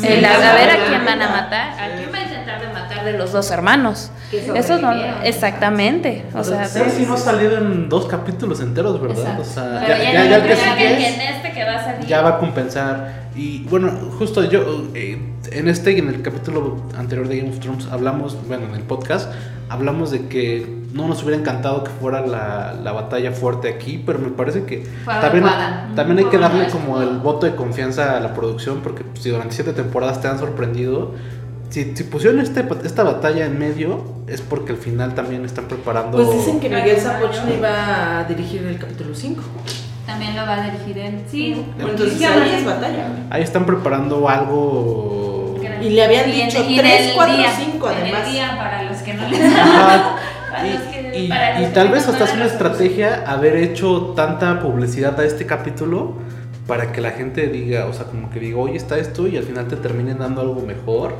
Sí, 0.00 0.06
El 0.06 0.24
a, 0.24 0.34
a 0.34 0.54
ver 0.54 0.70
a 0.70 0.86
quién 0.86 1.04
van 1.04 1.22
a 1.22 1.28
matar. 1.28 1.70
¿A 1.72 1.96
quién 1.96 2.10
va 2.12 2.18
a 2.18 2.22
intentar 2.22 2.60
de 2.60 2.68
matar 2.68 3.04
de 3.04 3.12
los 3.14 3.32
dos 3.32 3.50
hermanos? 3.50 4.10
Eso 4.32 4.78
no, 4.78 4.92
exactamente. 5.22 6.24
O 6.34 6.44
sea, 6.44 6.64
Cersei 6.66 7.06
no 7.06 7.14
ha 7.14 7.18
salido 7.18 7.58
en 7.58 7.88
dos 7.88 8.06
capítulos 8.06 8.60
enteros, 8.60 9.00
¿verdad? 9.00 9.18
Exacto. 9.18 9.42
O 9.42 9.44
sea, 9.44 9.82
pero 9.86 9.98
ya, 9.98 10.04
ya, 10.04 10.12
ya, 10.12 10.22
no 10.24 10.30
ya 10.30 10.36
el 10.36 10.42
que 10.42 10.48
creo 10.48 10.56
sigue 10.58 10.76
que 10.76 11.08
en 11.08 11.20
este 11.20 11.52
que 11.52 11.64
va 11.64 11.74
a 11.74 11.84
salir. 11.84 12.06
ya 12.06 12.22
va 12.22 12.28
a 12.30 12.38
compensar. 12.38 13.20
Y 13.34 13.60
bueno, 13.64 13.90
justo 14.18 14.44
yo, 14.44 14.88
eh, 14.94 15.18
en 15.50 15.68
este 15.68 15.92
y 15.92 15.98
en 15.98 16.08
el 16.08 16.22
capítulo 16.22 16.76
anterior 16.96 17.28
de 17.28 17.38
Game 17.38 17.50
of 17.50 17.60
Thrones 17.60 17.86
hablamos, 17.90 18.36
bueno, 18.46 18.66
en 18.66 18.74
el 18.74 18.82
podcast, 18.82 19.30
hablamos 19.68 20.10
de 20.10 20.26
que 20.26 20.80
no 20.92 21.06
nos 21.06 21.22
hubiera 21.22 21.38
encantado 21.38 21.84
que 21.84 21.90
fuera 21.90 22.26
la, 22.26 22.74
la 22.82 22.92
batalla 22.92 23.32
fuerte 23.32 23.68
aquí, 23.68 24.02
pero 24.04 24.18
me 24.18 24.28
parece 24.28 24.64
que 24.64 24.84
Fue 25.04 25.14
también, 25.14 25.44
adecuada. 25.44 25.88
también 25.94 26.18
hay 26.18 26.24
que 26.24 26.38
Por 26.38 26.40
darle 26.40 26.68
como 26.68 27.00
el 27.00 27.18
voto 27.18 27.46
de 27.46 27.54
confianza 27.54 28.16
a 28.16 28.20
la 28.20 28.34
producción, 28.34 28.80
porque 28.82 29.04
pues, 29.04 29.22
si 29.22 29.30
durante 29.30 29.54
siete 29.54 29.72
temporadas 29.72 30.20
te 30.20 30.28
han 30.28 30.38
sorprendido, 30.38 31.14
si, 31.70 31.94
si 31.94 32.02
pusieron 32.04 32.40
este, 32.40 32.64
esta 32.84 33.04
batalla 33.04 33.46
en 33.46 33.58
medio, 33.58 34.02
es 34.26 34.40
porque 34.40 34.72
al 34.72 34.78
final 34.78 35.14
también 35.14 35.44
están 35.44 35.66
preparando... 35.66 36.18
Pues 36.18 36.32
dicen 36.32 36.58
que 36.58 36.68
Miguel 36.68 36.98
Sapochny 36.98 37.60
va 37.62 38.20
a 38.20 38.24
dirigir 38.24 38.64
el 38.64 38.78
capítulo 38.78 39.14
5. 39.14 39.40
También 40.04 40.34
lo 40.34 40.42
va 40.42 40.64
a 40.64 40.70
dirigir 40.70 40.98
él. 40.98 41.20
Sí. 41.30 41.64
Entonces 41.78 42.20
ahí 42.24 42.54
es 42.56 42.64
batalla. 42.64 43.06
Ahí 43.30 43.42
están 43.42 43.64
preparando 43.66 44.28
algo... 44.28 45.29
Y 45.82 45.90
le 45.90 46.04
habían 46.04 46.28
Y 46.28 46.32
dicho 46.32 46.58
en 46.62 46.76
3, 46.76 47.06
el 47.08 47.14
4, 47.14 47.36
día, 47.36 47.50
5 47.56 47.90
en 47.90 47.96
el 47.96 48.02
además. 48.02 48.30
día 48.32 48.54
para 48.56 48.82
los 48.84 48.98
que 48.98 49.14
no 49.14 49.28
les 49.28 49.40
Ajá. 49.54 50.16
Para 50.50 50.64
los 50.64 50.80
que- 50.82 51.00
Y, 51.18 51.28
tal 51.72 51.88
vez 51.90 52.08
hasta 52.08 52.24
es 52.24 52.34
una 52.34 52.46
estrategia 52.46 53.24
haber 53.26 53.56
hecho 53.56 54.12
tanta 54.16 54.60
publicidad 54.60 55.18
a 55.20 55.24
este 55.24 55.46
capítulo 55.46 56.14
para 56.66 56.92
que 56.92 57.00
la 57.00 57.10
gente 57.12 57.46
diga, 57.48 57.86
o 57.86 57.92
sea, 57.92 58.06
como 58.06 58.30
que 58.30 58.40
diga, 58.40 58.58
oye, 58.58 58.76
está 58.76 58.98
esto 58.98 59.26
y 59.28 59.36
al 59.36 59.42
final 59.44 59.66
te 59.68 59.76
terminen 59.76 60.18
dando 60.18 60.40
algo 60.40 60.60
mejor. 60.62 61.14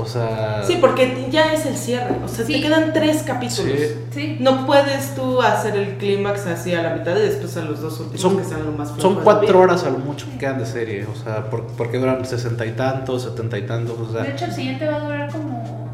O 0.00 0.06
sea, 0.06 0.62
Sí, 0.66 0.78
porque 0.80 1.26
ya 1.30 1.52
es 1.52 1.66
el 1.66 1.76
cierre. 1.76 2.14
O 2.24 2.28
sea, 2.28 2.44
Sí. 2.46 2.52
te 2.54 2.60
quedan 2.62 2.92
3 2.92 3.22
capítulos. 3.24 3.72
Sí. 3.78 3.94
Sí. 4.12 4.36
No 4.40 4.66
puedes 4.66 5.14
tú 5.14 5.40
hacer 5.42 5.76
el 5.76 5.96
clímax 5.98 6.46
así 6.46 6.74
a 6.74 6.82
la 6.82 6.94
mitad 6.94 7.16
y 7.16 7.20
después 7.20 7.56
a 7.56 7.62
los 7.62 7.80
dos 7.80 7.98
últimos 8.00 8.20
son, 8.20 8.36
que 8.38 8.44
sean 8.44 8.64
lo 8.64 8.72
más 8.72 8.92
son 8.98 9.16
cuatro 9.16 9.60
horas 9.60 9.84
a 9.84 9.90
lo 9.90 9.98
mucho 9.98 10.26
que 10.30 10.38
quedan 10.38 10.58
de 10.58 10.66
serie, 10.66 11.06
o 11.12 11.14
sea, 11.16 11.50
por- 11.50 11.66
porque 11.66 11.98
duran 11.98 12.24
sesenta 12.24 12.64
y 12.66 12.72
tantos, 12.72 13.22
setenta 13.22 13.58
y 13.58 13.62
tantos, 13.66 13.96
o 13.98 14.12
sea, 14.12 14.22
De 14.22 14.30
hecho, 14.32 14.44
el 14.46 14.52
siguiente 14.52 14.86
va 14.88 14.96
a 14.96 15.00
durar 15.00 15.30
como 15.32 15.88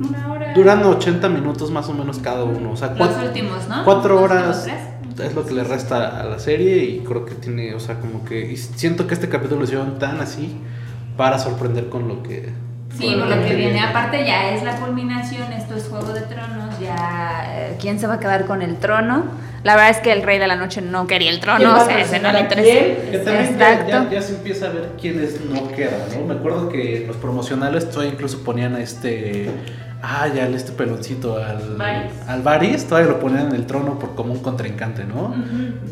una 0.00 0.32
hora. 0.32 0.52
duran 0.54 0.82
80 0.84 1.28
minutos 1.28 1.70
más 1.70 1.88
o 1.88 1.92
menos 1.94 2.18
cada 2.18 2.44
uno, 2.44 2.72
o 2.72 2.76
sea, 2.76 2.88
Los 2.88 2.98
cuatro, 2.98 3.26
últimos, 3.26 3.68
¿no? 3.68 3.84
cuatro 3.84 4.14
Los 4.14 4.22
horas 4.24 4.62
tres. 5.14 5.28
es 5.28 5.34
lo 5.34 5.44
que 5.44 5.52
le 5.54 5.64
resta 5.64 6.20
a 6.20 6.24
la 6.24 6.38
serie 6.38 6.84
y 6.84 6.98
creo 7.00 7.24
que 7.24 7.34
tiene, 7.34 7.74
o 7.74 7.80
sea, 7.80 8.00
como 8.00 8.24
que 8.24 8.50
y 8.52 8.56
siento 8.56 9.06
que 9.06 9.14
este 9.14 9.28
capítulo 9.28 9.58
lo 9.60 9.64
hicieron 9.64 9.98
tan 9.98 10.20
así 10.20 10.56
para 11.16 11.38
sorprender 11.38 11.88
con 11.90 12.08
lo 12.08 12.22
que 12.22 12.48
Sí, 12.98 13.14
por 13.18 13.28
lo 13.28 13.42
que 13.44 13.54
viene. 13.54 13.80
Aparte 13.80 14.24
ya 14.26 14.50
es 14.54 14.62
la 14.62 14.76
culminación, 14.76 15.52
esto 15.52 15.74
es 15.76 15.88
Juego 15.88 16.12
de 16.12 16.20
Tronos, 16.22 16.78
ya 16.80 17.44
eh, 17.48 17.76
quién 17.80 17.98
se 17.98 18.06
va 18.06 18.14
a 18.14 18.20
quedar 18.20 18.44
con 18.44 18.62
el 18.62 18.76
trono. 18.76 19.24
La 19.64 19.76
verdad 19.76 19.90
es 19.90 19.98
que 19.98 20.12
el 20.12 20.22
Rey 20.22 20.38
de 20.40 20.46
la 20.48 20.56
Noche 20.56 20.82
no 20.82 21.06
quería 21.06 21.30
el 21.30 21.38
¿Quién 21.38 21.58
trono, 21.58 21.80
o 21.82 21.84
sea, 21.86 22.00
ese 22.00 22.18
no 22.18 22.32
le 22.32 22.40
interesa. 22.40 22.68
Que 23.12 23.18
también 23.18 23.58
ya, 23.58 23.86
ya- 23.86 24.10
ya 24.10 24.22
se 24.22 24.34
empieza 24.34 24.66
a 24.66 24.70
ver 24.70 24.90
quiénes 25.00 25.40
no 25.44 25.68
quedan, 25.68 26.00
¿no? 26.18 26.26
Me 26.26 26.34
acuerdo 26.34 26.68
que 26.68 27.04
los 27.06 27.16
promocionales 27.16 27.88
todavía 27.88 28.12
incluso 28.12 28.42
ponían 28.42 28.74
a 28.74 28.80
este. 28.80 29.50
Ah, 30.04 30.26
ya 30.26 30.46
el 30.46 30.54
este 30.54 30.72
peloncito 30.72 31.36
al. 31.36 31.76
Varys. 31.76 32.12
Al 32.26 32.42
Varys, 32.42 32.86
todavía 32.86 33.10
lo 33.12 33.20
ponían 33.20 33.46
en 33.46 33.52
el 33.54 33.66
trono 33.66 33.98
por 34.00 34.16
como 34.16 34.32
un 34.32 34.40
contrincante, 34.40 35.04
¿no? 35.04 35.32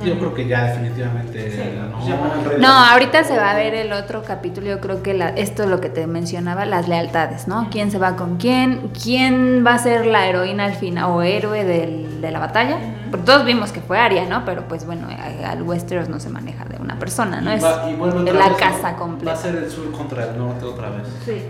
Yo 0.05 0.19
creo 0.19 0.35
que 0.35 0.49
ya 0.49 0.65
definitivamente. 0.65 1.53
Sí, 1.53 1.61
no, 1.79 2.59
No, 2.59 2.69
ahorita 2.69 3.23
se 3.23 3.37
va 3.37 3.53
a 3.53 3.55
ver 3.55 3.73
el 3.75 3.93
otro 3.93 4.23
capítulo. 4.25 4.67
Yo 4.67 4.81
creo 4.81 5.03
que 5.05 5.15
la- 5.15 5.29
esto 5.29 5.63
es 5.63 5.69
lo 5.69 5.81
que 5.81 5.91
te 5.91 6.07
mencionaba, 6.09 6.65
las 6.67 6.89
lealtades, 6.89 7.47
¿no? 7.47 7.69
¿Quién 7.71 7.93
se 7.93 7.99
va 7.99 8.17
con 8.17 8.37
quién? 8.37 8.91
¿Quién 9.01 9.65
va 9.65 9.75
a 9.75 9.79
ser 9.79 10.07
la 10.07 10.27
heroína 10.27 10.65
al 10.65 10.75
final 10.75 11.05
o 11.11 11.23
héroe 11.23 11.65
del- 11.65 12.21
de 12.21 12.31
la 12.33 12.41
batalla? 12.41 12.79
Todos 13.25 13.45
vimos 13.45 13.73
que 13.73 13.81
fue 13.81 13.99
Aria, 13.99 14.25
¿no? 14.27 14.45
Pero 14.45 14.67
pues 14.69 14.87
bueno, 14.87 15.09
al 15.47 15.63
Westeros 15.63 16.09
no 16.09 16.21
se 16.21 16.29
maneja 16.31 16.65
de 16.65 16.77
una 16.81 16.99
persona, 16.99 17.41
¿no? 17.41 17.53
Y 17.53 17.57
Es 17.57 17.65
va- 17.65 17.89
y 17.91 17.97
la 17.97 18.05
vez, 18.05 18.51
¿no? 18.51 18.57
casa 18.57 18.83
Va 18.83 18.89
a 18.91 18.97
completa. 18.97 19.37
ser 19.37 19.57
el 19.57 19.71
sur 19.71 19.91
contra 19.93 20.25
el 20.25 20.39
norte 20.39 20.65
otra 20.65 20.91
vez. 20.91 21.07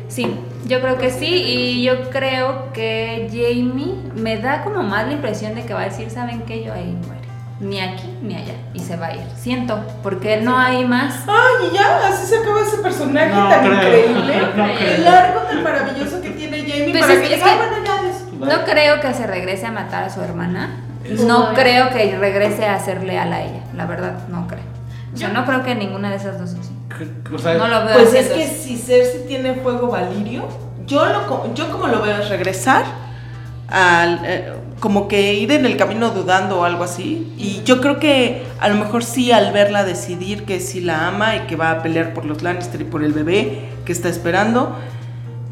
Sí, 0.09 0.37
yo 0.67 0.81
creo 0.81 0.99
que 0.99 1.11
sí 1.11 1.27
y 1.27 1.83
yo 1.83 2.11
creo 2.11 2.73
que 2.73 3.29
Jamie 3.31 3.95
me 4.15 4.39
da 4.39 4.63
como 4.65 4.83
más 4.83 5.07
la 5.07 5.13
impresión 5.13 5.55
de 5.55 5.65
que 5.65 5.75
va 5.75 5.83
a 5.83 5.85
decir, 5.85 6.11
¿saben 6.11 6.43
qué? 6.43 6.65
Yo 6.65 6.73
ahí 6.73 6.97
muere. 7.07 7.21
Ni 7.61 7.79
aquí 7.79 8.09
ni 8.23 8.35
allá. 8.37 8.55
Y 8.73 8.79
se 8.79 8.97
va 8.97 9.09
a 9.09 9.15
ir. 9.17 9.21
Siento, 9.37 9.79
porque 10.03 10.39
no 10.39 10.57
hay 10.57 10.83
más. 10.87 11.25
Ay, 11.27 11.69
y 11.71 11.75
ya, 11.75 12.09
así 12.09 12.27
se 12.27 12.39
acaba 12.39 12.63
ese 12.63 12.79
personaje 12.79 13.29
No 13.35 13.49
tan 13.51 13.61
creo, 13.67 13.77
increíble. 14.11 14.43
no 14.57 14.65
el 14.67 15.05
largo 15.05 15.41
tan 15.41 15.63
maravilloso 15.63 16.23
que 16.23 16.31
tiene 16.31 16.61
Jamie 16.61 16.91
Pues 16.91 17.01
para 17.03 17.13
es- 17.15 17.29
que 17.29 17.35
es 17.35 17.43
que- 17.43 17.51
"Ah, 17.51 17.57
bueno, 17.59 17.77
ya 17.85 18.03
des". 18.03 18.25
No 18.59 18.65
creo 18.65 19.01
que 19.01 19.13
se 19.13 19.27
regrese 19.27 19.67
a 19.67 19.73
matar 19.73 20.05
a 20.05 20.09
su 20.11 20.23
hermana. 20.23 20.71
Es- 21.05 21.25
No 21.25 21.53
creo 21.55 21.91
que 21.91 22.17
regrese 22.19 22.67
a 22.67 22.79
ser 22.81 23.03
leal 23.03 23.33
a 23.33 23.43
ella. 23.43 23.61
La 23.77 23.87
verdad, 23.87 24.29
no 24.29 24.47
creo. 24.47 24.65
O 25.13 25.17
sea, 25.17 25.29
no 25.29 25.45
creo 25.45 25.63
que 25.65 25.75
ninguna 25.75 26.11
de 26.11 26.17
esas 26.17 26.39
dos 26.39 26.55
opciones. 26.55 26.81
O 27.35 27.39
sea, 27.39 27.55
No 27.55 27.67
lo 27.69 27.85
veo 27.85 27.95
Pues 27.95 28.15
es 28.15 28.29
que 28.29 28.47
si 28.47 28.77
Cersei 28.77 29.27
tiene 29.27 29.55
fuego 29.55 29.89
valirio, 29.89 30.45
yo, 30.87 31.05
lo, 31.07 31.55
yo 31.55 31.71
como 31.71 31.87
lo 31.89 32.03
veo 32.03 32.19
es 32.21 32.29
regresar 32.29 32.85
al, 33.69 34.21
eh, 34.25 34.53
como 34.81 35.09
que 35.09 35.35
ir 35.35 35.53
en 35.53 35.65
el 35.67 35.77
camino 35.77 36.11
dudando 36.11 36.61
o 36.61 36.65
algo 36.65 36.85
así. 36.85 37.33
Y 37.39 37.63
yo 37.65 37.81
creo 37.81 37.99
que 37.99 38.45
a 38.61 38.69
lo 38.69 38.77
mejor 38.77 39.05
sí 39.05 39.33
al 39.33 39.53
verla 39.53 39.85
decidir 39.85 40.45
que 40.45 40.61
sí 40.61 40.81
la 40.81 41.09
ama 41.09 41.37
y 41.37 41.41
que 41.41 41.57
va 41.57 41.71
a 41.71 41.83
pelear 41.83 42.13
por 42.15 42.25
los 42.25 42.43
Lannister 42.43 42.81
y 42.81 42.85
por 42.85 43.03
el 43.05 43.13
bebé 43.13 43.69
que 43.85 43.93
está 43.93 44.09
esperando. 44.09 44.77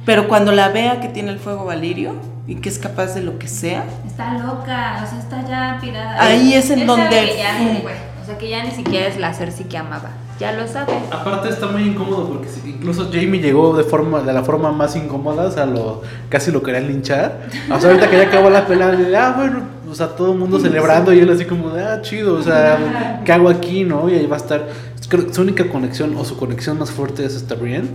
Pero 0.04 0.28
cuando 0.28 0.52
la 0.52 0.68
vea 0.68 1.00
que 1.00 1.08
tiene 1.08 1.30
el 1.30 1.38
fuego 1.38 1.64
valirio 1.64 2.14
y 2.48 2.56
que 2.56 2.68
es 2.68 2.78
capaz 2.80 3.14
de 3.14 3.22
lo 3.22 3.38
que 3.38 3.46
sea, 3.46 3.84
Está 4.06 4.34
loca, 4.38 5.02
o 5.04 5.08
sea, 5.08 5.18
está 5.20 5.46
ya 5.48 5.78
pirada. 5.80 6.20
Ahí 6.20 6.54
es 6.54 6.68
en 6.70 6.80
Él 6.80 6.86
sabe 6.88 7.02
donde- 7.02 7.26
que 7.32 7.38
ya 7.38 7.58
ni- 7.60 7.82
o 8.22 8.26
sea, 8.26 8.36
que 8.38 8.48
ya 8.48 8.64
ni 8.64 8.70
siquiera 8.72 9.06
es 9.06 9.18
la 9.20 9.32
Cersei 9.32 9.66
que 9.68 9.78
amaba. 9.78 10.10
Ya 10.40 10.52
lo 10.52 10.68
sabe. 10.68 10.92
Aparte 11.10 11.48
está 11.48 11.66
muy 11.66 11.82
incómodo 11.82 12.28
porque 12.28 12.48
incluso 12.66 13.10
Jamie 13.12 13.40
llegó 13.40 13.76
de 13.76 13.82
forma 13.84 14.20
de 14.22 14.32
la 14.32 14.42
forma 14.44 14.70
más 14.70 14.94
incómoda, 14.96 15.44
o 15.46 15.50
sea, 15.50 15.66
lo, 15.66 16.02
casi 16.28 16.50
lo 16.52 16.62
querían 16.62 16.86
linchar. 16.88 17.40
O 17.74 17.80
sea, 17.80 17.90
ahorita 17.90 18.08
que 18.08 18.16
ya 18.18 18.22
acabó 18.24 18.48
la 18.50 18.64
pelea, 18.66 18.88
de, 18.92 19.16
ah, 19.16 19.34
bueno, 19.36 19.60
o 19.90 19.94
sea, 19.94 20.08
todo 20.08 20.32
el 20.32 20.38
mundo 20.38 20.60
celebrando 20.60 21.12
y 21.12 21.18
él 21.20 21.30
así 21.30 21.44
como 21.44 21.70
de, 21.70 21.82
ah, 21.82 22.00
chido, 22.02 22.34
o 22.34 22.42
sea, 22.42 23.20
¿qué 23.24 23.32
hago 23.32 23.48
aquí, 23.48 23.82
no? 23.84 24.08
Y 24.08 24.14
ahí 24.14 24.26
va 24.26 24.36
a 24.36 24.38
estar, 24.38 24.68
creo 25.08 25.26
que 25.26 25.34
su 25.34 25.40
única 25.42 25.66
conexión 25.68 26.14
o 26.16 26.24
su 26.24 26.36
conexión 26.36 26.78
más 26.78 26.90
fuerte 26.92 27.24
es 27.24 27.34
esta 27.34 27.54
Brienne. 27.56 27.88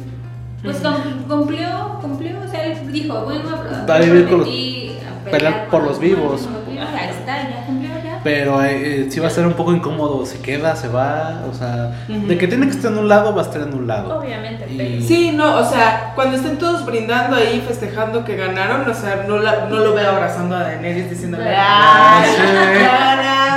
Pues 0.64 0.78
cum- 0.78 1.24
cumplió, 1.28 2.00
cumplió, 2.02 2.38
o 2.44 2.48
sea, 2.50 2.64
él 2.66 2.92
dijo, 2.92 3.22
bueno, 3.26 3.44
Va 3.90 3.96
a 3.96 4.00
vivir 4.00 4.30
con 4.30 4.40
los- 4.40 4.48
a 4.48 5.30
pelear 5.30 5.68
por 5.70 5.84
los 5.84 6.00
vivos. 6.00 6.42
con 6.44 6.54
los 6.54 6.68
vivos, 6.68 6.88
Ahí 6.98 7.10
está, 7.10 7.50
ya 7.50 7.66
cumplió 7.66 7.90
ya. 8.04 8.20
Pero 8.24 8.64
eh, 8.64 9.02
eh, 9.02 9.08
sí 9.12 9.20
va 9.20 9.28
a 9.28 9.30
ser 9.30 9.46
un 9.46 9.54
poco 9.54 9.74
incómodo, 9.74 10.26
se 10.26 10.40
queda, 10.40 10.76
se 10.78 10.88
va, 10.88 11.42
o 11.50 11.54
sea, 11.54 11.92
de 12.08 12.38
que 12.38 12.48
tiene 12.48 12.68
que 12.68 12.72
estar 12.74 12.92
en 12.94 12.98
un 13.00 13.10
lado, 13.10 13.36
va 13.36 13.42
a 13.42 13.46
estar 13.46 13.62
en 13.62 13.74
un 13.74 13.88
lado. 13.88 14.20
Obviamente. 14.20 14.66
Y- 14.70 14.78
pero- 14.78 15.02
Sí, 15.06 15.32
no, 15.34 15.58
o 15.58 15.66
sea, 15.66 16.14
cuando 16.16 16.38
estén 16.38 16.58
todos 16.58 16.86
brindando 16.86 17.36
ahí, 17.36 17.62
festejando 17.68 18.24
que 18.24 18.38
ganaron, 18.38 18.90
o 18.90 18.94
sea, 18.94 19.26
no, 19.28 19.40
la- 19.40 19.66
no 19.70 19.76
lo 19.80 19.94
veo 19.94 20.10
abrazando 20.12 20.56
a 20.56 20.62
Daenerys 20.64 21.10
diciéndole, 21.10 21.54
Ah, 21.58 22.22
¡ay, 22.24 22.30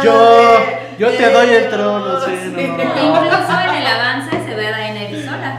sí. 0.00 0.06
Yo- 0.06 0.58
yo 0.98 1.10
te 1.16 1.30
doy 1.32 1.48
el 1.50 1.68
trono, 1.68 2.20
sí, 2.20 2.32
no, 2.50 2.56
no. 2.56 2.82
Incluso 2.82 3.60
en 3.60 3.74
el 3.76 3.86
avance 3.86 4.30
se 4.44 4.54
ve 4.56 4.66
a 4.66 4.70
Daenerys 4.72 5.24
sola. 5.24 5.56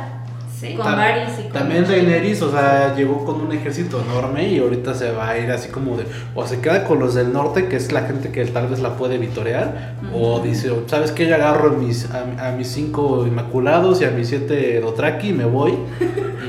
Sí. 0.60 0.74
Con 0.74 0.86
Varys 0.96 1.37
También 1.54 1.86
Daenerys, 1.86 2.42
o 2.42 2.52
sea, 2.52 2.96
llegó 2.96 3.26
con 3.26 3.42
un 3.42 3.52
ejército 3.52 4.02
enorme 4.02 4.48
y 4.50 4.60
ahorita 4.60 4.94
se 4.94 5.12
va 5.12 5.30
a 5.30 5.38
ir 5.38 5.52
así 5.52 5.70
como 5.70 5.98
de, 5.98 6.06
o 6.36 6.46
se 6.46 6.60
queda 6.60 6.84
con 6.84 7.00
los 7.00 7.16
del 7.16 7.34
norte, 7.34 7.68
que 7.68 7.76
es 7.76 7.92
la 7.92 8.02
gente 8.02 8.32
que 8.32 8.46
tal 8.46 8.68
vez 8.68 8.80
la 8.80 8.96
puede 8.96 9.18
vitorear, 9.18 9.96
o 10.14 10.40
dice, 10.40 10.72
¿sabes 10.88 11.12
qué? 11.12 11.28
Yo 11.28 11.36
agarro 11.36 11.70
a 11.70 11.74
mis, 11.74 12.10
a, 12.12 12.50
a 12.50 12.52
mis 12.52 12.68
cinco 12.68 13.26
inmaculados 13.28 14.02
y 14.02 14.06
a 14.06 14.12
mis 14.12 14.30
siete 14.30 14.80
Dotraki 14.80 15.30
y 15.30 15.34
me 15.34 15.46
voy, 15.46 15.74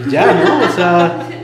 y 0.07 0.11
ya, 0.11 0.26
¿no? 0.26 0.66
O 0.66 0.72
sea, 0.72 1.26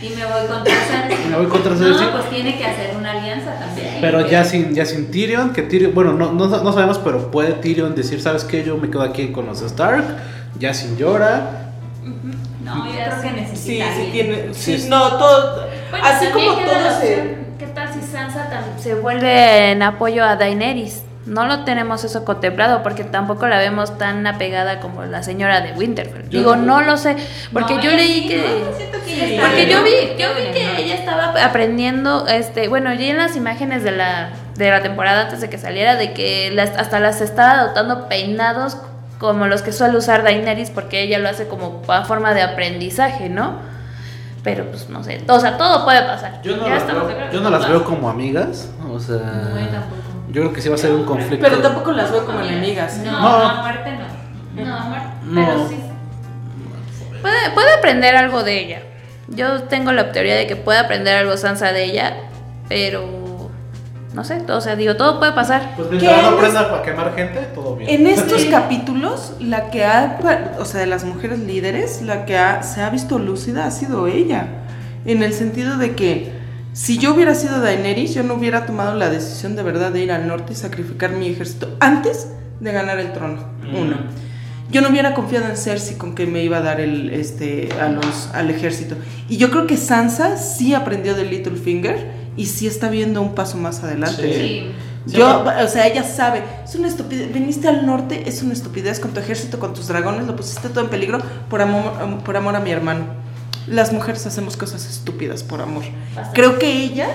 Y 0.00 0.10
me 0.10 0.24
voy 0.24 0.46
contra 0.46 0.74
Cersei. 0.74 1.26
Y 1.26 1.28
me 1.28 1.36
voy 1.36 1.46
contra 1.46 1.76
Cersei. 1.76 2.06
No, 2.06 2.12
pues 2.12 2.30
tiene 2.30 2.56
que 2.56 2.64
hacer 2.64 2.96
una 2.96 3.12
alianza 3.12 3.58
también. 3.58 3.96
pero 4.00 4.28
ya 4.28 4.44
sin, 4.44 4.72
ya 4.74 4.86
sin 4.86 5.10
Tyrion, 5.10 5.52
que 5.52 5.62
Tyrion, 5.62 5.92
bueno, 5.92 6.12
no, 6.12 6.32
no, 6.32 6.46
no 6.46 6.72
sabemos, 6.72 6.98
pero 6.98 7.30
puede 7.30 7.52
Tyrion 7.54 7.94
decir, 7.96 8.20
¿sabes 8.20 8.44
qué? 8.44 8.62
Yo 8.62 8.76
me 8.76 8.90
quedo 8.90 9.02
aquí 9.02 9.32
con 9.32 9.46
los 9.46 9.60
Stark, 9.62 10.04
ya 10.58 10.72
sin 10.72 10.96
Llora. 10.96 11.72
No, 12.68 12.86
yo 12.86 12.92
creo 12.92 13.20
que 13.22 13.30
necesita. 13.40 13.84
Sí, 13.94 14.02
sí 14.04 14.08
tiene, 14.12 14.54
sí, 14.54 14.78
Sí. 14.78 14.88
no, 14.88 15.16
todo, 15.16 15.66
Bueno, 15.90 16.06
así 16.06 16.26
como 16.28 16.52
todo 16.52 17.00
se... 17.00 17.36
¿Qué 17.58 17.66
tal 17.66 17.88
si 17.92 18.00
Sansa 18.02 18.48
se 18.78 18.94
vuelve 18.94 19.70
en 19.72 19.82
apoyo 19.82 20.24
a 20.24 20.36
Daenerys? 20.36 21.02
no 21.26 21.44
lo 21.44 21.64
tenemos 21.64 22.04
eso 22.04 22.24
contemplado 22.24 22.82
porque 22.82 23.04
tampoco 23.04 23.46
la 23.48 23.58
vemos 23.58 23.98
tan 23.98 24.26
apegada 24.26 24.80
como 24.80 25.04
la 25.04 25.22
señora 25.22 25.60
de 25.60 25.72
Winterfell. 25.72 26.22
Yo 26.30 26.38
Digo, 26.38 26.56
no- 26.56 26.80
lo 26.80 26.96
sé, 26.96 27.16
porque 27.52 27.74
No, 27.74 27.82
yo 27.82 27.90
leí 27.90 28.22
sí, 28.22 28.28
que 28.28 28.36
¿no? 28.38 28.74
Siento 28.78 28.98
que 29.04 29.12
ella 29.14 29.26
está 29.34 29.42
porque 29.42 29.66
bien. 29.66 29.68
yo 29.78 29.84
vi, 29.84 29.90
yo 30.22 30.28
vi 30.34 30.52
que 30.54 30.82
ella 30.82 30.94
estaba 30.94 31.44
aprendiendo, 31.44 32.26
este, 32.28 32.68
bueno, 32.68 32.94
ya 32.94 33.08
en 33.08 33.18
las 33.18 33.36
imágenes 33.36 33.82
de 33.84 33.90
la 33.92 34.30
de 34.56 34.70
la 34.70 34.80
temporada 34.82 35.24
antes 35.24 35.42
de 35.42 35.50
que 35.50 35.58
saliera 35.58 35.96
de 35.96 36.14
que 36.14 36.50
las, 36.50 36.70
hasta 36.70 36.98
las 36.98 37.20
estaba 37.20 37.60
adoptando 37.60 38.08
peinados 38.08 38.78
como 39.18 39.46
los 39.46 39.62
que 39.62 39.72
suele 39.72 39.96
usar 39.98 40.22
Daenerys 40.22 40.70
porque 40.70 41.02
ella 41.02 41.18
lo 41.18 41.28
hace 41.28 41.48
como 41.48 41.82
a 41.88 42.04
forma 42.04 42.34
de 42.34 42.42
aprendizaje, 42.42 43.28
¿no? 43.28 43.56
Pero 44.44 44.66
pues 44.66 44.88
no 44.88 45.02
sé, 45.02 45.22
o 45.28 45.40
sea, 45.40 45.58
todo 45.58 45.84
puede 45.84 46.02
pasar. 46.02 46.40
Yo 46.42 46.56
no, 46.56 46.64
Ya 46.68 46.74
las 46.76 46.86
veo, 46.86 47.30
yo 47.32 47.40
no 47.40 47.50
las 47.50 47.68
veo 47.68 47.84
como 47.84 48.08
amigas, 48.08 48.70
o 48.88 48.98
sea, 49.00 49.16
No, 49.16 49.58
yo 49.60 49.66
tampoco. 49.66 50.02
yo 50.28 50.40
creo 50.42 50.52
que 50.52 50.62
sí 50.62 50.68
va 50.68 50.76
a 50.76 50.78
ser 50.78 50.92
un 50.92 51.04
conflicto. 51.04 51.38
Pero 51.48 51.58
tampoco 51.60 51.92
las 51.92 52.10
veo 52.12 52.24
como 52.24 52.40
enemigas. 52.40 52.98
No, 52.98 53.10
No. 53.12 53.20
no, 53.20 53.48
aparte 53.48 53.90
no. 53.92 54.64
No, 54.64 54.74
aparte- 54.76 55.08
No. 55.24 55.44
pero 55.46 55.68
sí. 55.68 55.76
Puede, 57.20 57.50
puede 57.52 57.74
aprender 57.74 58.16
algo 58.16 58.44
de 58.44 58.60
ella. 58.60 58.82
Yo 59.28 59.64
tengo 59.64 59.92
la 59.92 60.12
teoría 60.12 60.36
de 60.36 60.46
que 60.46 60.56
puede 60.56 60.78
aprender 60.78 61.16
algo 61.16 61.36
Sansa 61.36 61.72
de 61.72 61.84
ella, 61.84 62.14
pero 62.68 63.04
no 64.14 64.24
sé, 64.24 64.42
o 64.48 64.60
sea, 64.60 64.74
digo, 64.76 64.96
todo 64.96 65.18
puede 65.18 65.32
pasar. 65.32 65.74
Pues 65.76 65.88
¿Qué 65.88 65.96
mientras 65.98 66.22
no 66.22 66.28
es? 66.28 66.34
aprenda 66.56 66.76
a 66.78 66.82
quemar 66.82 67.14
gente, 67.14 67.40
todo 67.54 67.76
bien. 67.76 67.90
En 67.90 68.06
estos 68.06 68.44
capítulos, 68.46 69.32
la 69.40 69.70
que 69.70 69.84
ha, 69.84 70.18
o 70.58 70.64
sea, 70.64 70.80
de 70.80 70.86
las 70.86 71.04
mujeres 71.04 71.38
líderes, 71.40 72.02
la 72.02 72.24
que 72.24 72.38
ha- 72.38 72.62
se 72.62 72.80
ha 72.82 72.90
visto 72.90 73.18
lúcida 73.18 73.66
ha 73.66 73.70
sido 73.70 74.06
ella. 74.06 74.46
En 75.04 75.22
el 75.22 75.32
sentido 75.34 75.76
de 75.78 75.94
que 75.94 76.32
si 76.72 76.98
yo 76.98 77.14
hubiera 77.14 77.34
sido 77.34 77.60
Daenerys, 77.60 78.14
yo 78.14 78.22
no 78.22 78.34
hubiera 78.34 78.66
tomado 78.66 78.94
la 78.94 79.08
decisión 79.10 79.56
de 79.56 79.62
verdad 79.62 79.90
de 79.92 80.02
ir 80.04 80.12
al 80.12 80.26
norte 80.26 80.52
y 80.52 80.56
sacrificar 80.56 81.10
mi 81.10 81.28
ejército 81.28 81.76
antes 81.80 82.28
de 82.60 82.72
ganar 82.72 82.98
el 82.98 83.12
trono. 83.12 83.42
Mm. 83.70 83.76
Uno. 83.76 83.96
Yo 84.70 84.82
no 84.82 84.90
hubiera 84.90 85.14
confiado 85.14 85.46
en 85.46 85.56
Cersei 85.56 85.96
con 85.96 86.14
que 86.14 86.26
me 86.26 86.42
iba 86.44 86.58
a 86.58 86.60
dar 86.60 86.78
el, 86.80 87.08
este, 87.10 87.70
a 87.80 87.88
los, 87.88 88.28
al 88.34 88.50
ejército. 88.50 88.96
Y 89.28 89.38
yo 89.38 89.50
creo 89.50 89.66
que 89.66 89.76
Sansa 89.78 90.36
sí 90.36 90.74
aprendió 90.74 91.14
de 91.14 91.24
Littlefinger 91.24 92.17
y 92.38 92.46
sí 92.46 92.66
está 92.66 92.88
viendo 92.88 93.20
un 93.20 93.34
paso 93.34 93.58
más 93.58 93.82
adelante. 93.82 94.32
Sí. 94.32 94.72
Yo, 95.06 95.44
o 95.44 95.68
sea, 95.68 95.86
ella 95.86 96.04
sabe, 96.04 96.42
es 96.64 96.74
una 96.74 96.86
estupidez, 96.86 97.32
viniste 97.32 97.66
al 97.66 97.84
norte, 97.84 98.28
es 98.28 98.42
una 98.42 98.52
estupidez 98.52 99.00
con 99.00 99.12
tu 99.12 99.20
ejército, 99.20 99.58
con 99.58 99.74
tus 99.74 99.88
dragones, 99.88 100.26
lo 100.26 100.36
pusiste 100.36 100.68
todo 100.68 100.84
en 100.84 100.90
peligro 100.90 101.18
por 101.50 101.62
amor, 101.62 102.22
por 102.24 102.36
amor 102.36 102.54
a 102.56 102.60
mi 102.60 102.70
hermano. 102.70 103.06
Las 103.66 103.92
mujeres 103.92 104.24
hacemos 104.26 104.56
cosas 104.56 104.88
estúpidas 104.88 105.42
por 105.42 105.60
amor. 105.60 105.82
Creo 106.32 106.58
que 106.58 106.70
ella 106.70 107.08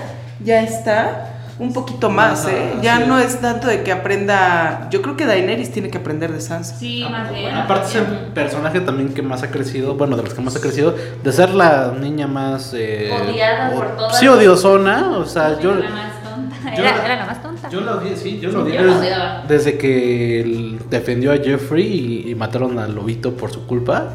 ya 0.44 0.62
está 0.62 1.33
un 1.58 1.72
poquito 1.72 2.10
más, 2.10 2.44
Más, 2.44 2.52
¿eh? 2.52 2.72
ah, 2.76 2.80
Ya 2.82 2.96
sí. 2.98 3.04
no 3.06 3.18
es 3.18 3.40
tanto 3.40 3.68
de 3.68 3.82
que 3.84 3.92
aprenda, 3.92 4.88
yo 4.90 5.02
creo 5.02 5.16
que 5.16 5.24
Daenerys 5.26 5.70
tiene 5.72 5.88
que 5.90 5.98
aprender 5.98 6.32
de 6.32 6.40
Sansa. 6.40 6.74
Sí, 6.76 7.06
más 7.10 7.32
bien. 7.32 7.54
Ah, 7.54 7.62
Aparte 7.64 7.88
es 7.88 7.94
el 7.96 8.04
personaje 8.34 8.80
también 8.80 9.14
que 9.14 9.22
más 9.22 9.42
ha 9.42 9.50
crecido, 9.50 9.94
bueno, 9.94 10.16
de 10.16 10.22
los 10.24 10.34
que 10.34 10.40
más 10.40 10.56
ha 10.56 10.60
crecido, 10.60 10.94
de 11.22 11.32
ser 11.32 11.50
la 11.54 11.92
niña 11.98 12.26
más... 12.26 12.72
eh, 12.74 13.10
Odiada 13.12 13.70
por 13.70 13.96
todas. 13.96 14.18
Sí, 14.18 14.26
odiosona, 14.26 15.16
o 15.18 15.24
sea, 15.26 15.58
yo... 15.60 15.74
La 15.74 15.90
más 15.90 16.12
tonta. 16.22 16.74
yo 16.76 16.82
Era, 16.82 16.96
la- 16.96 17.04
era 17.04 17.16
la 17.16 17.26
más 17.26 17.42
tonta. 17.42 17.68
Yo 17.70 17.80
la 17.80 17.92
odié, 17.96 18.16
sí, 18.16 18.38
yo 18.40 18.50
la 18.50 18.58
odié 18.58 18.82
desde, 18.82 18.98
odiaba. 18.98 19.44
desde 19.48 19.78
que 19.78 20.40
él 20.40 20.78
defendió 20.90 21.32
a 21.32 21.36
Jeffrey 21.36 21.86
y, 22.26 22.30
y 22.30 22.34
mataron 22.34 22.78
al 22.78 22.94
lobito 22.94 23.32
por 23.36 23.50
su 23.52 23.66
culpa. 23.66 24.08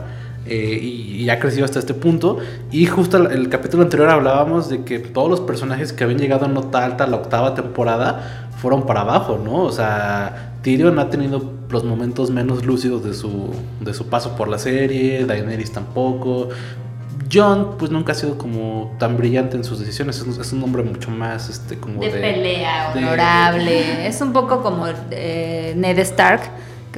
Eh, 0.50 0.80
y, 0.82 1.24
y 1.24 1.30
ha 1.30 1.40
crecido 1.40 1.66
hasta 1.66 1.80
este 1.80 1.94
punto. 1.94 2.38
Y 2.72 2.86
justo 2.88 3.18
el, 3.18 3.32
el 3.32 3.50
capítulo 3.50 3.84
anterior 3.84 4.10
hablábamos 4.10 4.70
de 4.70 4.84
que 4.84 5.00
todos 5.00 5.30
los 5.30 5.40
personajes 5.42 5.94
que 5.94 6.04
habían 6.04 6.20
llegado 6.20 6.46
a 6.46 6.48
nota 6.50 6.84
alta 6.84 7.08
la 7.08 7.18
octava 7.18 7.54
temporada 7.56 8.50
fueron 8.62 8.86
para 8.86 9.02
abajo, 9.02 9.40
¿no? 9.44 9.64
O 9.64 9.72
sea, 9.72 10.54
Tyrion 10.64 11.00
ha 11.00 11.10
tenido 11.10 11.54
los 11.70 11.84
momentos 11.84 12.32
menos 12.32 12.66
lúcidos 12.66 13.04
de 13.06 13.14
su, 13.14 13.54
de 13.80 13.94
su 13.94 14.08
paso 14.08 14.36
por 14.36 14.48
la 14.50 14.58
serie, 14.60 15.26
Daenerys 15.26 15.72
tampoco. 15.72 16.50
John, 17.32 17.76
pues 17.78 17.92
nunca 17.92 18.14
ha 18.14 18.16
sido 18.16 18.38
como 18.40 18.96
tan 18.98 19.16
brillante 19.16 19.56
en 19.56 19.64
sus 19.64 19.80
decisiones. 19.80 20.18
Es 20.18 20.24
un, 20.24 20.42
es 20.42 20.52
un 20.52 20.64
hombre 20.64 20.82
mucho 20.82 21.12
más, 21.12 21.48
este, 21.50 21.78
como 21.78 22.02
de, 22.02 22.12
de. 22.12 22.20
pelea, 22.20 22.92
de- 22.94 23.00
honorable. 23.06 24.08
Es 24.08 24.20
un 24.22 24.34
poco 24.34 24.62
como 24.64 24.88
eh, 25.12 25.74
Ned 25.78 26.00
Stark, 26.00 26.42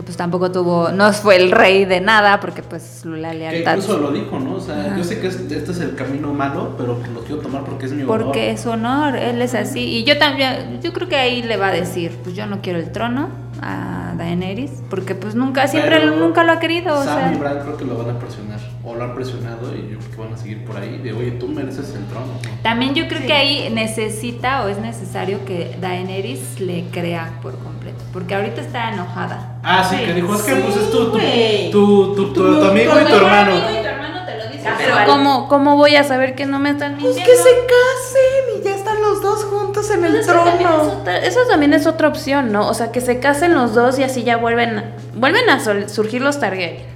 que 0.01 0.05
pues 0.05 0.17
tampoco 0.17 0.51
tuvo, 0.51 0.89
no 0.91 1.13
fue 1.13 1.35
el 1.35 1.51
rey 1.51 1.85
de 1.85 2.01
nada, 2.01 2.39
porque 2.39 2.63
pues 2.63 3.05
la 3.05 3.31
Que 3.31 3.37
lealtad. 3.37 3.75
incluso 3.77 3.99
lo 3.99 4.11
dijo, 4.11 4.39
¿no? 4.39 4.55
O 4.55 4.59
sea, 4.59 4.79
Ajá. 4.87 4.97
yo 4.97 5.03
sé 5.03 5.19
que 5.19 5.27
es- 5.27 5.35
este 5.39 5.71
es 5.71 5.79
el 5.79 5.95
camino 5.95 6.33
malo, 6.33 6.73
pero 6.77 6.97
lo 7.13 7.19
quiero 7.21 7.41
tomar 7.41 7.63
porque 7.63 7.85
es 7.85 7.91
mi 7.93 8.03
honor. 8.03 8.23
Porque 8.23 8.51
es 8.51 8.65
honor, 8.65 9.15
él 9.15 9.41
es 9.41 9.53
así. 9.53 9.79
Y 9.81 10.03
yo 10.03 10.17
también, 10.17 10.79
yo 10.81 10.91
creo 10.93 11.07
que 11.07 11.15
ahí 11.17 11.43
le 11.43 11.57
va 11.57 11.67
a 11.67 11.71
decir, 11.71 12.17
pues 12.23 12.35
yo 12.35 12.45
no 12.47 12.61
quiero 12.61 12.79
el 12.79 12.91
trono 12.91 13.29
a 13.61 14.13
Daenerys, 14.17 14.71
porque 14.89 15.13
pues 15.15 15.35
nunca, 15.35 15.67
siempre 15.67 15.99
Pero 15.99 16.15
nunca 16.15 16.43
lo 16.43 16.53
ha 16.53 16.59
querido. 16.59 16.97
O 16.99 17.03
Sam 17.03 17.19
sea, 17.19 17.33
y 17.33 17.37
Bran 17.37 17.59
creo 17.61 17.77
que 17.77 17.85
lo 17.85 17.97
van 17.97 18.15
a 18.15 18.19
presionar. 18.19 18.59
O 18.83 18.95
lo 18.95 19.03
han 19.03 19.13
presionado 19.13 19.75
y 19.75 19.91
yo 19.91 19.99
creo 19.99 20.11
que 20.11 20.17
van 20.17 20.33
a 20.33 20.37
seguir 20.37 20.65
por 20.65 20.77
ahí. 20.77 20.97
De, 20.97 21.13
oye, 21.13 21.31
tú 21.31 21.47
mereces 21.47 21.93
el 21.95 22.05
trono. 22.05 22.25
¿no? 22.27 22.49
También 22.63 22.95
yo 22.95 23.07
creo 23.07 23.21
que 23.25 23.33
ahí 23.33 23.69
necesita 23.71 24.63
o 24.63 24.67
es 24.69 24.79
necesario 24.79 25.45
que 25.45 25.75
Daenerys 25.79 26.59
le 26.59 26.85
crea 26.91 27.33
por 27.43 27.57
completo, 27.59 28.03
porque 28.13 28.33
ahorita 28.35 28.61
está 28.61 28.91
enojada. 28.93 29.59
Ah, 29.63 29.87
sí, 29.87 29.97
que 29.97 30.13
dijo, 30.13 30.33
es 30.35 30.41
que 30.41 30.55
Sí, 30.55 30.61
pues 30.63 30.77
es 30.77 30.89
tu, 30.91 30.97
tu, 31.05 31.11
güey. 31.11 31.71
tu, 31.71 32.15
tu, 32.15 32.33
tu- 32.33 32.33
Tu- 32.33 32.59
tu 32.59 32.65
amigo 32.65 32.93
tu 32.93 32.99
y 32.99 33.03
tu 33.05 33.15
hermano. 33.15 33.51
amigo 33.51 33.67
y 33.69 33.81
tu 33.81 33.87
hermano 33.87 34.25
te 34.25 34.37
lo 34.37 34.47
dice. 34.51 34.69
Pero. 34.77 34.95
¿cómo, 35.05 35.47
¿cómo 35.47 35.75
voy 35.75 35.95
a 35.95 36.03
saber 36.03 36.33
que 36.35 36.45
no 36.47 36.57
me 36.59 36.71
están 36.71 36.93
Pues 36.93 37.15
mintiendo? 37.15 37.31
que 37.31 37.37
se 37.37 37.49
casen 37.67 38.59
y 38.59 38.63
ya 38.65 38.75
los 39.11 39.21
dos 39.21 39.43
juntos 39.45 39.89
en 39.91 40.05
el 40.05 40.15
Eso 40.15 40.33
también, 40.33 40.55
es 40.55 40.59
trono. 40.61 40.83
otra, 41.01 41.17
eso 41.19 41.39
también 41.49 41.73
es 41.73 41.85
otra 41.87 42.07
opción, 42.07 42.51
¿no? 42.51 42.67
O 42.67 42.73
sea, 42.73 42.91
que 42.91 43.01
se 43.01 43.19
casen 43.19 43.53
los 43.53 43.73
dos 43.73 43.99
y 43.99 44.03
así 44.03 44.23
ya 44.23 44.37
vuelven, 44.37 44.83
vuelven 45.15 45.49
a 45.49 45.59
sol- 45.59 45.89
surgir 45.89 46.21
los 46.21 46.39
Targaryen. 46.39 46.89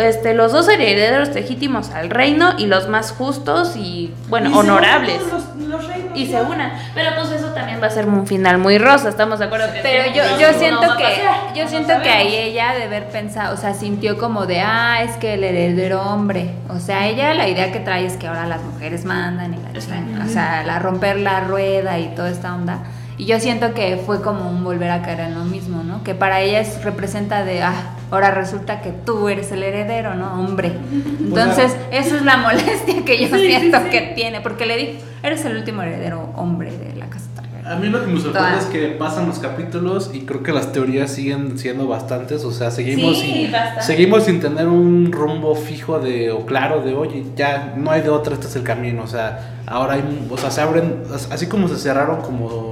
Este, 0.00 0.32
los 0.32 0.52
dos 0.52 0.68
herederos 0.68 1.28
legítimos 1.34 1.90
al 1.90 2.08
reino 2.08 2.54
y 2.56 2.66
los 2.66 2.88
más 2.88 3.12
justos 3.12 3.76
y, 3.76 4.14
bueno, 4.28 4.48
Y 4.50 4.54
honorables. 4.54 5.20
unen 5.20 5.68
los- 5.68 5.68
los 5.80 5.88
Y 6.14 6.26
se 6.26 6.40
unan. 6.40 6.72
Pero 6.94 7.10
pues 7.16 7.30
eso 7.32 7.48
también 7.48 7.80
va 7.82 7.86
a 7.86 7.90
ser 7.90 8.06
un 8.06 8.26
final 8.26 8.58
muy 8.58 8.78
rosa, 8.78 9.08
¿estamos 9.08 9.38
de 9.38 9.46
acuerdo? 9.46 9.72
Que 9.72 9.80
Pero 9.80 10.12
yo, 10.14 10.22
yo 10.38 10.52
siento 10.58 10.96
que 10.96 11.04
pasar, 11.04 11.54
yo 11.54 11.68
siento 11.68 12.02
que 12.02 12.08
ahí 12.08 12.36
ella 12.36 12.74
de 12.74 12.84
haber 12.84 13.08
pensado, 13.08 13.54
o 13.54 13.56
sea, 13.56 13.74
sintió 13.74 14.18
como 14.18 14.46
de, 14.46 14.60
ah, 14.60 15.02
es 15.02 15.16
que 15.16 15.34
el 15.34 15.44
heredero 15.44 16.02
hombre. 16.02 16.50
O 16.68 16.78
sea, 16.78 17.06
ella 17.06 17.34
la 17.34 17.48
idea 17.48 17.72
que 17.72 17.80
trae 17.80 18.06
es 18.06 18.16
que 18.16 18.28
ahora 18.28 18.46
las 18.46 18.62
mujeres 18.62 19.04
mandan 19.04 19.54
y 19.54 19.56
la 19.56 19.72
o 20.24 20.28
sea, 20.28 20.62
la 20.64 20.78
romper 20.78 21.18
la 21.18 21.40
rueda 21.40 21.98
y 21.98 22.14
toda 22.14 22.30
esta 22.30 22.54
onda. 22.54 22.78
Y 23.18 23.26
yo 23.26 23.38
siento 23.38 23.74
que 23.74 24.02
fue 24.04 24.22
como 24.22 24.48
un 24.50 24.64
volver 24.64 24.90
a 24.90 25.02
caer 25.02 25.20
en 25.20 25.34
lo 25.34 25.44
mismo, 25.44 25.82
¿no? 25.84 26.02
Que 26.02 26.14
para 26.14 26.40
ella 26.40 26.60
es, 26.60 26.82
representa 26.82 27.44
de, 27.44 27.62
ah, 27.62 27.94
ahora 28.10 28.30
resulta 28.30 28.80
que 28.80 28.90
tú 28.90 29.28
eres 29.28 29.52
el 29.52 29.62
heredero, 29.62 30.14
¿no? 30.14 30.32
Hombre. 30.40 30.72
Entonces, 31.20 31.76
esa 31.90 32.16
es 32.16 32.22
la 32.22 32.36
molestia 32.38 33.04
que 33.04 33.20
yo 33.28 33.36
Sí, 33.36 33.46
siento 33.46 33.78
sí. 33.84 33.90
que 33.90 34.00
tiene, 34.16 34.40
porque 34.40 34.66
le 34.66 34.76
dijo, 34.76 34.92
eres 35.22 35.44
el 35.44 35.56
último 35.56 35.82
heredero 35.82 36.30
hombre 36.36 36.70
de 36.76 36.94
la 36.96 37.06
casa 37.06 37.26
Targaryen. 37.36 37.66
A 37.70 37.76
mí 37.76 37.88
lo 37.88 38.00
que 38.00 38.06
me 38.08 38.20
sorprende 38.20 38.48
Toda. 38.48 38.58
es 38.58 38.64
que 38.66 38.86
pasan 38.98 39.26
los 39.28 39.38
capítulos 39.38 40.10
y 40.12 40.22
creo 40.22 40.42
que 40.42 40.52
las 40.52 40.72
teorías 40.72 41.10
siguen 41.12 41.58
siendo 41.58 41.86
bastantes. 41.86 42.44
O 42.44 42.50
sea, 42.50 42.70
seguimos, 42.70 43.18
Sí, 43.20 43.46
sin, 43.50 43.82
seguimos 43.82 44.24
sin 44.24 44.40
tener 44.40 44.66
un 44.68 45.12
rumbo 45.12 45.54
fijo 45.54 46.00
de, 46.00 46.32
o 46.32 46.44
claro 46.46 46.82
de, 46.82 46.94
oye, 46.94 47.24
ya 47.36 47.74
no 47.76 47.90
hay 47.90 48.00
de 48.00 48.08
otra, 48.08 48.34
este 48.34 48.46
es 48.46 48.56
el 48.56 48.62
camino. 48.64 49.02
O 49.04 49.06
sea, 49.06 49.58
ahora 49.66 49.94
hay, 49.94 50.26
o 50.30 50.36
sea, 50.38 50.50
se 50.50 50.60
abren, 50.60 51.02
así 51.30 51.46
como 51.46 51.68
se 51.68 51.76
cerraron 51.76 52.20
como 52.22 52.71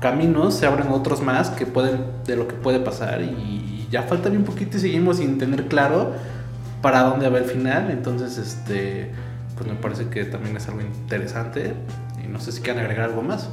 caminos, 0.00 0.54
se 0.54 0.66
abren 0.66 0.88
otros 0.88 1.22
más 1.22 1.50
que 1.50 1.66
pueden, 1.66 2.04
de 2.24 2.36
lo 2.36 2.48
que 2.48 2.54
puede 2.54 2.80
pasar. 2.80 3.22
Y 3.22 3.86
ya 3.90 4.02
falta 4.02 4.28
bien 4.28 4.44
poquito 4.44 4.76
y 4.76 4.80
seguimos 4.80 5.18
sin 5.18 5.38
tener 5.38 5.66
claro 5.66 6.12
para 6.82 7.02
dónde 7.02 7.28
va 7.28 7.38
el 7.38 7.44
final. 7.44 7.90
Entonces, 7.90 8.38
este, 8.38 9.10
pues 9.56 9.68
me 9.68 9.76
parece 9.76 10.08
que 10.08 10.24
también 10.24 10.56
es 10.56 10.68
algo 10.68 10.80
interesante. 10.80 11.74
Y 12.22 12.28
no 12.28 12.40
sé 12.40 12.52
si 12.52 12.60
quieren 12.60 12.82
agregar 12.82 13.10
algo 13.10 13.22
más. 13.22 13.48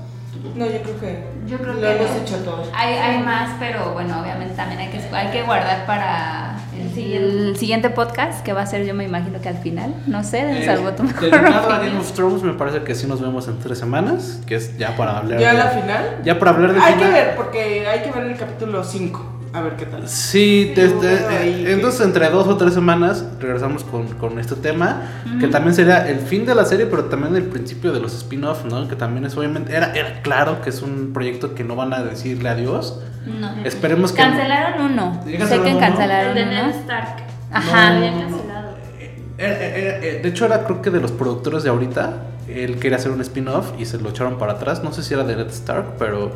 No, 0.56 0.66
yo 0.66 0.82
creo 0.82 1.00
que 1.00 1.24
Yo 1.48 1.58
creo 1.58 1.74
lo 1.74 1.80
que 1.82 1.96
hemos 1.96 2.10
no. 2.12 2.18
hecho 2.22 2.36
todo. 2.38 2.64
Hay, 2.76 2.94
hay 2.96 3.22
más, 3.24 3.52
pero 3.60 3.94
bueno, 3.94 4.20
obviamente 4.22 4.56
también 4.56 4.80
hay 4.82 4.88
que, 4.90 5.00
hay 5.16 5.28
que 5.32 5.42
guardar 5.44 5.86
para 5.86 6.56
el, 6.78 6.90
siguiente- 6.94 7.18
el 7.50 7.58
siguiente 7.58 7.90
podcast, 7.92 8.44
que 8.44 8.52
va 8.54 8.62
a 8.62 8.66
ser, 8.66 8.86
yo 8.86 8.94
me 8.94 9.04
imagino 9.04 9.40
que 9.42 9.50
al 9.50 9.58
final, 9.58 9.94
no 10.08 10.24
sé, 10.24 10.64
Eh, 10.64 10.66
salvo 10.66 10.92
tu 10.94 11.04
mejor 11.04 11.22
dedicado 11.30 11.56
a 11.56 11.60
opinión. 11.78 11.86
Game 11.86 12.00
of 12.00 12.12
Thrones, 12.14 12.44
me 12.44 12.54
parece 12.54 12.84
que 12.84 12.96
sí 12.96 13.06
nos 13.08 13.22
vemos 13.22 13.48
en 13.48 13.60
tres 13.60 13.78
semanas, 13.78 14.42
que 14.48 14.56
es 14.56 14.78
ya 14.78 14.96
para 14.98 15.18
hablar 15.20 15.40
¿Ya 15.40 15.52
de- 15.52 15.58
la 15.58 15.68
final? 15.68 16.18
Ya 16.24 16.40
para 16.40 16.52
hablar 16.52 16.74
de 16.74 16.80
Hay 16.82 16.94
que 16.96 17.08
ver, 17.08 17.36
porque 17.36 17.88
hay 17.88 18.02
que 18.02 18.12
ver 18.12 18.24
el 18.32 18.38
capítulo 18.38 18.84
5. 18.84 19.40
A 19.54 19.62
ver 19.62 19.76
qué 19.76 19.86
tal. 19.86 20.08
Sí, 20.08 20.74
desde- 20.76 21.14
eh, 21.14 21.64
que- 21.64 21.74
entonces 21.74 22.02
entre 22.02 22.28
dos 22.30 22.48
o 22.48 22.58
tres 22.58 22.74
semanas 22.74 23.24
regresamos 23.40 23.84
con, 23.84 24.08
con 24.16 24.40
este 24.40 24.56
tema, 24.56 25.02
que 25.40 25.48
también 25.48 25.76
sería 25.76 26.10
el 26.10 26.18
fin 26.20 26.46
de 26.48 26.56
la 26.56 26.66
serie, 26.66 26.88
pero 26.88 27.06
también 27.06 27.36
el 27.36 27.44
principio 27.44 27.92
de 27.94 28.00
los 28.00 28.16
spin-off, 28.16 28.66
¿no? 28.66 28.88
Que 28.88 28.96
también 28.96 29.26
es 29.26 29.38
obviamente, 29.38 29.76
era, 29.76 29.94
era 29.94 30.22
claro 30.24 30.62
que 30.64 30.72
es 30.72 30.82
un 30.82 31.12
proyecto 31.14 31.54
que 31.54 31.64
no 31.64 31.76
van 31.76 31.94
a 31.94 32.02
decirle 32.04 32.50
adiós. 32.50 33.00
No. 33.28 33.52
Esperemos 33.64 34.12
que... 34.12 34.24
Cancelaron 34.24 34.92
uno. 34.92 35.22
¿Ya 35.28 35.46
Sé 35.46 35.62
que 35.62 35.70
uno? 35.70 35.80
cancelaron 35.80 36.36
El 36.36 36.36
de 36.36 36.46
Ned 36.56 36.64
uno. 36.64 36.74
Stark. 36.74 37.24
Ajá. 37.52 37.92
Lo 37.92 37.98
habían 37.98 38.22
cancelado. 38.22 38.70
Eh, 39.00 39.16
eh, 39.38 40.00
eh, 40.02 40.20
de 40.24 40.30
hecho 40.30 40.46
era 40.46 40.64
creo 40.64 40.82
que 40.82 40.90
de 40.90 41.00
los 41.00 41.12
productores 41.12 41.62
de 41.64 41.70
ahorita, 41.70 42.24
él 42.48 42.80
quería 42.80 42.98
hacer 42.98 43.12
un 43.12 43.22
spin-off 43.22 43.74
y 43.80 43.86
se 43.86 44.00
lo 44.00 44.10
echaron 44.10 44.40
para 44.40 44.54
atrás, 44.54 44.84
no 44.84 44.92
sé 44.94 45.04
si 45.04 45.14
era 45.14 45.24
de 45.24 45.36
Ned 45.36 45.48
Stark, 45.50 45.94
pero 46.00 46.32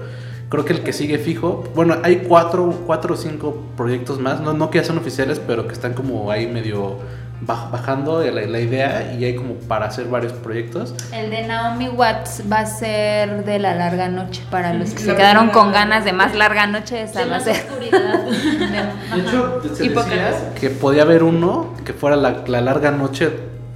Creo 0.50 0.64
que 0.64 0.74
el 0.74 0.82
que 0.82 0.94
sigue 0.94 1.18
fijo, 1.18 1.66
bueno, 1.76 1.98
hay 2.04 2.18
cuatro, 2.28 2.74
cuatro 2.86 3.16
o 3.16 3.18
cinco 3.18 3.64
proyectos 3.76 4.20
más, 4.20 4.40
no, 4.40 4.54
no 4.54 4.70
que 4.70 4.78
ya 4.80 4.86
son 4.86 4.98
oficiales, 4.98 5.42
pero 5.46 5.68
que 5.68 5.74
están 5.74 5.94
como 5.94 6.32
ahí 6.32 6.48
medio 6.48 7.00
baj- 7.46 7.70
bajando 7.70 8.22
la, 8.24 8.42
la 8.44 8.60
idea 8.62 9.14
y 9.14 9.26
hay 9.26 9.36
como 9.36 9.56
para 9.56 9.88
hacer 9.88 10.06
varios 10.08 10.32
proyectos. 10.32 10.96
El 11.14 11.32
de 11.32 11.46
Naomi 11.46 11.90
Watts 11.90 12.44
va 12.50 12.60
a 12.60 12.66
ser 12.66 13.44
de 13.44 13.60
la 13.60 13.76
larga 13.76 14.08
noche. 14.08 14.42
Para 14.50 14.74
los 14.74 14.92
que 14.92 15.00
se 15.00 15.16
quedaron 15.16 15.50
con 15.50 15.74
ganas 15.74 16.06
de 16.06 16.14
más 16.14 16.34
larga 16.34 16.66
noche, 16.66 17.02
esa 17.02 17.26
va 17.26 17.36
a 17.36 17.40
ser. 17.42 17.66
oscuridad. 17.70 18.24
De 19.14 19.22
hecho, 19.22 19.62
se 19.76 19.86
Y 19.86 19.90
decía 19.90 19.94
pocas. 20.02 20.36
que 20.62 20.70
podía 20.70 21.02
haber 21.02 21.24
uno 21.24 21.74
que 21.86 21.92
fuera 21.92 22.16
la, 22.16 22.44
la 22.48 22.62
larga 22.62 22.92
noche 22.92 23.32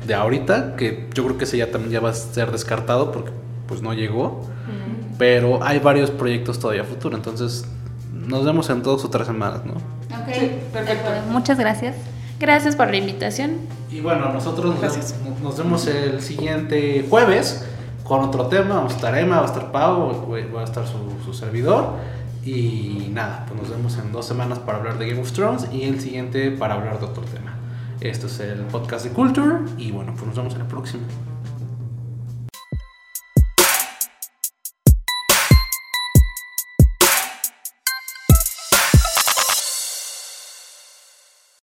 de 0.08 0.14
ahorita, 0.14 0.78
que 0.78 1.10
yo 1.14 1.26
creo 1.26 1.38
que 1.38 1.44
ese 1.44 1.58
ya 1.58 1.70
también 1.70 1.92
ya 1.92 2.00
va 2.00 2.12
a 2.12 2.14
ser 2.14 2.50
descartado 2.52 3.12
porque 3.12 3.32
pues 3.68 3.82
no 3.82 3.94
llegó. 3.94 4.46
Pero 5.18 5.64
hay 5.64 5.80
varios 5.80 6.12
proyectos 6.12 6.60
todavía 6.60 6.84
a 6.84 6.86
futuro, 6.86 7.16
entonces 7.16 7.66
nos 8.14 8.46
vemos 8.46 8.70
en 8.70 8.82
dos 8.84 9.04
o 9.06 9.10
tres 9.10 9.28
semanas, 9.28 9.62
¿no? 9.66 9.74
Ok, 9.74 10.34
Sí, 10.34 10.52
perfecto. 10.72 11.10
Muchas 11.30 11.58
gracias. 11.58 11.96
Gracias 12.40 12.76
por 12.76 12.90
la 12.90 12.98
invitación. 12.98 13.58
Y 13.92 14.00
bueno, 14.00 14.32
nosotros 14.34 14.72
nos, 14.72 14.82
Gracias. 14.82 15.16
nos 15.44 15.58
vemos 15.58 15.86
el 15.88 16.22
siguiente 16.22 17.06
jueves 17.10 17.66
con 18.04 18.22
otro 18.22 18.48
tema. 18.48 18.76
Vamos 18.76 18.94
a 18.94 18.96
estar 18.96 19.18
Emma, 19.18 19.38
va 19.38 19.44
a 19.44 19.46
estar 19.46 19.72
Pau, 19.72 20.28
va 20.56 20.62
a 20.62 20.64
estar 20.64 20.86
su, 20.88 21.24
su 21.24 21.34
servidor. 21.34 21.90
Y 22.44 23.10
nada, 23.14 23.46
pues 23.48 23.62
nos 23.62 23.70
vemos 23.70 23.98
en 23.98 24.12
dos 24.12 24.26
semanas 24.26 24.58
para 24.60 24.80
hablar 24.80 24.98
de 24.98 25.08
Game 25.10 25.22
of 25.22 25.32
Thrones 25.32 25.68
y 25.72 25.84
el 25.84 26.00
siguiente 26.02 26.50
para 26.50 26.74
hablar 26.76 27.00
de 27.00 27.06
otro 27.06 27.24
tema. 27.24 27.54
Esto 28.00 28.26
es 28.26 28.40
el 28.40 28.62
podcast 28.62 29.06
de 29.06 29.12
Culture 29.12 29.60
y 29.78 29.92
bueno, 29.92 30.14
pues 30.16 30.26
nos 30.26 30.36
vemos 30.36 30.56
en 30.56 30.62
el 30.62 30.68
próximo. 30.68 31.04